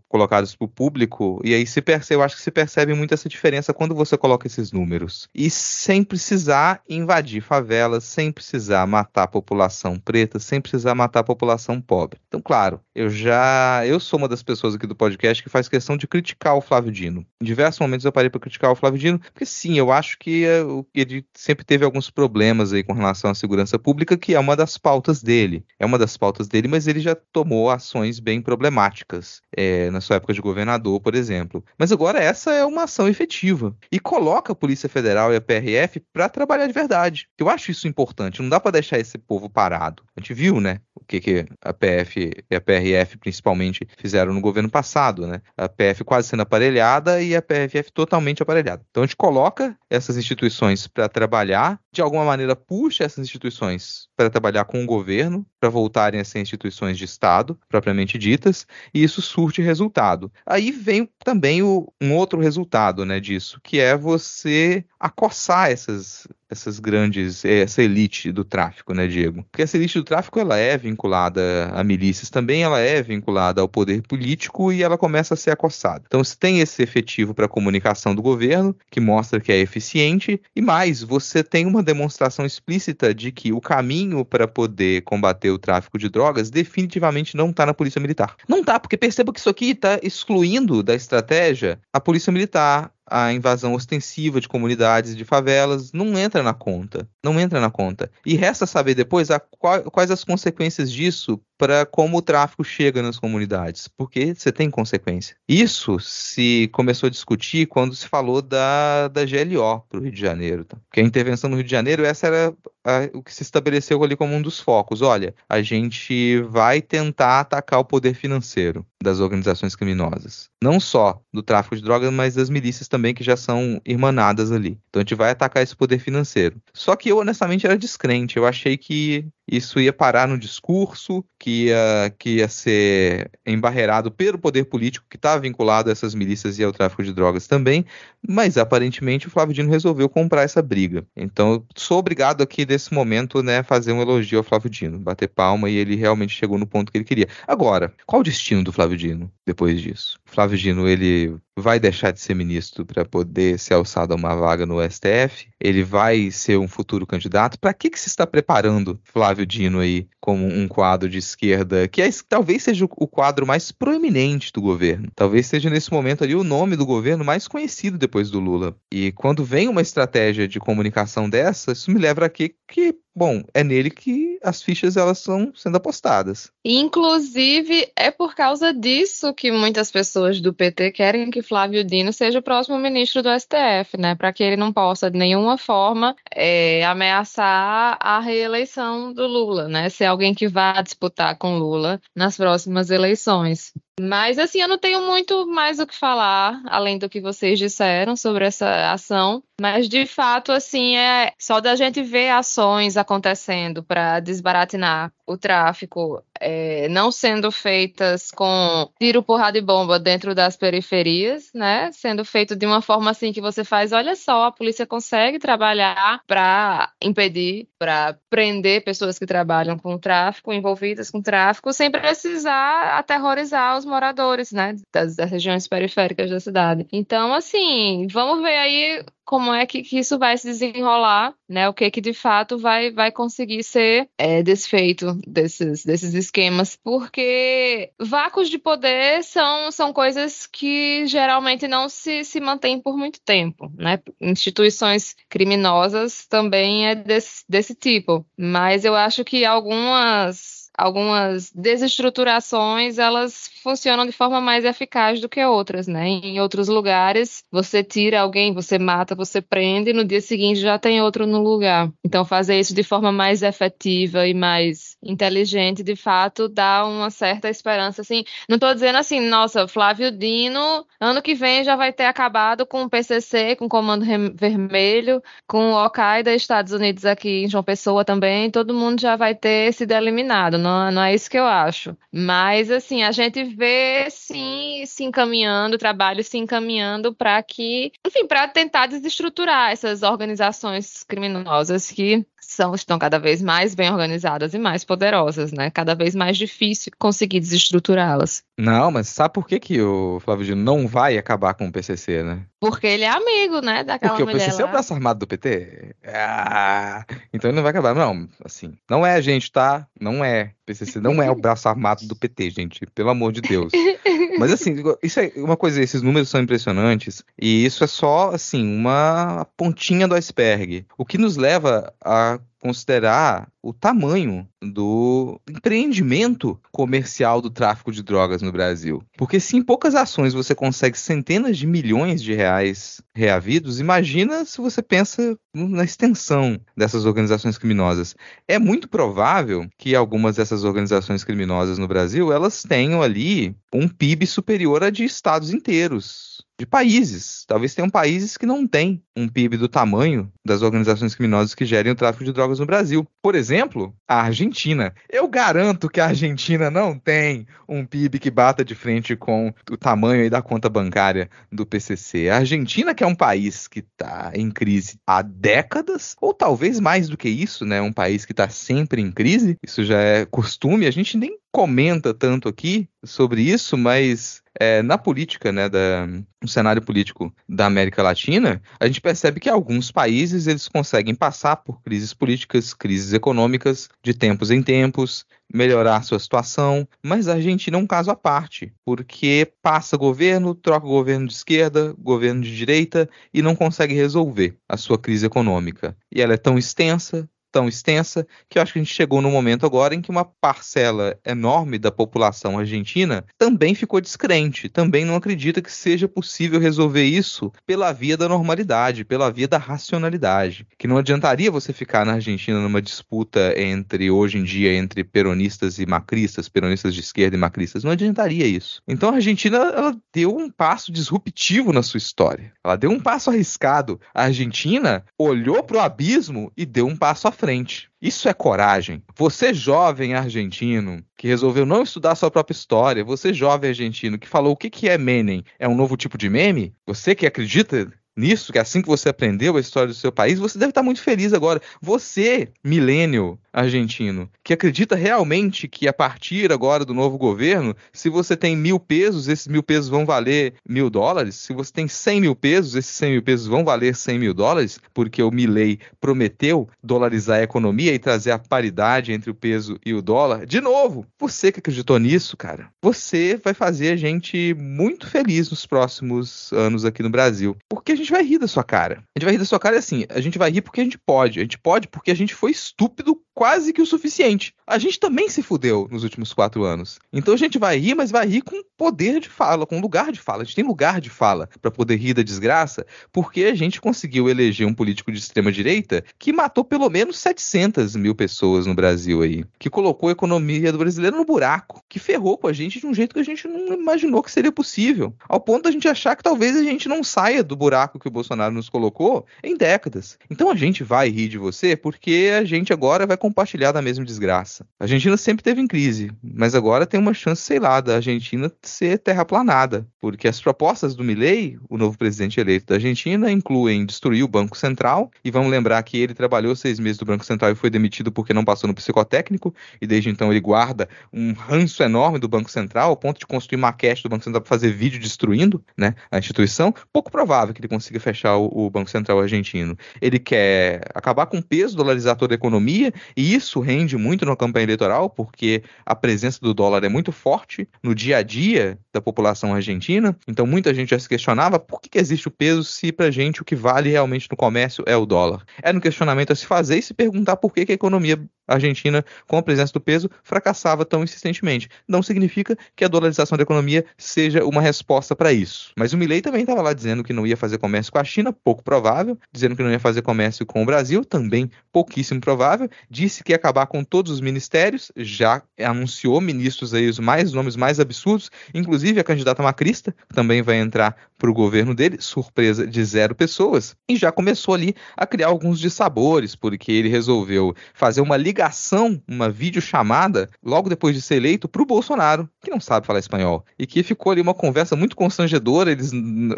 colocados 0.07 0.55
para 0.55 0.65
o 0.65 0.69
público, 0.69 1.41
e 1.43 1.53
aí 1.53 1.65
se 1.65 1.81
percebe, 1.81 2.19
eu 2.19 2.23
acho 2.23 2.35
que 2.35 2.41
se 2.43 2.51
percebe 2.51 2.93
muito 2.93 3.11
essa 3.13 3.27
diferença 3.27 3.73
quando 3.73 3.95
você 3.95 4.15
coloca 4.15 4.45
esses 4.45 4.71
números. 4.71 5.27
E 5.33 5.49
sem 5.49 6.03
precisar 6.03 6.81
invadir 6.87 7.41
favelas, 7.41 8.03
sem 8.03 8.31
precisar 8.31 8.85
matar 8.85 9.23
a 9.23 9.27
população 9.27 9.97
preta, 9.97 10.37
sem 10.37 10.61
precisar 10.61 10.93
matar 10.93 11.21
a 11.21 11.23
população 11.23 11.81
pobre. 11.81 12.19
Então, 12.27 12.39
claro, 12.39 12.79
eu 12.93 13.09
já. 13.09 13.81
Eu 13.85 13.99
sou 13.99 14.19
uma 14.19 14.27
das 14.27 14.43
pessoas 14.43 14.75
aqui 14.75 14.85
do 14.85 14.95
podcast 14.95 15.41
que 15.41 15.49
faz 15.49 15.67
questão 15.67 15.97
de 15.97 16.07
criticar 16.07 16.55
o 16.55 16.61
Flávio 16.61 16.91
Dino. 16.91 17.25
Em 17.41 17.45
diversos 17.45 17.79
momentos 17.79 17.94
momentos 17.95 18.05
eu 18.05 18.11
parei 18.11 18.29
para 18.29 18.39
criticar 18.39 18.71
o 18.71 18.75
Flávio 18.75 18.99
Dino, 18.99 19.19
porque 19.19 19.45
sim, 19.45 19.77
eu 19.77 19.91
acho 19.91 20.17
que 20.19 20.45
uh, 20.45 20.85
ele 20.93 21.25
sempre 21.33 21.65
teve 21.65 21.85
alguns 21.85 22.09
problemas 22.09 22.73
aí 22.73 22.83
com 22.83 22.93
relação 22.93 23.31
à 23.31 23.35
segurança 23.35 23.79
pública, 23.79 24.17
que 24.17 24.35
é 24.35 24.39
uma 24.39 24.55
das 24.55 24.77
pautas 24.77 25.21
dele. 25.21 25.65
É 25.79 25.85
uma 25.85 25.97
das 25.97 26.17
pautas 26.17 26.47
dele, 26.47 26.67
mas 26.67 26.87
ele 26.87 26.99
já 26.99 27.15
tomou 27.15 27.69
ações 27.69 28.19
bem 28.19 28.41
problemáticas 28.41 29.41
é, 29.55 29.89
na 29.89 30.01
sua 30.01 30.17
época 30.17 30.33
de 30.33 30.41
governador, 30.41 30.99
por 30.99 31.15
exemplo. 31.15 31.63
Mas 31.77 31.91
agora 31.91 32.19
essa 32.19 32.51
é 32.53 32.65
uma 32.65 32.83
ação 32.83 33.07
efetiva 33.07 33.75
e 33.91 33.99
coloca 33.99 34.51
a 34.51 34.55
Polícia 34.55 34.89
Federal 34.89 35.33
e 35.33 35.37
a 35.37 35.41
PRF 35.41 36.01
para 36.13 36.29
trabalhar 36.29 36.67
de 36.67 36.73
verdade. 36.73 37.27
Eu 37.37 37.49
acho 37.49 37.71
isso 37.71 37.87
importante. 37.87 38.41
Não 38.41 38.49
dá 38.49 38.59
para 38.59 38.71
deixar 38.71 38.99
esse 38.99 39.17
povo 39.17 39.49
parado. 39.49 40.03
A 40.15 40.21
gente 40.21 40.33
viu, 40.33 40.59
né? 40.59 40.79
O 40.93 41.03
que, 41.03 41.19
que 41.19 41.45
a 41.61 41.73
PF 41.73 42.31
e 42.49 42.55
a 42.55 42.61
PRF 42.61 43.17
principalmente 43.17 43.87
fizeram 43.97 44.33
no 44.33 44.41
governo 44.41 44.69
passado, 44.69 45.27
né? 45.27 45.41
A 45.57 45.67
PF 45.67 46.03
quase 46.03 46.29
sendo 46.29 46.41
aparelhada 46.41 47.21
e 47.21 47.35
a 47.35 47.41
PRF 47.41 47.84
totalmente 47.93 48.41
aparelhado. 48.41 48.83
Então 48.89 49.03
a 49.03 49.05
gente 49.05 49.15
coloca 49.15 49.77
essas 49.89 50.17
instituições 50.17 50.88
para 50.88 51.09
trabalhar, 51.09 51.79
de 51.91 52.01
alguma 52.01 52.25
maneira 52.25 52.55
puxa 52.55 53.03
essas 53.03 53.23
instituições 53.23 54.07
para 54.15 54.29
trabalhar 54.29 54.65
com 54.65 54.83
o 54.83 54.86
governo, 54.86 55.45
para 55.59 55.69
voltarem 55.69 56.19
a 56.19 56.23
ser 56.23 56.39
instituições 56.39 56.97
de 56.97 57.05
Estado, 57.05 57.59
propriamente 57.67 58.17
ditas, 58.17 58.67
e 58.93 59.03
isso 59.03 59.21
surte 59.21 59.61
resultado. 59.61 60.31
Aí 60.45 60.71
vem 60.71 61.09
também 61.23 61.61
o, 61.63 61.91
um 62.01 62.13
outro 62.13 62.39
resultado 62.39 63.05
né, 63.05 63.19
disso, 63.19 63.59
que 63.63 63.79
é 63.79 63.95
você 63.95 64.86
acossar 64.99 65.71
essas, 65.71 66.27
essas 66.55 66.79
grandes, 66.79 67.43
essa 67.45 67.83
elite 67.83 68.31
do 68.31 68.43
tráfico, 68.43 68.93
né, 68.93 69.07
Diego? 69.07 69.45
Porque 69.51 69.61
essa 69.61 69.77
elite 69.77 69.99
do 69.99 70.03
tráfico 70.03 70.39
ela 70.39 70.57
é 70.57 70.77
vinculada 70.77 71.71
a 71.73 71.83
milícias, 71.83 72.29
também 72.29 72.63
ela 72.63 72.79
é 72.79 73.01
vinculada 73.01 73.61
ao 73.61 73.69
poder 73.69 74.01
político 74.01 74.71
e 74.71 74.81
ela 74.81 74.97
começa 74.97 75.33
a 75.33 75.37
ser 75.37 75.51
acossada. 75.51 76.03
Então, 76.07 76.23
se 76.23 76.37
tem 76.37 76.59
esse 76.59 76.81
efetivo 76.81 77.33
para 77.33 77.47
comunicação 77.47 78.15
do 78.15 78.21
governo, 78.21 78.75
que 78.89 78.99
mostra 78.99 79.39
que 79.39 79.51
é 79.51 79.59
eficiente, 79.59 80.41
e 80.55 80.61
mais, 80.61 81.03
você 81.03 81.43
tem 81.43 81.65
uma 81.65 81.83
demonstração 81.83 82.45
explícita 82.45 83.13
de 83.13 83.31
que 83.31 83.51
o 83.51 83.61
caminho 83.61 84.23
para 84.23 84.47
poder 84.47 85.01
combater 85.01 85.51
o 85.51 85.59
tráfico 85.59 85.97
de 85.97 86.09
drogas 86.09 86.49
definitivamente 86.49 87.35
não 87.35 87.49
está 87.49 87.65
na 87.65 87.73
polícia 87.73 88.01
militar. 88.01 88.35
Não 88.47 88.59
está, 88.59 88.79
porque 88.79 88.97
perceba 88.97 89.33
que 89.33 89.39
isso 89.39 89.49
aqui 89.49 89.71
está 89.71 89.99
excluindo 90.01 90.81
da 90.81 90.95
estratégia 90.95 91.79
a 91.91 91.99
polícia 91.99 92.31
militar, 92.31 92.91
a 93.07 93.31
invasão 93.31 93.73
ostensiva 93.73 94.41
de 94.41 94.47
comunidades 94.47 95.11
e 95.11 95.15
de 95.15 95.23
favelas 95.23 95.91
não 95.91 96.17
entra 96.17 96.41
na 96.41 96.53
conta. 96.53 97.07
Não 97.23 97.39
entra 97.39 97.59
na 97.59 97.69
conta. 97.69 98.11
E 98.25 98.35
resta 98.35 98.65
saber 98.65 98.95
depois 98.95 99.29
a, 99.29 99.39
quais 99.39 100.11
as 100.11 100.23
consequências 100.23 100.91
disso 100.91 101.39
para 101.57 101.85
como 101.85 102.17
o 102.17 102.21
tráfico 102.21 102.63
chega 102.63 103.01
nas 103.01 103.19
comunidades, 103.19 103.87
porque 103.87 104.33
você 104.33 104.51
tem 104.51 104.69
consequência. 104.69 105.35
Isso 105.47 105.99
se 105.99 106.69
começou 106.73 107.07
a 107.07 107.09
discutir 107.09 107.67
quando 107.67 107.95
se 107.95 108.07
falou 108.07 108.41
da, 108.41 109.07
da 109.07 109.25
GLO 109.25 109.81
para 109.89 109.99
o 109.99 110.03
Rio 110.03 110.11
de 110.11 110.19
Janeiro. 110.19 110.65
Tá? 110.65 110.77
Porque 110.87 110.99
a 110.99 111.03
intervenção 111.03 111.49
no 111.49 111.55
Rio 111.55 111.65
de 111.65 111.71
Janeiro, 111.71 112.05
essa 112.05 112.27
era 112.27 112.55
a, 112.83 113.09
o 113.13 113.23
que 113.23 113.33
se 113.33 113.43
estabeleceu 113.43 114.01
ali 114.03 114.15
como 114.15 114.33
um 114.33 114.41
dos 114.41 114.59
focos. 114.59 115.01
Olha, 115.01 115.33
a 115.49 115.61
gente 115.61 116.41
vai 116.41 116.81
tentar 116.81 117.39
atacar 117.39 117.79
o 117.79 117.85
poder 117.85 118.13
financeiro 118.13 118.85
das 119.01 119.19
organizações 119.19 119.75
criminosas. 119.75 120.49
Não 120.61 120.79
só 120.79 121.21
do 121.33 121.43
tráfico 121.43 121.75
de 121.75 121.81
drogas, 121.81 122.11
mas 122.11 122.35
das 122.35 122.49
milícias 122.49 122.87
também 122.87 123.13
que 123.13 123.23
já 123.23 123.37
são 123.37 123.81
irmanadas 123.85 124.51
ali. 124.51 124.79
Então 124.89 124.99
a 124.99 125.03
gente 125.03 125.15
vai 125.15 125.31
atacar 125.31 125.63
esse 125.63 125.75
poder 125.75 125.99
financeiro. 125.99 126.61
Só 126.73 126.95
que 126.95 127.09
eu 127.09 127.17
honestamente 127.17 127.65
era 127.65 127.77
descrente. 127.77 128.37
Eu 128.37 128.45
achei 128.45 128.77
que 128.77 129.27
isso 129.47 129.79
ia 129.79 129.93
parar 129.93 130.27
no 130.27 130.37
discurso, 130.37 131.23
que 131.45 131.65
ia, 131.65 132.15
que 132.17 132.29
ia 132.37 132.49
ser 132.49 133.29
embarreirado 133.45 134.09
pelo 134.09 134.35
poder 134.35 134.65
político 134.65 135.05
que 135.07 135.15
está 135.15 135.37
vinculado 135.37 135.89
a 135.89 135.91
essas 135.91 136.15
milícias 136.15 136.57
e 136.57 136.63
ao 136.63 136.71
tráfico 136.71 137.03
de 137.03 137.13
drogas 137.13 137.45
também, 137.45 137.85
mas 138.27 138.57
aparentemente 138.57 139.27
o 139.27 139.29
Flávio 139.29 139.53
Dino 139.53 139.69
resolveu 139.69 140.09
comprar 140.09 140.41
essa 140.41 140.59
briga. 140.59 141.05
Então, 141.15 141.63
sou 141.75 141.99
obrigado 141.99 142.41
aqui 142.41 142.65
nesse 142.65 142.91
momento, 142.91 143.43
né, 143.43 143.61
fazer 143.61 143.91
um 143.91 144.01
elogio 144.01 144.39
ao 144.39 144.43
Flávio 144.43 144.71
Dino, 144.71 144.97
bater 144.97 145.27
palma 145.27 145.69
e 145.69 145.75
ele 145.75 145.95
realmente 145.95 146.33
chegou 146.33 146.57
no 146.57 146.65
ponto 146.65 146.91
que 146.91 146.97
ele 146.97 147.05
queria. 147.05 147.27
Agora, 147.47 147.93
qual 148.07 148.21
o 148.21 148.23
destino 148.23 148.63
do 148.63 148.73
Flávio 148.73 148.97
Dino 148.97 149.31
depois 149.45 149.79
disso? 149.79 150.17
O 150.27 150.31
Flávio 150.31 150.57
Dino, 150.57 150.87
ele 150.87 151.37
vai 151.57 151.79
deixar 151.79 152.11
de 152.11 152.19
ser 152.19 152.33
ministro 152.33 152.85
para 152.85 153.05
poder 153.05 153.57
ser 153.57 153.73
alçado 153.73 154.13
a 154.13 154.17
uma 154.17 154.35
vaga 154.35 154.65
no 154.65 154.81
STF? 154.81 155.47
Ele 155.59 155.83
vai 155.83 156.29
ser 156.31 156.57
um 156.57 156.67
futuro 156.67 157.07
candidato? 157.07 157.57
Para 157.59 157.73
que, 157.73 157.89
que 157.89 157.99
se 157.99 158.09
está 158.09 158.27
preparando 158.27 158.99
Flávio 159.03 159.45
Dino 159.45 159.79
aí 159.79 160.07
como 160.19 160.45
um 160.45 160.67
quadro 160.67 161.09
de 161.09 161.17
esquerda, 161.17 161.87
que 161.87 162.01
é, 162.01 162.09
talvez 162.27 162.63
seja 162.63 162.85
o 162.85 163.07
quadro 163.07 163.45
mais 163.45 163.71
proeminente 163.71 164.51
do 164.51 164.61
governo? 164.61 165.09
Talvez 165.15 165.47
seja 165.47 165.69
nesse 165.69 165.91
momento 165.91 166.23
ali 166.23 166.35
o 166.35 166.43
nome 166.43 166.75
do 166.75 166.85
governo 166.85 167.23
mais 167.23 167.47
conhecido 167.47 167.97
depois 167.97 168.29
do 168.29 168.39
Lula. 168.39 168.75
E 168.91 169.11
quando 169.13 169.43
vem 169.43 169.67
uma 169.67 169.81
estratégia 169.81 170.47
de 170.47 170.59
comunicação 170.59 171.29
dessa, 171.29 171.71
isso 171.71 171.91
me 171.91 171.99
leva 171.99 172.25
a 172.25 172.29
que, 172.29 172.55
que 172.67 172.95
bom, 173.16 173.43
é 173.53 173.63
nele 173.63 173.89
que 173.89 174.38
as 174.43 174.61
fichas 174.61 174.97
elas 174.97 175.20
estão 175.20 175.51
sendo 175.55 175.78
apostadas. 175.78 176.51
Inclusive, 176.63 177.91
é 177.95 178.11
por 178.11 178.36
causa 178.36 178.74
disso 178.74 179.34
que 179.34 179.51
muitas 179.51 179.89
pessoas 179.89 180.41
do 180.41 180.53
PT 180.53 180.91
querem 180.91 181.32
que 181.32 181.41
Flávio 181.41 181.84
Dino 181.84 182.11
seja 182.11 182.39
o 182.39 182.43
próximo 182.43 182.78
ministro 182.78 183.24
do 183.24 183.30
STF, 183.30 183.97
né? 183.97 184.16
Para 184.16 184.34
que 184.34 184.43
ele 184.43 184.57
não 184.57 184.74
possa 184.74 185.09
de 185.09 185.18
nenhuma 185.18 185.57
forma 185.57 186.16
é, 186.34 186.86
ameaçar 186.86 187.97
a 188.01 188.20
reeleição 188.20 189.13
do 189.13 189.26
Lula, 189.26 189.68
né? 189.68 189.89
Ser 189.89 190.05
alguém 190.05 190.34
que 190.34 190.47
vá 190.47 190.82
disputar 190.82 191.38
com 191.38 191.57
Lula 191.57 192.01
nas 192.16 192.36
próximas 192.38 192.89
eleições. 192.89 193.74
Mas 193.99 194.37
assim, 194.37 194.61
eu 194.61 194.67
não 194.67 194.77
tenho 194.77 195.01
muito 195.01 195.47
mais 195.47 195.79
o 195.79 195.87
que 195.87 195.95
falar, 195.95 196.61
além 196.65 196.97
do 196.97 197.09
que 197.09 197.21
vocês 197.21 197.57
disseram 197.57 198.15
sobre 198.15 198.45
essa 198.45 198.91
ação. 198.91 199.41
Mas 199.59 199.87
de 199.87 200.05
fato, 200.05 200.51
assim, 200.51 200.97
é 200.97 201.31
só 201.39 201.61
da 201.61 201.75
gente 201.75 202.03
ver 202.03 202.29
ações 202.29 202.97
acontecendo 202.97 203.81
para 203.83 204.19
desbaratinar 204.19 205.13
o 205.25 205.37
tráfico 205.37 206.21
é, 206.39 206.87
não 206.89 207.11
sendo 207.11 207.51
feitas 207.51 208.31
com 208.31 208.89
tiro, 208.99 209.23
porrada 209.23 209.57
e 209.57 209.61
bomba 209.61 209.99
dentro 209.99 210.35
das 210.35 210.55
periferias, 210.57 211.49
né? 211.53 211.91
Sendo 211.91 212.25
feito 212.25 212.55
de 212.55 212.65
uma 212.65 212.81
forma 212.81 213.11
assim 213.11 213.31
que 213.31 213.41
você 213.41 213.63
faz, 213.63 213.91
olha 213.91 214.15
só, 214.15 214.45
a 214.45 214.51
polícia 214.51 214.85
consegue 214.85 215.39
trabalhar 215.39 216.21
para 216.27 216.91
impedir, 217.01 217.67
para 217.86 218.17
prender 218.31 218.83
pessoas 218.83 219.19
que 219.19 219.27
trabalham 219.27 219.77
com 219.77 219.95
tráfico, 219.95 220.51
envolvidas 220.51 221.11
com 221.11 221.21
tráfico, 221.21 221.71
sem 221.71 221.91
precisar 221.91 222.97
aterrorizar 222.97 223.77
os 223.77 223.86
moradores, 223.86 224.51
né? 224.51 224.75
Das, 224.91 225.15
das 225.15 225.29
regiões 225.29 225.67
periféricas 225.67 226.31
da 226.31 226.39
cidade. 226.39 226.88
Então, 226.91 227.31
assim, 227.31 228.07
vamos 228.09 228.41
ver 228.41 228.57
aí 228.57 229.05
como 229.26 229.53
é 229.53 229.65
que, 229.65 229.82
que, 229.82 229.97
isso 229.99 230.17
vai 230.19 230.38
se 230.38 230.47
desenrolar, 230.47 231.34
né? 231.49 231.67
O 231.67 231.73
que 231.73 231.89
que 231.89 231.99
de 231.99 232.13
fato 232.13 232.57
vai, 232.57 232.91
vai 232.91 233.11
conseguir 233.11 233.63
ser 233.63 234.07
é, 234.17 234.43
desfeito 234.43 235.19
desses, 235.28 235.84
desses 235.84 236.13
esquemas, 236.13 236.78
porque 236.84 237.91
vácuos 237.99 238.49
de 238.49 238.59
poder 238.59 239.23
são, 239.23 239.71
são 239.71 239.91
coisas 239.91 240.45
que 240.45 241.05
geralmente 241.07 241.67
não 241.67 241.89
se, 241.89 242.23
se 242.23 242.39
mantêm 242.39 242.80
por 242.80 242.95
muito 242.95 243.19
tempo, 243.21 243.71
né? 243.76 243.99
Instituições 244.21 245.15
criminosas 245.28 246.28
também 246.28 246.88
é 246.88 246.95
desse, 246.95 247.43
desse 247.49 247.73
tipo, 247.73 248.26
mas 248.38 248.86
eu 248.86 248.95
acho 248.95 249.23
que 249.26 249.43
algumas 249.43 250.64
algumas 250.78 251.51
desestruturações, 251.51 252.97
elas 252.97 253.49
funcionam 253.63 254.05
de 254.05 254.11
forma 254.11 254.39
mais 254.39 254.65
eficaz 254.65 255.19
do 255.19 255.30
que 255.30 255.43
outras, 255.43 255.88
né? 255.88 256.07
Em 256.07 256.39
outros 256.39 256.67
lugares, 256.67 257.43
você 257.51 257.84
tira 257.84 258.21
alguém, 258.21 258.53
você 258.53 258.78
mata, 258.78 259.15
você 259.15 259.41
prende, 259.41 259.89
e 259.89 259.93
no 259.93 260.05
dia 260.05 260.21
seguinte 260.21 260.59
já 260.59 260.78
tem 260.78 261.01
outro 261.01 261.26
no 261.26 261.41
lugar. 261.41 261.89
Então, 262.03 262.26
fazer 262.26 262.59
isso 262.59 262.73
de 262.73 262.84
forma 262.84 263.11
mais 263.11 263.41
efetiva 263.41 264.28
e 264.28 264.34
mais 264.34 264.95
inteligente, 265.03 265.84
de 265.84 265.95
fato, 265.95 266.47
dá 266.47 266.86
uma 266.86 267.09
certa 267.09 267.49
esperança, 267.49 268.01
assim. 268.01 268.23
Não 268.49 268.55
estou 268.55 268.73
dizendo 268.73 268.97
assim, 268.97 269.19
nossa, 269.19 269.67
Flávio 269.67 270.11
Dino, 270.11 270.86
ano 270.99 271.21
que 271.21 271.34
vem 271.34 271.63
já 271.63 271.76
vai 271.76 271.91
ter 271.91 272.05
acabado 272.05 272.65
com 272.65 272.84
o 272.84 272.89
PCC, 272.89 273.55
com 273.55 273.65
o 273.65 273.69
Comando 273.69 274.05
Vermelho, 274.34 275.21
com 275.47 275.73
o 275.73 275.78
Al-Qaeda, 275.78 276.34
Estados 276.34 276.71
Unidos 276.73 277.05
aqui 277.05 277.43
em 277.43 277.49
João 277.49 277.63
Pessoa 277.63 278.03
também, 278.05 278.51
todo 278.51 278.73
mundo 278.73 279.01
já 279.01 279.15
vai 279.15 279.36
ter 279.36 279.73
sido 279.73 279.91
eliminado, 279.91 280.57
não, 280.66 280.91
não 280.91 281.03
é 281.03 281.13
isso 281.13 281.30
que 281.30 281.38
eu 281.38 281.45
acho. 281.45 281.95
Mas, 282.11 282.72
assim, 282.72 283.03
a 283.03 283.11
gente 283.11 283.43
vê, 283.43 284.07
sim, 284.09 284.84
se 284.88 285.03
encaminhando, 285.03 285.76
o 285.76 285.78
trabalho 285.78 286.24
se 286.24 286.38
encaminhando 286.38 287.13
para 287.13 287.41
que, 287.43 287.91
enfim, 288.05 288.26
para 288.26 288.47
tentar 288.47 288.88
desestruturar 288.88 289.72
essas 289.72 290.01
organizações 290.01 291.03
criminosas 291.03 291.91
que 291.91 292.26
são, 292.47 292.73
estão 292.75 292.97
cada 292.99 293.19
vez 293.19 293.41
mais 293.41 293.75
bem 293.75 293.89
organizadas 293.91 294.53
e 294.53 294.57
mais 294.57 294.83
poderosas, 294.83 295.51
né? 295.51 295.69
Cada 295.69 295.95
vez 295.95 296.15
mais 296.15 296.37
difícil 296.37 296.91
conseguir 296.97 297.39
desestruturá-las. 297.39 298.43
Não, 298.57 298.91
mas 298.91 299.07
sabe 299.07 299.33
por 299.33 299.47
que, 299.47 299.59
que 299.59 299.81
o 299.81 300.19
Flávio 300.21 300.45
Dino 300.45 300.63
não 300.63 300.87
vai 300.87 301.17
acabar 301.17 301.53
com 301.53 301.67
o 301.67 301.71
PCC, 301.71 302.23
né? 302.23 302.45
Porque 302.59 302.87
ele 302.87 303.03
é 303.03 303.09
amigo, 303.09 303.61
né, 303.61 303.83
daquela 303.83 304.15
Porque 304.15 304.23
o 304.23 304.33
PCC 304.33 304.61
lá. 304.61 304.67
é 304.67 304.69
o 304.69 304.71
braço 304.71 304.93
armado 304.93 305.19
do 305.19 305.27
PT? 305.27 305.95
Ah, 306.05 307.05
então 307.33 307.49
ele 307.49 307.55
não 307.55 307.63
vai 307.63 307.71
acabar. 307.71 307.93
Não, 307.93 308.27
assim, 308.43 308.77
não 308.89 309.05
é 309.05 309.13
a 309.13 309.21
gente, 309.21 309.51
tá? 309.51 309.87
Não 309.99 310.23
é. 310.23 310.51
PCC 310.66 310.99
não 310.99 311.22
é 311.22 311.30
o 311.30 311.36
braço 311.36 311.70
armado 311.70 312.07
do 312.07 312.16
PT, 312.16 312.49
gente. 312.49 312.86
Pelo 312.88 313.09
amor 313.09 313.32
de 313.32 313.41
Deus. 313.41 313.72
Mas 314.39 314.51
assim, 314.51 314.76
isso 315.01 315.20
é 315.20 315.32
uma 315.38 315.55
coisa, 315.55 315.82
esses 315.82 316.01
números 316.01 316.30
são 316.30 316.41
impressionantes 316.41 317.24
e 317.39 317.66
isso 317.66 317.84
é 317.84 317.88
só, 317.88 318.32
assim, 318.32 318.63
uma 318.63 319.47
pontinha 319.55 320.07
do 320.07 320.16
iceberg. 320.16 320.86
O 320.97 321.05
que 321.05 321.18
nos 321.18 321.38
leva 321.38 321.93
a 322.03 322.39
considerar 322.66 323.47
o 323.61 323.72
tamanho 323.72 324.47
do 324.59 325.39
empreendimento 325.47 326.59
comercial 326.72 327.39
do 327.39 327.51
tráfico 327.51 327.92
de 327.92 328.01
drogas 328.01 328.42
no 328.42 328.51
Brasil. 328.51 329.04
Porque 329.16 329.39
se 329.39 329.55
em 329.55 329.62
poucas 329.62 329.93
ações 329.93 330.33
você 330.33 330.55
consegue 330.55 330.97
centenas 330.97 331.59
de 331.59 331.67
milhões 331.67 332.24
de 332.24 332.33
reais 332.33 333.04
reavidos, 333.13 333.79
imagina 333.79 334.46
se 334.46 334.58
você 334.58 334.82
pensa 334.82 335.37
na 335.54 335.83
extensão 335.83 336.59
dessas 336.75 337.05
organizações 337.05 337.55
criminosas. 337.55 338.16
É 338.47 338.58
muito 338.58 338.89
provável 338.89 339.70
que 339.78 339.96
algumas 339.96 340.37
dessas 340.37 340.63
organizações 340.63 341.24
criminosas 341.24 341.78
no 341.78 341.87
Brasil, 341.87 342.33
elas 342.33 342.63
tenham 342.63 343.04
ali 343.04 343.55
um 343.71 343.87
PIB 343.87 344.25
superior 344.25 344.83
a 344.83 344.89
de 344.89 345.04
estados 345.04 345.54
inteiros 345.54 346.43
de 346.57 346.65
países. 346.65 347.43
Talvez 347.47 347.75
tenham 347.75 347.89
países 347.89 348.37
que 348.37 348.45
não 348.45 348.65
têm 348.65 349.03
um 349.15 349.27
PIB 349.27 349.57
do 349.57 349.67
tamanho 349.67 350.32
das 350.45 350.61
organizações 350.61 351.15
criminosas 351.15 351.53
que 351.53 351.65
gerem 351.65 351.91
o 351.91 351.95
tráfico 351.95 352.23
de 352.23 352.32
drogas 352.32 352.59
no 352.59 352.65
Brasil. 352.65 353.05
Por 353.21 353.36
exemplo, 353.36 353.95
a 354.07 354.21
Argentina. 354.21 354.93
Eu 355.09 355.27
garanto 355.27 355.89
que 355.89 355.99
a 355.99 356.07
Argentina 356.07 356.69
não 356.69 356.97
tem 356.97 357.45
um 357.67 357.86
PIB 357.86 358.19
que 358.19 358.32
bata 358.32 358.63
de 358.63 358.75
frente 358.75 359.15
com 359.15 359.53
o 359.69 359.77
tamanho 359.77 360.29
da 360.29 360.41
conta 360.41 360.69
bancária 360.69 361.29
do 361.51 361.65
PCC. 361.65 362.29
A 362.29 362.37
Argentina, 362.37 362.93
que 362.93 363.03
é 363.03 363.07
um 363.07 363.15
país 363.15 363.67
que 363.67 363.79
está 363.79 364.32
em 364.33 364.49
crise 364.49 364.99
há 365.05 365.21
décadas, 365.21 366.15
ou 366.21 366.33
talvez 366.33 366.79
mais 366.79 367.09
do 367.09 367.17
que 367.17 367.29
isso, 367.29 367.65
né? 367.65 367.82
Um 367.82 367.93
país 367.93 368.25
que 368.25 368.32
está 368.32 368.47
sempre 368.49 369.01
em 369.01 369.11
crise. 369.11 369.57
Isso 369.63 369.83
já 369.83 369.99
é 369.99 370.25
costume. 370.25 370.87
A 370.87 370.91
gente 370.91 371.17
nem 371.17 371.37
comenta 371.51 372.13
tanto 372.13 372.49
aqui 372.49 372.87
sobre 373.03 373.41
isso, 373.41 373.77
mas 373.77 374.41
é, 374.59 374.82
na 374.82 374.97
política, 374.97 375.51
né, 375.51 375.67
da, 375.67 376.07
no 376.07 376.47
cenário 376.47 376.82
político 376.82 377.33
da 377.47 377.65
América 377.65 378.01
Latina, 378.01 378.61
a 378.79 378.87
gente 378.87 379.01
percebe 379.01 379.39
que 379.39 379.49
alguns 379.49 379.91
países 379.91 380.47
eles 380.47 380.67
conseguem 380.67 381.13
passar 381.13 381.57
por 381.57 381.82
crises 381.82 382.13
políticas, 382.13 382.73
crises 382.73 383.13
econômicas, 383.13 383.89
de 384.03 384.13
tempos 384.13 384.51
em 384.51 384.61
tempos, 384.61 385.25
melhorar 385.53 386.03
sua 386.03 386.19
situação, 386.19 386.87
mas 387.03 387.27
a 387.27 387.33
Argentina 387.33 387.77
é 387.77 387.79
um 387.79 387.87
caso 387.87 388.09
à 388.11 388.15
parte, 388.15 388.73
porque 388.83 389.51
passa 389.61 389.97
governo, 389.97 390.55
troca 390.55 390.87
governo 390.87 391.27
de 391.27 391.33
esquerda, 391.33 391.93
governo 391.97 392.41
de 392.41 392.55
direita 392.55 393.09
e 393.33 393.41
não 393.41 393.55
consegue 393.55 393.93
resolver 393.93 394.57
a 394.67 394.77
sua 394.77 394.97
crise 394.97 395.25
econômica. 395.25 395.95
E 396.11 396.21
ela 396.21 396.33
é 396.33 396.37
tão 396.37 396.57
extensa, 396.57 397.29
tão 397.55 397.69
extensa 397.69 398.27
que 398.49 398.57
eu 398.57 398.61
acho 398.61 398.73
que 398.73 398.79
a 398.79 398.83
gente 398.83 398.93
chegou 398.93 399.21
no 399.21 399.32
momento 399.32 399.65
agora 399.65 399.95
em 399.95 400.01
que 400.01 400.11
uma 400.11 400.25
parcela 400.25 401.17
enorme 401.25 401.79
da 401.79 401.89
população 401.89 402.59
argentina 402.59 403.23
também 403.37 403.73
ficou 403.73 404.01
descrente, 404.01 404.67
também 404.67 405.05
não 405.05 405.15
acredita 405.15 405.61
que 405.61 405.71
seja 405.71 406.05
possível 406.05 406.59
resolver 406.59 407.05
isso 407.05 407.53
pela 407.65 407.93
via 407.93 408.17
da 408.17 408.27
normalidade, 408.27 409.05
pela 409.05 409.32
via 409.32 409.47
da 409.47 409.57
racionalidade. 409.57 410.67
Que 410.77 410.86
não 410.86 410.97
adiantaria 410.97 411.49
você 411.49 411.71
ficar 411.71 412.05
na 412.05 412.15
Argentina 412.15 412.59
numa 412.59 412.82
disputa 412.82 413.57
entre, 413.57 414.11
hoje 414.11 414.37
em 414.37 414.43
dia, 414.43 414.73
entre 414.73 415.05
peronistas 415.05 415.79
e 415.79 415.86
macristas, 415.86 416.49
peronistas 416.49 416.93
de 416.93 416.99
esquerda 416.99 417.37
e 417.37 417.39
macristas. 417.39 417.86
Não 417.86 417.91
adiantaria 417.91 418.45
isso. 418.45 418.82
Então 418.86 419.11
a 419.11 419.15
Argentina 419.15 419.59
ela 419.59 419.95
deu 420.13 420.36
um 420.36 420.51
passo 420.51 420.91
disruptivo 420.91 421.71
na 421.71 421.82
sua 421.82 421.99
história. 421.99 422.51
Ela 422.61 422.75
deu 422.75 422.91
um 422.91 422.99
passo 422.99 423.29
arriscado. 423.29 423.97
A 424.13 424.23
Argentina 424.23 425.05
olhou 425.17 425.63
para 425.63 425.77
o 425.77 425.79
abismo 425.79 426.51
e 426.57 426.65
deu 426.65 426.86
um 426.86 426.97
passo 426.97 427.29
à 427.29 427.32
frente 427.32 427.45
frente. 427.46 427.92
Isso 428.01 428.28
é 428.28 428.34
coragem. 428.34 429.04
Você, 429.16 429.54
jovem 429.54 430.16
argentino, 430.16 431.04
que 431.16 431.28
resolveu 431.28 431.63
não 431.63 431.84
estudar 431.84 432.16
sua 432.16 432.32
própria 432.32 432.55
história, 432.55 433.04
você, 433.04 433.32
jovem 433.32 433.70
argentino, 433.70 434.17
que 434.17 434.28
falou 434.28 434.54
o 434.54 434.58
que, 434.58 434.67
que 434.67 434.89
é 434.89 434.97
Menem, 434.97 435.43
é 435.59 435.67
um 435.67 435.76
novo 435.76 435.96
tipo 435.96 436.17
de 436.17 436.28
meme? 436.28 436.74
Você 436.88 437.13
que 437.13 437.28
acredita 437.28 437.92
nisso, 438.16 438.51
que 438.51 438.58
é 438.58 438.62
assim 438.62 438.82
que 438.82 438.87
você 438.87 439.09
aprendeu 439.09 439.58
a 439.58 439.59
história 439.59 439.87
do 439.87 439.93
seu 439.93 440.12
país, 440.12 440.39
você 440.39 440.58
deve 440.58 440.71
estar 440.71 440.83
muito 440.83 441.01
feliz 441.01 441.33
agora. 441.33 441.62
Você, 441.82 442.50
milênio 442.63 443.37
argentino, 443.51 444.29
que 444.43 444.54
acredita 444.54 444.96
realmente 444.96 445.67
que 445.67 445.87
a 445.87 445.93
partir 445.93 446.51
agora 446.51 446.83
do 446.83 446.93
novo 446.93 447.17
governo, 447.17 447.75
se 447.93 448.09
você 448.09 448.36
tem 448.36 448.55
mil 448.55 448.79
pesos, 448.79 449.28
esses 449.28 449.47
mil 449.47 449.63
pesos 449.63 449.87
vão 449.87 450.05
valer 450.05 450.55
mil 450.67 450.89
dólares. 450.89 451.36
Se 451.36 451.54
você 451.54 451.71
tem 451.71 451.87
cem 451.87 452.20
mil 452.20 452.36
pesos, 452.36 452.75
esses 452.75 452.92
cem 452.92 453.13
mil 453.13 453.24
pesos 453.24 453.47
vão 453.47 453.63
valer 453.63 453.96
cem 453.96 454.20
mil 454.20 454.33
dólares, 454.33 454.79
porque 454.93 455.24
o 455.24 455.32
Milley 455.32 455.79
prometeu 456.01 456.67
dolarizar 456.83 457.39
a 457.39 457.43
economia 457.43 457.93
e 457.93 458.00
trazer 458.00 458.32
a 458.32 458.39
paridade 458.39 459.13
entre 459.13 459.32
o 459.32 459.36
peso 459.36 459.79
e 459.86 459.93
o 459.93 460.01
dólar. 460.01 460.46
De 460.46 460.59
novo, 460.59 461.05
você 461.17 461.51
que 461.51 461.59
acreditou 461.59 461.97
nisso, 461.97 462.36
cara, 462.36 462.70
você 462.82 463.39
vai 463.42 463.54
fazer 463.54 463.92
a 463.92 463.96
gente 463.96 464.54
muito 464.54 465.08
feliz 465.09 465.50
nos 465.50 465.66
próximos 465.66 466.51
anos 466.51 466.83
aqui 466.83 467.01
no 467.01 467.09
Brasil, 467.09 467.55
porque 467.70 467.93
a 467.93 467.96
gente 467.96 468.04
vai 468.11 468.23
rir 468.23 468.37
da 468.37 468.47
sua 468.47 468.63
cara. 468.63 469.03
A 469.15 469.19
gente 469.19 469.25
vai 469.25 469.33
rir 469.33 469.39
da 469.39 469.45
sua 469.45 469.59
cara 469.59 469.77
assim, 469.77 470.05
a 470.09 470.21
gente 470.21 470.37
vai 470.37 470.51
rir 470.51 470.61
porque 470.61 470.82
a 470.82 470.83
gente 470.83 470.97
pode. 470.97 471.39
A 471.39 471.43
gente 471.43 471.57
pode 471.57 471.87
porque 471.87 472.11
a 472.11 472.15
gente 472.15 472.33
foi 472.33 472.51
estúpido 472.51 473.21
quase 473.36 473.74
que 473.74 473.82
o 473.82 473.86
suficiente. 473.86 474.55
A 474.66 474.79
gente 474.79 474.99
também 474.99 475.29
se 475.29 475.43
fudeu 475.43 475.87
nos 475.91 476.03
últimos 476.03 476.33
quatro 476.33 476.63
anos. 476.63 476.97
Então 477.13 477.33
a 477.33 477.37
gente 477.37 477.59
vai 477.59 477.78
rir, 477.78 477.93
mas 477.93 478.09
vai 478.09 478.25
rir 478.25 478.41
com 478.41 478.63
poder 478.78 479.20
de 479.20 479.29
fala, 479.29 479.66
com 479.66 479.79
lugar 479.79 480.12
de 480.12 480.20
fala. 480.20 480.41
A 480.41 480.45
gente 480.45 480.55
tem 480.55 480.66
lugar 480.66 480.99
de 480.99 481.09
fala 481.09 481.47
para 481.62 481.70
poder 481.70 481.97
rir 481.97 482.13
da 482.13 482.24
desgraça, 482.24 482.86
porque 483.12 483.43
a 483.43 483.53
gente 483.53 483.79
conseguiu 483.79 484.29
eleger 484.29 484.66
um 484.66 484.74
político 484.74 485.12
de 485.12 485.20
extrema 485.20 485.51
direita 485.51 486.03
que 486.17 486.33
matou 486.33 486.63
pelo 486.63 486.89
menos 486.89 487.20
700 487.20 487.95
mil 487.95 488.16
pessoas 488.16 488.66
no 488.66 488.74
Brasil 488.74 489.21
aí, 489.21 489.43
que 489.59 489.70
colocou 489.70 490.09
a 490.09 490.13
economia 490.13 490.71
do 490.71 490.78
brasileiro 490.78 491.17
no 491.17 491.25
buraco, 491.25 491.83
que 491.89 491.99
ferrou 491.99 492.37
com 492.37 492.47
a 492.47 492.53
gente 492.53 492.79
de 492.79 492.87
um 492.87 492.93
jeito 492.93 493.13
que 493.13 493.20
a 493.20 493.24
gente 493.24 493.47
não 493.47 493.74
imaginou 493.74 494.24
que 494.24 494.32
seria 494.32 494.51
possível, 494.51 495.13
ao 495.28 495.39
ponto 495.39 495.63
da 495.63 495.71
gente 495.71 495.87
achar 495.87 496.16
que 496.16 496.24
talvez 496.24 496.55
a 496.55 496.63
gente 496.63 496.87
não 496.87 497.03
saia 497.03 497.43
do 497.43 497.55
buraco 497.55 497.99
que 497.99 498.07
o 498.07 498.12
Bolsonaro 498.12 498.53
nos 498.53 498.70
colocou 498.70 499.25
em 499.43 499.57
décadas. 499.57 500.17
Então 500.29 500.49
a 500.49 500.55
gente 500.55 500.83
vai 500.83 501.09
rir 501.09 501.28
de 501.28 501.37
você 501.37 501.75
porque 501.75 502.32
a 502.37 502.43
gente 502.43 502.71
agora 502.71 503.05
vai 503.05 503.17
compartilhar 503.25 503.71
da 503.71 503.81
mesma 503.81 504.05
desgraça. 504.05 504.67
A 504.79 504.83
Argentina 504.83 505.17
sempre 505.17 505.43
teve 505.43 505.59
em 505.59 505.67
crise, 505.67 506.11
mas 506.21 506.53
agora 506.53 506.85
tem 506.85 506.99
uma 506.99 507.13
chance, 507.13 507.41
sei 507.41 507.57
lá, 507.57 507.81
da 507.81 507.95
Argentina 507.95 508.51
ser 508.61 508.99
terraplanada, 508.99 509.87
porque 509.99 510.27
as 510.27 510.39
propostas 510.39 510.93
do 510.93 511.03
Milei, 511.03 511.57
o 511.67 511.75
novo 511.75 511.97
presidente 511.97 512.39
eleito 512.39 512.67
da 512.67 512.75
Argentina, 512.75 513.31
incluem 513.31 513.83
destruir 513.83 514.23
o 514.23 514.27
Banco 514.27 514.55
Central, 514.55 515.09
e 515.23 515.31
vamos 515.31 515.49
lembrar 515.49 515.81
que 515.81 515.97
ele 515.97 516.13
trabalhou 516.13 516.55
seis 516.55 516.79
meses 516.79 516.99
do 516.99 517.05
Banco 517.05 517.25
Central 517.25 517.51
e 517.51 517.55
foi 517.55 517.71
demitido 517.71 518.11
porque 518.11 518.31
não 518.31 518.45
passou 518.45 518.67
no 518.67 518.75
psicotécnico, 518.75 519.55
e 519.81 519.87
desde 519.87 520.11
então 520.11 520.31
ele 520.31 520.39
guarda 520.39 520.87
um 521.11 521.33
ranço 521.33 521.81
enorme 521.81 522.19
do 522.19 522.27
Banco 522.27 522.51
Central, 522.51 522.89
ao 522.89 522.97
ponto 522.97 523.19
de 523.19 523.25
construir 523.25 523.57
maquete 523.57 524.03
do 524.03 524.09
Banco 524.09 524.23
Central 524.23 524.43
para 524.43 524.49
fazer 524.49 524.71
vídeo 524.71 524.99
destruindo 524.99 525.63
né, 525.75 525.95
a 526.11 526.19
instituição. 526.19 526.71
Pouco 526.93 527.09
provável 527.09 527.55
que 527.55 527.61
ele 527.61 527.67
consiga 527.67 527.99
fechar 527.99 528.37
o, 528.37 528.67
o 528.67 528.69
Banco 528.69 528.91
Central 528.91 529.19
argentino. 529.19 529.75
Ele 529.99 530.19
quer 530.19 530.81
acabar 530.93 531.25
com 531.25 531.39
o 531.39 531.43
peso, 531.43 531.75
dolarizar 531.75 532.15
toda 532.15 532.35
a 532.35 532.37
economia, 532.37 532.93
E 533.16 533.33
isso 533.33 533.59
rende 533.59 533.97
muito 533.97 534.25
na 534.25 534.36
campanha 534.36 534.66
eleitoral, 534.66 535.09
porque 535.09 535.63
a 535.86 535.96
presença 535.96 536.39
do 536.42 536.54
dólar 536.54 536.83
é 536.83 536.89
muito 536.89 537.12
forte 537.12 537.67
no 537.82 537.96
dia 537.96 538.17
a 538.17 538.24
dia 538.24 538.78
da 538.93 539.01
população 539.01 539.54
argentina. 539.54 540.17
Então 540.28 540.46
muita 540.46 540.74
gente 540.74 540.89
já 540.89 541.00
se 541.00 541.08
questionava 541.08 541.59
por 541.59 541.82
que, 541.82 541.89
que 541.89 541.97
existe 541.97 542.28
o 542.28 542.32
peso 542.32 542.63
se 542.63 542.92
pra 542.92 543.12
gente 543.12 543.42
o 543.42 543.46
que 543.46 543.55
vale 543.55 543.89
realmente 543.89 544.28
no 544.29 544.37
comércio 544.37 544.83
é 544.87 544.96
o 544.96 545.05
dólar. 545.05 545.43
É 545.62 545.71
no 545.71 545.82
questionamento 545.82 546.32
a 546.32 546.36
se 546.36 546.46
fazer 546.46 546.78
e 546.78 546.82
se 546.82 546.93
perguntar 546.93 547.37
por 547.37 547.54
que, 547.54 547.66
que 547.66 547.71
a 547.71 547.75
economia 547.75 548.20
argentina, 548.47 549.04
com 549.28 549.37
a 549.37 549.43
presença 549.43 549.74
do 549.74 549.79
peso, 549.79 550.09
fracassava 550.24 550.86
tão 550.86 551.04
insistentemente. 551.04 551.70
Não 551.87 552.04
significa 552.04 552.55
que 552.75 552.86
a 552.86 552.87
dolarização 552.87 553.37
da 553.37 553.43
economia 553.43 553.86
seja 553.97 554.46
uma 554.46 554.62
resposta 554.62 555.16
para 555.16 555.33
isso. 555.33 555.71
Mas 555.78 555.93
o 555.93 555.97
Milley 555.97 556.21
também 556.21 556.42
estava 556.42 556.62
lá 556.62 556.74
dizendo 556.74 557.04
que 557.04 557.13
não 557.13 557.25
ia 557.25 557.37
fazer 557.37 557.58
comércio 557.58 557.92
com 557.92 558.00
a 558.00 558.04
China, 558.04 558.32
pouco 558.32 558.63
provável, 558.63 559.17
dizendo 559.32 559.55
que 559.55 559.63
não 559.63 559.71
ia 559.71 559.79
fazer 559.79 560.01
comércio 560.01 560.46
com 560.46 560.62
o 560.62 560.66
Brasil, 560.66 561.04
também 561.04 561.50
pouquíssimo 561.71 562.21
provável, 562.21 562.70
disse 563.05 563.23
que 563.23 563.32
ia 563.32 563.36
acabar 563.36 563.67
com 563.67 563.83
todos 563.83 564.11
os 564.11 564.19
ministérios, 564.19 564.91
já 564.97 565.41
anunciou 565.59 566.19
ministros 566.19 566.73
aí 566.73 566.89
os 566.89 566.97
mais 566.97 567.32
nomes 567.32 567.55
mais 567.55 567.79
absurdos, 567.79 568.32
inclusive 568.53 568.99
a 568.99 569.03
candidata 569.03 569.43
macrista, 569.43 569.91
que 570.09 570.15
também 570.15 570.41
vai 570.41 570.57
entrar 570.57 570.95
para 571.17 571.29
o 571.29 571.33
governo 571.33 571.73
dele, 571.73 571.97
surpresa 571.99 572.65
de 572.65 572.83
zero 572.83 573.15
pessoas, 573.15 573.75
e 573.87 573.95
já 573.95 574.11
começou 574.11 574.53
ali 574.53 574.75
a 574.97 575.05
criar 575.05 575.27
alguns 575.27 575.59
dissabores, 575.59 576.36
porque 576.36 576.71
ele 576.71 576.89
resolveu 576.89 577.55
fazer 577.73 578.01
uma 578.01 578.17
ligação, 578.17 579.01
uma 579.07 579.29
videochamada, 579.29 580.29
logo 580.43 580.67
depois 580.67 580.95
de 580.95 581.01
ser 581.01 581.15
eleito, 581.15 581.47
para 581.47 581.61
o 581.61 581.65
Bolsonaro, 581.65 582.29
que 582.41 582.51
não 582.51 582.59
sabe 582.59 582.87
falar 582.87 582.99
espanhol, 582.99 583.45
e 583.57 583.67
que 583.67 583.83
ficou 583.83 584.11
ali 584.11 584.21
uma 584.21 584.33
conversa 584.33 584.75
muito 584.75 584.95
constrangedora, 584.95 585.71
eles 585.71 585.91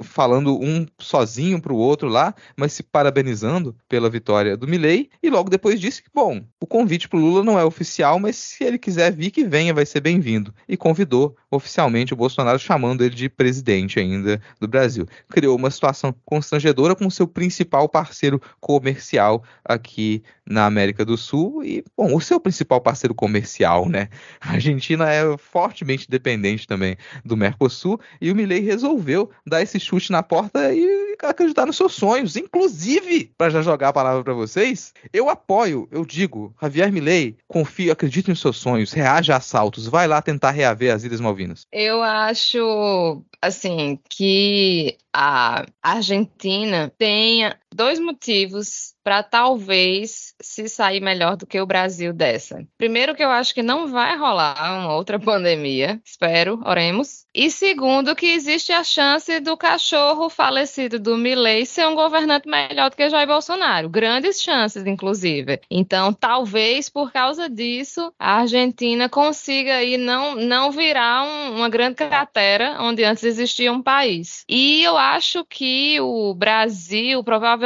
falando 0.04 0.60
um 0.62 0.86
sozinho 1.00 1.62
para 1.62 1.74
o 1.74 1.78
outro 1.78 2.10
lá, 2.10 2.36
mas 2.58 2.74
se 2.74 2.84
parabenizando 2.84 3.76
pela 3.88 4.10
vitória 4.10 4.58
do 4.58 4.68
Milley, 4.68 5.10
e 5.24 5.30
logo 5.30 5.50
depois 5.50 5.80
disse 5.80 6.04
que, 6.04 6.10
bom, 6.14 6.42
o 6.60 6.66
convite 6.66 7.08
para 7.08 7.20
Lula 7.20 7.44
não 7.44 7.60
é 7.60 7.64
oficial, 7.64 8.20
mas 8.20 8.36
se 8.36 8.64
ele 8.64 8.80
quiser 8.80 9.12
vir, 9.12 9.30
que 9.30 9.44
venha, 9.44 9.74
vai 9.74 9.86
ser 9.86 10.02
bem-vindo. 10.02 10.54
E 10.68 10.76
convidou 10.76 11.36
oficialmente 11.52 12.14
o 12.14 12.18
Bolsonaro, 12.18 12.58
chamando 12.58 13.04
ele 13.04 13.14
de 13.14 13.30
presidente 13.30 14.00
ainda 14.00 14.42
do 14.60 14.68
Brasil. 14.68 15.06
Criou 15.30 15.56
uma 15.56 15.70
situação 15.70 16.14
constrangedora 16.26 16.96
com 16.96 17.10
seu 17.10 17.28
principal 17.28 17.88
parceiro 17.88 18.42
comercial 18.60 19.44
aqui 19.64 20.24
na 20.46 20.66
América 20.66 21.06
do 21.06 21.16
Sul 21.16 21.64
e, 21.64 21.84
bom, 21.96 22.16
o 22.16 22.22
seu 22.22 22.40
principal 22.40 22.82
parceiro 22.82 23.14
comercial, 23.14 23.88
né? 23.88 24.10
A 24.42 24.54
Argentina 24.54 25.12
é 25.12 25.38
fortemente 25.38 26.10
dependente 26.10 26.66
também 26.66 26.98
do 27.24 27.38
Mercosul 27.38 28.00
e 28.20 28.32
o 28.32 28.36
Milley 28.36 28.62
resolveu 28.62 29.30
dar 29.46 29.62
esse 29.62 29.80
chute 29.80 30.12
na 30.12 30.24
porta 30.24 30.74
e 30.74 30.97
acreditar 31.24 31.66
nos 31.66 31.78
seus 31.78 31.94
sonhos. 31.94 32.36
Inclusive, 32.36 33.32
para 33.38 33.50
já 33.50 33.62
jogar 33.62 33.90
a 33.90 33.94
palavra 33.94 34.24
para 34.24 34.34
vocês, 34.34 34.94
eu 35.12 35.30
apoio, 35.30 35.88
eu 35.92 36.06
digo, 36.06 36.54
Javier 36.62 36.92
Milley, 36.92 37.38
confio, 37.48 37.92
acredite 37.92 38.30
nos 38.30 38.40
seus 38.40 38.58
sonhos, 38.58 38.92
reage 38.92 39.32
a 39.32 39.38
assaltos, 39.38 39.88
vai 39.88 40.08
lá 40.08 40.22
tentar 40.22 40.52
reaver 40.52 40.94
as 40.94 41.04
Ilhas 41.04 41.22
Malvinas. 41.22 41.66
Eu 41.72 42.02
acho, 42.02 43.24
assim, 43.42 44.00
que 44.10 44.98
a 45.14 45.66
Argentina 45.82 46.92
tenha 46.98 47.58
dois 47.74 48.00
motivos 48.00 48.96
para 49.04 49.24
talvez 49.24 50.34
se 50.42 50.68
sair 50.68 51.00
melhor 51.00 51.38
do 51.38 51.48
que 51.48 51.62
o 51.62 51.66
Brasil 51.66 52.12
dessa. 52.12 52.66
Primeiro, 52.78 53.16
que 53.16 53.24
eu 53.24 53.30
acho 53.30 53.54
que 53.54 53.64
não 53.64 53.88
vai 53.88 54.18
rolar 54.18 54.80
uma 54.80 54.94
outra 54.94 55.18
pandemia, 55.18 56.02
espero, 56.04 56.62
oremos. 56.66 57.26
E 57.34 57.50
segundo, 57.50 58.16
que 58.16 58.26
existe 58.26 58.74
a 58.74 58.84
chance 58.84 59.40
do 59.40 59.56
cachorro 59.56 60.30
falecido 60.30 61.00
do 61.00 61.16
Milley 61.16 61.66
ser 61.66 61.88
um 61.88 61.96
governante 61.96 62.50
melhor 62.50 62.90
do 62.90 62.98
que 62.98 63.10
Jair 63.10 63.28
Bolsonaro. 63.28 63.88
Grandes 63.88 64.42
chances, 64.42 64.86
inclusive. 64.86 65.62
Então, 65.72 66.12
talvez 66.12 66.90
por 66.90 67.12
causa 67.12 67.50
disso, 67.50 68.12
a 68.20 68.40
Argentina 68.40 69.08
consiga 69.08 69.76
aí 69.76 69.96
não, 69.96 70.36
não 70.36 70.70
virar 70.70 71.24
um, 71.24 71.58
uma 71.58 71.70
grande 71.70 71.96
cratera 71.96 72.78
onde 72.82 73.06
antes 73.06 73.24
existia 73.24 73.72
um 73.72 73.82
país. 73.82 74.44
E 74.50 74.84
eu 74.84 74.98
acho 74.98 75.46
que 75.46 75.98
o 76.02 76.34
Brasil 76.34 77.24
provavelmente 77.24 77.57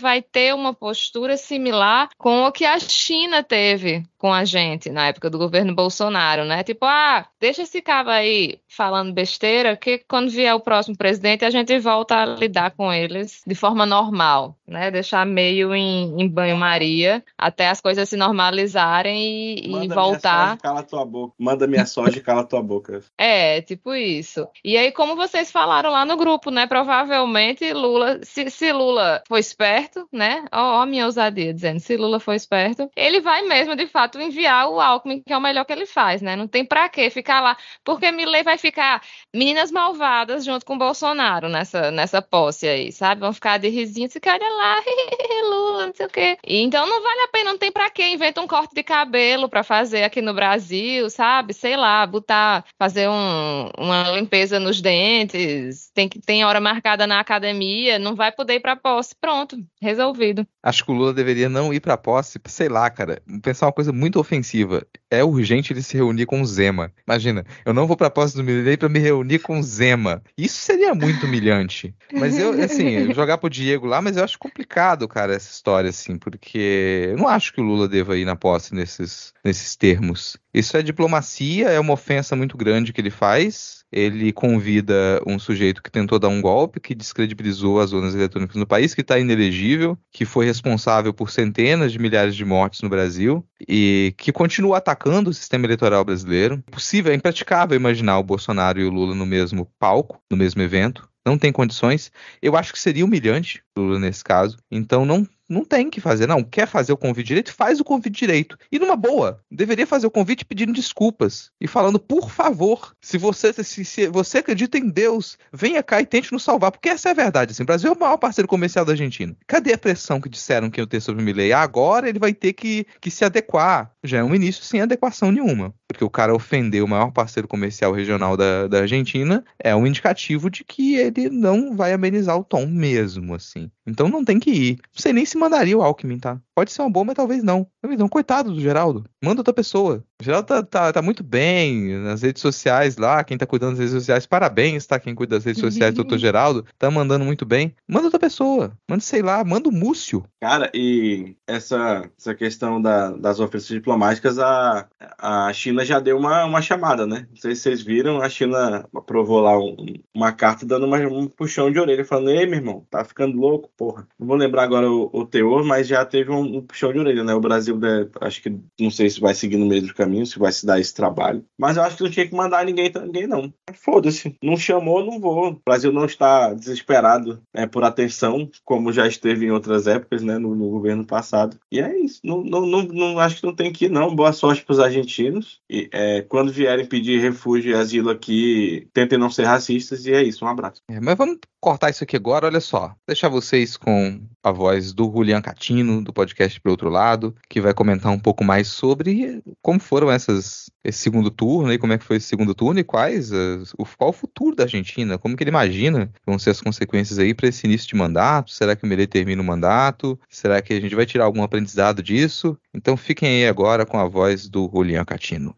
vai 0.00 0.22
ter 0.22 0.54
uma 0.54 0.72
postura 0.72 1.36
similar 1.36 2.08
com 2.16 2.44
o 2.44 2.52
que 2.52 2.64
a 2.64 2.78
China 2.78 3.42
teve 3.42 4.04
com 4.18 4.32
a 4.32 4.44
gente 4.44 4.90
na 4.90 5.08
época 5.08 5.30
do 5.30 5.38
governo 5.38 5.74
Bolsonaro, 5.74 6.44
né? 6.44 6.62
Tipo, 6.62 6.84
ah, 6.86 7.26
deixa 7.40 7.62
esse 7.62 7.80
cabo 7.82 8.10
aí 8.10 8.58
falando 8.68 9.12
besteira, 9.12 9.76
que 9.76 9.98
quando 10.08 10.30
vier 10.30 10.54
o 10.54 10.60
próximo 10.60 10.96
presidente 10.96 11.44
a 11.44 11.50
gente 11.50 11.78
volta 11.78 12.22
a 12.22 12.26
lidar 12.26 12.72
com 12.72 12.92
eles 12.92 13.42
de 13.46 13.54
forma 13.54 13.86
normal, 13.86 14.56
né? 14.66 14.90
Deixar 14.90 15.24
meio 15.24 15.74
em, 15.74 16.20
em 16.20 16.28
banho-maria 16.28 17.22
até 17.36 17.68
as 17.68 17.80
coisas 17.80 18.08
se 18.08 18.16
normalizarem 18.16 19.58
e, 19.58 19.68
Manda 19.68 19.84
e 19.84 19.88
voltar. 19.88 20.36
Minha 20.36 20.48
soja, 20.48 20.62
cala 20.62 20.82
tua 20.82 21.04
boca. 21.04 21.34
Manda 21.38 21.66
minha 21.66 21.86
soja 21.86 22.18
e 22.18 22.22
cala 22.22 22.44
tua 22.44 22.62
boca. 22.62 23.00
É, 23.16 23.62
tipo 23.62 23.94
isso. 23.94 24.46
E 24.64 24.76
aí, 24.76 24.92
como 24.92 25.16
vocês 25.16 25.50
falaram 25.50 25.90
lá 25.90 26.04
no 26.04 26.16
grupo, 26.16 26.50
né? 26.50 26.66
Provavelmente 26.66 27.72
Lula, 27.72 28.20
se, 28.22 28.50
se 28.50 28.72
Lula 28.72 29.22
for 29.28 29.38
esperto, 29.38 30.08
né? 30.12 30.44
Ó, 30.52 30.82
ó, 30.82 30.86
minha 30.86 31.06
ousadia 31.06 31.54
dizendo, 31.54 31.80
se 31.80 31.96
Lula 31.96 32.18
for 32.18 32.34
esperto, 32.34 32.90
ele 32.96 33.20
vai 33.20 33.42
mesmo, 33.42 33.76
de 33.76 33.86
fato, 33.86 34.20
enviar 34.20 34.68
o 34.68 34.80
Alckmin, 34.80 35.22
que 35.22 35.32
é 35.32 35.36
o 35.36 35.40
melhor 35.40 35.64
que 35.64 35.72
ele 35.72 35.86
faz, 35.86 36.20
né? 36.22 36.34
Não 36.34 36.48
tem 36.48 36.64
pra 36.64 36.88
que 36.88 37.08
ficar 37.10 37.40
lá, 37.40 37.56
porque 37.84 38.10
Milley 38.10 38.42
vai 38.42 38.58
ficar 38.58 39.02
meninas 39.34 39.70
malvadas 39.70 40.44
junto 40.44 40.64
com 40.64 40.78
Bolsonaro 40.78 41.48
nessa, 41.48 41.90
nessa 41.90 42.20
posse 42.20 42.66
aí, 42.66 42.92
sabe? 42.92 43.20
Vão 43.20 43.32
ficar 43.32 43.58
de 43.58 43.68
risinho, 43.68 44.10
se 44.10 44.20
cara 44.20 44.55
lá, 44.56 44.80
Lula, 45.48 45.86
não 45.86 45.94
sei 45.94 46.06
o 46.06 46.10
quê. 46.10 46.38
Então 46.44 46.86
não 46.86 47.02
vale 47.02 47.20
a 47.22 47.28
pena, 47.28 47.50
não 47.52 47.58
tem 47.58 47.70
pra 47.72 47.90
que 47.90 48.06
inventa 48.06 48.40
um 48.40 48.46
corte 48.46 48.74
de 48.74 48.82
cabelo 48.82 49.48
pra 49.48 49.62
fazer 49.62 50.02
aqui 50.04 50.20
no 50.22 50.34
Brasil, 50.34 51.08
sabe? 51.10 51.52
Sei 51.54 51.76
lá, 51.76 52.06
botar, 52.06 52.64
fazer 52.78 53.08
um, 53.08 53.68
uma 53.78 54.10
limpeza 54.12 54.58
nos 54.58 54.80
dentes, 54.80 55.90
tem 55.94 56.08
que 56.08 56.20
tem 56.20 56.44
hora 56.44 56.60
marcada 56.60 57.06
na 57.06 57.20
academia, 57.20 57.98
não 57.98 58.14
vai 58.14 58.32
poder 58.32 58.54
ir 58.54 58.60
pra 58.60 58.76
posse. 58.76 59.14
Pronto, 59.20 59.56
resolvido. 59.80 60.46
Acho 60.66 60.84
que 60.84 60.90
o 60.90 60.94
Lula 60.94 61.14
deveria 61.14 61.48
não 61.48 61.72
ir 61.72 61.78
pra 61.78 61.96
posse, 61.96 62.40
sei 62.46 62.68
lá, 62.68 62.90
cara, 62.90 63.22
pensar 63.40 63.66
uma 63.66 63.72
coisa 63.72 63.92
muito 63.92 64.18
ofensiva. 64.18 64.84
É 65.08 65.22
urgente 65.22 65.72
ele 65.72 65.80
se 65.80 65.96
reunir 65.96 66.26
com 66.26 66.40
o 66.40 66.44
Zema. 66.44 66.90
Imagina, 67.06 67.46
eu 67.64 67.72
não 67.72 67.86
vou 67.86 67.96
pra 67.96 68.10
posse 68.10 68.34
do 68.34 68.42
Milley 68.42 68.76
pra 68.76 68.88
me 68.88 68.98
reunir 68.98 69.38
com 69.38 69.60
o 69.60 69.62
Zema. 69.62 70.20
Isso 70.36 70.56
seria 70.56 70.92
muito 70.92 71.24
humilhante. 71.24 71.94
Mas 72.12 72.36
eu, 72.36 72.50
assim, 72.60 73.12
jogar 73.14 73.38
pro 73.38 73.48
Diego 73.48 73.86
lá, 73.86 74.02
mas 74.02 74.16
eu 74.16 74.24
acho 74.24 74.40
complicado, 74.40 75.06
cara, 75.06 75.36
essa 75.36 75.52
história, 75.52 75.88
assim, 75.88 76.18
porque 76.18 77.10
eu 77.12 77.16
não 77.16 77.28
acho 77.28 77.52
que 77.52 77.60
o 77.60 77.64
Lula 77.64 77.86
deva 77.86 78.18
ir 78.18 78.24
na 78.24 78.34
posse 78.34 78.74
nesses, 78.74 79.32
nesses 79.44 79.76
termos. 79.76 80.36
Isso 80.52 80.76
é 80.76 80.82
diplomacia, 80.82 81.68
é 81.68 81.78
uma 81.78 81.92
ofensa 81.92 82.34
muito 82.34 82.56
grande 82.56 82.92
que 82.92 83.00
ele 83.00 83.10
faz. 83.10 83.75
Ele 83.92 84.32
convida 84.32 85.22
um 85.26 85.38
sujeito 85.38 85.82
que 85.82 85.90
tentou 85.90 86.18
dar 86.18 86.28
um 86.28 86.40
golpe, 86.40 86.80
que 86.80 86.94
descredibilizou 86.94 87.80
as 87.80 87.90
zonas 87.90 88.14
eletrônicas 88.14 88.56
no 88.56 88.66
país, 88.66 88.94
que 88.94 89.00
está 89.00 89.18
inelegível, 89.18 89.98
que 90.12 90.24
foi 90.24 90.44
responsável 90.44 91.12
por 91.12 91.30
centenas 91.30 91.92
de 91.92 91.98
milhares 91.98 92.34
de 92.34 92.44
mortes 92.44 92.82
no 92.82 92.88
Brasil 92.88 93.46
e 93.68 94.14
que 94.18 94.32
continua 94.32 94.78
atacando 94.78 95.30
o 95.30 95.34
sistema 95.34 95.66
eleitoral 95.66 96.04
brasileiro. 96.04 96.62
É 96.66 96.70
possível, 96.70 97.12
é 97.12 97.14
impraticável 97.14 97.76
imaginar 97.76 98.18
o 98.18 98.24
Bolsonaro 98.24 98.80
e 98.80 98.84
o 98.84 98.90
Lula 98.90 99.14
no 99.14 99.26
mesmo 99.26 99.70
palco, 99.78 100.20
no 100.30 100.36
mesmo 100.36 100.62
evento 100.62 101.08
não 101.26 101.36
tem 101.36 101.50
condições. 101.50 102.12
Eu 102.40 102.56
acho 102.56 102.72
que 102.72 102.78
seria 102.78 103.04
humilhante 103.04 103.60
Lula 103.76 103.98
nesse 103.98 104.22
caso. 104.22 104.56
Então 104.70 105.04
não 105.04 105.26
não 105.48 105.64
tem 105.64 105.88
que 105.88 106.00
fazer, 106.00 106.26
não. 106.26 106.42
Quer 106.42 106.66
fazer 106.66 106.92
o 106.92 106.96
convite 106.96 107.26
direito? 107.26 107.54
Faz 107.54 107.80
o 107.80 107.84
convite 107.84 108.18
direito. 108.18 108.58
E 108.70 108.78
numa 108.78 108.96
boa, 108.96 109.40
deveria 109.50 109.86
fazer 109.86 110.06
o 110.06 110.10
convite 110.10 110.44
pedindo 110.44 110.72
desculpas 110.72 111.50
e 111.60 111.66
falando, 111.66 111.98
por 111.98 112.30
favor, 112.30 112.94
se 113.00 113.18
você 113.18 113.52
se, 113.52 113.84
se 113.84 114.08
você 114.08 114.38
acredita 114.38 114.78
em 114.78 114.88
Deus, 114.88 115.38
venha 115.52 115.82
cá 115.82 116.00
e 116.00 116.06
tente 116.06 116.32
nos 116.32 116.42
salvar, 116.42 116.72
porque 116.72 116.88
essa 116.88 117.08
é 117.08 117.12
a 117.12 117.14
verdade. 117.14 117.52
Assim, 117.52 117.62
o 117.62 117.66
Brasil 117.66 117.90
é 117.90 117.94
o 117.94 117.98
maior 117.98 118.16
parceiro 118.16 118.48
comercial 118.48 118.84
da 118.84 118.92
Argentina. 118.92 119.36
Cadê 119.46 119.72
a 119.72 119.78
pressão 119.78 120.20
que 120.20 120.28
disseram 120.28 120.70
que 120.70 120.80
eu 120.80 120.86
ter 120.86 121.00
sobre 121.00 121.22
o 121.22 121.24
Milley? 121.24 121.52
Agora 121.52 122.08
ele 122.08 122.18
vai 122.18 122.32
ter 122.34 122.52
que, 122.52 122.86
que 123.00 123.10
se 123.10 123.24
adequar. 123.24 123.92
Já 124.02 124.18
é 124.18 124.24
um 124.24 124.34
início 124.34 124.62
sem 124.62 124.80
adequação 124.80 125.30
nenhuma. 125.30 125.74
Porque 125.88 126.04
o 126.04 126.10
cara 126.10 126.34
ofendeu 126.34 126.84
o 126.84 126.88
maior 126.88 127.10
parceiro 127.12 127.46
comercial 127.46 127.92
regional 127.92 128.36
da, 128.36 128.66
da 128.66 128.80
Argentina 128.80 129.44
é 129.58 129.74
um 129.74 129.86
indicativo 129.86 130.50
de 130.50 130.64
que 130.64 130.96
ele 130.96 131.30
não 131.30 131.76
vai 131.76 131.92
amenizar 131.92 132.36
o 132.36 132.44
tom 132.44 132.66
mesmo, 132.66 133.34
assim. 133.34 133.70
Então 133.86 134.08
não 134.08 134.24
tem 134.24 134.38
que 134.38 134.50
ir. 134.50 134.78
Não 134.94 135.00
sei 135.00 135.12
nem 135.12 135.24
se 135.24 135.35
mandaria 135.36 135.76
o 135.76 135.82
Alckmin, 135.82 136.18
tá? 136.18 136.40
Pode 136.54 136.72
ser 136.72 136.82
uma 136.82 136.90
boa, 136.90 137.04
mas 137.04 137.14
talvez 137.14 137.42
não. 137.42 137.66
Talvez 137.80 137.98
não. 137.98 138.08
Coitado 138.08 138.52
do 138.52 138.60
Geraldo. 138.60 139.04
Manda 139.22 139.40
outra 139.40 139.54
pessoa. 139.54 140.04
O 140.18 140.24
Geraldo 140.24 140.46
tá, 140.46 140.62
tá, 140.62 140.92
tá, 140.94 141.02
muito 141.02 141.22
bem 141.22 141.98
nas 141.98 142.22
redes 142.22 142.40
sociais 142.40 142.96
lá. 142.96 143.22
Quem 143.22 143.36
tá 143.36 143.44
cuidando 143.44 143.72
das 143.72 143.80
redes 143.80 143.92
sociais, 143.92 144.24
parabéns, 144.24 144.86
tá? 144.86 144.98
Quem 144.98 145.14
cuida 145.14 145.36
das 145.36 145.44
redes 145.44 145.60
sociais, 145.60 145.94
doutor 145.94 146.16
Geraldo, 146.16 146.64
tá 146.78 146.90
mandando 146.90 147.22
muito 147.22 147.44
bem. 147.44 147.74
Manda 147.86 148.06
outra 148.06 148.18
pessoa. 148.18 148.72
Manda, 148.88 149.02
sei 149.02 149.20
lá, 149.20 149.44
manda 149.44 149.68
o 149.68 149.72
Múcio. 149.72 150.24
Cara, 150.40 150.70
e 150.72 151.36
essa, 151.46 152.10
essa 152.18 152.34
questão 152.34 152.80
da, 152.80 153.10
das 153.10 153.40
ofertas 153.40 153.68
diplomáticas, 153.68 154.38
a, 154.38 154.88
a 155.18 155.52
China 155.52 155.84
já 155.84 156.00
deu 156.00 156.16
uma, 156.16 156.46
uma 156.46 156.62
chamada, 156.62 157.06
né? 157.06 157.26
Não 157.28 157.36
sei 157.36 157.54
se 157.54 157.62
vocês 157.62 157.82
viram, 157.82 158.22
a 158.22 158.28
China 158.30 158.88
aprovou 158.96 159.40
lá 159.40 159.58
um, 159.58 159.76
uma 160.14 160.32
carta 160.32 160.64
dando 160.64 160.86
uma, 160.86 160.96
um 160.96 161.26
puxão 161.26 161.70
de 161.70 161.78
orelha, 161.78 162.06
falando: 162.06 162.30
Ei, 162.30 162.46
meu 162.46 162.58
irmão, 162.58 162.86
tá 162.90 163.04
ficando 163.04 163.36
louco, 163.36 163.68
porra. 163.76 164.08
Não 164.18 164.26
vou 164.26 164.36
lembrar 164.36 164.62
agora 164.62 164.90
o, 164.90 165.10
o 165.12 165.26
teor, 165.26 165.62
mas 165.62 165.86
já 165.86 166.06
teve 166.06 166.30
um, 166.30 166.56
um 166.56 166.62
puxão 166.62 166.90
de 166.90 166.98
orelha, 166.98 167.22
né? 167.22 167.34
O 167.34 167.40
Brasil, 167.40 167.76
né, 167.76 168.08
acho 168.22 168.42
que 168.42 168.58
não 168.80 168.90
sei 168.90 169.10
se 169.10 169.20
vai 169.20 169.34
seguir 169.34 169.58
no 169.58 169.66
meio 169.66 169.82
do 169.82 169.88
caminho, 170.06 170.24
se 170.24 170.38
vai 170.38 170.52
se 170.52 170.64
dar 170.64 170.78
esse 170.78 170.94
trabalho. 170.94 171.44
Mas 171.58 171.76
eu 171.76 171.82
acho 171.82 171.96
que 171.96 172.04
não 172.04 172.10
tinha 172.10 172.26
que 172.26 172.34
mandar 172.34 172.64
ninguém, 172.64 172.92
ninguém 173.04 173.26
não. 173.26 173.52
Foda-se. 173.74 174.36
Não 174.42 174.56
chamou, 174.56 175.04
não 175.04 175.20
vou. 175.20 175.50
O 175.50 175.60
Brasil 175.66 175.92
não 175.92 176.04
está 176.04 176.54
desesperado 176.54 177.42
né, 177.52 177.66
por 177.66 177.82
atenção, 177.84 178.48
como 178.64 178.92
já 178.92 179.06
esteve 179.06 179.46
em 179.46 179.50
outras 179.50 179.86
épocas, 179.86 180.22
né? 180.22 180.38
No, 180.38 180.54
no 180.54 180.70
governo 180.70 181.04
passado. 181.04 181.58
E 181.70 181.80
é 181.80 181.98
isso. 181.98 182.20
Não, 182.24 182.42
não, 182.42 182.64
não, 182.64 182.82
não, 182.82 183.18
acho 183.18 183.40
que 183.40 183.46
não 183.46 183.54
tem 183.54 183.72
que 183.72 183.86
ir, 183.86 183.90
não. 183.90 184.14
Boa 184.14 184.32
sorte 184.32 184.64
para 184.64 184.72
os 184.72 184.80
argentinos. 184.80 185.60
E 185.68 185.88
é, 185.92 186.22
quando 186.22 186.52
vierem 186.52 186.86
pedir 186.86 187.20
refúgio 187.20 187.72
e 187.72 187.74
asilo 187.74 188.10
aqui, 188.10 188.88
tentem 188.92 189.18
não 189.18 189.30
ser 189.30 189.44
racistas. 189.44 190.06
E 190.06 190.12
é 190.12 190.22
isso. 190.22 190.44
Um 190.44 190.48
abraço. 190.48 190.80
É, 190.88 191.00
mas 191.00 191.16
vamos 191.16 191.38
cortar 191.60 191.90
isso 191.90 192.04
aqui 192.04 192.16
agora, 192.16 192.46
olha 192.46 192.60
só. 192.60 192.94
Deixar 193.06 193.28
vocês 193.28 193.76
com 193.76 194.20
a 194.42 194.52
voz 194.52 194.92
do 194.92 195.10
Julian 195.10 195.42
Catino, 195.42 196.02
do 196.02 196.12
podcast 196.12 196.60
Pro 196.60 196.70
Outro 196.70 196.88
Lado, 196.88 197.34
que 197.48 197.60
vai 197.60 197.74
comentar 197.74 198.12
um 198.12 198.18
pouco 198.20 198.44
mais 198.44 198.68
sobre 198.68 199.42
como 199.60 199.80
foram 199.96 200.10
essas, 200.10 200.70
esse 200.84 200.98
segundo 200.98 201.30
turno 201.30 201.72
e 201.72 201.78
como 201.78 201.94
é 201.94 201.96
que 201.96 202.04
foi 202.04 202.18
esse 202.18 202.26
segundo 202.26 202.54
turno 202.54 202.78
e 202.78 202.84
quais, 202.84 203.32
as, 203.32 203.72
o, 203.78 203.86
qual 203.96 204.10
o 204.10 204.12
futuro 204.12 204.54
da 204.54 204.64
Argentina, 204.64 205.16
como 205.16 205.34
que 205.34 205.42
ele 205.42 205.48
imagina 205.48 206.12
vão 206.26 206.38
ser 206.38 206.50
as 206.50 206.60
consequências 206.60 207.18
aí 207.18 207.32
para 207.32 207.48
esse 207.48 207.66
início 207.66 207.88
de 207.88 207.94
mandato, 207.94 208.50
será 208.50 208.76
que 208.76 208.84
o 208.84 208.86
Milei 208.86 209.06
termina 209.06 209.40
o 209.40 209.44
mandato, 209.44 210.20
será 210.28 210.60
que 210.60 210.74
a 210.74 210.80
gente 210.82 210.94
vai 210.94 211.06
tirar 211.06 211.24
algum 211.24 211.42
aprendizado 211.42 212.02
disso? 212.02 212.58
Então 212.74 212.94
fiquem 212.94 213.26
aí 213.26 213.48
agora 213.48 213.86
com 213.86 213.98
a 213.98 214.06
voz 214.06 214.50
do 214.50 214.70
Julian 214.70 215.02
Catino. 215.02 215.56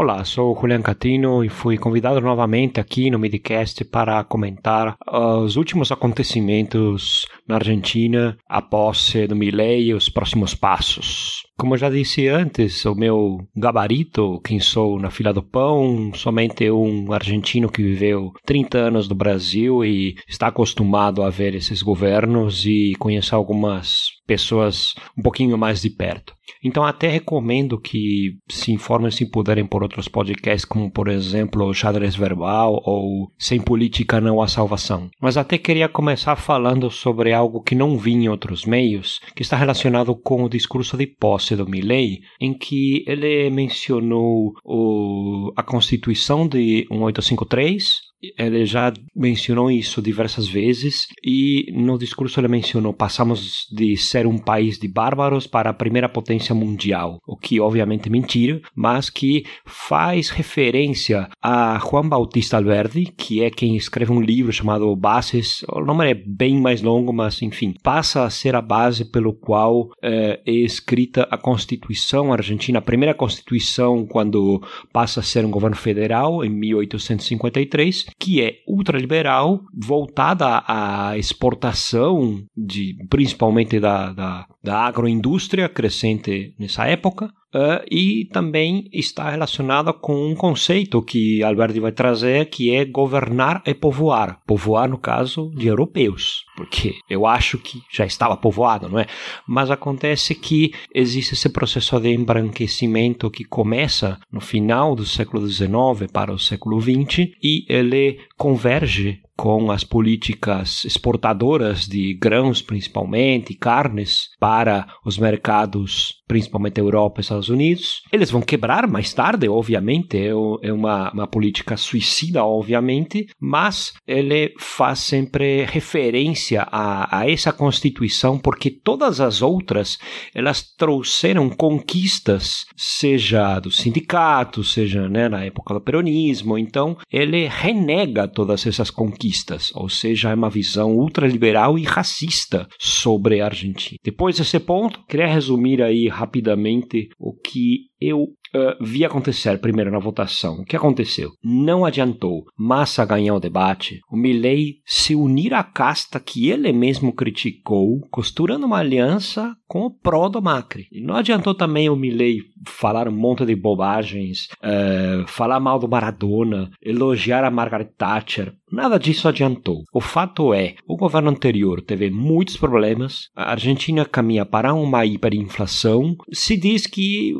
Olá, 0.00 0.24
sou 0.24 0.54
Julian 0.54 0.80
Catino 0.80 1.42
e 1.42 1.48
fui 1.48 1.76
convidado 1.76 2.20
novamente 2.20 2.78
aqui 2.78 3.10
no 3.10 3.18
Midcast 3.18 3.84
para 3.84 4.22
comentar 4.22 4.96
os 5.04 5.56
últimos 5.56 5.90
acontecimentos 5.90 7.26
na 7.48 7.56
Argentina, 7.56 8.38
a 8.48 8.62
posse 8.62 9.26
do 9.26 9.34
Milei 9.34 9.86
e 9.86 9.94
os 9.94 10.08
próximos 10.08 10.54
passos. 10.54 11.47
Como 11.58 11.74
eu 11.74 11.78
já 11.78 11.90
disse 11.90 12.28
antes, 12.28 12.84
o 12.84 12.94
meu 12.94 13.38
gabarito, 13.56 14.40
quem 14.44 14.60
sou 14.60 14.96
na 15.00 15.10
fila 15.10 15.32
do 15.32 15.42
pão, 15.42 16.12
somente 16.14 16.70
um 16.70 17.12
argentino 17.12 17.68
que 17.68 17.82
viveu 17.82 18.32
30 18.46 18.78
anos 18.78 19.08
no 19.08 19.16
Brasil 19.16 19.84
e 19.84 20.14
está 20.28 20.46
acostumado 20.46 21.20
a 21.20 21.30
ver 21.30 21.56
esses 21.56 21.82
governos 21.82 22.64
e 22.64 22.92
conhecer 23.00 23.34
algumas 23.34 24.18
pessoas 24.24 24.94
um 25.18 25.22
pouquinho 25.22 25.58
mais 25.58 25.80
de 25.82 25.90
perto. 25.90 26.38
Então, 26.62 26.84
até 26.84 27.08
recomendo 27.08 27.80
que 27.80 28.36
se 28.48 28.72
informem 28.72 29.10
se 29.10 29.30
puderem 29.30 29.66
por 29.66 29.82
outros 29.82 30.08
podcasts, 30.08 30.64
como 30.64 30.90
por 30.90 31.08
exemplo 31.08 31.72
Xadrez 31.72 32.14
Verbal 32.14 32.80
ou 32.84 33.30
Sem 33.38 33.60
Política 33.60 34.20
Não 34.20 34.42
Há 34.42 34.48
Salvação. 34.48 35.08
Mas 35.20 35.36
até 35.36 35.56
queria 35.56 35.88
começar 35.88 36.36
falando 36.36 36.90
sobre 36.90 37.32
algo 37.32 37.62
que 37.62 37.74
não 37.74 37.96
vi 37.96 38.12
em 38.12 38.28
outros 38.28 38.64
meios, 38.64 39.20
que 39.34 39.42
está 39.42 39.56
relacionado 39.56 40.14
com 40.16 40.44
o 40.44 40.48
discurso 40.48 40.96
de 40.96 41.06
posse 41.06 41.47
do 41.56 41.68
Milley, 41.68 42.20
em 42.40 42.52
que 42.52 43.04
ele 43.06 43.50
mencionou 43.50 44.54
o, 44.64 45.52
a 45.56 45.62
Constituição 45.62 46.46
de 46.46 46.86
1853, 46.90 48.07
ele 48.38 48.66
já 48.66 48.92
mencionou 49.14 49.70
isso 49.70 50.02
diversas 50.02 50.48
vezes 50.48 51.06
e 51.24 51.72
no 51.72 51.98
discurso 51.98 52.40
ele 52.40 52.48
mencionou 52.48 52.92
passamos 52.92 53.66
de 53.70 53.96
ser 53.96 54.26
um 54.26 54.38
país 54.38 54.78
de 54.78 54.88
bárbaros 54.88 55.46
para 55.46 55.70
a 55.70 55.74
primeira 55.74 56.08
potência 56.08 56.54
mundial, 56.54 57.18
o 57.26 57.36
que 57.36 57.60
obviamente 57.60 58.08
é 58.08 58.10
mentira, 58.10 58.60
mas 58.74 59.08
que 59.08 59.44
faz 59.64 60.30
referência 60.30 61.28
a 61.42 61.78
Juan 61.78 62.08
Bautista 62.08 62.56
Alberdi, 62.56 63.12
que 63.16 63.42
é 63.42 63.50
quem 63.50 63.76
escreve 63.76 64.12
um 64.12 64.20
livro 64.20 64.52
chamado 64.52 64.94
Bases, 64.96 65.64
o 65.68 65.80
nome 65.80 66.10
é 66.10 66.14
bem 66.14 66.60
mais 66.60 66.82
longo, 66.82 67.12
mas 67.12 67.40
enfim, 67.42 67.74
passa 67.82 68.24
a 68.24 68.30
ser 68.30 68.54
a 68.54 68.62
base 68.62 69.04
pelo 69.04 69.32
qual 69.32 69.90
é, 70.02 70.40
é 70.44 70.52
escrita 70.52 71.28
a 71.30 71.38
Constituição 71.38 72.32
argentina, 72.32 72.78
a 72.78 72.82
primeira 72.82 73.14
Constituição 73.14 74.06
quando 74.06 74.60
passa 74.92 75.20
a 75.20 75.22
ser 75.22 75.44
um 75.44 75.50
governo 75.50 75.76
federal 75.76 76.44
em 76.44 76.50
1853 76.50 78.07
que 78.18 78.42
é 78.42 78.58
ultraliberal, 78.66 79.60
voltada 79.74 80.62
à 80.66 81.16
exportação 81.16 82.42
de 82.56 82.96
principalmente 83.08 83.80
da, 83.80 84.12
da, 84.12 84.46
da 84.62 84.78
agroindústria 84.80 85.68
crescente 85.68 86.54
nessa 86.58 86.86
época, 86.86 87.32
Uh, 87.54 87.80
e 87.90 88.28
também 88.30 88.90
está 88.92 89.30
relacionada 89.30 89.90
com 89.92 90.30
um 90.30 90.34
conceito 90.34 91.00
que 91.00 91.42
Alberti 91.42 91.80
vai 91.80 91.92
trazer, 91.92 92.50
que 92.50 92.74
é 92.74 92.84
governar 92.84 93.62
e 93.66 93.72
povoar. 93.72 94.40
Povoar, 94.46 94.88
no 94.88 94.98
caso, 94.98 95.50
de 95.54 95.66
europeus, 95.66 96.44
porque 96.54 96.96
eu 97.08 97.26
acho 97.26 97.56
que 97.56 97.80
já 97.90 98.04
estava 98.04 98.36
povoado, 98.36 98.88
não 98.88 98.98
é? 98.98 99.06
Mas 99.46 99.70
acontece 99.70 100.34
que 100.34 100.72
existe 100.94 101.32
esse 101.32 101.48
processo 101.48 101.98
de 101.98 102.10
embranquecimento 102.10 103.30
que 103.30 103.44
começa 103.44 104.18
no 104.30 104.40
final 104.42 104.94
do 104.94 105.06
século 105.06 105.48
XIX 105.48 106.10
para 106.12 106.32
o 106.32 106.38
século 106.38 106.78
XX 106.80 107.30
e 107.42 107.64
ele 107.66 108.20
converge 108.36 109.22
com 109.38 109.70
as 109.70 109.84
políticas 109.84 110.84
exportadoras 110.84 111.86
de 111.86 112.12
grãos, 112.14 112.60
principalmente, 112.60 113.54
carnes, 113.54 114.30
para 114.40 114.84
os 115.04 115.16
mercados, 115.16 116.17
principalmente 116.28 116.78
Europa 116.78 117.20
e 117.20 117.22
Estados 117.22 117.48
Unidos. 117.48 118.02
Eles 118.12 118.30
vão 118.30 118.40
quebrar 118.40 118.86
mais 118.86 119.12
tarde, 119.12 119.48
obviamente, 119.48 120.16
é, 120.16 120.28
é 120.28 120.72
uma, 120.72 121.10
uma 121.12 121.26
política 121.26 121.76
suicida, 121.76 122.44
obviamente, 122.44 123.26
mas 123.40 123.94
ele 124.06 124.54
faz 124.58 125.00
sempre 125.00 125.64
referência 125.64 126.62
a, 126.70 127.20
a 127.20 127.30
essa 127.30 127.52
Constituição, 127.52 128.38
porque 128.38 128.70
todas 128.70 129.20
as 129.20 129.42
outras, 129.42 129.98
elas 130.32 130.62
trouxeram 130.76 131.48
conquistas, 131.48 132.66
seja 132.76 133.58
dos 133.58 133.78
sindicatos, 133.78 134.72
seja 134.72 135.08
né, 135.08 135.28
na 135.28 135.44
época 135.44 135.74
do 135.74 135.80
peronismo, 135.80 136.56
então 136.56 136.96
ele 137.10 137.48
renega 137.48 138.28
todas 138.28 138.64
essas 138.66 138.90
conquistas 138.90 139.08
conquistas, 139.08 139.72
ou 139.74 139.88
seja, 139.88 140.30
é 140.30 140.34
uma 140.34 140.50
visão 140.50 140.92
ultraliberal 140.92 141.78
e 141.78 141.84
racista 141.84 142.68
sobre 142.78 143.40
a 143.40 143.46
Argentina. 143.46 143.98
Depois 144.04 144.36
desse 144.36 144.58
ponto, 144.60 145.00
queria 145.08 145.26
resumir 145.26 145.82
aí 145.82 146.08
rapidamente 146.18 147.10
o 147.18 147.32
que 147.32 147.87
eu 148.00 148.22
uh, 148.22 148.84
vi 148.84 149.04
acontecer 149.04 149.58
primeiro 149.58 149.90
na 149.90 149.98
votação. 149.98 150.60
O 150.60 150.64
que 150.64 150.76
aconteceu? 150.76 151.30
Não 151.42 151.84
adiantou 151.84 152.44
Massa 152.56 153.04
ganhar 153.04 153.34
o 153.34 153.40
debate, 153.40 154.00
o 154.10 154.16
Milley 154.16 154.76
se 154.86 155.14
unir 155.14 155.54
à 155.54 155.62
casta 155.62 156.20
que 156.20 156.48
ele 156.48 156.72
mesmo 156.72 157.12
criticou, 157.12 158.00
costurando 158.10 158.66
uma 158.66 158.78
aliança 158.78 159.54
com 159.66 159.82
o 159.82 159.90
pró 159.90 160.28
do 160.28 160.40
Macri. 160.40 160.86
E 160.90 161.00
não 161.00 161.14
adiantou 161.14 161.54
também 161.54 161.90
o 161.90 161.96
Milley 161.96 162.38
falar 162.66 163.06
um 163.06 163.12
monte 163.12 163.44
de 163.44 163.54
bobagens, 163.54 164.48
uh, 164.62 165.26
falar 165.26 165.60
mal 165.60 165.78
do 165.78 165.88
Maradona, 165.88 166.70
elogiar 166.82 167.44
a 167.44 167.50
Margaret 167.50 167.90
Thatcher. 167.96 168.54
Nada 168.70 168.98
disso 168.98 169.28
adiantou. 169.28 169.82
O 169.92 170.00
fato 170.00 170.52
é, 170.52 170.74
o 170.86 170.96
governo 170.96 171.30
anterior 171.30 171.82
teve 171.82 172.10
muitos 172.10 172.56
problemas, 172.56 173.28
a 173.36 173.50
Argentina 173.50 174.04
caminha 174.04 174.44
para 174.44 174.74
uma 174.74 175.04
hiperinflação, 175.04 176.16
se 176.32 176.56
diz 176.56 176.86
que 176.86 177.34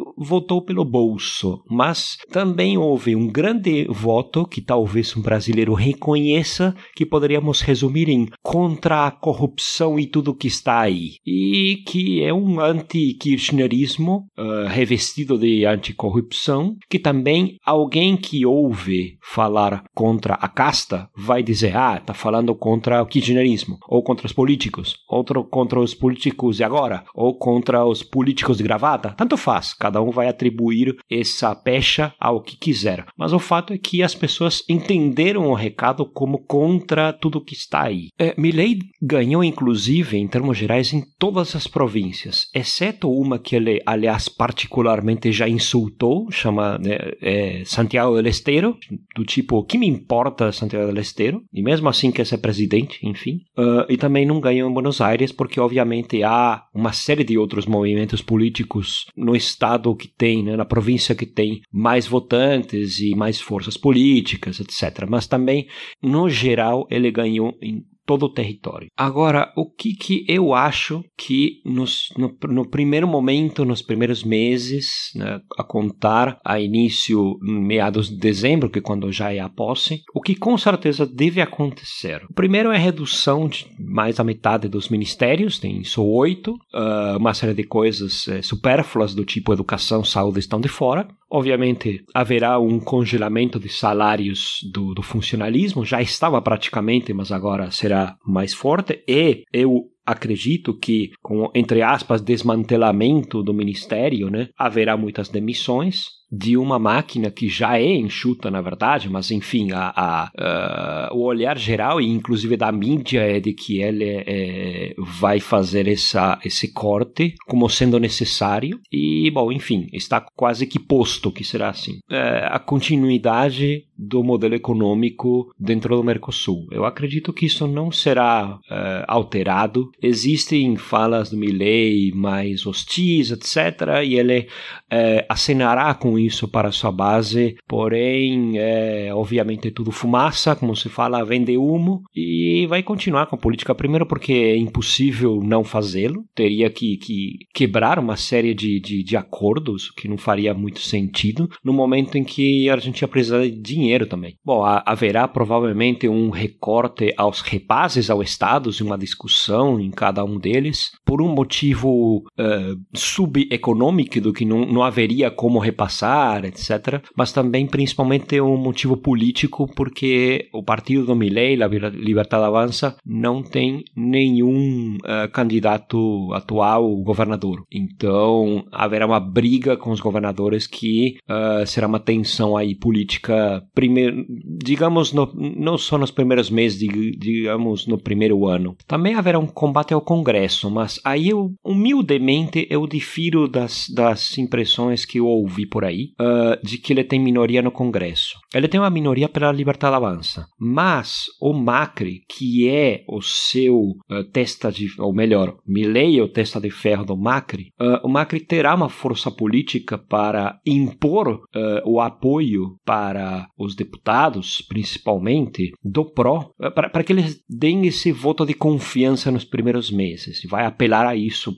votou 0.48 0.62
pelo 0.62 0.84
bolso, 0.84 1.62
mas 1.68 2.16
também 2.30 2.78
houve 2.78 3.14
um 3.14 3.26
grande 3.26 3.86
voto 3.90 4.46
que 4.46 4.62
talvez 4.62 5.14
um 5.14 5.20
brasileiro 5.20 5.74
reconheça, 5.74 6.74
que 6.96 7.04
poderíamos 7.04 7.60
resumir 7.60 8.08
em 8.08 8.26
contra 8.42 9.06
a 9.06 9.10
corrupção 9.10 9.98
e 9.98 10.06
tudo 10.06 10.34
que 10.34 10.46
está 10.46 10.80
aí, 10.80 11.16
e 11.26 11.82
que 11.86 12.22
é 12.22 12.32
um 12.32 12.60
anti-kirchnerismo 12.60 14.26
uh, 14.38 14.68
revestido 14.68 15.36
de 15.36 15.66
anticorrupção, 15.66 16.74
que 16.88 16.98
também 16.98 17.56
alguém 17.62 18.16
que 18.16 18.46
ouve 18.46 19.18
falar 19.22 19.84
contra 19.94 20.32
a 20.32 20.48
casta 20.48 21.10
vai 21.14 21.42
dizer, 21.42 21.76
ah, 21.76 22.00
tá 22.00 22.14
falando 22.14 22.54
contra 22.54 23.02
o 23.02 23.06
kirchnerismo, 23.06 23.76
ou 23.86 24.02
contra 24.02 24.26
os 24.26 24.32
políticos, 24.32 24.96
outro 25.06 25.44
contra 25.44 25.78
os 25.78 25.94
políticos 25.94 26.56
de 26.56 26.64
agora, 26.64 27.04
ou 27.14 27.36
contra 27.36 27.84
os 27.84 28.02
políticos 28.02 28.56
de 28.56 28.62
gravata, 28.62 29.12
tanto 29.14 29.36
faz, 29.36 29.74
cada 29.74 30.00
um 30.00 30.10
vai 30.10 30.28
atribuir 30.38 30.96
essa 31.10 31.54
pecha 31.54 32.14
ao 32.20 32.40
que 32.40 32.56
quiser. 32.56 33.04
Mas 33.16 33.32
o 33.32 33.38
fato 33.40 33.72
é 33.72 33.78
que 33.78 34.02
as 34.02 34.14
pessoas 34.14 34.62
entenderam 34.68 35.48
o 35.48 35.54
recado 35.54 36.06
como 36.06 36.38
contra 36.38 37.12
tudo 37.12 37.44
que 37.44 37.54
está 37.54 37.82
aí. 37.82 38.08
É, 38.18 38.34
Milley 38.38 38.78
ganhou, 39.02 39.42
inclusive, 39.42 40.16
em 40.16 40.28
termos 40.28 40.56
gerais, 40.56 40.92
em 40.92 41.02
todas 41.18 41.56
as 41.56 41.66
províncias, 41.66 42.48
exceto 42.54 43.10
uma 43.10 43.38
que 43.38 43.56
ele, 43.56 43.82
aliás, 43.84 44.28
particularmente 44.28 45.32
já 45.32 45.48
insultou, 45.48 46.30
chama 46.30 46.78
né, 46.78 46.96
é, 47.20 47.62
Santiago 47.64 48.14
del 48.14 48.26
Estero, 48.26 48.76
do 49.16 49.24
tipo, 49.24 49.64
que 49.64 49.78
me 49.78 49.86
importa 49.86 50.52
Santiago 50.52 50.86
del 50.86 51.02
Estero? 51.02 51.42
E 51.52 51.62
mesmo 51.62 51.88
assim 51.88 52.12
quer 52.12 52.26
ser 52.26 52.38
presidente, 52.38 53.00
enfim. 53.02 53.40
Uh, 53.56 53.84
e 53.88 53.96
também 53.96 54.24
não 54.24 54.40
ganhou 54.40 54.70
em 54.70 54.72
Buenos 54.72 55.00
Aires, 55.00 55.32
porque 55.32 55.58
obviamente 55.60 56.22
há 56.22 56.62
uma 56.74 56.92
série 56.92 57.24
de 57.24 57.36
outros 57.36 57.66
movimentos 57.66 58.22
políticos 58.22 59.06
no 59.16 59.34
estado 59.34 59.94
que 59.96 60.08
tem, 60.08 60.27
né, 60.42 60.56
na 60.56 60.64
província 60.64 61.14
que 61.14 61.26
tem 61.26 61.60
mais 61.72 62.06
votantes 62.06 63.00
e 63.00 63.14
mais 63.14 63.40
forças 63.40 63.76
políticas, 63.76 64.60
etc. 64.60 65.06
Mas 65.08 65.26
também, 65.26 65.66
no 66.02 66.28
geral, 66.28 66.86
ele 66.90 67.10
ganhou 67.10 67.56
em 67.62 67.84
todo 68.08 68.24
o 68.24 68.32
território. 68.32 68.88
Agora, 68.96 69.52
o 69.54 69.70
que, 69.70 69.94
que 69.94 70.24
eu 70.26 70.54
acho 70.54 71.04
que 71.14 71.60
nos, 71.62 72.08
no, 72.16 72.34
no 72.48 72.66
primeiro 72.66 73.06
momento, 73.06 73.66
nos 73.66 73.82
primeiros 73.82 74.24
meses, 74.24 75.10
né, 75.14 75.38
a 75.58 75.62
contar 75.62 76.40
a 76.42 76.58
início, 76.58 77.36
meados 77.42 78.08
de 78.08 78.16
dezembro, 78.16 78.70
que 78.70 78.78
é 78.78 78.82
quando 78.82 79.12
já 79.12 79.30
é 79.30 79.38
a 79.40 79.48
posse, 79.50 80.00
o 80.14 80.22
que 80.22 80.34
com 80.34 80.56
certeza 80.56 81.04
deve 81.04 81.42
acontecer? 81.42 82.24
O 82.30 82.32
primeiro 82.32 82.72
é 82.72 82.76
a 82.76 82.80
redução 82.80 83.46
de 83.46 83.66
mais 83.78 84.16
da 84.16 84.24
metade 84.24 84.68
dos 84.68 84.88
ministérios, 84.88 85.58
tem 85.58 85.84
só 85.84 86.02
oito, 86.02 86.52
uh, 86.52 87.18
uma 87.18 87.34
série 87.34 87.52
de 87.52 87.64
coisas 87.64 88.26
uh, 88.26 88.42
supérfluas 88.42 89.14
do 89.14 89.26
tipo 89.26 89.52
educação, 89.52 90.02
saúde 90.02 90.38
estão 90.38 90.58
de 90.58 90.68
fora. 90.68 91.06
Obviamente, 91.30 92.04
haverá 92.14 92.58
um 92.58 92.80
congelamento 92.80 93.60
de 93.60 93.68
salários 93.68 94.60
do, 94.72 94.94
do 94.94 95.02
funcionalismo, 95.02 95.84
já 95.84 96.00
estava 96.00 96.40
praticamente, 96.40 97.12
mas 97.12 97.30
agora 97.30 97.70
será 97.70 98.16
mais 98.26 98.54
forte. 98.54 99.04
E 99.06 99.44
eu 99.52 99.84
acredito 100.06 100.72
que, 100.74 101.10
com, 101.22 101.50
entre 101.54 101.82
aspas, 101.82 102.22
desmantelamento 102.22 103.42
do 103.42 103.52
ministério, 103.52 104.30
né, 104.30 104.48
haverá 104.56 104.96
muitas 104.96 105.28
demissões 105.28 106.17
de 106.30 106.56
uma 106.56 106.78
máquina 106.78 107.30
que 107.30 107.48
já 107.48 107.78
é 107.78 107.94
enxuta, 107.94 108.50
na 108.50 108.60
verdade, 108.60 109.08
mas 109.08 109.30
enfim, 109.30 109.72
a, 109.72 109.92
a, 109.96 111.10
o 111.12 111.22
olhar 111.22 111.58
geral 111.58 112.00
e 112.00 112.06
inclusive 112.06 112.56
da 112.56 112.70
mídia 112.70 113.20
é 113.20 113.40
de 113.40 113.52
que 113.52 113.80
ele 113.80 114.04
é, 114.26 114.94
vai 114.98 115.40
fazer 115.40 115.88
essa, 115.88 116.38
esse 116.44 116.72
corte 116.72 117.34
como 117.46 117.68
sendo 117.68 117.98
necessário 117.98 118.78
e, 118.92 119.30
bom, 119.30 119.50
enfim, 119.50 119.88
está 119.92 120.20
quase 120.20 120.66
que 120.66 120.78
posto 120.78 121.32
que 121.32 121.44
será 121.44 121.70
assim. 121.70 121.98
É, 122.10 122.48
a 122.50 122.58
continuidade 122.58 123.84
do 123.98 124.22
modelo 124.22 124.54
econômico 124.54 125.52
dentro 125.58 125.96
do 125.96 126.04
Mercosul. 126.04 126.68
Eu 126.70 126.84
acredito 126.84 127.32
que 127.32 127.46
isso 127.46 127.66
não 127.66 127.90
será 127.90 128.58
é, 128.70 129.04
alterado. 129.08 129.90
Existem 130.00 130.76
falas 130.76 131.30
do 131.30 131.36
Milley 131.36 132.12
mais 132.14 132.64
hostis, 132.64 133.32
etc., 133.32 134.04
e 134.04 134.14
ele 134.14 134.46
é, 134.90 135.26
acenará 135.28 135.92
com 135.94 136.18
isso 136.18 136.46
para 136.46 136.70
sua 136.70 136.92
base, 136.92 137.56
porém, 137.66 138.58
é, 138.58 139.10
obviamente, 139.12 139.70
tudo 139.70 139.90
fumaça, 139.90 140.54
como 140.54 140.76
se 140.76 140.88
fala, 140.88 141.24
vende 141.24 141.56
humo, 141.56 142.02
e 142.14 142.66
vai 142.68 142.82
continuar 142.82 143.26
com 143.26 143.34
a 143.34 143.38
política, 143.38 143.74
primeiro 143.74 144.06
porque 144.06 144.32
é 144.32 144.56
impossível 144.56 145.40
não 145.42 145.64
fazê-lo, 145.64 146.24
teria 146.34 146.70
que, 146.70 146.96
que 146.98 147.38
quebrar 147.52 147.98
uma 147.98 148.16
série 148.16 148.54
de, 148.54 148.80
de, 148.80 149.02
de, 149.02 149.16
acordos, 149.16 149.90
que 149.90 150.06
não 150.06 150.16
faria 150.16 150.54
muito 150.54 150.80
sentido, 150.80 151.48
no 151.64 151.72
momento 151.72 152.16
em 152.16 152.24
que 152.24 152.68
a 152.68 152.74
Argentina 152.74 153.08
precisa 153.08 153.40
de 153.42 153.50
dinheiro 153.50 153.87
também. 154.06 154.36
Bom, 154.44 154.64
haverá 154.64 155.26
provavelmente 155.28 156.08
um 156.08 156.30
recorte 156.30 157.12
aos 157.16 157.40
repasses 157.40 158.10
ao 158.10 158.22
Estado, 158.22 158.70
uma 158.80 158.98
discussão 158.98 159.80
em 159.80 159.90
cada 159.90 160.24
um 160.24 160.38
deles, 160.38 160.90
por 161.04 161.20
um 161.20 161.28
motivo 161.28 162.18
uh, 162.38 162.80
subeconômico 162.94 164.20
do 164.20 164.32
que 164.32 164.44
não, 164.44 164.64
não 164.64 164.82
haveria 164.82 165.30
como 165.30 165.58
repassar 165.58 166.44
etc. 166.44 167.02
Mas 167.16 167.32
também, 167.32 167.66
principalmente, 167.66 168.40
um 168.40 168.56
motivo 168.56 168.96
político, 168.96 169.68
porque 169.74 170.48
o 170.52 170.62
partido 170.62 171.06
do 171.06 171.16
Milei, 171.16 171.60
a 171.62 171.66
Libertad 171.66 172.42
Avança, 172.42 172.96
não 173.04 173.42
tem 173.42 173.84
nenhum 173.96 174.96
uh, 174.96 175.30
candidato 175.32 176.32
atual 176.32 176.96
governador. 177.02 177.62
Então, 177.70 178.64
haverá 178.72 179.06
uma 179.06 179.20
briga 179.20 179.76
com 179.76 179.90
os 179.90 180.00
governadores 180.00 180.66
que 180.66 181.16
uh, 181.28 181.66
será 181.66 181.86
uma 181.86 182.00
tensão 182.00 182.56
aí 182.56 182.74
política, 182.74 183.62
primeiro, 183.78 184.26
digamos, 184.28 185.12
no, 185.12 185.32
não 185.36 185.78
só 185.78 185.96
nos 185.96 186.10
primeiros 186.10 186.50
meses, 186.50 186.80
digamos, 187.16 187.86
no 187.86 187.96
primeiro 187.96 188.44
ano. 188.44 188.76
Também 188.88 189.14
haverá 189.14 189.38
um 189.38 189.46
combate 189.46 189.94
ao 189.94 190.00
Congresso, 190.00 190.68
mas 190.68 191.00
aí 191.04 191.28
eu, 191.28 191.52
humildemente, 191.64 192.66
eu 192.68 192.88
difiro 192.88 193.46
das, 193.46 193.86
das 193.88 194.36
impressões 194.36 195.04
que 195.04 195.20
eu 195.20 195.26
ouvi 195.26 195.64
por 195.64 195.84
aí 195.84 196.08
uh, 196.20 196.60
de 196.60 196.76
que 196.78 196.92
ele 196.92 197.04
tem 197.04 197.20
minoria 197.20 197.62
no 197.62 197.70
Congresso. 197.70 198.40
Ele 198.52 198.66
tem 198.66 198.80
uma 198.80 198.90
minoria 198.90 199.28
pela 199.28 199.52
Libertad 199.52 199.94
Avança, 199.94 200.48
mas 200.58 201.26
o 201.40 201.52
Macri, 201.52 202.22
que 202.28 202.68
é 202.68 203.04
o 203.08 203.22
seu 203.22 203.76
uh, 203.76 204.24
testa 204.32 204.72
de, 204.72 204.88
ou 204.98 205.14
melhor, 205.14 205.56
Milei 205.64 206.18
é 206.18 206.22
o 206.22 206.28
testa 206.28 206.60
de 206.60 206.70
ferro 206.70 207.04
do 207.04 207.16
Macri, 207.16 207.68
uh, 207.80 208.04
o 208.04 208.08
Macri 208.08 208.40
terá 208.40 208.74
uma 208.74 208.88
força 208.88 209.30
política 209.30 209.96
para 209.96 210.58
impor 210.66 211.42
o 211.84 212.00
apoio 212.00 212.76
para 212.84 213.46
os 213.68 213.74
deputados, 213.74 214.62
principalmente 214.68 215.72
do 215.82 216.04
PRO, 216.04 216.52
para, 216.74 216.88
para 216.88 217.04
que 217.04 217.12
eles 217.12 217.42
deem 217.48 217.86
esse 217.86 218.10
voto 218.10 218.44
de 218.44 218.54
confiança 218.54 219.30
nos 219.30 219.44
primeiros 219.44 219.90
meses. 219.90 220.42
Vai 220.48 220.66
apelar 220.66 221.06
a 221.06 221.14
isso, 221.14 221.56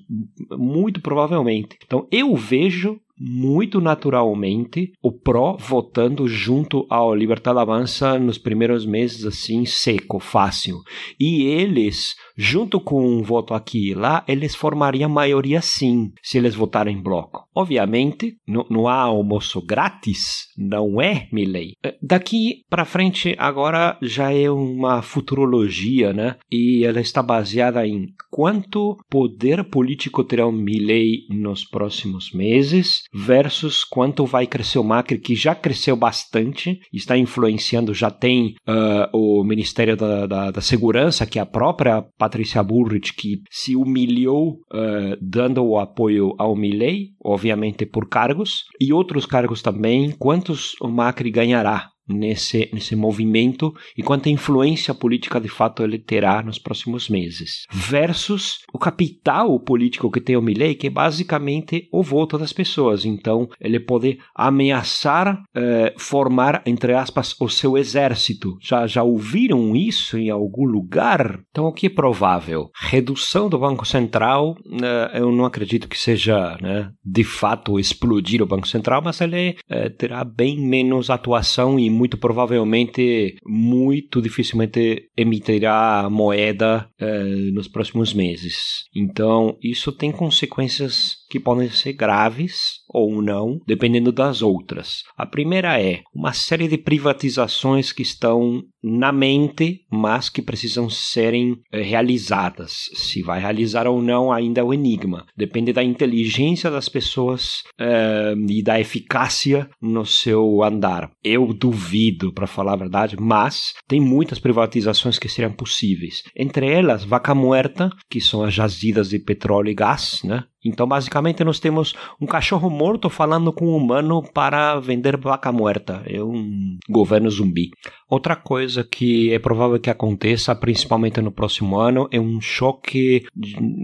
muito 0.50 1.00
provavelmente. 1.00 1.78
Então, 1.84 2.06
eu 2.10 2.34
vejo 2.36 3.00
muito 3.20 3.80
naturalmente 3.80 4.92
o 5.02 5.12
pró 5.12 5.56
votando 5.58 6.26
junto 6.26 6.86
ao 6.88 7.14
Libertad 7.14 7.58
Avança 7.58 8.18
nos 8.18 8.38
primeiros 8.38 8.86
meses 8.86 9.26
assim 9.26 9.66
seco, 9.66 10.18
fácil. 10.18 10.78
E 11.18 11.42
eles 11.42 12.14
junto 12.40 12.80
com 12.80 13.06
um 13.06 13.22
voto 13.22 13.52
aqui 13.52 13.90
e 13.90 13.94
lá, 13.94 14.24
eles 14.26 14.54
formariam 14.54 15.10
maioria 15.10 15.60
sim, 15.60 16.10
se 16.22 16.38
eles 16.38 16.54
votarem 16.54 16.96
em 16.96 17.02
bloco. 17.02 17.46
Obviamente, 17.54 18.36
não, 18.48 18.88
há 18.88 18.94
almoço 18.94 19.60
grátis, 19.60 20.46
não 20.56 21.02
é, 21.02 21.28
Milley. 21.30 21.74
É, 21.84 21.94
daqui 22.00 22.62
para 22.70 22.86
frente, 22.86 23.36
agora 23.38 23.98
já 24.00 24.32
é 24.32 24.50
uma 24.50 25.02
futurologia, 25.02 26.14
né? 26.14 26.36
E 26.50 26.82
ela 26.84 27.00
está 27.00 27.22
baseada 27.22 27.86
em 27.86 28.06
quanto 28.30 28.96
poder 29.10 29.64
político 29.64 30.24
terá 30.24 30.46
o 30.46 30.52
Milley 30.52 31.26
nos 31.28 31.66
próximos 31.66 32.32
meses 32.32 33.02
versus 33.12 33.84
quanto 33.84 34.24
vai 34.24 34.46
crescer 34.46 34.78
o 34.78 34.84
Macri, 34.84 35.18
que 35.18 35.34
já 35.34 35.54
cresceu 35.54 35.96
bastante, 35.96 36.80
está 36.92 37.16
influenciando, 37.16 37.92
já 37.92 38.10
tem 38.10 38.54
uh, 38.68 39.16
o 39.16 39.44
Ministério 39.44 39.96
da, 39.96 40.26
da, 40.26 40.50
da 40.50 40.60
Segurança, 40.60 41.26
que 41.26 41.38
é 41.38 41.42
a 41.42 41.46
própria 41.46 42.02
Patrícia 42.16 42.62
Burrich, 42.62 43.14
que 43.14 43.40
se 43.50 43.76
humilhou 43.76 44.60
uh, 44.72 45.16
dando 45.20 45.64
o 45.64 45.78
apoio 45.78 46.34
ao 46.38 46.54
Milley, 46.56 47.10
obviamente 47.22 47.84
por 47.84 48.08
cargos, 48.08 48.64
e 48.80 48.92
outros 48.92 49.26
cargos 49.26 49.62
também, 49.62 50.12
quantos 50.12 50.74
o 50.80 50.88
Macri 50.88 51.30
ganhará 51.30 51.90
nesse, 52.10 52.68
nesse 52.72 52.94
movimento 52.96 53.72
e 53.96 54.02
quanta 54.02 54.28
influência 54.28 54.94
política 54.94 55.40
de 55.40 55.48
fato 55.48 55.82
ele 55.82 55.98
terá 55.98 56.42
nos 56.42 56.58
próximos 56.58 57.08
meses. 57.08 57.64
Versus 57.70 58.58
o 58.72 58.78
capital 58.78 59.58
político 59.60 60.10
que 60.10 60.20
tem 60.20 60.36
o 60.36 60.42
Milley, 60.42 60.74
que 60.74 60.86
é 60.86 60.90
basicamente 60.90 61.88
o 61.92 62.02
voto 62.02 62.36
das 62.36 62.52
pessoas. 62.52 63.04
Então, 63.04 63.48
ele 63.60 63.80
pode 63.80 64.18
ameaçar 64.34 65.42
eh, 65.54 65.94
formar, 65.96 66.62
entre 66.66 66.94
aspas, 66.94 67.34
o 67.40 67.48
seu 67.48 67.76
exército. 67.76 68.56
Já, 68.60 68.86
já 68.86 69.02
ouviram 69.02 69.74
isso 69.74 70.18
em 70.18 70.30
algum 70.30 70.64
lugar? 70.64 71.40
Então, 71.50 71.66
o 71.66 71.72
que 71.72 71.86
é 71.86 71.90
provável? 71.90 72.70
Redução 72.74 73.48
do 73.48 73.58
Banco 73.58 73.86
Central, 73.86 74.56
eh, 74.82 75.20
eu 75.20 75.30
não 75.32 75.44
acredito 75.44 75.88
que 75.88 75.98
seja 75.98 76.56
né, 76.60 76.90
de 77.04 77.24
fato 77.24 77.78
explodir 77.78 78.42
o 78.42 78.46
Banco 78.46 78.68
Central, 78.68 79.02
mas 79.04 79.20
ele 79.20 79.56
eh, 79.68 79.88
terá 79.90 80.24
bem 80.24 80.58
menos 80.58 81.10
atuação 81.10 81.78
e 81.78 81.90
muito 82.00 82.16
provavelmente, 82.16 83.36
muito 83.44 84.22
dificilmente 84.22 85.10
emitirá 85.14 86.08
moeda 86.10 86.88
eh, 86.98 87.50
nos 87.52 87.68
próximos 87.68 88.14
meses. 88.14 88.84
Então, 88.96 89.58
isso 89.62 89.92
tem 89.92 90.10
consequências 90.10 91.19
que 91.30 91.40
podem 91.40 91.70
ser 91.70 91.92
graves 91.92 92.80
ou 92.88 93.22
não, 93.22 93.58
dependendo 93.66 94.10
das 94.10 94.42
outras. 94.42 95.04
A 95.16 95.24
primeira 95.24 95.80
é 95.80 96.02
uma 96.12 96.32
série 96.32 96.66
de 96.66 96.76
privatizações 96.76 97.92
que 97.92 98.02
estão 98.02 98.62
na 98.82 99.12
mente, 99.12 99.82
mas 99.90 100.28
que 100.28 100.42
precisam 100.42 100.88
serem 100.88 101.56
é, 101.72 101.82
realizadas. 101.82 102.88
Se 102.94 103.22
vai 103.22 103.40
realizar 103.40 103.86
ou 103.86 104.02
não 104.02 104.32
ainda 104.32 104.60
é 104.60 104.64
o 104.64 104.74
enigma. 104.74 105.26
Depende 105.36 105.72
da 105.72 105.84
inteligência 105.84 106.70
das 106.70 106.88
pessoas 106.88 107.62
é, 107.78 108.34
e 108.48 108.62
da 108.62 108.80
eficácia 108.80 109.68
no 109.80 110.04
seu 110.04 110.62
andar. 110.62 111.10
Eu 111.22 111.52
duvido, 111.52 112.32
para 112.32 112.46
falar 112.46 112.72
a 112.72 112.76
verdade, 112.76 113.16
mas 113.20 113.74
tem 113.86 114.00
muitas 114.00 114.38
privatizações 114.38 115.18
que 115.18 115.28
seriam 115.28 115.52
possíveis. 115.52 116.22
Entre 116.34 116.66
elas, 116.66 117.04
Vaca 117.04 117.34
Muerta, 117.34 117.90
que 118.10 118.20
são 118.20 118.42
as 118.42 118.54
jazidas 118.54 119.10
de 119.10 119.18
petróleo 119.18 119.70
e 119.70 119.74
gás, 119.74 120.22
né? 120.24 120.44
Então, 120.64 120.86
basicamente, 120.86 121.42
nós 121.42 121.58
temos 121.58 121.94
um 122.20 122.26
cachorro 122.26 122.68
morto 122.68 123.08
falando 123.08 123.52
com 123.52 123.66
um 123.66 123.76
humano 123.76 124.22
para 124.22 124.78
vender 124.78 125.16
vaca 125.16 125.50
morta. 125.50 126.02
É 126.06 126.22
um 126.22 126.78
governo 126.88 127.30
zumbi. 127.30 127.70
Outra 128.10 128.34
coisa 128.34 128.82
que 128.82 129.32
é 129.32 129.38
provável 129.38 129.78
que 129.78 129.88
aconteça, 129.88 130.52
principalmente 130.52 131.20
no 131.20 131.30
próximo 131.30 131.78
ano, 131.78 132.08
é 132.10 132.18
um 132.18 132.40
choque 132.40 133.24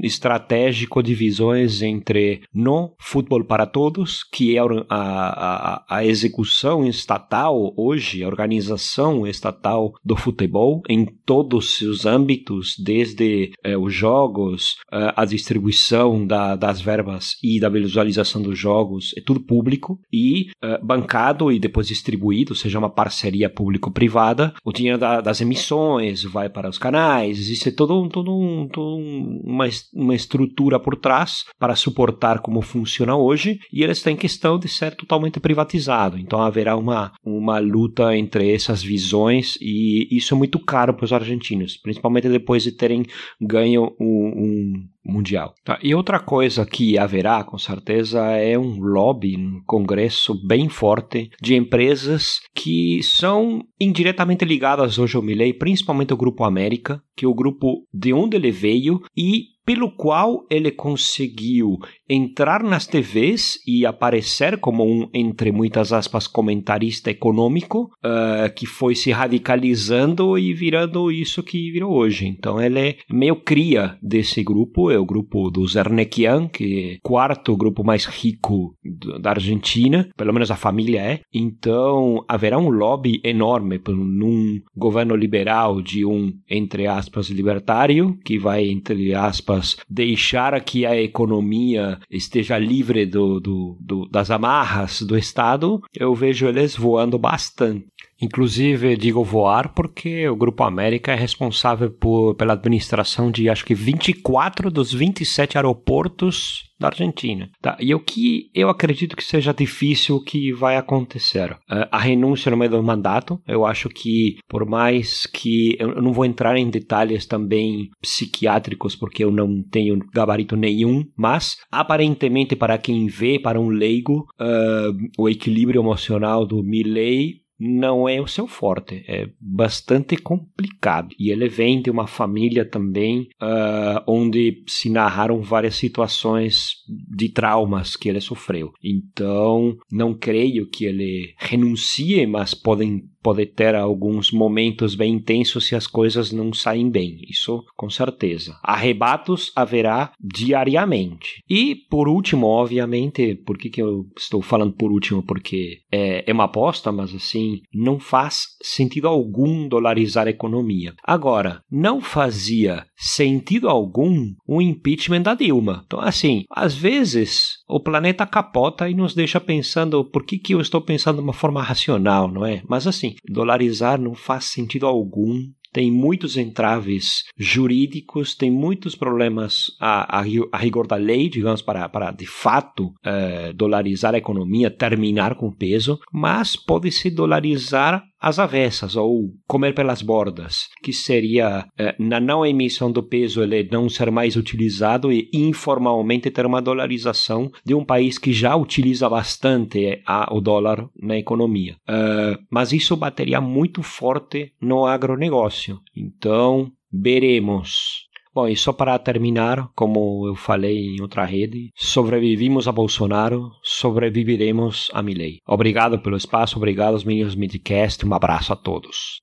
estratégico 0.02 1.00
de 1.00 1.14
visões 1.14 1.80
entre 1.80 2.42
no 2.52 2.92
futebol 2.98 3.44
para 3.44 3.66
todos, 3.66 4.24
que 4.24 4.56
é 4.56 4.60
a, 4.60 4.64
a, 4.90 5.84
a 5.88 6.04
execução 6.04 6.84
estatal 6.88 7.72
hoje, 7.76 8.24
a 8.24 8.26
organização 8.26 9.24
estatal 9.28 9.94
do 10.04 10.16
futebol 10.16 10.82
em 10.88 11.06
todos 11.24 11.80
os 11.82 12.04
âmbitos, 12.04 12.74
desde 12.80 13.52
eh, 13.62 13.76
os 13.76 13.94
jogos, 13.94 14.74
eh, 14.92 15.12
a 15.14 15.24
distribuição 15.24 16.26
da, 16.26 16.56
das 16.56 16.80
verbas 16.80 17.36
e 17.44 17.60
da 17.60 17.68
visualização 17.68 18.42
dos 18.42 18.58
jogos, 18.58 19.14
é 19.16 19.20
tudo 19.20 19.38
público 19.38 20.00
e 20.12 20.48
eh, 20.60 20.80
bancado 20.82 21.52
e 21.52 21.60
depois 21.60 21.86
distribuído, 21.86 22.52
seja, 22.56 22.80
uma 22.80 22.90
parceria 22.90 23.48
público-privada 23.48 24.15
privada, 24.16 24.54
o 24.64 24.72
dinheiro 24.72 24.98
da, 24.98 25.20
das 25.20 25.42
emissões 25.42 26.24
vai 26.24 26.48
para 26.48 26.70
os 26.70 26.78
canais, 26.78 27.38
existe 27.38 27.70
todo, 27.70 28.08
todo, 28.08 28.34
um, 28.34 28.66
todo 28.66 28.96
uma, 28.96 29.66
uma 29.92 30.14
estrutura 30.14 30.80
por 30.80 30.96
trás 30.96 31.44
para 31.58 31.76
suportar 31.76 32.40
como 32.40 32.62
funciona 32.62 33.14
hoje 33.14 33.58
e 33.70 33.82
ele 33.82 33.92
está 33.92 34.10
em 34.10 34.16
questão 34.16 34.58
de 34.58 34.68
ser 34.68 34.94
totalmente 34.96 35.38
privatizado. 35.38 36.18
Então 36.18 36.40
haverá 36.40 36.76
uma, 36.76 37.12
uma 37.22 37.58
luta 37.58 38.16
entre 38.16 38.50
essas 38.54 38.82
visões 38.82 39.58
e 39.60 40.08
isso 40.10 40.34
é 40.34 40.36
muito 40.36 40.58
caro 40.58 40.94
para 40.94 41.04
os 41.04 41.12
argentinos, 41.12 41.76
principalmente 41.76 42.28
depois 42.28 42.62
de 42.62 42.72
terem 42.72 43.04
ganho 43.38 43.94
um, 44.00 44.32
um 44.36 44.88
mundial. 45.06 45.54
Tá? 45.64 45.78
E 45.82 45.94
outra 45.94 46.18
coisa 46.18 46.66
que 46.66 46.98
haverá, 46.98 47.44
com 47.44 47.58
certeza, 47.58 48.20
é 48.32 48.58
um 48.58 48.80
lobby, 48.80 49.36
um 49.36 49.62
congresso 49.64 50.34
bem 50.46 50.68
forte 50.68 51.30
de 51.40 51.54
empresas 51.54 52.40
que 52.54 53.02
são 53.02 53.62
indiretamente 53.80 54.44
ligadas 54.44 54.98
hoje 54.98 55.16
ao 55.16 55.22
Milley, 55.22 55.52
principalmente 55.52 56.12
o 56.12 56.16
Grupo 56.16 56.44
América, 56.44 57.02
que 57.16 57.24
é 57.24 57.28
o 57.28 57.34
grupo 57.34 57.86
de 57.92 58.12
onde 58.12 58.36
ele 58.36 58.50
veio 58.50 59.00
e 59.16 59.55
pelo 59.66 59.90
qual 59.90 60.46
ele 60.48 60.70
conseguiu 60.70 61.76
entrar 62.08 62.62
nas 62.62 62.86
TVs 62.86 63.58
e 63.66 63.84
aparecer 63.84 64.58
como 64.58 64.84
um, 64.84 65.10
entre 65.12 65.50
muitas 65.50 65.92
aspas, 65.92 66.28
comentarista 66.28 67.10
econômico, 67.10 67.90
uh, 68.04 68.54
que 68.54 68.64
foi 68.64 68.94
se 68.94 69.10
radicalizando 69.10 70.38
e 70.38 70.54
virando 70.54 71.10
isso 71.10 71.42
que 71.42 71.72
virou 71.72 71.92
hoje. 71.92 72.28
Então 72.28 72.60
ele 72.60 72.78
é 72.78 72.96
meio 73.10 73.34
cria 73.34 73.98
desse 74.00 74.44
grupo, 74.44 74.88
é 74.88 74.98
o 74.98 75.04
grupo 75.04 75.50
do 75.50 75.66
Zernekian, 75.66 76.46
que 76.46 76.92
é 76.92 76.94
o 76.94 76.98
quarto 77.02 77.56
grupo 77.56 77.82
mais 77.82 78.04
rico 78.04 78.76
da 79.20 79.30
Argentina, 79.30 80.08
pelo 80.16 80.32
menos 80.32 80.50
a 80.52 80.56
família 80.56 81.00
é. 81.00 81.20
Então 81.34 82.24
haverá 82.28 82.56
um 82.56 82.68
lobby 82.68 83.20
enorme 83.24 83.80
num 83.88 84.60
governo 84.76 85.16
liberal 85.16 85.82
de 85.82 86.04
um, 86.04 86.32
entre 86.48 86.86
aspas, 86.86 87.30
libertário, 87.30 88.16
que 88.24 88.38
vai, 88.38 88.68
entre 88.68 89.12
aspas, 89.12 89.55
aspas, 89.56 89.76
deixar 89.88 90.58
que 90.60 90.86
a 90.86 90.96
economia 91.00 91.98
esteja 92.10 92.58
livre 92.58 93.06
do, 93.06 93.40
do, 93.40 93.76
do, 93.80 94.08
das 94.08 94.30
amarras 94.30 95.02
do 95.02 95.16
Estado, 95.16 95.82
eu 95.94 96.14
vejo 96.14 96.46
eles 96.46 96.76
voando 96.76 97.18
bastante. 97.18 97.86
Inclusive, 98.20 98.96
digo 98.96 99.22
voar 99.22 99.74
porque 99.74 100.26
o 100.28 100.36
Grupo 100.36 100.62
América 100.62 101.12
é 101.12 101.16
responsável 101.16 101.90
por, 101.90 102.34
pela 102.34 102.54
administração 102.54 103.30
de 103.30 103.48
acho 103.50 103.64
que 103.64 103.74
24 103.74 104.70
dos 104.70 104.92
27 104.92 105.58
aeroportos 105.58 106.65
da 106.78 106.88
Argentina. 106.88 107.50
Tá? 107.60 107.76
E 107.80 107.94
o 107.94 108.00
que 108.00 108.50
eu 108.54 108.68
acredito 108.68 109.16
que 109.16 109.24
seja 109.24 109.52
difícil 109.52 110.20
que 110.20 110.52
vai 110.52 110.76
acontecer? 110.76 111.52
Uh, 111.52 111.88
a 111.90 111.98
renúncia 111.98 112.50
no 112.50 112.56
meio 112.56 112.70
do 112.70 112.82
mandato. 112.82 113.40
Eu 113.46 113.64
acho 113.64 113.88
que, 113.88 114.36
por 114.48 114.66
mais 114.66 115.26
que. 115.26 115.76
Eu 115.78 116.00
não 116.02 116.12
vou 116.12 116.24
entrar 116.24 116.56
em 116.56 116.68
detalhes 116.68 117.26
também 117.26 117.88
psiquiátricos, 118.00 118.94
porque 118.94 119.24
eu 119.24 119.30
não 119.30 119.62
tenho 119.62 119.98
gabarito 120.12 120.56
nenhum, 120.56 121.04
mas 121.16 121.56
aparentemente, 121.70 122.54
para 122.54 122.78
quem 122.78 123.06
vê, 123.06 123.38
para 123.38 123.60
um 123.60 123.68
leigo, 123.68 124.26
uh, 124.40 124.92
o 125.18 125.28
equilíbrio 125.28 125.80
emocional 125.80 126.46
do 126.46 126.62
Milley 126.62 127.45
não 127.58 128.08
é 128.08 128.20
o 128.20 128.26
seu 128.26 128.46
forte, 128.46 129.04
é 129.08 129.28
bastante 129.40 130.16
complicado. 130.16 131.14
E 131.18 131.30
ele 131.30 131.48
vem 131.48 131.80
de 131.80 131.90
uma 131.90 132.06
família 132.06 132.64
também 132.64 133.28
uh, 133.42 134.02
onde 134.06 134.62
se 134.66 134.90
narraram 134.90 135.40
várias 135.40 135.76
situações 135.76 136.74
de 136.88 137.28
traumas 137.28 137.96
que 137.96 138.08
ele 138.08 138.20
sofreu. 138.20 138.72
Então, 138.82 139.76
não 139.90 140.14
creio 140.14 140.68
que 140.68 140.84
ele 140.84 141.34
renuncie, 141.38 142.26
mas 142.26 142.54
podem 142.54 143.04
pode 143.26 143.44
ter 143.44 143.74
alguns 143.74 144.30
momentos 144.30 144.94
bem 144.94 145.14
intensos 145.14 145.66
se 145.66 145.74
as 145.74 145.88
coisas 145.88 146.30
não 146.30 146.52
saem 146.52 146.88
bem, 146.88 147.18
isso 147.28 147.64
com 147.76 147.90
certeza. 147.90 148.56
Arrebatos 148.62 149.50
haverá 149.56 150.12
diariamente. 150.20 151.42
E 151.50 151.74
por 151.74 152.08
último, 152.08 152.46
obviamente, 152.46 153.34
por 153.34 153.58
que, 153.58 153.68
que 153.68 153.82
eu 153.82 154.06
estou 154.16 154.40
falando 154.40 154.74
por 154.74 154.92
último? 154.92 155.24
Porque 155.24 155.78
é, 155.90 156.22
é 156.24 156.32
uma 156.32 156.44
aposta, 156.44 156.92
mas 156.92 157.12
assim, 157.12 157.62
não 157.74 157.98
faz 157.98 158.44
sentido 158.62 159.08
algum 159.08 159.66
dolarizar 159.66 160.28
a 160.28 160.30
economia. 160.30 160.94
Agora, 161.02 161.62
não 161.68 162.00
fazia 162.00 162.86
sentido 162.96 163.68
algum 163.68 164.34
o 164.46 164.60
impeachment 164.60 165.22
da 165.22 165.34
Dilma. 165.34 165.82
Então, 165.86 166.00
assim, 166.00 166.44
às 166.50 166.74
vezes 166.74 167.58
o 167.68 167.80
planeta 167.80 168.26
capota 168.26 168.88
e 168.88 168.94
nos 168.94 169.14
deixa 169.14 169.40
pensando 169.40 170.04
por 170.04 170.24
que, 170.24 170.38
que 170.38 170.54
eu 170.54 170.60
estou 170.60 170.80
pensando 170.80 171.16
de 171.16 171.22
uma 171.22 171.32
forma 171.32 171.62
racional, 171.62 172.30
não 172.30 172.44
é? 172.44 172.62
Mas 172.68 172.86
assim, 172.86 173.14
dolarizar 173.28 174.00
não 174.00 174.14
faz 174.14 174.46
sentido 174.46 174.86
algum 174.86 175.42
tem 175.76 175.92
muitos 175.92 176.38
entraves 176.38 177.24
jurídicos, 177.36 178.34
tem 178.34 178.50
muitos 178.50 178.94
problemas 178.94 179.66
a, 179.78 180.20
a, 180.20 180.24
a 180.52 180.56
rigor 180.56 180.86
da 180.86 180.96
lei, 180.96 181.28
digamos, 181.28 181.60
para, 181.60 181.86
para 181.86 182.10
de 182.12 182.24
fato 182.24 182.86
uh, 182.86 183.52
dolarizar 183.54 184.14
a 184.14 184.18
economia, 184.18 184.70
terminar 184.70 185.34
com 185.34 185.52
peso, 185.52 186.00
mas 186.10 186.56
pode-se 186.56 187.10
dolarizar 187.10 188.02
as 188.20 188.38
avessas 188.38 188.96
ou 188.96 189.30
comer 189.46 189.74
pelas 189.74 190.02
bordas, 190.02 190.68
que 190.82 190.92
seria 190.92 191.66
eh, 191.78 191.94
na 191.98 192.18
não 192.18 192.44
emissão 192.44 192.90
do 192.90 193.02
peso 193.02 193.42
ele 193.42 193.68
não 193.70 193.88
ser 193.88 194.10
mais 194.10 194.36
utilizado 194.36 195.12
e 195.12 195.28
informalmente 195.32 196.30
ter 196.30 196.46
uma 196.46 196.62
dolarização 196.62 197.50
de 197.64 197.74
um 197.74 197.84
país 197.84 198.18
que 198.18 198.32
já 198.32 198.56
utiliza 198.56 199.08
bastante 199.08 200.02
a, 200.06 200.32
o 200.34 200.40
dólar 200.40 200.88
na 201.00 201.16
economia. 201.16 201.76
Uh, 201.88 202.38
mas 202.50 202.72
isso 202.72 202.96
bateria 202.96 203.40
muito 203.40 203.82
forte 203.82 204.52
no 204.60 204.86
agronegócio. 204.86 205.80
Então, 205.94 206.72
veremos. 206.92 208.05
Bom, 208.36 208.46
e 208.46 208.54
só 208.54 208.70
para 208.70 208.98
terminar, 208.98 209.70
como 209.74 210.26
eu 210.26 210.34
falei 210.34 210.94
em 210.94 211.00
outra 211.00 211.24
rede, 211.24 211.70
sobrevivimos 211.74 212.68
a 212.68 212.72
Bolsonaro, 212.72 213.50
sobreviveremos 213.62 214.90
a 214.92 215.02
Milley. 215.02 215.38
Obrigado 215.48 215.98
pelo 216.00 216.18
espaço, 216.18 216.58
obrigado 216.58 216.92
aos 216.92 217.02
meninos 217.02 217.34
Midcast, 217.34 218.04
um 218.04 218.12
abraço 218.12 218.52
a 218.52 218.56
todos. 218.56 219.22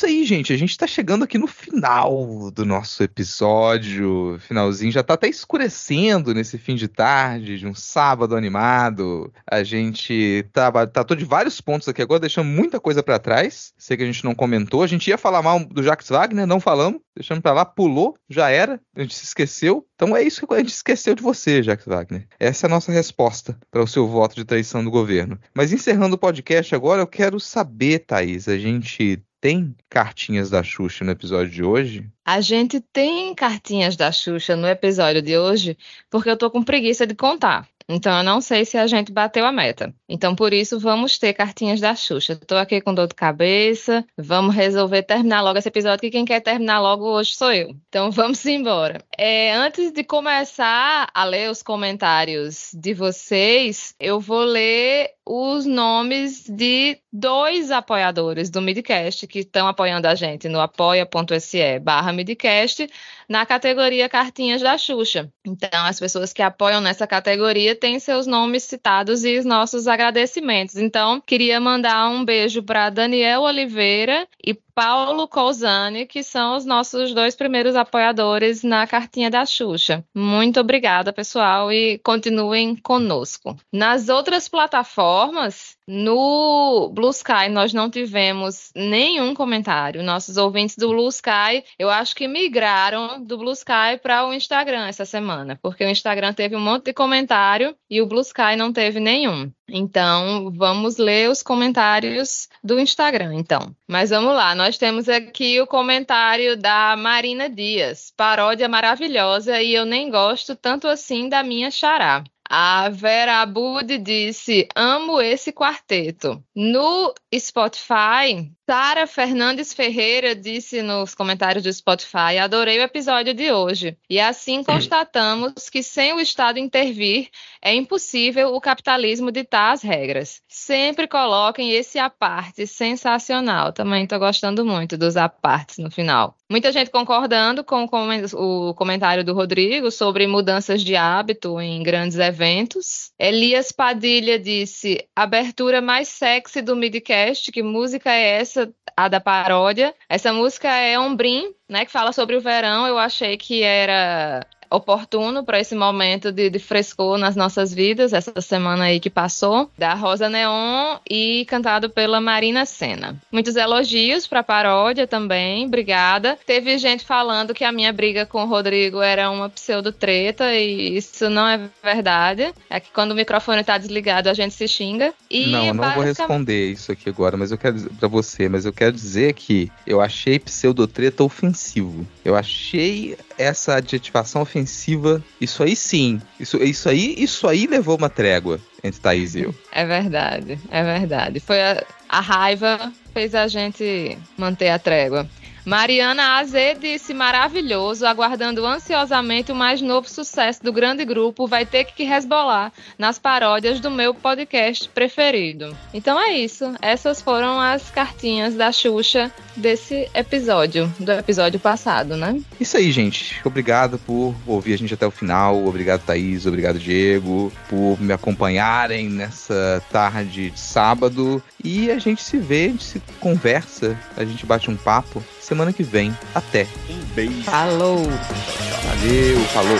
Isso 0.00 0.06
aí, 0.06 0.24
gente. 0.24 0.52
A 0.52 0.56
gente 0.56 0.78
tá 0.78 0.86
chegando 0.86 1.24
aqui 1.24 1.36
no 1.36 1.46
final 1.46 2.50
do 2.50 2.64
nosso 2.64 3.02
episódio. 3.02 4.38
Finalzinho 4.40 4.90
já 4.90 5.02
tá 5.02 5.12
até 5.12 5.28
escurecendo 5.28 6.32
nesse 6.32 6.56
fim 6.56 6.74
de 6.74 6.88
tarde, 6.88 7.58
de 7.58 7.66
um 7.66 7.74
sábado 7.74 8.34
animado. 8.34 9.30
A 9.46 9.62
gente 9.62 10.46
tá, 10.54 10.86
tratou 10.86 11.14
de 11.14 11.26
vários 11.26 11.60
pontos 11.60 11.86
aqui 11.86 12.00
agora, 12.00 12.20
deixando 12.20 12.46
muita 12.46 12.80
coisa 12.80 13.02
para 13.02 13.18
trás. 13.18 13.74
Sei 13.76 13.94
que 13.94 14.02
a 14.02 14.06
gente 14.06 14.24
não 14.24 14.34
comentou. 14.34 14.82
A 14.82 14.86
gente 14.86 15.08
ia 15.08 15.18
falar 15.18 15.42
mal 15.42 15.62
do 15.62 15.82
Jacques 15.82 16.08
Wagner, 16.08 16.46
não 16.46 16.60
falamos. 16.60 17.02
Deixando 17.14 17.42
pra 17.42 17.52
lá, 17.52 17.66
pulou, 17.66 18.16
já 18.26 18.48
era. 18.48 18.80
A 18.96 19.02
gente 19.02 19.14
se 19.14 19.24
esqueceu. 19.24 19.86
Então 19.94 20.16
é 20.16 20.22
isso 20.22 20.46
que 20.46 20.54
a 20.54 20.58
gente 20.58 20.72
esqueceu 20.72 21.14
de 21.14 21.22
você, 21.22 21.62
Jacques 21.62 21.84
Wagner. 21.84 22.26
Essa 22.38 22.66
é 22.66 22.68
a 22.68 22.70
nossa 22.70 22.90
resposta 22.90 23.58
para 23.70 23.82
o 23.82 23.86
seu 23.86 24.08
voto 24.08 24.34
de 24.34 24.46
traição 24.46 24.82
do 24.82 24.90
governo. 24.90 25.38
Mas 25.54 25.74
encerrando 25.74 26.14
o 26.14 26.18
podcast 26.18 26.74
agora, 26.74 27.02
eu 27.02 27.06
quero 27.06 27.38
saber, 27.38 27.98
Thaís, 28.06 28.48
a 28.48 28.56
gente 28.56 29.22
tem 29.40 29.74
cartinhas 29.88 30.50
da 30.50 30.62
Xuxa 30.62 31.04
no 31.04 31.10
episódio 31.10 31.50
de 31.50 31.62
hoje? 31.62 32.06
A 32.24 32.40
gente 32.40 32.80
tem 32.80 33.34
cartinhas 33.34 33.96
da 33.96 34.12
Xuxa 34.12 34.54
no 34.54 34.68
episódio 34.68 35.22
de 35.22 35.38
hoje, 35.38 35.76
porque 36.10 36.30
eu 36.30 36.36
tô 36.36 36.50
com 36.50 36.62
preguiça 36.62 37.06
de 37.06 37.14
contar. 37.14 37.66
Então 37.92 38.18
eu 38.18 38.22
não 38.22 38.40
sei 38.40 38.64
se 38.64 38.78
a 38.78 38.86
gente 38.86 39.10
bateu 39.10 39.44
a 39.44 39.50
meta. 39.50 39.92
Então 40.08 40.36
por 40.36 40.52
isso 40.52 40.78
vamos 40.78 41.18
ter 41.18 41.32
cartinhas 41.32 41.80
da 41.80 41.92
Xuxa. 41.96 42.34
Estou 42.34 42.56
aqui 42.56 42.80
com 42.80 42.94
dor 42.94 43.08
de 43.08 43.14
cabeça. 43.16 44.04
Vamos 44.16 44.54
resolver 44.54 45.02
terminar 45.02 45.42
logo 45.42 45.58
esse 45.58 45.68
episódio, 45.68 46.00
que 46.00 46.10
quem 46.10 46.24
quer 46.24 46.40
terminar 46.40 46.78
logo 46.80 47.04
hoje 47.04 47.34
sou 47.34 47.52
eu. 47.52 47.74
Então 47.88 48.10
vamos 48.12 48.46
embora. 48.46 49.02
É, 49.18 49.52
antes 49.54 49.90
de 49.90 50.04
começar 50.04 51.10
a 51.12 51.24
ler 51.24 51.50
os 51.50 51.64
comentários 51.64 52.70
de 52.74 52.94
vocês, 52.94 53.92
eu 53.98 54.20
vou 54.20 54.44
ler 54.44 55.10
os 55.26 55.66
nomes 55.66 56.44
de 56.48 56.98
dois 57.12 57.70
apoiadores 57.70 58.50
do 58.50 58.62
Midcast 58.62 59.26
que 59.26 59.40
estão 59.40 59.66
apoiando 59.66 60.06
a 60.06 60.14
gente 60.14 60.48
no 60.48 60.60
apoia.se 60.60 61.78
barra 61.80 62.12
Midcast 62.12 62.88
na 63.28 63.44
categoria 63.44 64.08
Cartinhas 64.08 64.60
da 64.62 64.78
Xuxa. 64.78 65.32
Então, 65.44 65.84
as 65.84 65.98
pessoas 65.98 66.32
que 66.32 66.42
apoiam 66.42 66.80
nessa 66.80 67.06
categoria 67.06 67.74
têm 67.74 67.98
seus 67.98 68.26
nomes 68.26 68.62
citados 68.64 69.24
e 69.24 69.38
os 69.38 69.44
nossos 69.44 69.88
agradecimentos. 69.88 70.76
Então, 70.76 71.20
queria 71.20 71.60
mandar 71.60 72.08
um 72.08 72.24
beijo 72.24 72.62
para 72.62 72.90
Daniel 72.90 73.42
Oliveira 73.42 74.26
e 74.44 74.54
Paulo 74.80 75.28
Cousani, 75.28 76.06
que 76.06 76.22
são 76.22 76.56
os 76.56 76.64
nossos 76.64 77.12
dois 77.12 77.36
primeiros 77.36 77.76
apoiadores 77.76 78.62
na 78.62 78.86
cartinha 78.86 79.30
da 79.30 79.44
Xuxa. 79.44 80.02
Muito 80.14 80.58
obrigada, 80.58 81.12
pessoal, 81.12 81.70
e 81.70 81.98
continuem 81.98 82.74
conosco. 82.76 83.54
Nas 83.70 84.08
outras 84.08 84.48
plataformas, 84.48 85.76
no 85.86 86.90
Blue 86.94 87.10
Sky 87.10 87.50
nós 87.50 87.74
não 87.74 87.90
tivemos 87.90 88.70
nenhum 88.74 89.34
comentário. 89.34 90.02
Nossos 90.02 90.38
ouvintes 90.38 90.76
do 90.76 90.88
Blue 90.88 91.08
Sky, 91.08 91.62
eu 91.78 91.90
acho 91.90 92.16
que 92.16 92.26
migraram 92.26 93.22
do 93.22 93.36
Blue 93.36 93.52
Sky 93.52 93.98
para 94.02 94.26
o 94.26 94.32
Instagram 94.32 94.86
essa 94.86 95.04
semana, 95.04 95.58
porque 95.60 95.84
o 95.84 95.90
Instagram 95.90 96.32
teve 96.32 96.56
um 96.56 96.60
monte 96.60 96.86
de 96.86 96.94
comentário 96.94 97.76
e 97.90 98.00
o 98.00 98.06
Blue 98.06 98.22
Sky 98.22 98.56
não 98.56 98.72
teve 98.72 98.98
nenhum. 98.98 99.52
Então, 99.68 100.50
vamos 100.54 100.96
ler 100.96 101.28
os 101.28 101.42
comentários 101.42 102.48
do 102.62 102.78
Instagram, 102.80 103.34
então. 103.34 103.74
Mas 103.90 104.10
vamos 104.10 104.36
lá, 104.36 104.54
nós 104.54 104.78
temos 104.78 105.08
aqui 105.08 105.60
o 105.60 105.66
comentário 105.66 106.56
da 106.56 106.94
Marina 106.96 107.50
Dias. 107.50 108.12
Paródia 108.16 108.68
maravilhosa 108.68 109.60
e 109.60 109.74
eu 109.74 109.84
nem 109.84 110.08
gosto 110.08 110.54
tanto 110.54 110.86
assim 110.86 111.28
da 111.28 111.42
minha 111.42 111.72
xará. 111.72 112.22
A 112.48 112.88
Vera 112.88 113.40
Abud 113.40 113.98
disse: 113.98 114.68
Amo 114.76 115.20
esse 115.20 115.52
quarteto. 115.52 116.40
No 116.54 117.12
Spotify, 117.34 118.52
Sara 118.70 119.04
Fernandes 119.04 119.74
Ferreira 119.74 120.32
disse 120.32 120.80
nos 120.80 121.12
comentários 121.12 121.64
do 121.64 121.72
Spotify: 121.72 122.38
Adorei 122.40 122.78
o 122.78 122.82
episódio 122.82 123.34
de 123.34 123.50
hoje. 123.50 123.98
E 124.08 124.20
assim 124.20 124.62
constatamos 124.62 125.68
que 125.68 125.82
sem 125.82 126.12
o 126.12 126.20
Estado 126.20 126.56
intervir, 126.60 127.30
é 127.60 127.74
impossível 127.74 128.54
o 128.54 128.60
capitalismo 128.60 129.32
ditar 129.32 129.72
as 129.72 129.82
regras. 129.82 130.40
Sempre 130.46 131.08
coloquem 131.08 131.72
esse 131.72 131.98
aparte 131.98 132.64
sensacional. 132.64 133.72
Também 133.72 134.04
estou 134.04 134.20
gostando 134.20 134.64
muito 134.64 134.96
dos 134.96 135.16
apartes 135.16 135.78
no 135.78 135.90
final. 135.90 136.36
Muita 136.48 136.72
gente 136.72 136.90
concordando 136.90 137.62
com 137.62 137.88
o 138.34 138.74
comentário 138.74 139.24
do 139.24 139.34
Rodrigo 139.34 139.90
sobre 139.90 140.26
mudanças 140.26 140.82
de 140.82 140.96
hábito 140.96 141.60
em 141.60 141.82
grandes 141.82 142.18
eventos. 142.18 143.10
Elias 143.18 143.72
Padilha 143.72 144.38
disse: 144.38 145.04
abertura 145.14 145.80
mais 145.80 146.06
sexy 146.06 146.62
do 146.62 146.76
midcast, 146.76 147.50
que 147.50 147.62
música 147.62 148.12
é 148.12 148.38
essa? 148.38 148.59
A 148.96 149.08
da 149.08 149.20
paródia. 149.20 149.94
Essa 150.08 150.32
música 150.32 150.68
é 150.68 150.98
Ombrim, 150.98 151.54
né, 151.68 151.84
que 151.84 151.92
fala 151.92 152.12
sobre 152.12 152.36
o 152.36 152.40
verão. 152.40 152.86
Eu 152.86 152.98
achei 152.98 153.36
que 153.36 153.62
era 153.62 154.46
oportuno 154.70 155.44
para 155.44 155.60
esse 155.60 155.74
momento 155.74 156.30
de, 156.30 156.48
de, 156.48 156.58
frescor 156.58 157.18
nas 157.18 157.34
nossas 157.34 157.74
vidas, 157.74 158.12
essa 158.12 158.40
semana 158.40 158.84
aí 158.84 159.00
que 159.00 159.10
passou, 159.10 159.70
da 159.76 159.94
Rosa 159.94 160.28
Neon 160.28 160.98
e 161.08 161.44
cantado 161.48 161.90
pela 161.90 162.20
Marina 162.20 162.64
Senna. 162.64 163.20
Muitos 163.32 163.56
elogios 163.56 164.26
para 164.26 164.40
a 164.40 164.44
paródia 164.44 165.06
também, 165.06 165.66
obrigada. 165.66 166.38
Teve 166.46 166.78
gente 166.78 167.04
falando 167.04 167.52
que 167.52 167.64
a 167.64 167.72
minha 167.72 167.92
briga 167.92 168.24
com 168.24 168.44
o 168.44 168.46
Rodrigo 168.46 169.00
era 169.00 169.30
uma 169.30 169.48
pseudo-treta 169.48 170.54
e 170.54 170.96
isso 170.96 171.28
não 171.28 171.46
é 171.48 171.60
verdade. 171.82 172.52
É 172.68 172.78
que 172.78 172.90
quando 172.92 173.12
o 173.12 173.16
microfone 173.16 173.60
está 173.60 173.76
desligado 173.76 174.28
a 174.28 174.34
gente 174.34 174.54
se 174.54 174.68
xinga. 174.68 175.12
E 175.28 175.46
não, 175.46 175.66
eu 175.66 175.74
não 175.74 175.82
basicamente... 175.82 176.16
vou 176.16 176.26
responder 176.26 176.70
isso 176.70 176.92
aqui 176.92 177.08
agora, 177.08 177.36
mas 177.36 177.50
eu 177.50 177.58
quero 177.58 177.74
dizer 177.74 177.90
para 177.98 178.08
você, 178.08 178.48
mas 178.48 178.64
eu 178.64 178.72
quero 178.72 178.92
dizer 178.92 179.32
que 179.34 179.70
eu 179.86 180.00
achei 180.00 180.38
pseudo-treta 180.38 181.24
ofensivo. 181.24 182.06
Eu 182.24 182.36
achei 182.36 183.16
essa 183.40 183.76
adjetivação 183.76 184.42
ofensiva, 184.42 185.24
isso 185.40 185.62
aí 185.62 185.74
sim. 185.74 186.20
Isso, 186.38 186.62
isso, 186.62 186.88
aí, 186.88 187.14
isso 187.16 187.48
aí 187.48 187.66
levou 187.66 187.96
uma 187.96 188.10
trégua 188.10 188.60
entre 188.84 189.00
Thaís 189.00 189.34
e 189.34 189.40
eu. 189.40 189.54
É 189.72 189.84
verdade, 189.84 190.58
é 190.70 190.82
verdade. 190.82 191.40
Foi 191.40 191.60
a, 191.60 191.82
a 192.08 192.20
raiva 192.20 192.92
fez 193.14 193.34
a 193.34 193.48
gente 193.48 194.16
manter 194.36 194.68
a 194.68 194.78
trégua. 194.78 195.28
Mariana 195.70 196.40
AZ 196.40 196.50
disse 196.80 197.14
maravilhoso, 197.14 198.04
aguardando 198.04 198.66
ansiosamente 198.66 199.52
o 199.52 199.54
mais 199.54 199.80
novo 199.80 200.10
sucesso 200.10 200.60
do 200.64 200.72
grande 200.72 201.04
grupo, 201.04 201.46
vai 201.46 201.64
ter 201.64 201.84
que 201.84 202.02
resbolar 202.02 202.72
nas 202.98 203.20
paródias 203.20 203.78
do 203.78 203.88
meu 203.88 204.12
podcast 204.12 204.88
preferido. 204.88 205.72
Então 205.94 206.20
é 206.20 206.32
isso, 206.32 206.74
essas 206.82 207.22
foram 207.22 207.60
as 207.60 207.88
cartinhas 207.88 208.56
da 208.56 208.72
Xuxa 208.72 209.30
desse 209.56 210.10
episódio, 210.12 210.92
do 210.98 211.12
episódio 211.12 211.60
passado, 211.60 212.16
né? 212.16 212.40
Isso 212.58 212.76
aí, 212.76 212.90
gente. 212.90 213.40
Obrigado 213.44 213.96
por 213.96 214.34
ouvir 214.48 214.74
a 214.74 214.76
gente 214.76 214.94
até 214.94 215.06
o 215.06 215.10
final. 215.12 215.64
Obrigado, 215.64 216.04
Thaís. 216.04 216.46
Obrigado, 216.46 216.80
Diego, 216.80 217.52
por 217.68 217.96
me 218.00 218.12
acompanharem 218.12 219.08
nessa 219.08 219.80
tarde 219.92 220.50
de 220.50 220.58
sábado. 220.58 221.40
E 221.62 221.92
a 221.92 221.98
gente 222.00 222.22
se 222.24 222.38
vê, 222.38 222.64
a 222.64 222.68
gente 222.68 222.84
se 222.84 223.02
conversa, 223.20 223.96
a 224.16 224.24
gente 224.24 224.44
bate 224.44 224.68
um 224.68 224.76
papo 224.76 225.22
semana 225.40 225.72
que 225.72 225.82
vem. 225.82 226.16
Até. 226.34 226.66
Um 226.88 226.98
beijo. 227.14 227.42
Falou. 227.42 228.04
Valeu, 228.04 229.40
falou. 229.52 229.78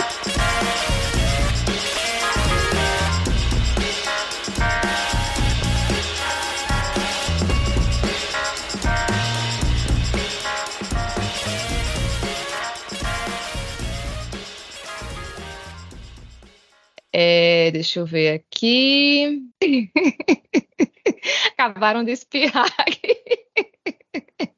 É, 17.13 17.69
deixa 17.71 17.99
eu 17.99 18.05
ver 18.05 18.33
aqui. 18.35 19.43
Acabaram 21.53 22.03
de 22.03 22.11
espirrar 22.11 22.73
aqui. 22.79 23.17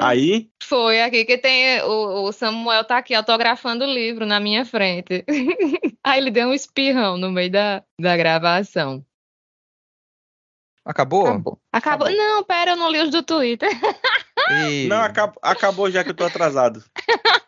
Aí? 0.00 0.50
Foi 0.62 1.02
aqui 1.02 1.24
que 1.24 1.36
tem. 1.36 1.82
O, 1.82 2.24
o, 2.24 2.32
Samuel 2.32 2.84
tá 2.84 2.98
aqui 2.98 3.14
autografando 3.14 3.84
o 3.84 3.92
livro 3.92 4.24
na 4.24 4.40
minha 4.40 4.64
frente. 4.64 5.24
Aí 6.02 6.18
ele 6.18 6.30
deu 6.30 6.48
um 6.48 6.54
espirrão 6.54 7.18
no 7.18 7.30
meio 7.30 7.50
da, 7.50 7.84
da 8.00 8.16
gravação. 8.16 9.04
Acabou? 10.84 11.26
Acabou. 11.26 11.58
Acabou. 11.72 12.06
Acabou. 12.06 12.10
Não, 12.10 12.44
pera, 12.44 12.72
eu 12.72 12.76
não 12.76 12.90
li 12.90 13.00
os 13.00 13.10
do 13.10 13.22
Twitter. 13.22 13.70
E... 14.50 14.88
Não, 14.88 15.02
acabou, 15.02 15.38
acabou 15.42 15.90
já 15.90 16.02
que 16.02 16.10
eu 16.10 16.14
tô 16.14 16.24
atrasado. 16.24 16.82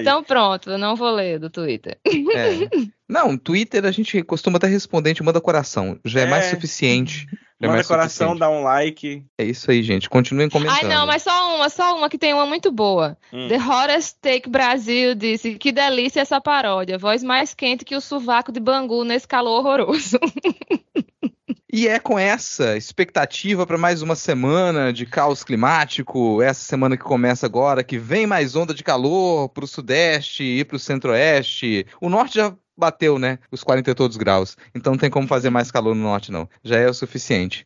Então 0.00 0.22
pronto, 0.22 0.70
eu 0.70 0.78
não 0.78 0.94
vou 0.94 1.10
ler 1.10 1.38
do 1.38 1.50
Twitter. 1.50 1.98
É. 2.06 2.68
Não, 3.08 3.36
Twitter 3.36 3.84
a 3.84 3.90
gente 3.90 4.22
costuma 4.22 4.58
até 4.58 4.66
responder, 4.66 5.10
a 5.10 5.12
gente 5.12 5.22
manda 5.22 5.40
coração. 5.40 5.98
Já 6.04 6.20
é, 6.20 6.22
é 6.22 6.26
mais 6.26 6.46
suficiente. 6.46 7.26
É 7.60 7.66
Manda 7.66 7.84
coração, 7.84 8.28
suficiente. 8.28 8.38
dá 8.38 8.50
um 8.50 8.62
like. 8.62 9.24
É 9.38 9.44
isso 9.44 9.70
aí, 9.70 9.82
gente. 9.82 10.10
Continuem 10.10 10.50
comentando. 10.50 10.76
Ai, 10.76 10.84
não, 10.84 11.06
mas 11.06 11.22
só 11.22 11.56
uma, 11.56 11.70
só 11.70 11.96
uma 11.96 12.10
que 12.10 12.18
tem 12.18 12.34
uma 12.34 12.44
muito 12.44 12.70
boa. 12.70 13.16
Hum. 13.32 13.48
The 13.48 13.56
Hottest 13.56 14.18
Take 14.20 14.50
Brasil 14.50 15.14
disse: 15.14 15.54
Que 15.54 15.72
delícia 15.72 16.20
essa 16.20 16.38
paródia. 16.38 16.98
Voz 16.98 17.22
mais 17.22 17.54
quente 17.54 17.84
que 17.84 17.96
o 17.96 18.00
sovaco 18.00 18.52
de 18.52 18.60
Bangu 18.60 19.04
nesse 19.04 19.26
calor 19.26 19.60
horroroso. 19.60 20.18
E 21.72 21.88
é 21.88 21.98
com 21.98 22.16
essa 22.16 22.76
expectativa 22.76 23.66
para 23.66 23.76
mais 23.76 24.00
uma 24.00 24.14
semana 24.14 24.92
de 24.92 25.04
caos 25.04 25.42
climático, 25.42 26.40
essa 26.40 26.62
semana 26.62 26.96
que 26.96 27.02
começa 27.02 27.44
agora, 27.44 27.82
que 27.82 27.98
vem 27.98 28.24
mais 28.24 28.54
onda 28.54 28.72
de 28.72 28.84
calor 28.84 29.48
para 29.48 29.64
o 29.64 29.68
sudeste 29.68 30.44
e 30.44 30.64
para 30.64 30.76
o 30.76 30.78
centro-oeste. 30.78 31.84
O 32.00 32.08
norte 32.08 32.36
já 32.36 32.54
bateu, 32.76 33.18
né? 33.18 33.38
Os 33.50 33.64
40 33.64 33.90
e 33.90 33.94
todos 33.94 34.16
graus. 34.16 34.56
Então 34.74 34.92
não 34.92 34.98
tem 34.98 35.10
como 35.10 35.26
fazer 35.26 35.50
mais 35.50 35.70
calor 35.70 35.94
no 35.94 36.02
norte, 36.02 36.30
não. 36.30 36.48
Já 36.62 36.78
é 36.78 36.88
o 36.88 36.94
suficiente. 36.94 37.64